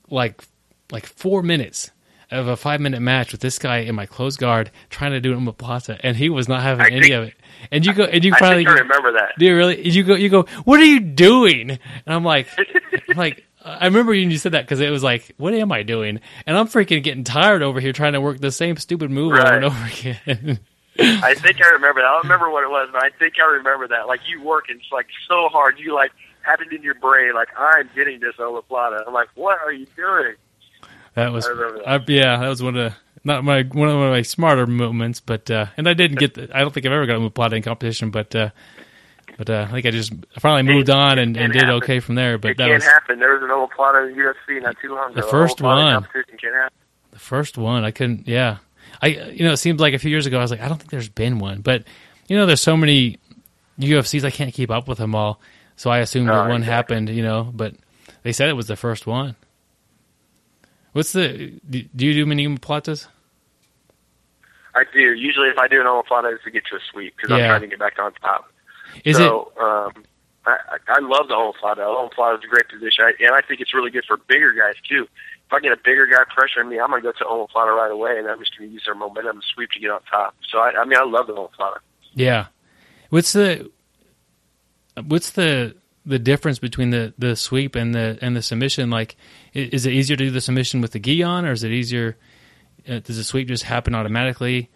like 0.10 0.44
like 0.92 1.06
four 1.06 1.42
minutes 1.42 1.90
of 2.32 2.48
a 2.48 2.56
five 2.58 2.80
minute 2.82 3.02
match 3.02 3.32
with 3.32 3.42
this 3.42 3.60
guy 3.60 3.80
in 3.80 3.96
my 3.96 4.06
close 4.06 4.38
guard 4.38 4.72
trying 4.90 5.12
to 5.12 5.20
do 5.20 5.34
an 5.34 5.52
plaza, 5.54 6.00
and 6.04 6.16
he 6.18 6.30
was 6.30 6.48
not 6.48 6.62
having 6.62 6.86
I 6.86 6.90
any 6.90 7.02
think- 7.02 7.14
of 7.14 7.24
it. 7.26 7.34
And 7.72 7.86
you 7.86 7.94
go 7.94 8.04
and 8.06 8.24
you 8.26 8.34
I 8.34 8.40
finally 8.40 8.66
I 8.66 8.72
remember 8.72 9.12
that. 9.12 9.34
do 9.38 9.46
you 9.46 9.56
really? 9.56 9.88
You 9.88 10.04
go, 10.04 10.16
you 10.16 10.30
go. 10.30 10.44
What 10.64 10.80
are 10.80 10.86
you 10.86 11.00
doing? 11.00 11.70
And 11.72 11.80
I'm 12.08 12.24
like, 12.24 12.48
I'm 13.10 13.16
like, 13.18 13.46
I 13.64 13.86
remember 13.86 14.14
when 14.14 14.32
you 14.32 14.38
said 14.40 14.54
that 14.54 14.64
because 14.66 14.80
it 14.80 14.90
was 14.90 15.04
like, 15.04 15.32
what 15.38 15.54
am 15.54 15.72
I 15.72 15.84
doing? 15.84 16.22
And 16.48 16.58
I'm 16.58 16.68
freaking 16.68 17.04
getting 17.04 17.24
tired 17.24 17.62
over 17.62 17.80
here 17.80 17.94
trying 17.94 18.14
to 18.14 18.22
work 18.22 18.40
the 18.40 18.52
same 18.52 18.78
stupid 18.78 19.12
move 19.12 19.34
over 19.34 19.46
and 19.54 19.66
over 19.66 19.86
again. 19.86 20.60
I 21.00 21.36
think 21.36 21.62
I 21.64 21.70
remember 21.70 22.02
that. 22.02 22.08
I 22.08 22.14
don't 22.14 22.24
remember 22.24 22.50
what 22.50 22.64
it 22.64 22.70
was, 22.72 22.90
but 22.92 23.04
I 23.04 23.10
think 23.20 23.36
I 23.40 23.46
remember 23.58 23.88
that. 23.90 24.08
Like 24.08 24.22
you 24.28 24.42
working 24.42 24.80
like 24.92 25.08
so 25.28 25.48
hard, 25.50 25.78
you 25.80 25.94
like 25.94 26.12
had 26.42 26.62
it 26.62 26.74
in 26.74 26.82
your 26.82 26.96
brain, 26.96 27.34
like 27.36 27.50
I'm 27.58 27.90
getting 27.96 28.20
this 28.20 28.36
omoplata. 28.38 29.04
I'm 29.08 29.14
like, 29.14 29.30
what 29.36 29.60
are 29.60 29.72
you 29.72 29.86
doing? 29.96 30.34
That 31.14 31.32
was, 31.32 31.46
I 31.46 31.54
that. 31.54 31.84
I, 31.86 32.00
yeah, 32.08 32.38
that 32.38 32.48
was 32.48 32.64
one 32.64 32.78
of 32.78 32.92
the, 32.92 32.98
not 33.24 33.44
my 33.44 33.64
one 33.64 33.90
of 33.90 33.96
my 33.98 34.22
smarter 34.22 34.66
moments, 34.66 35.20
but 35.20 35.52
uh, 35.52 35.68
and 35.78 35.88
I 35.88 35.94
didn't 35.94 36.20
get. 36.20 36.34
The, 36.36 36.50
I 36.54 36.62
don't 36.62 36.74
think 36.74 36.86
I've 36.86 36.92
ever 36.92 37.06
got 37.06 37.18
a 37.18 37.56
in 37.56 37.62
competition, 37.62 38.12
but 38.12 38.34
uh, 38.36 38.50
but 39.38 39.50
uh, 39.50 39.66
I 39.68 39.72
think 39.72 39.86
I 39.86 39.92
just 39.92 40.14
finally 40.40 40.64
moved 40.64 40.90
on 40.90 41.20
and, 41.20 41.36
and 41.38 41.52
did 41.52 41.64
happen. 41.64 41.76
okay 41.78 42.00
from 42.00 42.16
there. 42.16 42.38
But 42.38 42.52
it 42.52 42.58
that 42.58 42.66
can't 42.66 42.76
was 42.76 42.84
happen. 42.86 43.20
There 43.20 43.34
was 43.34 43.44
an 43.44 43.50
omoplata 43.50 44.10
in 44.10 44.16
the 44.16 44.24
UFC 44.24 44.62
not 44.62 44.76
too 44.82 44.96
long 44.96 45.12
ago. 45.12 45.22
The 45.22 45.28
first 45.28 45.62
one. 45.62 45.94
competition 45.94 46.38
can't 46.38 46.56
happen. 46.56 46.78
the 47.12 47.20
first 47.20 47.58
one. 47.58 47.84
I 47.84 47.92
couldn't. 47.92 48.28
Yeah, 48.28 48.58
I 49.02 49.08
you 49.08 49.46
know 49.46 49.52
it 49.52 49.58
seemed 49.58 49.80
like 49.80 49.94
a 49.94 50.00
few 50.00 50.10
years 50.10 50.26
ago 50.26 50.38
I 50.38 50.42
was 50.42 50.52
like 50.52 50.62
I 50.62 50.68
don't 50.68 50.78
think 50.78 50.92
there's 50.92 51.10
been 51.10 51.40
one, 51.40 51.62
but 51.62 51.84
you 52.28 52.38
know 52.38 52.46
there's 52.46 52.62
so 52.62 52.78
many 52.78 53.20
UFCs 53.80 54.24
I 54.24 54.32
can't 54.32 54.54
keep 54.54 54.72
up 54.72 54.88
with 54.88 54.98
them 54.98 55.16
all, 55.16 55.40
so 55.76 55.90
I 55.90 56.00
assumed 56.00 56.30
that 56.30 56.48
one 56.48 56.62
exactly. 56.62 56.66
happened. 56.96 57.10
You 57.10 57.24
know, 57.24 57.52
but 57.54 57.76
they 58.24 58.32
said 58.32 58.50
it 58.50 58.54
was 58.54 58.68
the 58.68 58.76
first 58.76 59.06
one. 59.06 59.36
What's 60.94 61.14
the? 61.14 61.54
Do 61.70 62.06
you 62.06 62.14
do 62.14 62.26
many 62.26 62.48
omoplatas? 62.48 63.08
I 64.76 64.84
do. 64.94 65.14
Usually, 65.14 65.50
if 65.50 65.58
I 65.58 65.68
do 65.68 65.80
an 65.82 65.88
omoplata, 65.88 66.34
it's 66.34 66.44
to 66.46 66.52
get 66.52 66.66
to 66.68 66.76
a 66.78 66.80
sweep 66.92 67.16
because 67.16 67.30
Yeah. 67.30 67.38
I'm 67.38 67.50
trying 67.50 67.62
to 67.62 67.68
get 67.68 67.80
back 67.80 68.00
on 68.00 68.14
top. 68.22 68.52
Is 69.06 69.18
so, 69.18 69.52
um, 69.60 70.04
I, 70.46 70.58
I 70.88 71.00
love 71.00 71.28
the 71.28 71.34
omoplata. 71.36 71.80
Ola 71.86 72.36
is 72.36 72.44
a 72.44 72.48
great 72.48 72.68
position, 72.70 73.06
I, 73.06 73.14
and 73.24 73.34
I 73.36 73.42
think 73.42 73.62
it's 73.62 73.74
really 73.74 73.92
good 73.92 74.06
for 74.06 74.18
bigger 74.18 74.52
guys 74.54 74.76
too. 74.88 75.08
If 75.48 75.54
I 75.54 75.60
get 75.60 75.72
a 75.74 75.78
bigger 75.78 76.06
guy 76.08 76.24
pressuring 76.34 76.70
me, 76.70 76.80
I'm 76.80 76.90
going 76.90 77.02
to 77.02 77.06
go 77.06 77.12
to 77.12 77.24
omoplata 77.26 77.76
right 77.76 77.92
away, 77.92 78.18
and 78.18 78.28
I'm 78.28 78.40
just 78.40 78.58
going 78.58 78.70
to 78.70 78.74
use 78.74 78.84
their 78.86 78.96
momentum 78.96 79.38
and 79.38 79.44
sweep 79.54 79.72
to 79.72 79.80
get 79.80 79.92
on 79.92 80.02
top. 80.10 80.36
So, 80.50 80.60
I, 80.60 80.72
I 80.82 80.86
mean, 80.86 80.98
I 80.98 81.04
love 81.04 81.28
the 81.28 81.34
omoplata. 81.34 81.76
it? 81.78 81.82
Yeah. 82.14 82.48
What's 83.10 83.34
the? 83.34 83.70
What's 85.06 85.32
the 85.32 85.76
the 86.06 86.20
difference 86.20 86.60
between 86.60 86.90
the, 86.90 87.14
the 87.18 87.36
sweep 87.36 87.76
and 87.76 87.94
the 87.94 88.18
and 88.22 88.36
the 88.36 88.42
submission? 88.42 88.90
Like, 88.90 89.16
is 89.54 89.86
it 89.86 89.94
easier 89.94 90.18
to 90.18 90.24
do 90.26 90.32
the 90.32 90.42
submission 90.42 90.82
with 90.82 90.92
the 90.92 91.00
gi 91.00 91.24
on, 91.24 91.46
or 91.46 91.52
is 91.52 91.64
it 91.64 91.72
easier? 91.72 92.18
Uh, 92.88 93.00
does 93.00 93.18
the 93.18 93.24
sweep 93.24 93.48
just 93.48 93.64
happen 93.64 93.94
automatically? 93.94 94.70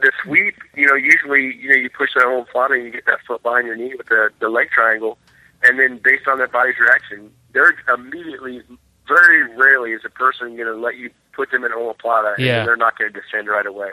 The 0.00 0.12
sweep, 0.22 0.54
you 0.74 0.86
know, 0.86 0.94
usually, 0.94 1.54
you 1.56 1.68
know, 1.70 1.74
you 1.76 1.88
push 1.90 2.10
that 2.14 2.24
omoplata 2.24 2.74
and 2.74 2.84
you 2.84 2.90
get 2.90 3.06
that 3.06 3.18
foot 3.26 3.42
behind 3.42 3.66
your 3.66 3.76
knee 3.76 3.94
with 3.96 4.06
the, 4.08 4.30
the 4.40 4.48
leg 4.48 4.68
triangle, 4.70 5.16
and 5.62 5.78
then 5.78 5.98
based 6.02 6.26
on 6.28 6.38
that 6.38 6.52
body's 6.52 6.74
reaction, 6.78 7.30
they're 7.52 7.74
immediately 7.94 8.62
very 9.08 9.54
rarely 9.56 9.92
is 9.92 10.02
a 10.04 10.10
person 10.10 10.56
going 10.56 10.66
to 10.66 10.74
let 10.74 10.96
you 10.96 11.10
put 11.32 11.50
them 11.50 11.64
in 11.64 11.72
omoplata 11.72 12.34
Yeah. 12.38 12.58
and 12.60 12.68
they're 12.68 12.76
not 12.76 12.98
going 12.98 13.12
to 13.12 13.20
descend 13.20 13.48
right 13.48 13.64
away. 13.66 13.92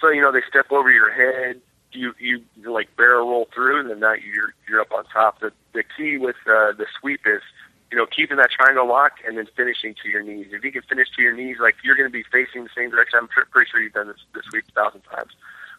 So 0.00 0.08
you 0.10 0.20
know 0.20 0.32
they 0.32 0.42
step 0.48 0.70
over 0.70 0.90
your 0.90 1.10
head, 1.12 1.60
you 1.92 2.14
you 2.18 2.42
like 2.64 2.94
barrel 2.96 3.28
roll 3.28 3.48
through, 3.52 3.80
and 3.80 3.90
then 3.90 4.00
now 4.00 4.14
you're 4.14 4.54
you're 4.68 4.80
up 4.80 4.92
on 4.92 5.04
top. 5.06 5.40
The 5.40 5.52
the 5.72 5.84
key 5.96 6.18
with 6.18 6.36
uh, 6.46 6.72
the 6.72 6.86
sweep 7.00 7.20
is 7.26 7.42
you 7.90 7.98
know 7.98 8.06
keeping 8.06 8.36
that 8.38 8.50
triangle 8.50 8.86
lock 8.86 9.12
and 9.26 9.38
then 9.38 9.46
finishing 9.56 9.94
to 10.02 10.08
your 10.08 10.22
knees. 10.22 10.48
If 10.52 10.64
you 10.64 10.72
can 10.72 10.82
finish 10.82 11.08
to 11.16 11.22
your 11.22 11.34
knees, 11.34 11.56
like 11.60 11.76
you're 11.84 11.96
going 11.96 12.08
to 12.08 12.12
be 12.12 12.24
facing 12.30 12.64
the 12.64 12.70
same 12.76 12.90
direction. 12.90 13.18
I'm 13.20 13.28
pr- 13.28 13.48
pretty 13.50 13.70
sure 13.70 13.80
you've 13.80 13.92
done 13.92 14.08
this, 14.08 14.16
this 14.34 14.44
sweep 14.44 14.64
a 14.68 14.72
thousand 14.72 15.02
times, 15.02 15.32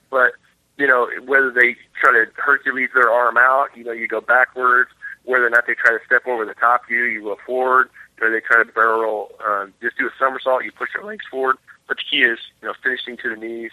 but 0.10 0.34
you 0.78 0.88
know 0.88 1.10
whether 1.26 1.52
they 1.52 1.76
try 2.00 2.12
to 2.12 2.26
Hercules 2.36 2.90
their 2.94 3.10
arm 3.10 3.38
out, 3.38 3.70
you 3.76 3.84
know 3.84 3.92
you 3.92 4.08
go 4.08 4.22
backwards. 4.22 4.90
Whether 5.26 5.48
or 5.48 5.50
not 5.50 5.68
they 5.68 5.74
try 5.74 5.92
to 5.92 6.06
step 6.06 6.28
over 6.28 6.46
the 6.46 6.54
top 6.54 6.84
of 6.84 6.90
you, 6.90 7.06
you 7.06 7.22
go 7.24 7.38
forward. 7.46 7.90
Or 8.22 8.30
they 8.30 8.42
try 8.42 8.64
to 8.64 8.72
barrel 8.72 9.02
roll, 9.02 9.32
um, 9.46 9.74
just 9.82 9.98
do 9.98 10.08
a 10.08 10.12
somersault. 10.20 10.64
You 10.64 10.72
push 10.72 10.90
your 10.94 11.04
legs 11.04 11.26
forward. 11.30 11.58
But 11.88 11.98
the 11.98 12.04
key 12.10 12.24
is, 12.24 12.40
you 12.62 12.68
know, 12.68 12.74
finishing 12.82 13.18
to 13.18 13.30
the 13.30 13.36
knees. 13.36 13.72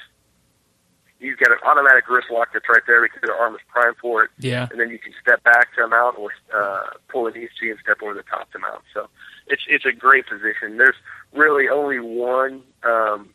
You've 1.21 1.39
got 1.39 1.53
an 1.53 1.59
automatic 1.67 2.09
wrist 2.09 2.29
lock 2.31 2.49
that's 2.55 2.67
right 2.69 2.81
there 2.87 3.03
because 3.03 3.21
the 3.23 3.33
arm 3.33 3.55
is 3.55 3.61
primed 3.69 3.97
for 4.01 4.25
it 4.25 4.31
Yeah. 4.39 4.69
and 4.71 4.81
then 4.81 4.89
you 4.91 4.99
can 4.99 5.13
step 5.21 5.43
back 5.45 5.75
to 5.77 5.87
mount 5.87 6.19
or 6.19 6.31
uh, 6.55 6.81
pull 7.09 7.31
to 7.31 7.39
you 7.39 7.49
and 7.71 7.79
step 7.81 7.99
over 8.03 8.15
the 8.15 8.23
top 8.23 8.51
to 8.53 8.59
mount. 8.59 8.83
So 8.95 9.09
it's 9.47 9.63
it's 9.69 9.85
a 9.85 9.93
great 9.93 10.27
position. 10.27 10.79
There's 10.79 10.97
really 11.35 11.69
only 11.69 12.01
one 12.01 12.63
um, 12.85 13.29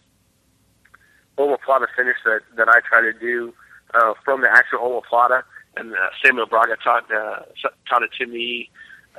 omoplata 1.37 1.87
finish 1.95 2.17
that 2.25 2.41
that 2.57 2.67
I 2.69 2.79
try 2.81 3.01
to 3.01 3.13
do 3.13 3.53
uh, 3.93 4.13
from 4.23 4.41
the 4.41 4.49
actual 4.51 4.79
omoplata, 4.79 5.43
and 5.77 5.93
uh, 5.93 5.97
Samuel 6.23 6.47
Braga 6.47 6.77
taught 6.83 7.11
uh, 7.11 7.41
taught 7.87 8.03
it 8.03 8.11
to 8.19 8.25
me 8.25 8.69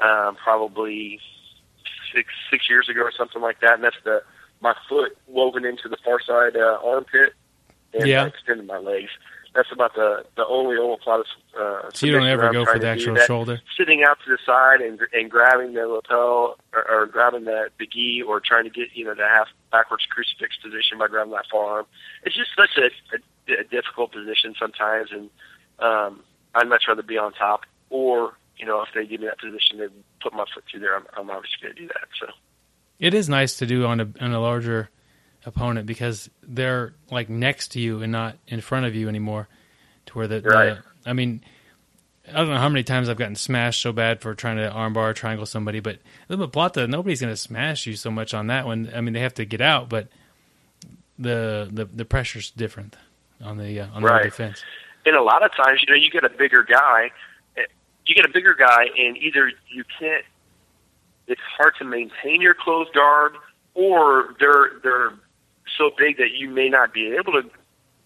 um, 0.03 0.37
probably 0.43 1.21
six 2.13 2.29
six 2.51 2.69
years 2.69 2.89
ago 2.89 3.03
or 3.03 3.13
something 3.13 3.43
like 3.43 3.61
that, 3.61 3.75
and 3.75 3.85
that's 3.85 3.97
the 4.05 4.23
my 4.61 4.75
foot 4.89 5.17
woven 5.27 5.65
into 5.65 5.89
the 5.89 5.99
far 6.05 6.19
side 6.21 6.57
uh, 6.57 6.79
armpit 6.85 7.35
and 7.95 8.07
Yeah. 8.07 8.25
I 8.25 8.27
extended 8.27 8.67
my 8.67 8.79
legs. 8.79 9.11
That's 9.55 9.73
about 9.73 9.95
the 9.95 10.25
the 10.37 10.47
only 10.47 10.77
omoplata. 10.77 11.25
Uh, 11.59 11.91
So 11.95 12.05
you 12.07 12.13
don't 12.13 12.27
ever 12.27 12.53
go 12.53 12.67
for 12.67 12.79
the 12.79 12.89
actual 12.89 13.17
shoulder. 13.17 13.61
Sitting 13.77 14.03
out 14.05 14.19
to 14.25 14.31
the 14.31 14.39
side 14.45 14.83
and 14.83 15.01
and 15.15 15.31
grabbing 15.31 15.73
the 15.73 15.87
lapel 15.89 16.59
or, 16.75 16.91
or 16.91 17.07
grabbing 17.07 17.45
the 17.45 17.71
the 17.79 17.87
gi 17.87 18.21
or 18.23 18.39
trying 18.41 18.65
to 18.65 18.71
get 18.71 18.89
you 18.95 19.05
know 19.07 19.15
the 19.15 19.27
half 19.27 19.49
backwards 19.73 20.05
crucifix 20.11 20.57
position 20.63 20.99
by 20.99 21.07
grabbing 21.09 21.33
that 21.33 21.47
forearm. 21.51 21.87
It's 22.25 22.37
just 22.37 22.51
such 22.55 22.77
a, 22.77 22.91
a, 23.55 23.61
a 23.61 23.65
difficult 23.65 24.13
position 24.13 24.55
sometimes, 24.59 25.09
and 25.11 25.31
um, 25.79 26.21
I'd 26.55 26.69
much 26.69 26.85
rather 26.87 27.03
be 27.03 27.17
on 27.17 27.33
top. 27.33 27.63
Or 27.89 28.35
you 28.59 28.67
know 28.67 28.83
if 28.83 28.89
they 28.95 29.07
give 29.07 29.23
me 29.23 29.27
that 29.29 29.39
position, 29.39 29.79
they 29.79 29.87
put 30.23 30.35
my 30.35 30.45
foot 30.53 30.65
through 30.71 30.81
there. 30.81 30.97
I'm, 30.97 31.07
I'm 31.17 31.31
obviously 31.31 31.59
going 31.63 31.75
to 31.77 31.81
do 31.81 31.87
that. 31.89 32.09
So. 32.21 32.27
It 32.99 33.15
is 33.15 33.29
nice 33.31 33.57
to 33.59 33.65
do 33.67 33.87
on 33.87 34.01
a 34.01 34.09
on 34.21 34.33
a 34.33 34.41
larger 34.41 34.91
opponent 35.47 35.87
because 35.87 36.29
they're 36.43 36.93
like 37.11 37.31
next 37.31 37.69
to 37.69 37.81
you 37.81 38.03
and 38.03 38.13
not 38.13 38.37
in 38.49 38.61
front 38.61 38.85
of 38.85 38.95
you 38.95 39.09
anymore. 39.09 39.49
To 40.07 40.19
where 40.19 40.27
the, 40.29 40.41
the 40.41 40.79
I 41.07 41.13
mean, 41.15 41.43
I 42.29 42.33
don't 42.39 42.49
know 42.51 42.59
how 42.59 42.69
many 42.69 42.83
times 42.85 43.09
I've 43.09 43.17
gotten 43.17 43.37
smashed 43.37 43.81
so 43.81 43.93
bad 43.93 44.21
for 44.21 44.35
trying 44.35 44.57
to 44.59 44.69
armbar 44.71 45.15
triangle 45.15 45.47
somebody, 45.47 45.81
but 45.81 45.99
the 46.29 46.49
plata 46.49 46.87
nobody's 46.87 47.21
going 47.21 47.33
to 47.33 47.37
smash 47.37 47.87
you 47.87 47.95
so 47.97 48.11
much 48.11 48.35
on 48.35 48.49
that 48.49 48.67
one. 48.67 48.91
I 48.95 49.01
mean, 49.01 49.15
they 49.15 49.21
have 49.21 49.35
to 49.35 49.45
get 49.45 49.61
out, 49.61 49.89
but 49.89 50.09
the 51.19 51.69
the 51.73 51.85
the 51.87 52.05
pressure's 52.05 52.51
different 52.51 52.97
on 53.43 53.57
the 53.59 53.81
uh, 53.81 53.87
on 53.95 54.03
Right. 54.03 54.25
the 54.25 54.29
defense. 54.31 54.63
and 55.07 55.17
a 55.17 55.23
lot 55.23 55.43
of 55.45 55.55
times, 55.55 55.81
you 55.87 55.93
know, 55.93 55.99
you 55.99 56.11
get 56.11 56.25
a 56.25 56.29
bigger 56.29 56.63
guy, 56.63 57.11
eh, 57.57 57.63
you 58.07 58.15
get 58.15 58.25
a 58.25 58.29
bigger 58.33 58.55
guy, 58.55 58.87
and 58.99 59.17
either 59.17 59.51
you 59.69 59.85
can't, 59.99 60.25
it's 61.27 61.41
hard 61.57 61.75
to 61.79 61.85
maintain 61.85 62.41
your 62.41 62.55
closed 62.55 62.93
guard, 62.93 63.35
or 63.75 64.35
they're 64.41 64.73
they're 64.83 65.13
so 65.77 65.91
big 65.97 66.17
that 66.19 66.33
you 66.33 66.49
may 66.51 66.69
not 66.69 66.93
be 66.93 67.15
able 67.17 67.33
to 67.33 67.49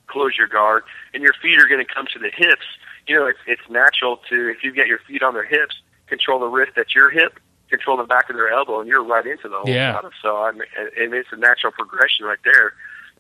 close 0.07 0.37
your 0.37 0.49
guard, 0.49 0.83
and 1.15 1.23
your 1.23 1.33
feet 1.41 1.59
are 1.61 1.69
going 1.69 1.85
to 1.85 1.93
come 1.95 2.07
to 2.13 2.19
the 2.19 2.31
hips. 2.35 2.65
You 3.07 3.17
know, 3.17 3.27
it's 3.27 3.39
it's 3.47 3.63
natural 3.71 4.19
to 4.29 4.49
if 4.51 4.63
you 4.65 4.73
get 4.73 4.87
your 4.87 4.99
feet 5.07 5.23
on 5.23 5.35
their 5.35 5.45
hips, 5.47 5.77
control 6.07 6.41
the 6.41 6.47
wrist 6.49 6.73
at 6.77 6.95
your 6.95 7.11
hip, 7.11 7.39
control 7.69 7.97
the 7.97 8.05
back 8.05 8.29
of 8.31 8.37
their 8.37 8.51
elbow, 8.51 8.81
and 8.81 8.89
you're 8.89 9.05
right 9.05 9.27
into 9.27 9.49
the 9.49 9.57
whole 9.59 9.69
Yeah. 9.73 9.93
bottom. 9.93 10.11
So 10.23 10.43
I 10.43 10.53
mean, 10.53 10.63
and 10.99 11.15
it's 11.15 11.29
a 11.33 11.37
natural 11.37 11.73
progression 11.73 12.27
right 12.27 12.39
there 12.45 12.73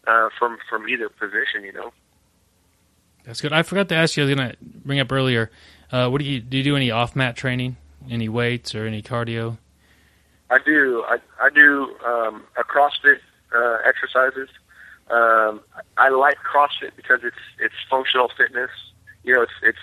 uh, 0.06 0.28
from 0.38 0.58
from 0.68 0.88
either 0.88 1.08
position. 1.08 1.64
You 1.64 1.72
know. 1.72 1.92
That's 3.24 3.40
good. 3.40 3.52
I 3.52 3.62
forgot 3.62 3.88
to 3.90 3.94
ask 3.94 4.16
you. 4.16 4.22
I 4.22 4.26
was 4.26 4.34
going 4.34 4.50
to 4.50 4.56
bring 4.62 4.98
up 4.98 5.12
earlier. 5.12 5.50
Uh, 5.92 6.08
what 6.08 6.18
do 6.20 6.24
you 6.24 6.40
do? 6.40 6.56
You 6.56 6.62
do 6.64 6.76
any 6.76 6.90
off 6.90 7.14
mat 7.14 7.36
training? 7.36 7.76
Any 8.10 8.28
weights 8.30 8.74
or 8.74 8.86
any 8.86 9.02
cardio? 9.02 9.58
I 10.48 10.58
do. 10.64 11.04
I, 11.06 11.18
I 11.40 11.50
do 11.50 11.94
um, 12.04 12.44
a 12.56 12.64
CrossFit 12.64 13.18
uh, 13.54 13.78
exercises. 13.84 14.48
Um, 15.10 15.60
I 15.96 16.08
like 16.10 16.36
CrossFit 16.38 16.94
because 16.96 17.20
it's 17.24 17.42
it's 17.58 17.74
functional 17.88 18.30
fitness. 18.36 18.70
You 19.24 19.34
know, 19.34 19.42
it's 19.42 19.52
it's 19.62 19.78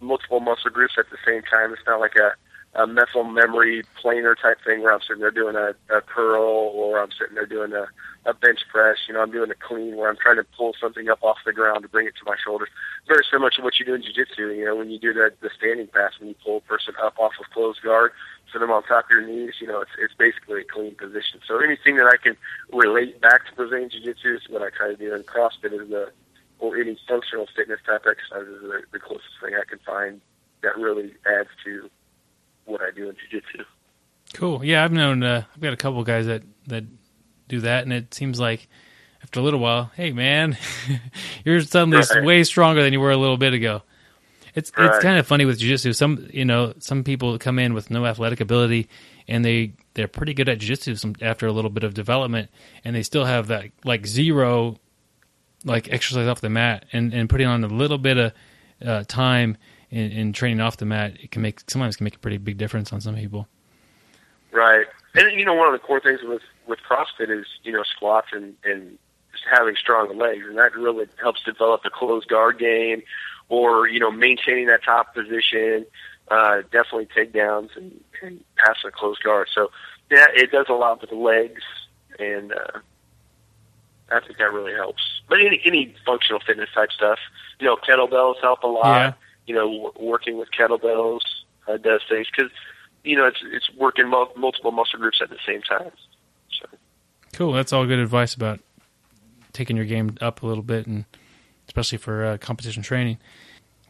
multiple 0.00 0.40
muscle 0.40 0.70
groups 0.70 0.94
at 0.98 1.08
the 1.10 1.18
same 1.24 1.42
time. 1.42 1.72
It's 1.72 1.86
not 1.86 2.00
like 2.00 2.16
a, 2.16 2.32
a 2.74 2.86
muscle 2.86 3.24
memory 3.24 3.82
planer 4.00 4.34
type 4.34 4.58
thing 4.64 4.82
where 4.82 4.94
I'm 4.94 5.00
sitting 5.02 5.20
there 5.20 5.30
doing 5.30 5.56
a, 5.56 5.74
a 5.94 6.00
curl 6.00 6.72
or 6.74 7.00
I'm 7.02 7.10
sitting 7.12 7.34
there 7.34 7.46
doing 7.46 7.72
a, 7.74 7.86
a 8.24 8.32
bench 8.32 8.60
press. 8.70 8.96
You 9.06 9.14
know, 9.14 9.20
I'm 9.20 9.30
doing 9.30 9.50
a 9.50 9.54
clean 9.54 9.96
where 9.96 10.08
I'm 10.08 10.16
trying 10.16 10.36
to 10.36 10.44
pull 10.56 10.74
something 10.80 11.08
up 11.10 11.22
off 11.22 11.36
the 11.44 11.52
ground 11.52 11.82
to 11.82 11.88
bring 11.88 12.06
it 12.06 12.14
to 12.16 12.24
my 12.24 12.36
shoulders. 12.42 12.70
Very 13.06 13.24
similar 13.30 13.50
to 13.50 13.62
what 13.62 13.78
you 13.78 13.84
do 13.84 13.94
in 13.94 14.02
jiu-jitsu. 14.02 14.48
You 14.48 14.64
know, 14.64 14.76
when 14.76 14.90
you 14.90 14.98
do 14.98 15.12
the, 15.12 15.32
the 15.42 15.50
standing 15.56 15.86
pass, 15.88 16.12
when 16.18 16.30
you 16.30 16.34
pull 16.42 16.58
a 16.58 16.60
person 16.60 16.94
up 17.02 17.18
off 17.18 17.32
of 17.38 17.50
closed 17.50 17.82
guard, 17.82 18.12
sit 18.50 18.60
them 18.60 18.70
on 18.70 18.82
top 18.84 19.04
of 19.04 19.10
your 19.10 19.26
knees, 19.26 19.54
you 19.60 19.66
know, 19.66 19.82
it's, 19.82 19.92
it's 19.98 20.14
basically 20.14 20.62
a 20.62 20.64
clean 20.64 20.94
position. 20.94 21.40
So 21.46 21.60
anything 21.60 21.96
that 21.96 22.06
I 22.06 22.16
can 22.16 22.36
relate 22.72 23.20
back 23.20 23.46
to 23.48 23.54
Brazilian 23.54 23.90
Jiu-Jitsu 23.90 24.34
is 24.34 24.42
what 24.48 24.62
I 24.62 24.70
try 24.70 24.88
to 24.88 24.96
do. 24.96 25.14
And 25.14 25.26
CrossFit 25.26 25.72
is 25.72 25.90
the, 25.90 26.10
or 26.58 26.76
any 26.78 26.96
functional 27.06 27.48
fitness 27.54 27.80
type 27.84 28.06
exercise 28.08 28.48
is 28.48 28.62
the, 28.62 28.82
the 28.92 28.98
closest 28.98 29.36
thing 29.42 29.54
I 29.54 29.68
can 29.68 29.78
find 29.84 30.22
that 30.62 30.76
really 30.78 31.12
adds 31.26 31.48
to 31.64 31.90
what 32.64 32.80
I 32.82 32.90
do 32.90 33.08
in 33.08 33.16
Jiu-Jitsu. 33.30 33.64
Cool. 34.34 34.64
Yeah, 34.64 34.84
I've 34.84 34.92
known. 34.92 35.22
Uh, 35.22 35.44
I've 35.54 35.60
got 35.60 35.72
a 35.72 35.76
couple 35.76 36.02
guys 36.04 36.26
that 36.26 36.42
that 36.68 36.84
do 37.48 37.60
that, 37.60 37.82
and 37.84 37.92
it 37.92 38.14
seems 38.14 38.40
like 38.40 38.68
after 39.22 39.40
a 39.40 39.42
little 39.42 39.60
while, 39.60 39.90
hey 39.94 40.12
man, 40.12 40.56
you're 41.44 41.60
suddenly 41.60 41.98
Right. 41.98 42.24
way 42.24 42.44
stronger 42.44 42.82
than 42.82 42.92
you 42.92 43.00
were 43.00 43.10
a 43.10 43.16
little 43.16 43.36
bit 43.36 43.52
ago. 43.52 43.82
It's 44.54 44.70
it's 44.76 44.98
kind 45.00 45.18
of 45.18 45.26
funny 45.26 45.44
with 45.44 45.58
jiu-jitsu. 45.58 45.92
Some 45.92 46.28
you 46.32 46.44
know 46.44 46.74
some 46.78 47.04
people 47.04 47.38
come 47.38 47.58
in 47.58 47.74
with 47.74 47.90
no 47.90 48.04
athletic 48.06 48.40
ability, 48.40 48.88
and 49.28 49.44
they 49.44 49.74
they're 49.94 50.08
pretty 50.08 50.34
good 50.34 50.48
at 50.48 50.58
jiu-jitsu 50.58 51.14
after 51.20 51.46
a 51.46 51.52
little 51.52 51.70
bit 51.70 51.84
of 51.84 51.92
development, 51.94 52.50
and 52.84 52.94
they 52.96 53.02
still 53.02 53.24
have 53.24 53.48
that 53.48 53.66
like 53.84 54.06
zero 54.06 54.76
like 55.64 55.92
exercise 55.92 56.26
off 56.26 56.40
the 56.40 56.50
mat, 56.50 56.84
and 56.92 57.12
and 57.14 57.28
putting 57.30 57.46
on 57.46 57.64
a 57.64 57.68
little 57.68 57.98
bit 57.98 58.16
of 58.18 58.32
uh, 58.84 59.04
time 59.08 59.56
in, 59.92 60.10
in 60.10 60.32
training 60.32 60.60
off 60.60 60.78
the 60.78 60.86
mat, 60.86 61.12
it 61.22 61.30
can 61.30 61.42
make 61.42 61.60
sometimes 61.70 61.96
can 61.96 62.04
make 62.04 62.16
a 62.16 62.18
pretty 62.18 62.38
big 62.38 62.56
difference 62.56 62.92
on 62.92 63.00
some 63.00 63.14
people. 63.14 63.46
Right. 64.50 64.86
And 65.14 65.38
you 65.38 65.44
know, 65.44 65.54
one 65.54 65.72
of 65.72 65.72
the 65.72 65.78
core 65.78 66.00
things 66.00 66.20
with 66.24 66.42
with 66.66 66.80
CrossFit 66.88 67.30
is 67.30 67.46
you 67.62 67.72
know 67.72 67.82
squats 67.84 68.28
and 68.32 68.54
and 68.64 68.98
just 69.30 69.44
having 69.50 69.76
strong 69.76 70.16
legs, 70.18 70.44
and 70.48 70.56
that 70.58 70.74
really 70.74 71.06
helps 71.20 71.42
develop 71.42 71.82
the 71.82 71.90
closed 71.90 72.28
guard 72.28 72.58
game, 72.58 73.02
or 73.48 73.86
you 73.86 74.00
know 74.00 74.10
maintaining 74.10 74.66
that 74.66 74.82
top 74.82 75.14
position, 75.14 75.84
uh, 76.28 76.62
definitely 76.72 77.06
takedowns 77.06 77.76
and 77.76 78.02
and 78.22 78.42
passing 78.56 78.88
a 78.88 78.90
closed 78.90 79.22
guard. 79.22 79.48
So 79.54 79.70
yeah, 80.10 80.26
it 80.34 80.50
does 80.50 80.66
a 80.70 80.74
lot 80.74 81.02
with 81.02 81.10
the 81.10 81.16
legs, 81.16 81.62
and 82.18 82.52
uh, 82.52 82.78
I 84.10 84.20
think 84.20 84.38
that 84.38 84.52
really 84.52 84.72
helps. 84.72 85.02
But 85.28 85.40
any 85.40 85.60
any 85.66 85.94
functional 86.06 86.40
fitness 86.40 86.70
type 86.74 86.92
stuff, 86.92 87.18
you 87.60 87.66
know, 87.66 87.76
kettlebells 87.76 88.40
help 88.40 88.62
a 88.62 88.66
lot. 88.66 89.18
You 89.46 89.54
know, 89.54 89.72
w- 89.72 89.92
working 90.08 90.38
with 90.38 90.48
kettlebells 90.56 91.20
uh, 91.68 91.76
does 91.76 92.00
things 92.08 92.26
because 92.34 92.50
you 93.04 93.16
know, 93.16 93.26
it's 93.26 93.42
it's 93.52 93.70
working 93.76 94.08
mul- 94.08 94.32
multiple 94.36 94.70
muscle 94.70 94.98
groups 94.98 95.20
at 95.22 95.30
the 95.30 95.38
same 95.46 95.62
time. 95.62 95.90
So 96.60 96.68
Cool. 97.32 97.52
That's 97.52 97.72
all 97.72 97.86
good 97.86 97.98
advice 97.98 98.34
about 98.34 98.60
taking 99.52 99.76
your 99.76 99.86
game 99.86 100.16
up 100.20 100.42
a 100.42 100.46
little 100.46 100.62
bit, 100.62 100.86
and 100.86 101.04
especially 101.66 101.98
for 101.98 102.24
uh, 102.24 102.38
competition 102.38 102.82
training. 102.82 103.18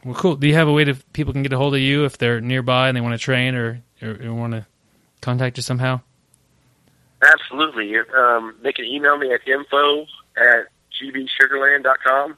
Well, 0.03 0.15
cool. 0.15 0.35
Do 0.35 0.47
you 0.47 0.55
have 0.55 0.67
a 0.67 0.73
way 0.73 0.83
that 0.83 1.13
people 1.13 1.33
can 1.33 1.43
get 1.43 1.53
a 1.53 1.57
hold 1.57 1.75
of 1.75 1.79
you 1.79 2.05
if 2.05 2.17
they're 2.17 2.41
nearby 2.41 2.89
and 2.89 2.97
they 2.97 3.01
want 3.01 3.13
to 3.13 3.17
train 3.17 3.55
or, 3.55 3.81
or, 4.01 4.19
or 4.21 4.33
want 4.33 4.53
to 4.53 4.65
contact 5.21 5.57
you 5.57 5.63
somehow? 5.63 6.01
absolutely, 7.23 7.95
um, 8.17 8.55
they 8.61 8.73
can 8.73 8.85
email 8.85 9.17
me 9.17 9.33
at 9.33 9.47
info 9.47 10.01
at 10.35 10.67
gbsugarland.com. 11.01 12.37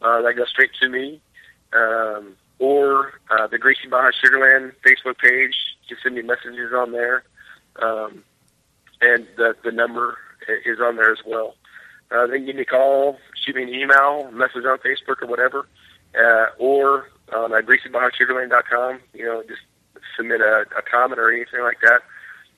Uh, 0.00 0.22
that 0.22 0.34
goes 0.34 0.48
straight 0.48 0.70
to 0.80 0.88
me. 0.88 1.20
Um, 1.72 2.36
or 2.62 3.14
uh, 3.28 3.48
the 3.48 3.58
Gracie 3.58 3.88
Barra 3.90 4.12
Sugarland 4.12 4.72
Facebook 4.86 5.18
page. 5.18 5.52
Can 5.88 5.96
send 6.00 6.14
me 6.14 6.22
messages 6.22 6.72
on 6.72 6.92
there. 6.92 7.24
Um, 7.82 8.22
and 9.00 9.26
the, 9.36 9.56
the 9.64 9.72
number 9.72 10.16
is 10.64 10.78
on 10.78 10.94
there 10.94 11.10
as 11.10 11.18
well. 11.26 11.56
Uh, 12.12 12.28
they 12.28 12.36
can 12.36 12.46
give 12.46 12.56
me 12.56 12.62
a 12.62 12.66
call, 12.66 13.18
shoot 13.34 13.56
me 13.56 13.64
an 13.64 13.68
email, 13.68 14.30
message 14.30 14.64
on 14.64 14.78
Facebook 14.78 15.22
or 15.22 15.26
whatever. 15.26 15.66
Uh, 16.16 16.46
or 16.56 17.08
um, 17.34 17.52
at 17.52 17.66
GracieBarraSugarland.com, 17.66 19.00
you 19.12 19.24
know, 19.24 19.42
just 19.48 19.62
submit 20.16 20.40
a, 20.40 20.64
a 20.78 20.82
comment 20.82 21.18
or 21.18 21.32
anything 21.32 21.62
like 21.62 21.80
that 21.80 22.02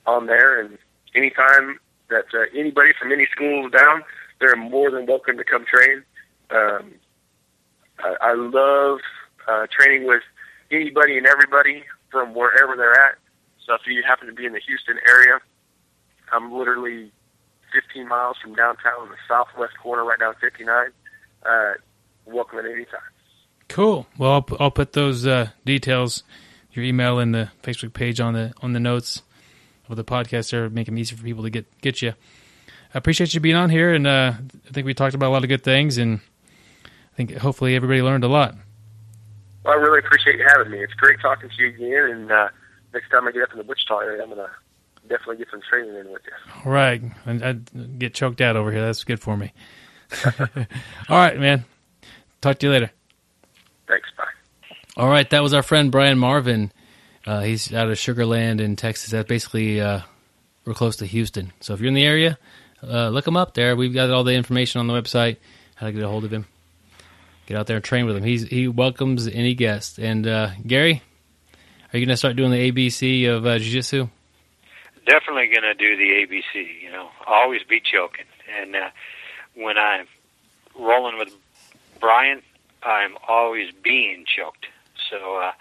on 0.06 0.26
there, 0.26 0.60
and 0.60 0.76
anytime 1.14 1.78
that 2.10 2.26
uh, 2.34 2.44
anybody 2.54 2.90
from 3.00 3.10
any 3.10 3.26
school 3.26 3.66
is 3.66 3.72
down, 3.72 4.02
they're 4.38 4.56
more 4.56 4.90
than 4.90 5.06
welcome 5.06 5.38
to 5.38 5.44
come 5.44 5.64
train. 5.64 6.02
Um, 6.50 6.92
I, 8.00 8.16
I 8.20 8.34
love 8.34 8.98
uh, 9.48 9.66
training 9.70 10.06
with 10.06 10.22
anybody 10.70 11.18
and 11.18 11.26
everybody 11.26 11.84
from 12.10 12.34
wherever 12.34 12.76
they're 12.76 12.92
at. 12.92 13.16
So 13.66 13.74
if 13.74 13.80
you 13.86 14.02
happen 14.06 14.26
to 14.26 14.34
be 14.34 14.46
in 14.46 14.52
the 14.52 14.60
Houston 14.60 14.98
area, 15.08 15.40
I'm 16.32 16.52
literally 16.52 17.12
15 17.72 18.06
miles 18.06 18.36
from 18.42 18.54
downtown 18.54 19.04
in 19.04 19.08
the 19.10 19.16
southwest 19.28 19.74
corner, 19.82 20.04
right 20.04 20.18
down 20.18 20.34
59. 20.40 20.88
Uh, 21.44 21.72
welcome 22.26 22.58
at 22.58 22.66
any 22.66 22.84
time. 22.84 23.00
Cool. 23.68 24.06
Well, 24.18 24.32
I'll, 24.32 24.46
I'll 24.60 24.70
put 24.70 24.92
those 24.92 25.26
uh, 25.26 25.48
details, 25.64 26.22
your 26.72 26.84
email, 26.84 27.18
and 27.18 27.34
the 27.34 27.50
Facebook 27.62 27.92
page 27.92 28.20
on 28.20 28.34
the 28.34 28.52
on 28.62 28.72
the 28.72 28.80
notes 28.80 29.22
of 29.88 29.96
the 29.96 30.04
podcast 30.04 30.50
there, 30.50 30.68
make 30.70 30.86
them 30.86 30.98
easy 30.98 31.16
for 31.16 31.22
people 31.22 31.42
to 31.42 31.50
get 31.50 31.66
get 31.80 32.02
you. 32.02 32.14
I 32.94 32.98
appreciate 32.98 33.34
you 33.34 33.40
being 33.40 33.56
on 33.56 33.70
here, 33.70 33.92
and 33.92 34.06
uh, 34.06 34.34
I 34.68 34.72
think 34.72 34.86
we 34.86 34.94
talked 34.94 35.14
about 35.14 35.28
a 35.28 35.32
lot 35.32 35.42
of 35.42 35.48
good 35.48 35.64
things, 35.64 35.98
and 35.98 36.20
I 36.86 37.16
think 37.16 37.34
hopefully 37.36 37.74
everybody 37.74 38.02
learned 38.02 38.24
a 38.24 38.28
lot. 38.28 38.54
Well, 39.64 39.74
I 39.74 39.76
really 39.76 39.98
appreciate 39.98 40.38
you 40.38 40.46
having 40.46 40.70
me. 40.70 40.78
It's 40.82 40.92
great 40.94 41.20
talking 41.20 41.48
to 41.48 41.62
you 41.62 41.68
again, 41.68 42.10
and 42.10 42.30
uh, 42.30 42.48
next 42.92 43.08
time 43.10 43.26
I 43.26 43.32
get 43.32 43.42
up 43.42 43.52
in 43.52 43.58
the 43.58 43.64
Wichita 43.64 43.98
area, 43.98 44.22
I'm 44.22 44.28
gonna 44.28 44.50
definitely 45.08 45.36
get 45.36 45.48
some 45.50 45.62
training 45.68 45.94
in 45.94 46.12
with 46.12 46.22
you. 46.26 46.52
All 46.64 46.72
right, 46.72 47.02
and 47.24 47.44
I 47.44 47.52
get 47.98 48.14
choked 48.14 48.40
out 48.40 48.56
over 48.56 48.70
here. 48.70 48.82
That's 48.82 49.04
good 49.04 49.20
for 49.20 49.36
me. 49.36 49.52
All 51.08 51.16
right, 51.16 51.38
man. 51.38 51.64
Talk 52.40 52.58
to 52.58 52.66
you 52.66 52.72
later. 52.72 52.90
Thanks. 53.88 54.08
Bye. 54.16 54.24
All 54.96 55.08
right, 55.08 55.28
that 55.30 55.42
was 55.42 55.54
our 55.54 55.62
friend 55.62 55.90
Brian 55.90 56.18
Marvin. 56.18 56.70
Uh, 57.26 57.40
he's 57.40 57.72
out 57.72 57.88
of 57.88 57.96
Sugarland 57.96 58.60
in 58.60 58.76
Texas. 58.76 59.10
That's 59.10 59.26
basically 59.26 59.80
uh, 59.80 60.00
we're 60.66 60.74
close 60.74 60.96
to 60.96 61.06
Houston. 61.06 61.52
So 61.60 61.72
if 61.72 61.80
you're 61.80 61.88
in 61.88 61.94
the 61.94 62.04
area, 62.04 62.38
uh, 62.82 63.08
look 63.08 63.26
him 63.26 63.36
up 63.36 63.54
there. 63.54 63.76
We've 63.76 63.94
got 63.94 64.10
all 64.10 64.24
the 64.24 64.34
information 64.34 64.80
on 64.80 64.86
the 64.86 64.92
website. 64.92 65.38
How 65.76 65.86
to 65.86 65.92
get 65.92 66.02
a 66.02 66.08
hold 66.08 66.24
of 66.24 66.32
him. 66.32 66.46
Get 67.46 67.56
out 67.56 67.66
there 67.66 67.76
and 67.76 67.84
train 67.84 68.06
with 68.06 68.16
him. 68.16 68.22
He's 68.24 68.42
he 68.44 68.68
welcomes 68.68 69.26
any 69.28 69.54
guest. 69.54 69.98
And 69.98 70.26
uh, 70.26 70.50
Gary, 70.66 71.02
are 71.92 71.98
you 71.98 72.06
going 72.06 72.12
to 72.12 72.16
start 72.16 72.36
doing 72.36 72.50
the 72.50 72.70
ABC 72.72 73.28
of 73.28 73.44
uh, 73.46 73.58
jiu-jitsu? 73.58 74.08
Definitely 75.06 75.48
going 75.48 75.62
to 75.62 75.74
do 75.74 75.96
the 75.96 76.26
ABC. 76.26 76.82
You 76.82 76.90
know, 76.90 77.08
always 77.26 77.62
be 77.64 77.80
choking. 77.80 78.24
And 78.60 78.74
uh, 78.74 78.88
when 79.54 79.76
I'm 79.76 80.06
rolling 80.78 81.18
with 81.18 81.28
Brian, 82.00 82.40
I'm 82.82 83.16
always 83.28 83.70
being 83.82 84.24
choked. 84.26 84.66
So 85.10 85.36
uh, 85.36 85.52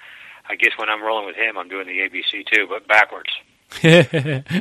I 0.50 0.56
guess 0.56 0.72
when 0.78 0.90
I'm 0.90 1.04
rolling 1.04 1.26
with 1.26 1.36
him, 1.36 1.58
I'm 1.58 1.68
doing 1.68 1.88
the 1.88 2.00
ABC 2.00 2.46
too, 2.46 2.68
but 2.70 2.88
backwards. 2.88 3.30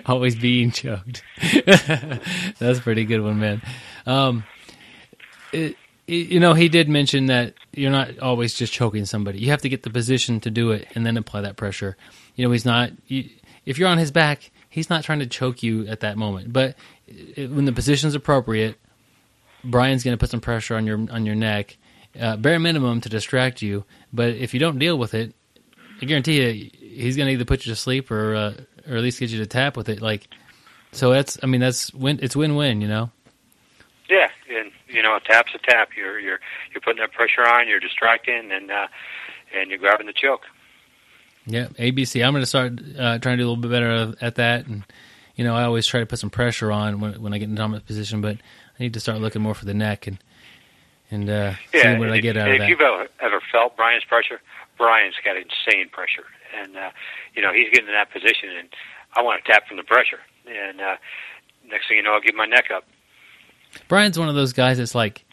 Always 0.06 0.34
being 0.36 0.70
choked. 0.72 1.22
That's 1.68 2.78
a 2.78 2.82
pretty 2.82 3.04
good 3.04 3.20
one, 3.20 3.38
man. 3.38 3.62
Um, 4.06 4.44
it- 5.52 5.76
you 6.12 6.40
know, 6.40 6.54
he 6.54 6.68
did 6.68 6.88
mention 6.88 7.26
that 7.26 7.54
you're 7.72 7.90
not 7.90 8.18
always 8.18 8.54
just 8.54 8.72
choking 8.72 9.04
somebody. 9.06 9.38
You 9.38 9.50
have 9.50 9.62
to 9.62 9.68
get 9.68 9.82
the 9.82 9.90
position 9.90 10.40
to 10.40 10.50
do 10.50 10.70
it 10.72 10.88
and 10.94 11.06
then 11.06 11.16
apply 11.16 11.42
that 11.42 11.56
pressure. 11.56 11.96
You 12.36 12.44
know, 12.44 12.52
he's 12.52 12.64
not. 12.64 12.90
You, 13.06 13.28
if 13.64 13.78
you're 13.78 13.88
on 13.88 13.98
his 13.98 14.10
back, 14.10 14.50
he's 14.68 14.90
not 14.90 15.04
trying 15.04 15.20
to 15.20 15.26
choke 15.26 15.62
you 15.62 15.86
at 15.86 16.00
that 16.00 16.16
moment. 16.16 16.52
But 16.52 16.76
it, 17.06 17.50
when 17.50 17.64
the 17.64 17.72
position's 17.72 18.14
appropriate, 18.14 18.78
Brian's 19.64 20.04
going 20.04 20.14
to 20.14 20.18
put 20.18 20.30
some 20.30 20.40
pressure 20.40 20.76
on 20.76 20.86
your 20.86 20.98
on 21.10 21.24
your 21.26 21.34
neck, 21.34 21.76
uh, 22.18 22.36
bare 22.36 22.58
minimum 22.58 23.00
to 23.02 23.08
distract 23.08 23.62
you. 23.62 23.84
But 24.12 24.30
if 24.30 24.54
you 24.54 24.60
don't 24.60 24.78
deal 24.78 24.98
with 24.98 25.14
it, 25.14 25.34
I 26.00 26.04
guarantee 26.04 26.42
you, 26.42 26.70
he's 26.78 27.16
going 27.16 27.28
to 27.28 27.32
either 27.32 27.44
put 27.44 27.64
you 27.64 27.72
to 27.72 27.76
sleep 27.76 28.10
or 28.10 28.34
uh, 28.34 28.54
or 28.88 28.96
at 28.96 29.02
least 29.02 29.20
get 29.20 29.30
you 29.30 29.38
to 29.38 29.46
tap 29.46 29.76
with 29.76 29.88
it. 29.88 30.02
Like, 30.02 30.28
so 30.90 31.12
that's 31.12 31.38
I 31.42 31.46
mean 31.46 31.60
that's 31.60 31.92
win. 31.94 32.18
It's 32.22 32.36
win 32.36 32.56
win. 32.56 32.80
You 32.80 32.88
know. 32.88 33.10
Yeah, 34.10 34.28
you 34.92 35.02
know, 35.02 35.16
a 35.16 35.20
tap's 35.20 35.52
a 35.54 35.58
tap. 35.58 35.90
You're 35.96 36.18
you're 36.18 36.40
you're 36.72 36.80
putting 36.80 37.00
that 37.00 37.12
pressure 37.12 37.46
on. 37.46 37.68
You're 37.68 37.80
distracting, 37.80 38.50
and 38.52 38.70
uh, 38.70 38.88
and 39.54 39.70
you're 39.70 39.78
grabbing 39.78 40.06
the 40.06 40.12
choke. 40.12 40.42
Yeah, 41.46 41.66
ABC. 41.78 42.24
I'm 42.24 42.32
going 42.32 42.42
to 42.42 42.46
start 42.46 42.74
uh, 42.98 43.18
trying 43.18 43.36
to 43.38 43.42
do 43.42 43.48
a 43.48 43.50
little 43.50 43.56
bit 43.56 43.70
better 43.70 44.14
at 44.20 44.36
that, 44.36 44.66
and 44.66 44.84
you 45.34 45.44
know, 45.44 45.56
I 45.56 45.64
always 45.64 45.86
try 45.86 46.00
to 46.00 46.06
put 46.06 46.18
some 46.18 46.30
pressure 46.30 46.70
on 46.70 47.00
when 47.00 47.20
when 47.20 47.34
I 47.34 47.38
get 47.38 47.48
in 47.48 47.54
dominant 47.54 47.86
position, 47.86 48.20
but 48.20 48.36
I 48.36 48.82
need 48.82 48.94
to 48.94 49.00
start 49.00 49.20
looking 49.20 49.42
more 49.42 49.54
for 49.54 49.64
the 49.64 49.74
neck 49.74 50.06
and 50.06 50.18
and 51.10 51.28
uh, 51.28 51.54
Yeah, 51.74 51.82
seeing 51.82 51.98
what 51.98 52.10
I 52.10 52.18
get 52.20 52.36
out 52.36 52.48
of 52.48 52.54
if 52.54 52.60
that. 52.60 52.68
you've 52.68 52.80
ever, 52.80 53.08
ever 53.20 53.40
felt 53.50 53.76
Brian's 53.76 54.04
pressure, 54.04 54.40
Brian's 54.78 55.14
got 55.24 55.36
insane 55.36 55.88
pressure, 55.90 56.24
and 56.58 56.76
uh, 56.76 56.90
you 57.34 57.42
know 57.42 57.52
he's 57.52 57.70
getting 57.70 57.88
in 57.88 57.94
that 57.94 58.12
position, 58.12 58.50
and 58.58 58.68
I 59.14 59.22
want 59.22 59.44
to 59.44 59.50
tap 59.50 59.66
from 59.66 59.76
the 59.78 59.84
pressure, 59.84 60.20
and 60.46 60.80
uh, 60.80 60.96
next 61.68 61.88
thing 61.88 61.96
you 61.96 62.02
know, 62.02 62.12
I'll 62.14 62.20
give 62.20 62.34
my 62.34 62.46
neck 62.46 62.70
up. 62.74 62.84
Brian's 63.88 64.18
one 64.18 64.28
of 64.28 64.34
those 64.34 64.52
guys 64.52 64.78
that's 64.78 64.94
like 64.94 65.24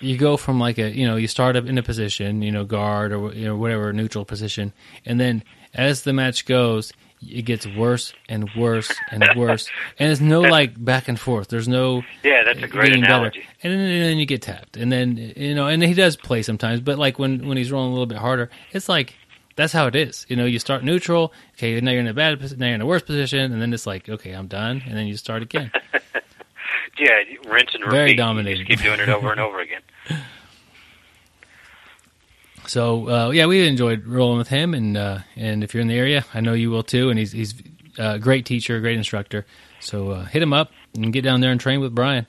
you 0.00 0.16
go 0.16 0.36
from 0.36 0.60
like 0.60 0.78
a 0.78 0.90
you 0.90 1.06
know 1.06 1.16
you 1.16 1.26
start 1.26 1.56
up 1.56 1.66
in 1.66 1.76
a 1.78 1.82
position 1.82 2.40
you 2.42 2.52
know 2.52 2.64
guard 2.64 3.12
or 3.12 3.32
you 3.32 3.44
know 3.44 3.56
whatever 3.56 3.92
neutral 3.92 4.24
position 4.24 4.72
and 5.04 5.18
then 5.18 5.42
as 5.74 6.02
the 6.02 6.12
match 6.12 6.46
goes 6.46 6.92
it 7.28 7.42
gets 7.42 7.66
worse 7.66 8.12
and 8.28 8.48
worse 8.56 8.92
and 9.10 9.24
worse 9.36 9.68
and 9.98 10.06
there's 10.08 10.20
no 10.20 10.40
like 10.40 10.82
back 10.82 11.08
and 11.08 11.18
forth 11.18 11.48
there's 11.48 11.66
no 11.66 12.02
Yeah, 12.22 12.44
that's 12.44 12.62
a 12.62 12.68
great 12.68 12.86
getting 12.90 13.00
better. 13.02 13.14
analogy. 13.14 13.44
and 13.64 13.72
then, 13.72 13.80
and 13.80 14.02
then 14.04 14.18
you 14.18 14.26
get 14.26 14.42
tapped 14.42 14.76
and 14.76 14.92
then 14.92 15.16
you 15.36 15.54
know 15.56 15.66
and 15.66 15.82
he 15.82 15.94
does 15.94 16.16
play 16.16 16.42
sometimes 16.42 16.80
but 16.80 16.96
like 16.96 17.18
when 17.18 17.48
when 17.48 17.56
he's 17.56 17.72
rolling 17.72 17.88
a 17.88 17.92
little 17.92 18.06
bit 18.06 18.18
harder 18.18 18.50
it's 18.70 18.88
like 18.88 19.16
that's 19.58 19.72
how 19.74 19.86
it 19.86 19.94
is 19.94 20.24
you 20.30 20.36
know 20.36 20.46
you 20.46 20.58
start 20.58 20.82
neutral 20.82 21.32
okay 21.54 21.78
now 21.80 21.90
you're 21.90 22.00
in 22.00 22.06
a 22.06 22.14
bad 22.14 22.38
position 22.38 22.58
now 22.58 22.66
you're 22.66 22.74
in 22.76 22.80
a 22.80 22.86
worse 22.86 23.02
position 23.02 23.52
and 23.52 23.60
then 23.60 23.74
it's 23.74 23.86
like 23.86 24.08
okay 24.08 24.32
i'm 24.32 24.46
done 24.46 24.82
and 24.86 24.96
then 24.96 25.06
you 25.06 25.16
start 25.16 25.42
again 25.42 25.70
Yeah, 26.98 27.22
rinse 27.46 27.74
and 27.74 27.84
repeat. 27.84 27.90
Very 27.96 28.10
You 28.10 28.16
dominating. 28.16 28.66
Just 28.66 28.82
keep 28.82 28.86
doing 28.86 29.00
it 29.00 29.08
over 29.08 29.30
and 29.30 29.40
over 29.40 29.60
again. 29.60 29.82
So 32.66 33.08
uh, 33.08 33.30
yeah, 33.30 33.46
we 33.46 33.66
enjoyed 33.66 34.06
rolling 34.06 34.36
with 34.36 34.48
him, 34.48 34.74
and 34.74 34.94
uh, 34.94 35.20
and 35.36 35.64
if 35.64 35.72
you're 35.72 35.80
in 35.80 35.88
the 35.88 35.96
area, 35.96 36.26
I 36.34 36.42
know 36.42 36.52
you 36.52 36.70
will 36.70 36.82
too. 36.82 37.08
And 37.08 37.18
he's 37.18 37.32
he's 37.32 37.54
a 37.96 38.18
great 38.18 38.44
teacher, 38.44 38.76
a 38.76 38.80
great 38.80 38.98
instructor. 38.98 39.46
So 39.80 40.10
uh, 40.10 40.24
hit 40.26 40.42
him 40.42 40.52
up 40.52 40.70
and 40.94 41.10
get 41.10 41.22
down 41.22 41.40
there 41.40 41.50
and 41.50 41.58
train 41.58 41.80
with 41.80 41.94
Brian. 41.94 42.26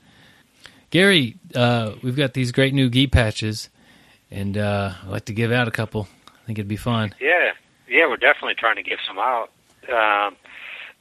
Gary, 0.91 1.35
uh, 1.53 1.95
we've 2.01 2.15
got 2.15 2.33
these 2.35 2.53
great 2.53 2.73
new 2.73 2.89
gi 2.89 3.07
patches, 3.07 3.67
and 4.31 4.57
uh, 4.57 4.93
I'd 5.03 5.09
like 5.09 5.25
to 5.25 5.33
give 5.33 5.51
out 5.51 5.67
a 5.67 5.71
couple. 5.71 6.07
I 6.49 6.51
think 6.51 6.57
it'd 6.57 6.67
be 6.67 6.77
fun. 6.77 7.13
Yeah, 7.21 7.51
yeah, 7.87 8.07
we're 8.07 8.17
definitely 8.17 8.55
trying 8.55 8.77
to 8.77 8.81
give 8.81 8.97
some 9.05 9.19
out. 9.19 9.51
Um, 9.87 10.35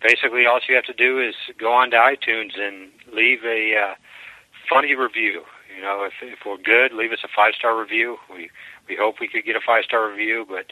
basically, 0.03 0.45
all 0.45 0.61
you 0.69 0.75
have 0.75 0.85
to 0.85 0.93
do 0.93 1.19
is 1.19 1.35
go 1.59 1.73
on 1.73 1.91
to 1.93 1.97
iTunes 1.97 2.61
and 2.61 2.91
leave 3.15 3.43
a 3.47 3.75
uh, 3.75 3.95
funny 4.69 4.95
review. 4.95 5.45
You 5.75 5.81
know, 5.81 6.05
if 6.05 6.12
if 6.20 6.41
we're 6.45 6.59
good, 6.59 6.93
leave 6.93 7.12
us 7.12 7.20
a 7.25 7.29
five 7.35 7.55
star 7.55 7.81
review. 7.81 8.19
We 8.31 8.51
we 8.91 8.97
hope 8.97 9.20
we 9.20 9.29
could 9.29 9.47
get 9.47 9.57
a 9.57 9.61
five 9.65 9.85
star 9.85 10.11
review, 10.11 10.47
but 10.47 10.66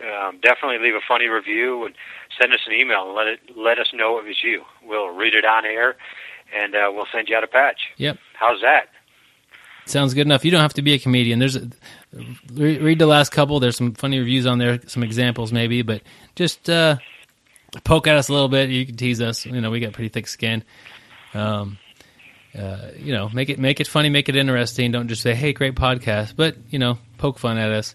um, 0.00 0.38
definitely 0.40 0.78
leave 0.78 0.94
a 0.94 1.04
funny 1.06 1.26
review 1.26 1.84
and 1.84 1.94
send 2.40 2.54
us 2.54 2.60
an 2.66 2.72
email 2.72 3.08
and 3.08 3.14
let 3.14 3.26
it 3.26 3.40
let 3.54 3.78
us 3.78 3.88
know 3.92 4.18
it 4.18 4.24
was 4.24 4.42
you. 4.42 4.64
We'll 4.82 5.10
read 5.10 5.34
it 5.34 5.44
on 5.44 5.66
air, 5.66 5.98
and 6.56 6.74
uh, 6.74 6.90
we'll 6.94 7.08
send 7.12 7.28
you 7.28 7.36
out 7.36 7.44
a 7.44 7.46
patch. 7.46 7.80
Yep. 7.98 8.16
How's 8.32 8.62
that? 8.62 8.88
Sounds 9.88 10.12
good 10.12 10.26
enough. 10.26 10.44
You 10.44 10.50
don't 10.50 10.60
have 10.60 10.74
to 10.74 10.82
be 10.82 10.92
a 10.92 10.98
comedian. 10.98 11.38
There's 11.38 11.56
a, 11.56 11.68
re- 12.52 12.78
read 12.78 12.98
the 12.98 13.06
last 13.06 13.30
couple. 13.30 13.60
There's 13.60 13.76
some 13.76 13.94
funny 13.94 14.18
reviews 14.18 14.46
on 14.46 14.58
there, 14.58 14.80
some 14.86 15.02
examples 15.02 15.52
maybe, 15.52 15.82
but 15.82 16.02
just 16.36 16.68
uh, 16.70 16.96
poke 17.84 18.06
at 18.06 18.16
us 18.16 18.28
a 18.28 18.32
little 18.32 18.48
bit. 18.48 18.70
You 18.70 18.86
can 18.86 18.96
tease 18.96 19.20
us. 19.20 19.44
You 19.46 19.60
know, 19.60 19.70
we 19.70 19.80
got 19.80 19.92
pretty 19.92 20.08
thick 20.10 20.26
skin. 20.28 20.64
Um, 21.34 21.78
uh, 22.58 22.88
you 22.98 23.12
know, 23.12 23.28
make 23.28 23.50
it 23.50 23.58
make 23.58 23.80
it 23.80 23.86
funny, 23.86 24.08
make 24.08 24.28
it 24.28 24.36
interesting. 24.36 24.90
Don't 24.92 25.08
just 25.08 25.22
say, 25.22 25.34
"Hey, 25.34 25.52
great 25.52 25.74
podcast," 25.74 26.34
but 26.36 26.56
you 26.70 26.78
know, 26.78 26.98
poke 27.18 27.38
fun 27.38 27.58
at 27.58 27.70
us. 27.70 27.94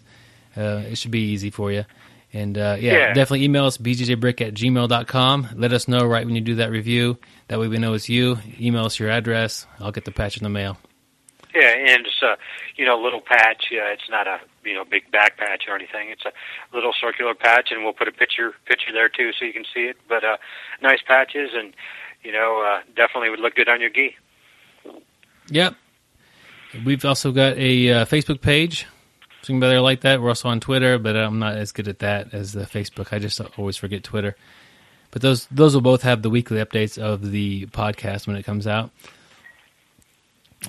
Uh, 0.56 0.82
it 0.88 0.96
should 0.96 1.10
be 1.10 1.32
easy 1.32 1.50
for 1.50 1.72
you. 1.72 1.84
And 2.32 2.56
uh, 2.58 2.76
yeah, 2.80 2.92
Yeah. 2.92 3.12
definitely 3.12 3.44
email 3.44 3.64
us 3.66 3.78
bjjbrick 3.78 4.40
at 4.40 4.54
gmail.com. 4.54 5.48
Let 5.56 5.72
us 5.72 5.86
know 5.88 6.04
right 6.04 6.24
when 6.26 6.34
you 6.34 6.40
do 6.40 6.56
that 6.56 6.70
review. 6.70 7.18
That 7.48 7.58
way 7.60 7.68
we 7.68 7.78
know 7.78 7.94
it's 7.94 8.08
you. 8.08 8.38
Email 8.60 8.84
us 8.86 8.98
your 8.98 9.10
address. 9.10 9.66
I'll 9.80 9.92
get 9.92 10.04
the 10.04 10.10
patch 10.12 10.36
in 10.36 10.42
the 10.44 10.48
mail. 10.48 10.76
Yeah, 11.54 11.68
and 11.68 12.06
it's 12.06 12.22
a 12.22 12.36
you 12.76 12.84
know 12.84 13.00
little 13.00 13.20
patch. 13.20 13.66
Uh, 13.70 13.92
it's 13.92 14.10
not 14.10 14.26
a 14.26 14.40
you 14.64 14.74
know 14.74 14.84
big 14.84 15.10
back 15.12 15.36
patch 15.38 15.64
or 15.68 15.76
anything. 15.76 16.08
It's 16.10 16.24
a 16.24 16.32
little 16.74 16.92
circular 17.00 17.34
patch, 17.34 17.70
and 17.70 17.84
we'll 17.84 17.92
put 17.92 18.08
a 18.08 18.12
picture 18.12 18.54
picture 18.66 18.92
there 18.92 19.08
too, 19.08 19.30
so 19.38 19.44
you 19.44 19.52
can 19.52 19.64
see 19.72 19.82
it. 19.82 19.96
But 20.08 20.24
uh, 20.24 20.36
nice 20.82 21.00
patches, 21.06 21.50
and 21.54 21.72
you 22.24 22.32
know 22.32 22.62
uh, 22.66 22.82
definitely 22.96 23.30
would 23.30 23.40
look 23.40 23.54
good 23.54 23.68
on 23.68 23.80
your 23.80 23.90
gi. 23.90 24.16
Yep. 25.48 25.76
We've 26.84 27.04
also 27.04 27.30
got 27.30 27.56
a 27.56 27.90
uh, 27.90 28.04
Facebook 28.06 28.40
page. 28.40 28.86
So 29.42 29.52
you 29.52 29.54
can 29.54 29.60
better 29.60 29.80
like 29.80 30.00
that. 30.00 30.20
We're 30.20 30.30
also 30.30 30.48
on 30.48 30.58
Twitter, 30.58 30.98
but 30.98 31.14
I'm 31.16 31.38
not 31.38 31.54
as 31.56 31.70
good 31.70 31.86
at 31.86 32.00
that 32.00 32.32
as 32.32 32.52
the 32.52 32.64
Facebook. 32.64 33.12
I 33.12 33.18
just 33.18 33.40
always 33.58 33.76
forget 33.76 34.02
Twitter. 34.02 34.36
But 35.12 35.22
those 35.22 35.46
those 35.52 35.74
will 35.74 35.82
both 35.82 36.02
have 36.02 36.22
the 36.22 36.30
weekly 36.30 36.56
updates 36.56 36.98
of 36.98 37.30
the 37.30 37.66
podcast 37.66 38.26
when 38.26 38.34
it 38.34 38.42
comes 38.44 38.66
out. 38.66 38.90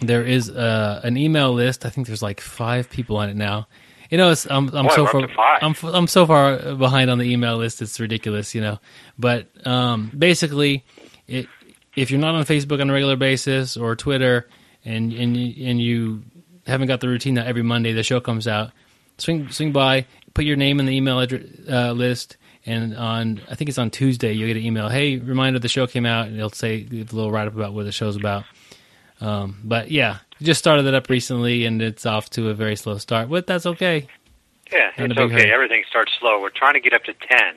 There 0.01 0.23
is 0.23 0.49
uh, 0.49 1.01
an 1.03 1.17
email 1.17 1.53
list. 1.53 1.85
I 1.85 1.89
think 1.89 2.07
there's 2.07 2.21
like 2.21 2.41
five 2.41 2.89
people 2.89 3.17
on 3.17 3.29
it 3.29 3.35
now, 3.35 3.67
You 4.09 4.17
know, 4.17 4.31
it's, 4.31 4.45
I'm 4.49 4.69
I'm 4.75 4.85
Boy, 4.85 4.95
so 4.95 5.07
far. 5.07 5.27
I'm 5.61 5.75
I'm 5.83 6.07
so 6.07 6.25
far 6.25 6.75
behind 6.75 7.09
on 7.09 7.17
the 7.17 7.25
email 7.25 7.57
list. 7.57 7.81
It's 7.81 7.99
ridiculous, 7.99 8.53
you 8.53 8.61
know. 8.61 8.79
But 9.17 9.47
um, 9.65 10.11
basically, 10.17 10.85
it, 11.27 11.47
if 11.95 12.11
you're 12.11 12.19
not 12.19 12.35
on 12.35 12.45
Facebook 12.45 12.81
on 12.81 12.89
a 12.89 12.93
regular 12.93 13.15
basis 13.15 13.77
or 13.77 13.95
Twitter, 13.95 14.47
and 14.83 15.11
and 15.11 15.35
you, 15.35 15.67
and 15.69 15.81
you 15.81 16.23
haven't 16.67 16.87
got 16.87 16.99
the 17.01 17.07
routine 17.07 17.35
that 17.35 17.47
every 17.47 17.63
Monday 17.63 17.93
the 17.93 18.03
show 18.03 18.19
comes 18.19 18.47
out, 18.47 18.71
swing 19.17 19.49
swing 19.49 19.71
by, 19.71 20.05
put 20.33 20.45
your 20.45 20.57
name 20.57 20.79
in 20.79 20.85
the 20.85 20.95
email 20.95 21.19
address, 21.19 21.43
uh, 21.69 21.91
list, 21.91 22.37
and 22.65 22.95
on 22.95 23.41
I 23.49 23.55
think 23.55 23.69
it's 23.69 23.79
on 23.79 23.89
Tuesday 23.89 24.33
you'll 24.33 24.47
get 24.47 24.57
an 24.57 24.63
email. 24.63 24.87
Hey, 24.87 25.17
reminder 25.17 25.57
the 25.57 25.67
show 25.67 25.87
came 25.87 26.05
out, 26.05 26.27
and 26.27 26.37
it'll 26.37 26.51
say 26.51 26.85
a 26.91 26.95
little 26.95 27.31
write 27.31 27.47
up 27.47 27.55
about 27.55 27.73
what 27.73 27.85
the 27.85 27.91
show's 27.91 28.15
about. 28.15 28.43
Um, 29.25 29.57
but 29.63 29.89
yeah, 29.89 30.19
just 30.41 30.59
started 30.59 30.85
it 30.85 30.93
up 30.93 31.09
recently, 31.09 31.65
and 31.65 31.81
it's 31.81 32.05
off 32.05 32.29
to 32.31 32.49
a 32.49 32.53
very 32.53 32.75
slow 32.75 32.99
start. 32.99 33.29
But 33.29 33.47
that's 33.47 33.65
okay. 33.65 34.07
Yeah, 34.71 34.91
Not 34.97 35.11
it's 35.11 35.19
okay. 35.19 35.33
hurry. 35.33 35.51
Everything 35.51 35.83
starts 35.89 36.11
slow. 36.19 36.41
We're 36.41 36.49
trying 36.49 36.73
to 36.73 36.79
get 36.79 36.93
up 36.93 37.03
to 37.05 37.13
ten. 37.13 37.55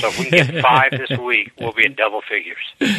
So 0.00 0.08
if 0.08 0.18
we 0.18 0.24
can 0.26 0.46
get 0.54 0.62
five 0.62 0.92
this 0.92 1.18
week, 1.18 1.52
we'll 1.58 1.72
be 1.72 1.84
in 1.84 1.94
double 1.94 2.22
figures. 2.22 2.96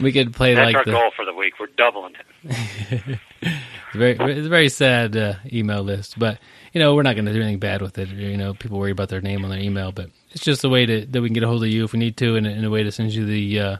We 0.00 0.12
could 0.12 0.32
play 0.32 0.54
That's 0.54 0.66
like 0.66 0.76
our 0.76 0.84
the 0.84 0.92
goal 0.92 1.10
for 1.14 1.24
the 1.24 1.34
week. 1.34 1.60
We're 1.60 1.66
doubling 1.66 2.14
it. 2.44 3.18
very 3.94 4.12
it's 4.12 4.46
a 4.46 4.48
very 4.48 4.68
sad 4.68 5.16
uh, 5.16 5.34
email 5.52 5.82
list, 5.82 6.18
but 6.18 6.38
you 6.72 6.80
know 6.80 6.94
we're 6.94 7.02
not 7.02 7.14
going 7.14 7.26
to 7.26 7.32
do 7.32 7.40
anything 7.40 7.58
bad 7.58 7.82
with 7.82 7.98
it. 7.98 8.08
You 8.08 8.36
know, 8.36 8.54
people 8.54 8.78
worry 8.78 8.92
about 8.92 9.08
their 9.08 9.20
name 9.20 9.44
on 9.44 9.50
their 9.50 9.60
email, 9.60 9.92
but 9.92 10.10
it's 10.30 10.44
just 10.44 10.64
a 10.64 10.68
way 10.68 10.86
to 10.86 11.06
that 11.06 11.20
we 11.20 11.28
can 11.28 11.34
get 11.34 11.42
a 11.42 11.48
hold 11.48 11.62
of 11.62 11.68
you 11.68 11.84
if 11.84 11.92
we 11.92 11.98
need 11.98 12.16
to, 12.18 12.36
and, 12.36 12.46
and 12.46 12.64
a 12.64 12.70
way 12.70 12.82
to 12.82 12.92
send 12.92 13.12
you 13.12 13.24
the 13.26 13.60
uh, 13.60 13.76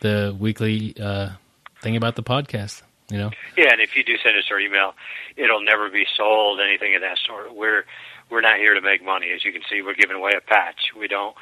the 0.00 0.36
weekly 0.38 0.94
uh, 1.00 1.30
thing 1.80 1.96
about 1.96 2.16
the 2.16 2.22
podcast. 2.22 2.82
You 3.10 3.16
know, 3.16 3.30
Yeah, 3.56 3.72
and 3.72 3.80
if 3.80 3.96
you 3.96 4.04
do 4.04 4.16
send 4.22 4.36
us 4.36 4.44
our 4.50 4.60
email, 4.60 4.94
it'll 5.36 5.62
never 5.62 5.88
be 5.88 6.06
sold, 6.14 6.60
anything 6.60 6.94
of 6.94 7.00
that 7.00 7.16
sort. 7.26 7.54
We're 7.54 7.84
we're 8.30 8.42
not 8.42 8.58
here 8.58 8.74
to 8.74 8.82
make 8.82 9.02
money. 9.02 9.30
As 9.34 9.44
you 9.44 9.52
can 9.52 9.62
see, 9.70 9.80
we're 9.80 9.94
giving 9.94 10.16
away 10.16 10.32
a 10.36 10.42
patch. 10.42 10.92
We 10.98 11.08
don't 11.08 11.34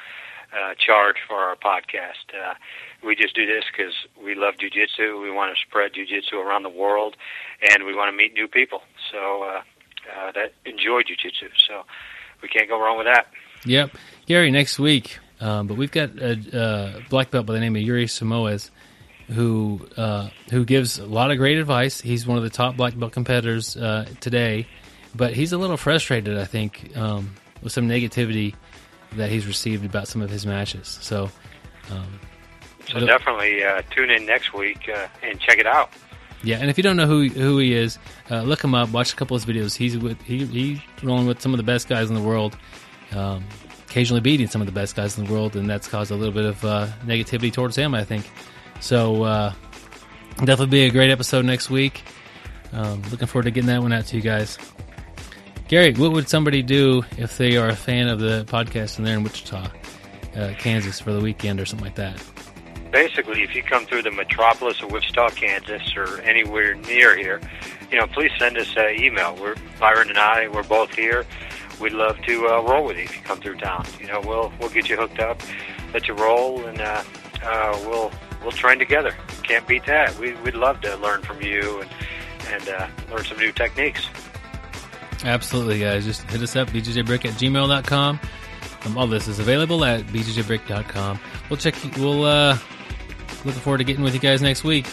uh, 0.53 0.75
charge 0.75 1.17
for 1.27 1.35
our 1.35 1.55
podcast. 1.55 2.31
Uh, 2.33 2.53
we 3.03 3.15
just 3.15 3.35
do 3.35 3.45
this 3.45 3.65
because 3.71 3.93
we 4.23 4.35
love 4.35 4.55
jujitsu. 4.55 5.21
We 5.21 5.29
want 5.31 5.53
to 5.53 5.61
spread 5.67 5.93
jujitsu 5.93 6.33
around 6.33 6.63
the 6.63 6.69
world, 6.69 7.17
and 7.69 7.85
we 7.85 7.93
want 7.93 8.09
to 8.09 8.15
meet 8.15 8.33
new 8.33 8.47
people. 8.47 8.81
So 9.11 9.43
uh, 9.43 9.61
uh, 10.17 10.31
that 10.33 10.53
enjoy 10.65 11.01
jujitsu. 11.01 11.49
So 11.67 11.83
we 12.41 12.47
can't 12.47 12.69
go 12.69 12.79
wrong 12.79 12.97
with 12.97 13.07
that. 13.07 13.27
Yep, 13.65 13.97
Gary. 14.25 14.51
Next 14.51 14.79
week, 14.79 15.19
um, 15.41 15.67
but 15.67 15.75
we've 15.77 15.91
got 15.91 16.17
a, 16.17 16.37
a 16.53 17.09
black 17.09 17.31
belt 17.31 17.45
by 17.45 17.53
the 17.53 17.59
name 17.59 17.75
of 17.75 17.81
Yuri 17.81 18.05
Simões, 18.05 18.69
who 19.27 19.87
uh, 19.97 20.29
who 20.49 20.65
gives 20.65 20.99
a 20.99 21.05
lot 21.05 21.31
of 21.31 21.37
great 21.37 21.57
advice. 21.57 21.99
He's 22.01 22.25
one 22.25 22.37
of 22.37 22.43
the 22.43 22.49
top 22.49 22.77
black 22.77 22.97
belt 22.97 23.11
competitors 23.11 23.75
uh, 23.77 24.05
today, 24.19 24.67
but 25.15 25.33
he's 25.33 25.53
a 25.53 25.57
little 25.57 25.77
frustrated, 25.77 26.37
I 26.37 26.45
think, 26.45 26.95
um, 26.95 27.33
with 27.61 27.71
some 27.73 27.87
negativity 27.89 28.55
that 29.15 29.29
he's 29.29 29.45
received 29.47 29.85
about 29.85 30.07
some 30.07 30.21
of 30.21 30.29
his 30.29 30.45
matches. 30.45 30.97
So, 31.01 31.29
um, 31.91 32.19
So 32.89 32.99
definitely 33.05 33.63
uh, 33.63 33.81
tune 33.91 34.09
in 34.09 34.25
next 34.25 34.53
week 34.53 34.89
uh, 34.89 35.07
and 35.23 35.39
check 35.39 35.57
it 35.59 35.67
out. 35.67 35.91
yeah. 36.43 36.57
And 36.57 36.69
if 36.69 36.77
you 36.77 36.83
don't 36.83 36.97
know 36.97 37.07
who 37.07 37.27
who 37.29 37.57
he 37.57 37.73
is, 37.73 37.97
uh, 38.31 38.41
look 38.43 38.63
him 38.63 38.73
up. 38.75 38.91
Watch 38.91 39.13
a 39.13 39.15
couple 39.15 39.35
of 39.35 39.43
his 39.43 39.55
videos. 39.55 39.75
He's 39.75 39.97
with 39.97 40.21
he 40.21 40.45
he's 40.45 40.79
rolling 41.03 41.27
with 41.27 41.41
some 41.41 41.53
of 41.53 41.57
the 41.57 41.63
best 41.63 41.87
guys 41.89 42.09
in 42.09 42.15
the 42.15 42.21
world. 42.21 42.57
Um, 43.11 43.43
occasionally 43.89 44.19
beating 44.21 44.47
some 44.47 44.61
of 44.61 44.67
the 44.67 44.73
best 44.73 44.95
guys 44.97 45.17
in 45.17 45.25
the 45.25 45.31
world, 45.31 45.55
and 45.55 45.69
that's 45.69 45.87
caused 45.87 46.11
a 46.11 46.15
little 46.15 46.33
bit 46.33 46.43
of 46.45 46.63
uh, 46.65 46.87
negativity 47.05 47.51
towards 47.51 47.75
him, 47.75 47.93
I 47.95 48.03
think. 48.03 48.29
So 48.79 49.23
uh, 49.23 49.53
definitely 50.37 50.67
be 50.67 50.85
a 50.85 50.91
great 50.91 51.11
episode 51.11 51.45
next 51.45 51.69
week. 51.69 52.03
Um, 52.71 53.01
looking 53.11 53.27
forward 53.27 53.43
to 53.43 53.51
getting 53.51 53.67
that 53.67 53.81
one 53.81 53.93
out 53.93 54.05
to 54.07 54.15
you 54.15 54.21
guys. 54.21 54.57
Gary, 55.67 55.93
what 55.93 56.11
would 56.11 56.29
somebody 56.29 56.61
do 56.61 57.03
if 57.17 57.37
they 57.37 57.57
are 57.57 57.69
a 57.69 57.75
fan 57.75 58.07
of 58.07 58.19
the 58.19 58.45
podcast 58.45 58.97
and 58.97 59.05
they're 59.05 59.17
in 59.17 59.23
Wichita, 59.23 59.69
uh, 60.35 60.53
Kansas 60.57 60.99
for 60.99 61.11
the 61.11 61.19
weekend 61.19 61.59
or 61.59 61.65
something 61.65 61.85
like 61.85 61.95
that? 61.95 62.23
basically, 62.91 63.43
if 63.43 63.55
you 63.55 63.63
come 63.63 63.85
through 63.85 64.01
the 64.01 64.11
metropolis 64.11 64.81
of 64.81 64.91
Wichita, 64.91 65.29
Kansas, 65.29 65.95
or 65.95 66.19
anywhere 66.21 66.75
near 66.75 67.17
here, 67.17 67.39
you 67.91 67.99
know, 67.99 68.07
please 68.07 68.31
send 68.37 68.57
us 68.57 68.73
an 68.75 68.95
email. 68.99 69.35
We're 69.39 69.55
Byron 69.79 70.09
and 70.09 70.17
I. 70.17 70.47
We're 70.47 70.63
both 70.63 70.93
here. 70.93 71.25
We'd 71.79 71.93
love 71.93 72.19
to 72.23 72.47
uh, 72.47 72.61
roll 72.63 72.85
with 72.85 72.97
you 72.97 73.03
if 73.03 73.15
you 73.15 73.21
come 73.21 73.39
through 73.39 73.57
town. 73.57 73.85
You 73.99 74.07
know, 74.07 74.21
we'll 74.21 74.51
we'll 74.59 74.69
get 74.69 74.89
you 74.89 74.97
hooked 74.97 75.19
up, 75.19 75.41
let 75.93 76.07
you 76.07 76.15
roll, 76.15 76.65
and 76.65 76.81
uh, 76.81 77.03
uh, 77.43 77.79
we'll 77.85 78.11
we'll 78.41 78.51
train 78.51 78.79
together. 78.79 79.15
Can't 79.43 79.65
beat 79.67 79.85
that. 79.85 80.17
We 80.19 80.33
we'd 80.35 80.55
love 80.55 80.81
to 80.81 80.95
learn 80.97 81.21
from 81.21 81.41
you 81.41 81.81
and 81.81 81.89
and 82.49 82.69
uh, 82.69 82.87
learn 83.11 83.23
some 83.23 83.37
new 83.37 83.51
techniques. 83.51 84.07
Absolutely, 85.23 85.79
guys. 85.79 86.05
Just 86.05 86.23
hit 86.23 86.41
us 86.41 86.55
up, 86.55 86.69
bjjbrick 86.69 87.25
at 87.25 87.33
gmail.com. 87.33 88.19
Um, 88.85 88.97
all 88.97 89.07
this 89.07 89.27
is 89.27 89.39
available 89.39 89.83
at 89.83 90.05
bjjbrick.com. 90.07 91.19
We'll 91.49 91.57
check, 91.57 91.75
we'll, 91.97 92.23
uh, 92.23 92.57
looking 93.43 93.61
forward 93.61 93.79
to 93.79 93.83
getting 93.83 94.03
with 94.03 94.13
you 94.13 94.19
guys 94.19 94.41
next 94.41 94.63
week. 94.63 94.85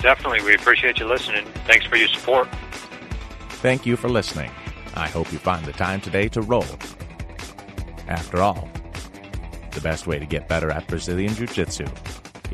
Definitely, 0.00 0.42
we 0.42 0.54
appreciate 0.54 0.98
you 0.98 1.06
listening. 1.06 1.46
Thanks 1.66 1.86
for 1.86 1.96
your 1.96 2.08
support. 2.08 2.48
Thank 3.48 3.86
you 3.86 3.96
for 3.96 4.08
listening. 4.08 4.50
I 4.94 5.08
hope 5.08 5.32
you 5.32 5.38
find 5.38 5.64
the 5.64 5.72
time 5.72 6.00
today 6.00 6.28
to 6.28 6.42
roll. 6.42 6.66
After 8.08 8.42
all, 8.42 8.68
the 9.72 9.80
best 9.80 10.06
way 10.06 10.18
to 10.18 10.26
get 10.26 10.48
better 10.48 10.70
at 10.70 10.86
Brazilian 10.86 11.34
Jiu 11.34 11.46
Jitsu 11.46 11.86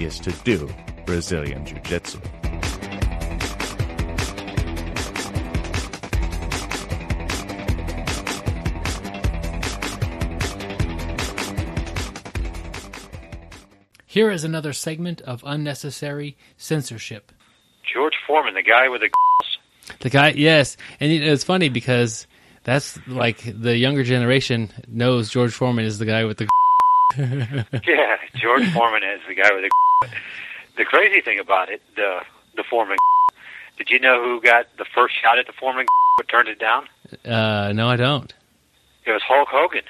is 0.05 0.19
to 0.21 0.33
do 0.45 0.69
Brazilian 1.07 1.65
Jiu 1.65 1.79
Jitsu. 1.81 2.19
Here 14.13 14.31
is 14.31 14.45
another 14.45 14.75
segment 14.75 15.23
of 15.23 15.43
unnecessary 15.47 16.37
censorship. 16.59 17.33
George 17.91 18.13
Foreman, 18.27 18.53
the 18.53 18.63
guy 18.63 18.89
with 18.89 19.01
the 19.01 19.09
The 20.01 20.11
guy, 20.11 20.31
yes, 20.37 20.77
and 21.01 21.11
you 21.11 21.23
it's 21.23 21.45
funny 21.45 21.71
because 21.71 22.27
that's 22.63 22.99
like 23.07 23.43
the 23.43 23.77
younger 23.77 24.05
generation 24.05 24.71
knows 24.87 25.31
George 25.31 25.53
Foreman 25.53 25.85
is 25.85 25.99
the 25.99 26.07
guy 26.07 26.25
with 26.25 26.37
the. 26.37 26.49
Yeah, 27.87 28.17
George 28.35 28.71
Foreman 28.73 29.03
is 29.03 29.21
the 29.29 29.35
guy 29.35 29.51
with 29.53 29.65
the. 29.65 30.09
The 30.75 30.87
crazy 30.87 31.21
thing 31.21 31.39
about 31.39 31.69
it, 31.69 31.83
the 31.97 32.21
the 32.57 32.65
Foreman. 32.65 32.97
Did 33.77 33.91
you 33.91 34.01
know 34.01 34.23
who 34.25 34.41
got 34.41 34.67
the 34.79 34.87
first 34.87 35.15
shot 35.23 35.39
at 35.39 35.47
the 35.47 35.53
Foreman 35.53 35.85
but 36.17 36.29
turned 36.29 36.49
it 36.49 36.59
down? 36.59 36.87
Uh, 37.27 37.73
no, 37.75 37.89
I 37.91 37.97
don't. 37.97 38.33
It 39.05 39.13
was 39.13 39.21
Hulk 39.23 39.49
Hogan. 39.51 39.83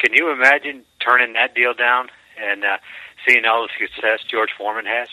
Can 0.00 0.12
you 0.12 0.30
imagine 0.32 0.82
turning 0.98 1.34
that 1.34 1.54
deal 1.54 1.74
down 1.74 2.08
and 2.42 2.64
uh, 2.64 2.78
seeing 3.24 3.44
all 3.44 3.62
the 3.68 3.86
success 3.86 4.20
George 4.28 4.50
Foreman 4.58 4.84
has? 4.86 5.08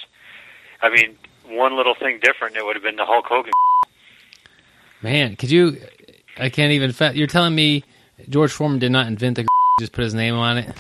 I 0.82 0.90
mean, 0.90 1.16
one 1.46 1.76
little 1.78 1.94
thing 1.94 2.20
different, 2.20 2.56
it 2.58 2.66
would 2.66 2.76
have 2.76 2.84
been 2.84 2.96
the 2.96 3.06
Hulk 3.06 3.26
Hogan. 3.28 3.52
Man, 5.04 5.36
could 5.36 5.52
you? 5.52 5.78
I 6.38 6.50
can't 6.50 6.72
even. 6.72 6.92
Fa- 6.92 7.12
you're 7.14 7.28
telling 7.28 7.54
me 7.54 7.84
George 8.30 8.52
Foreman 8.52 8.80
did 8.80 8.92
not 8.92 9.06
invent 9.06 9.36
the. 9.36 9.48
Just 9.80 9.92
put 9.92 10.04
his 10.04 10.16
name 10.16 10.34
on 10.34 10.58
it. 10.58 10.76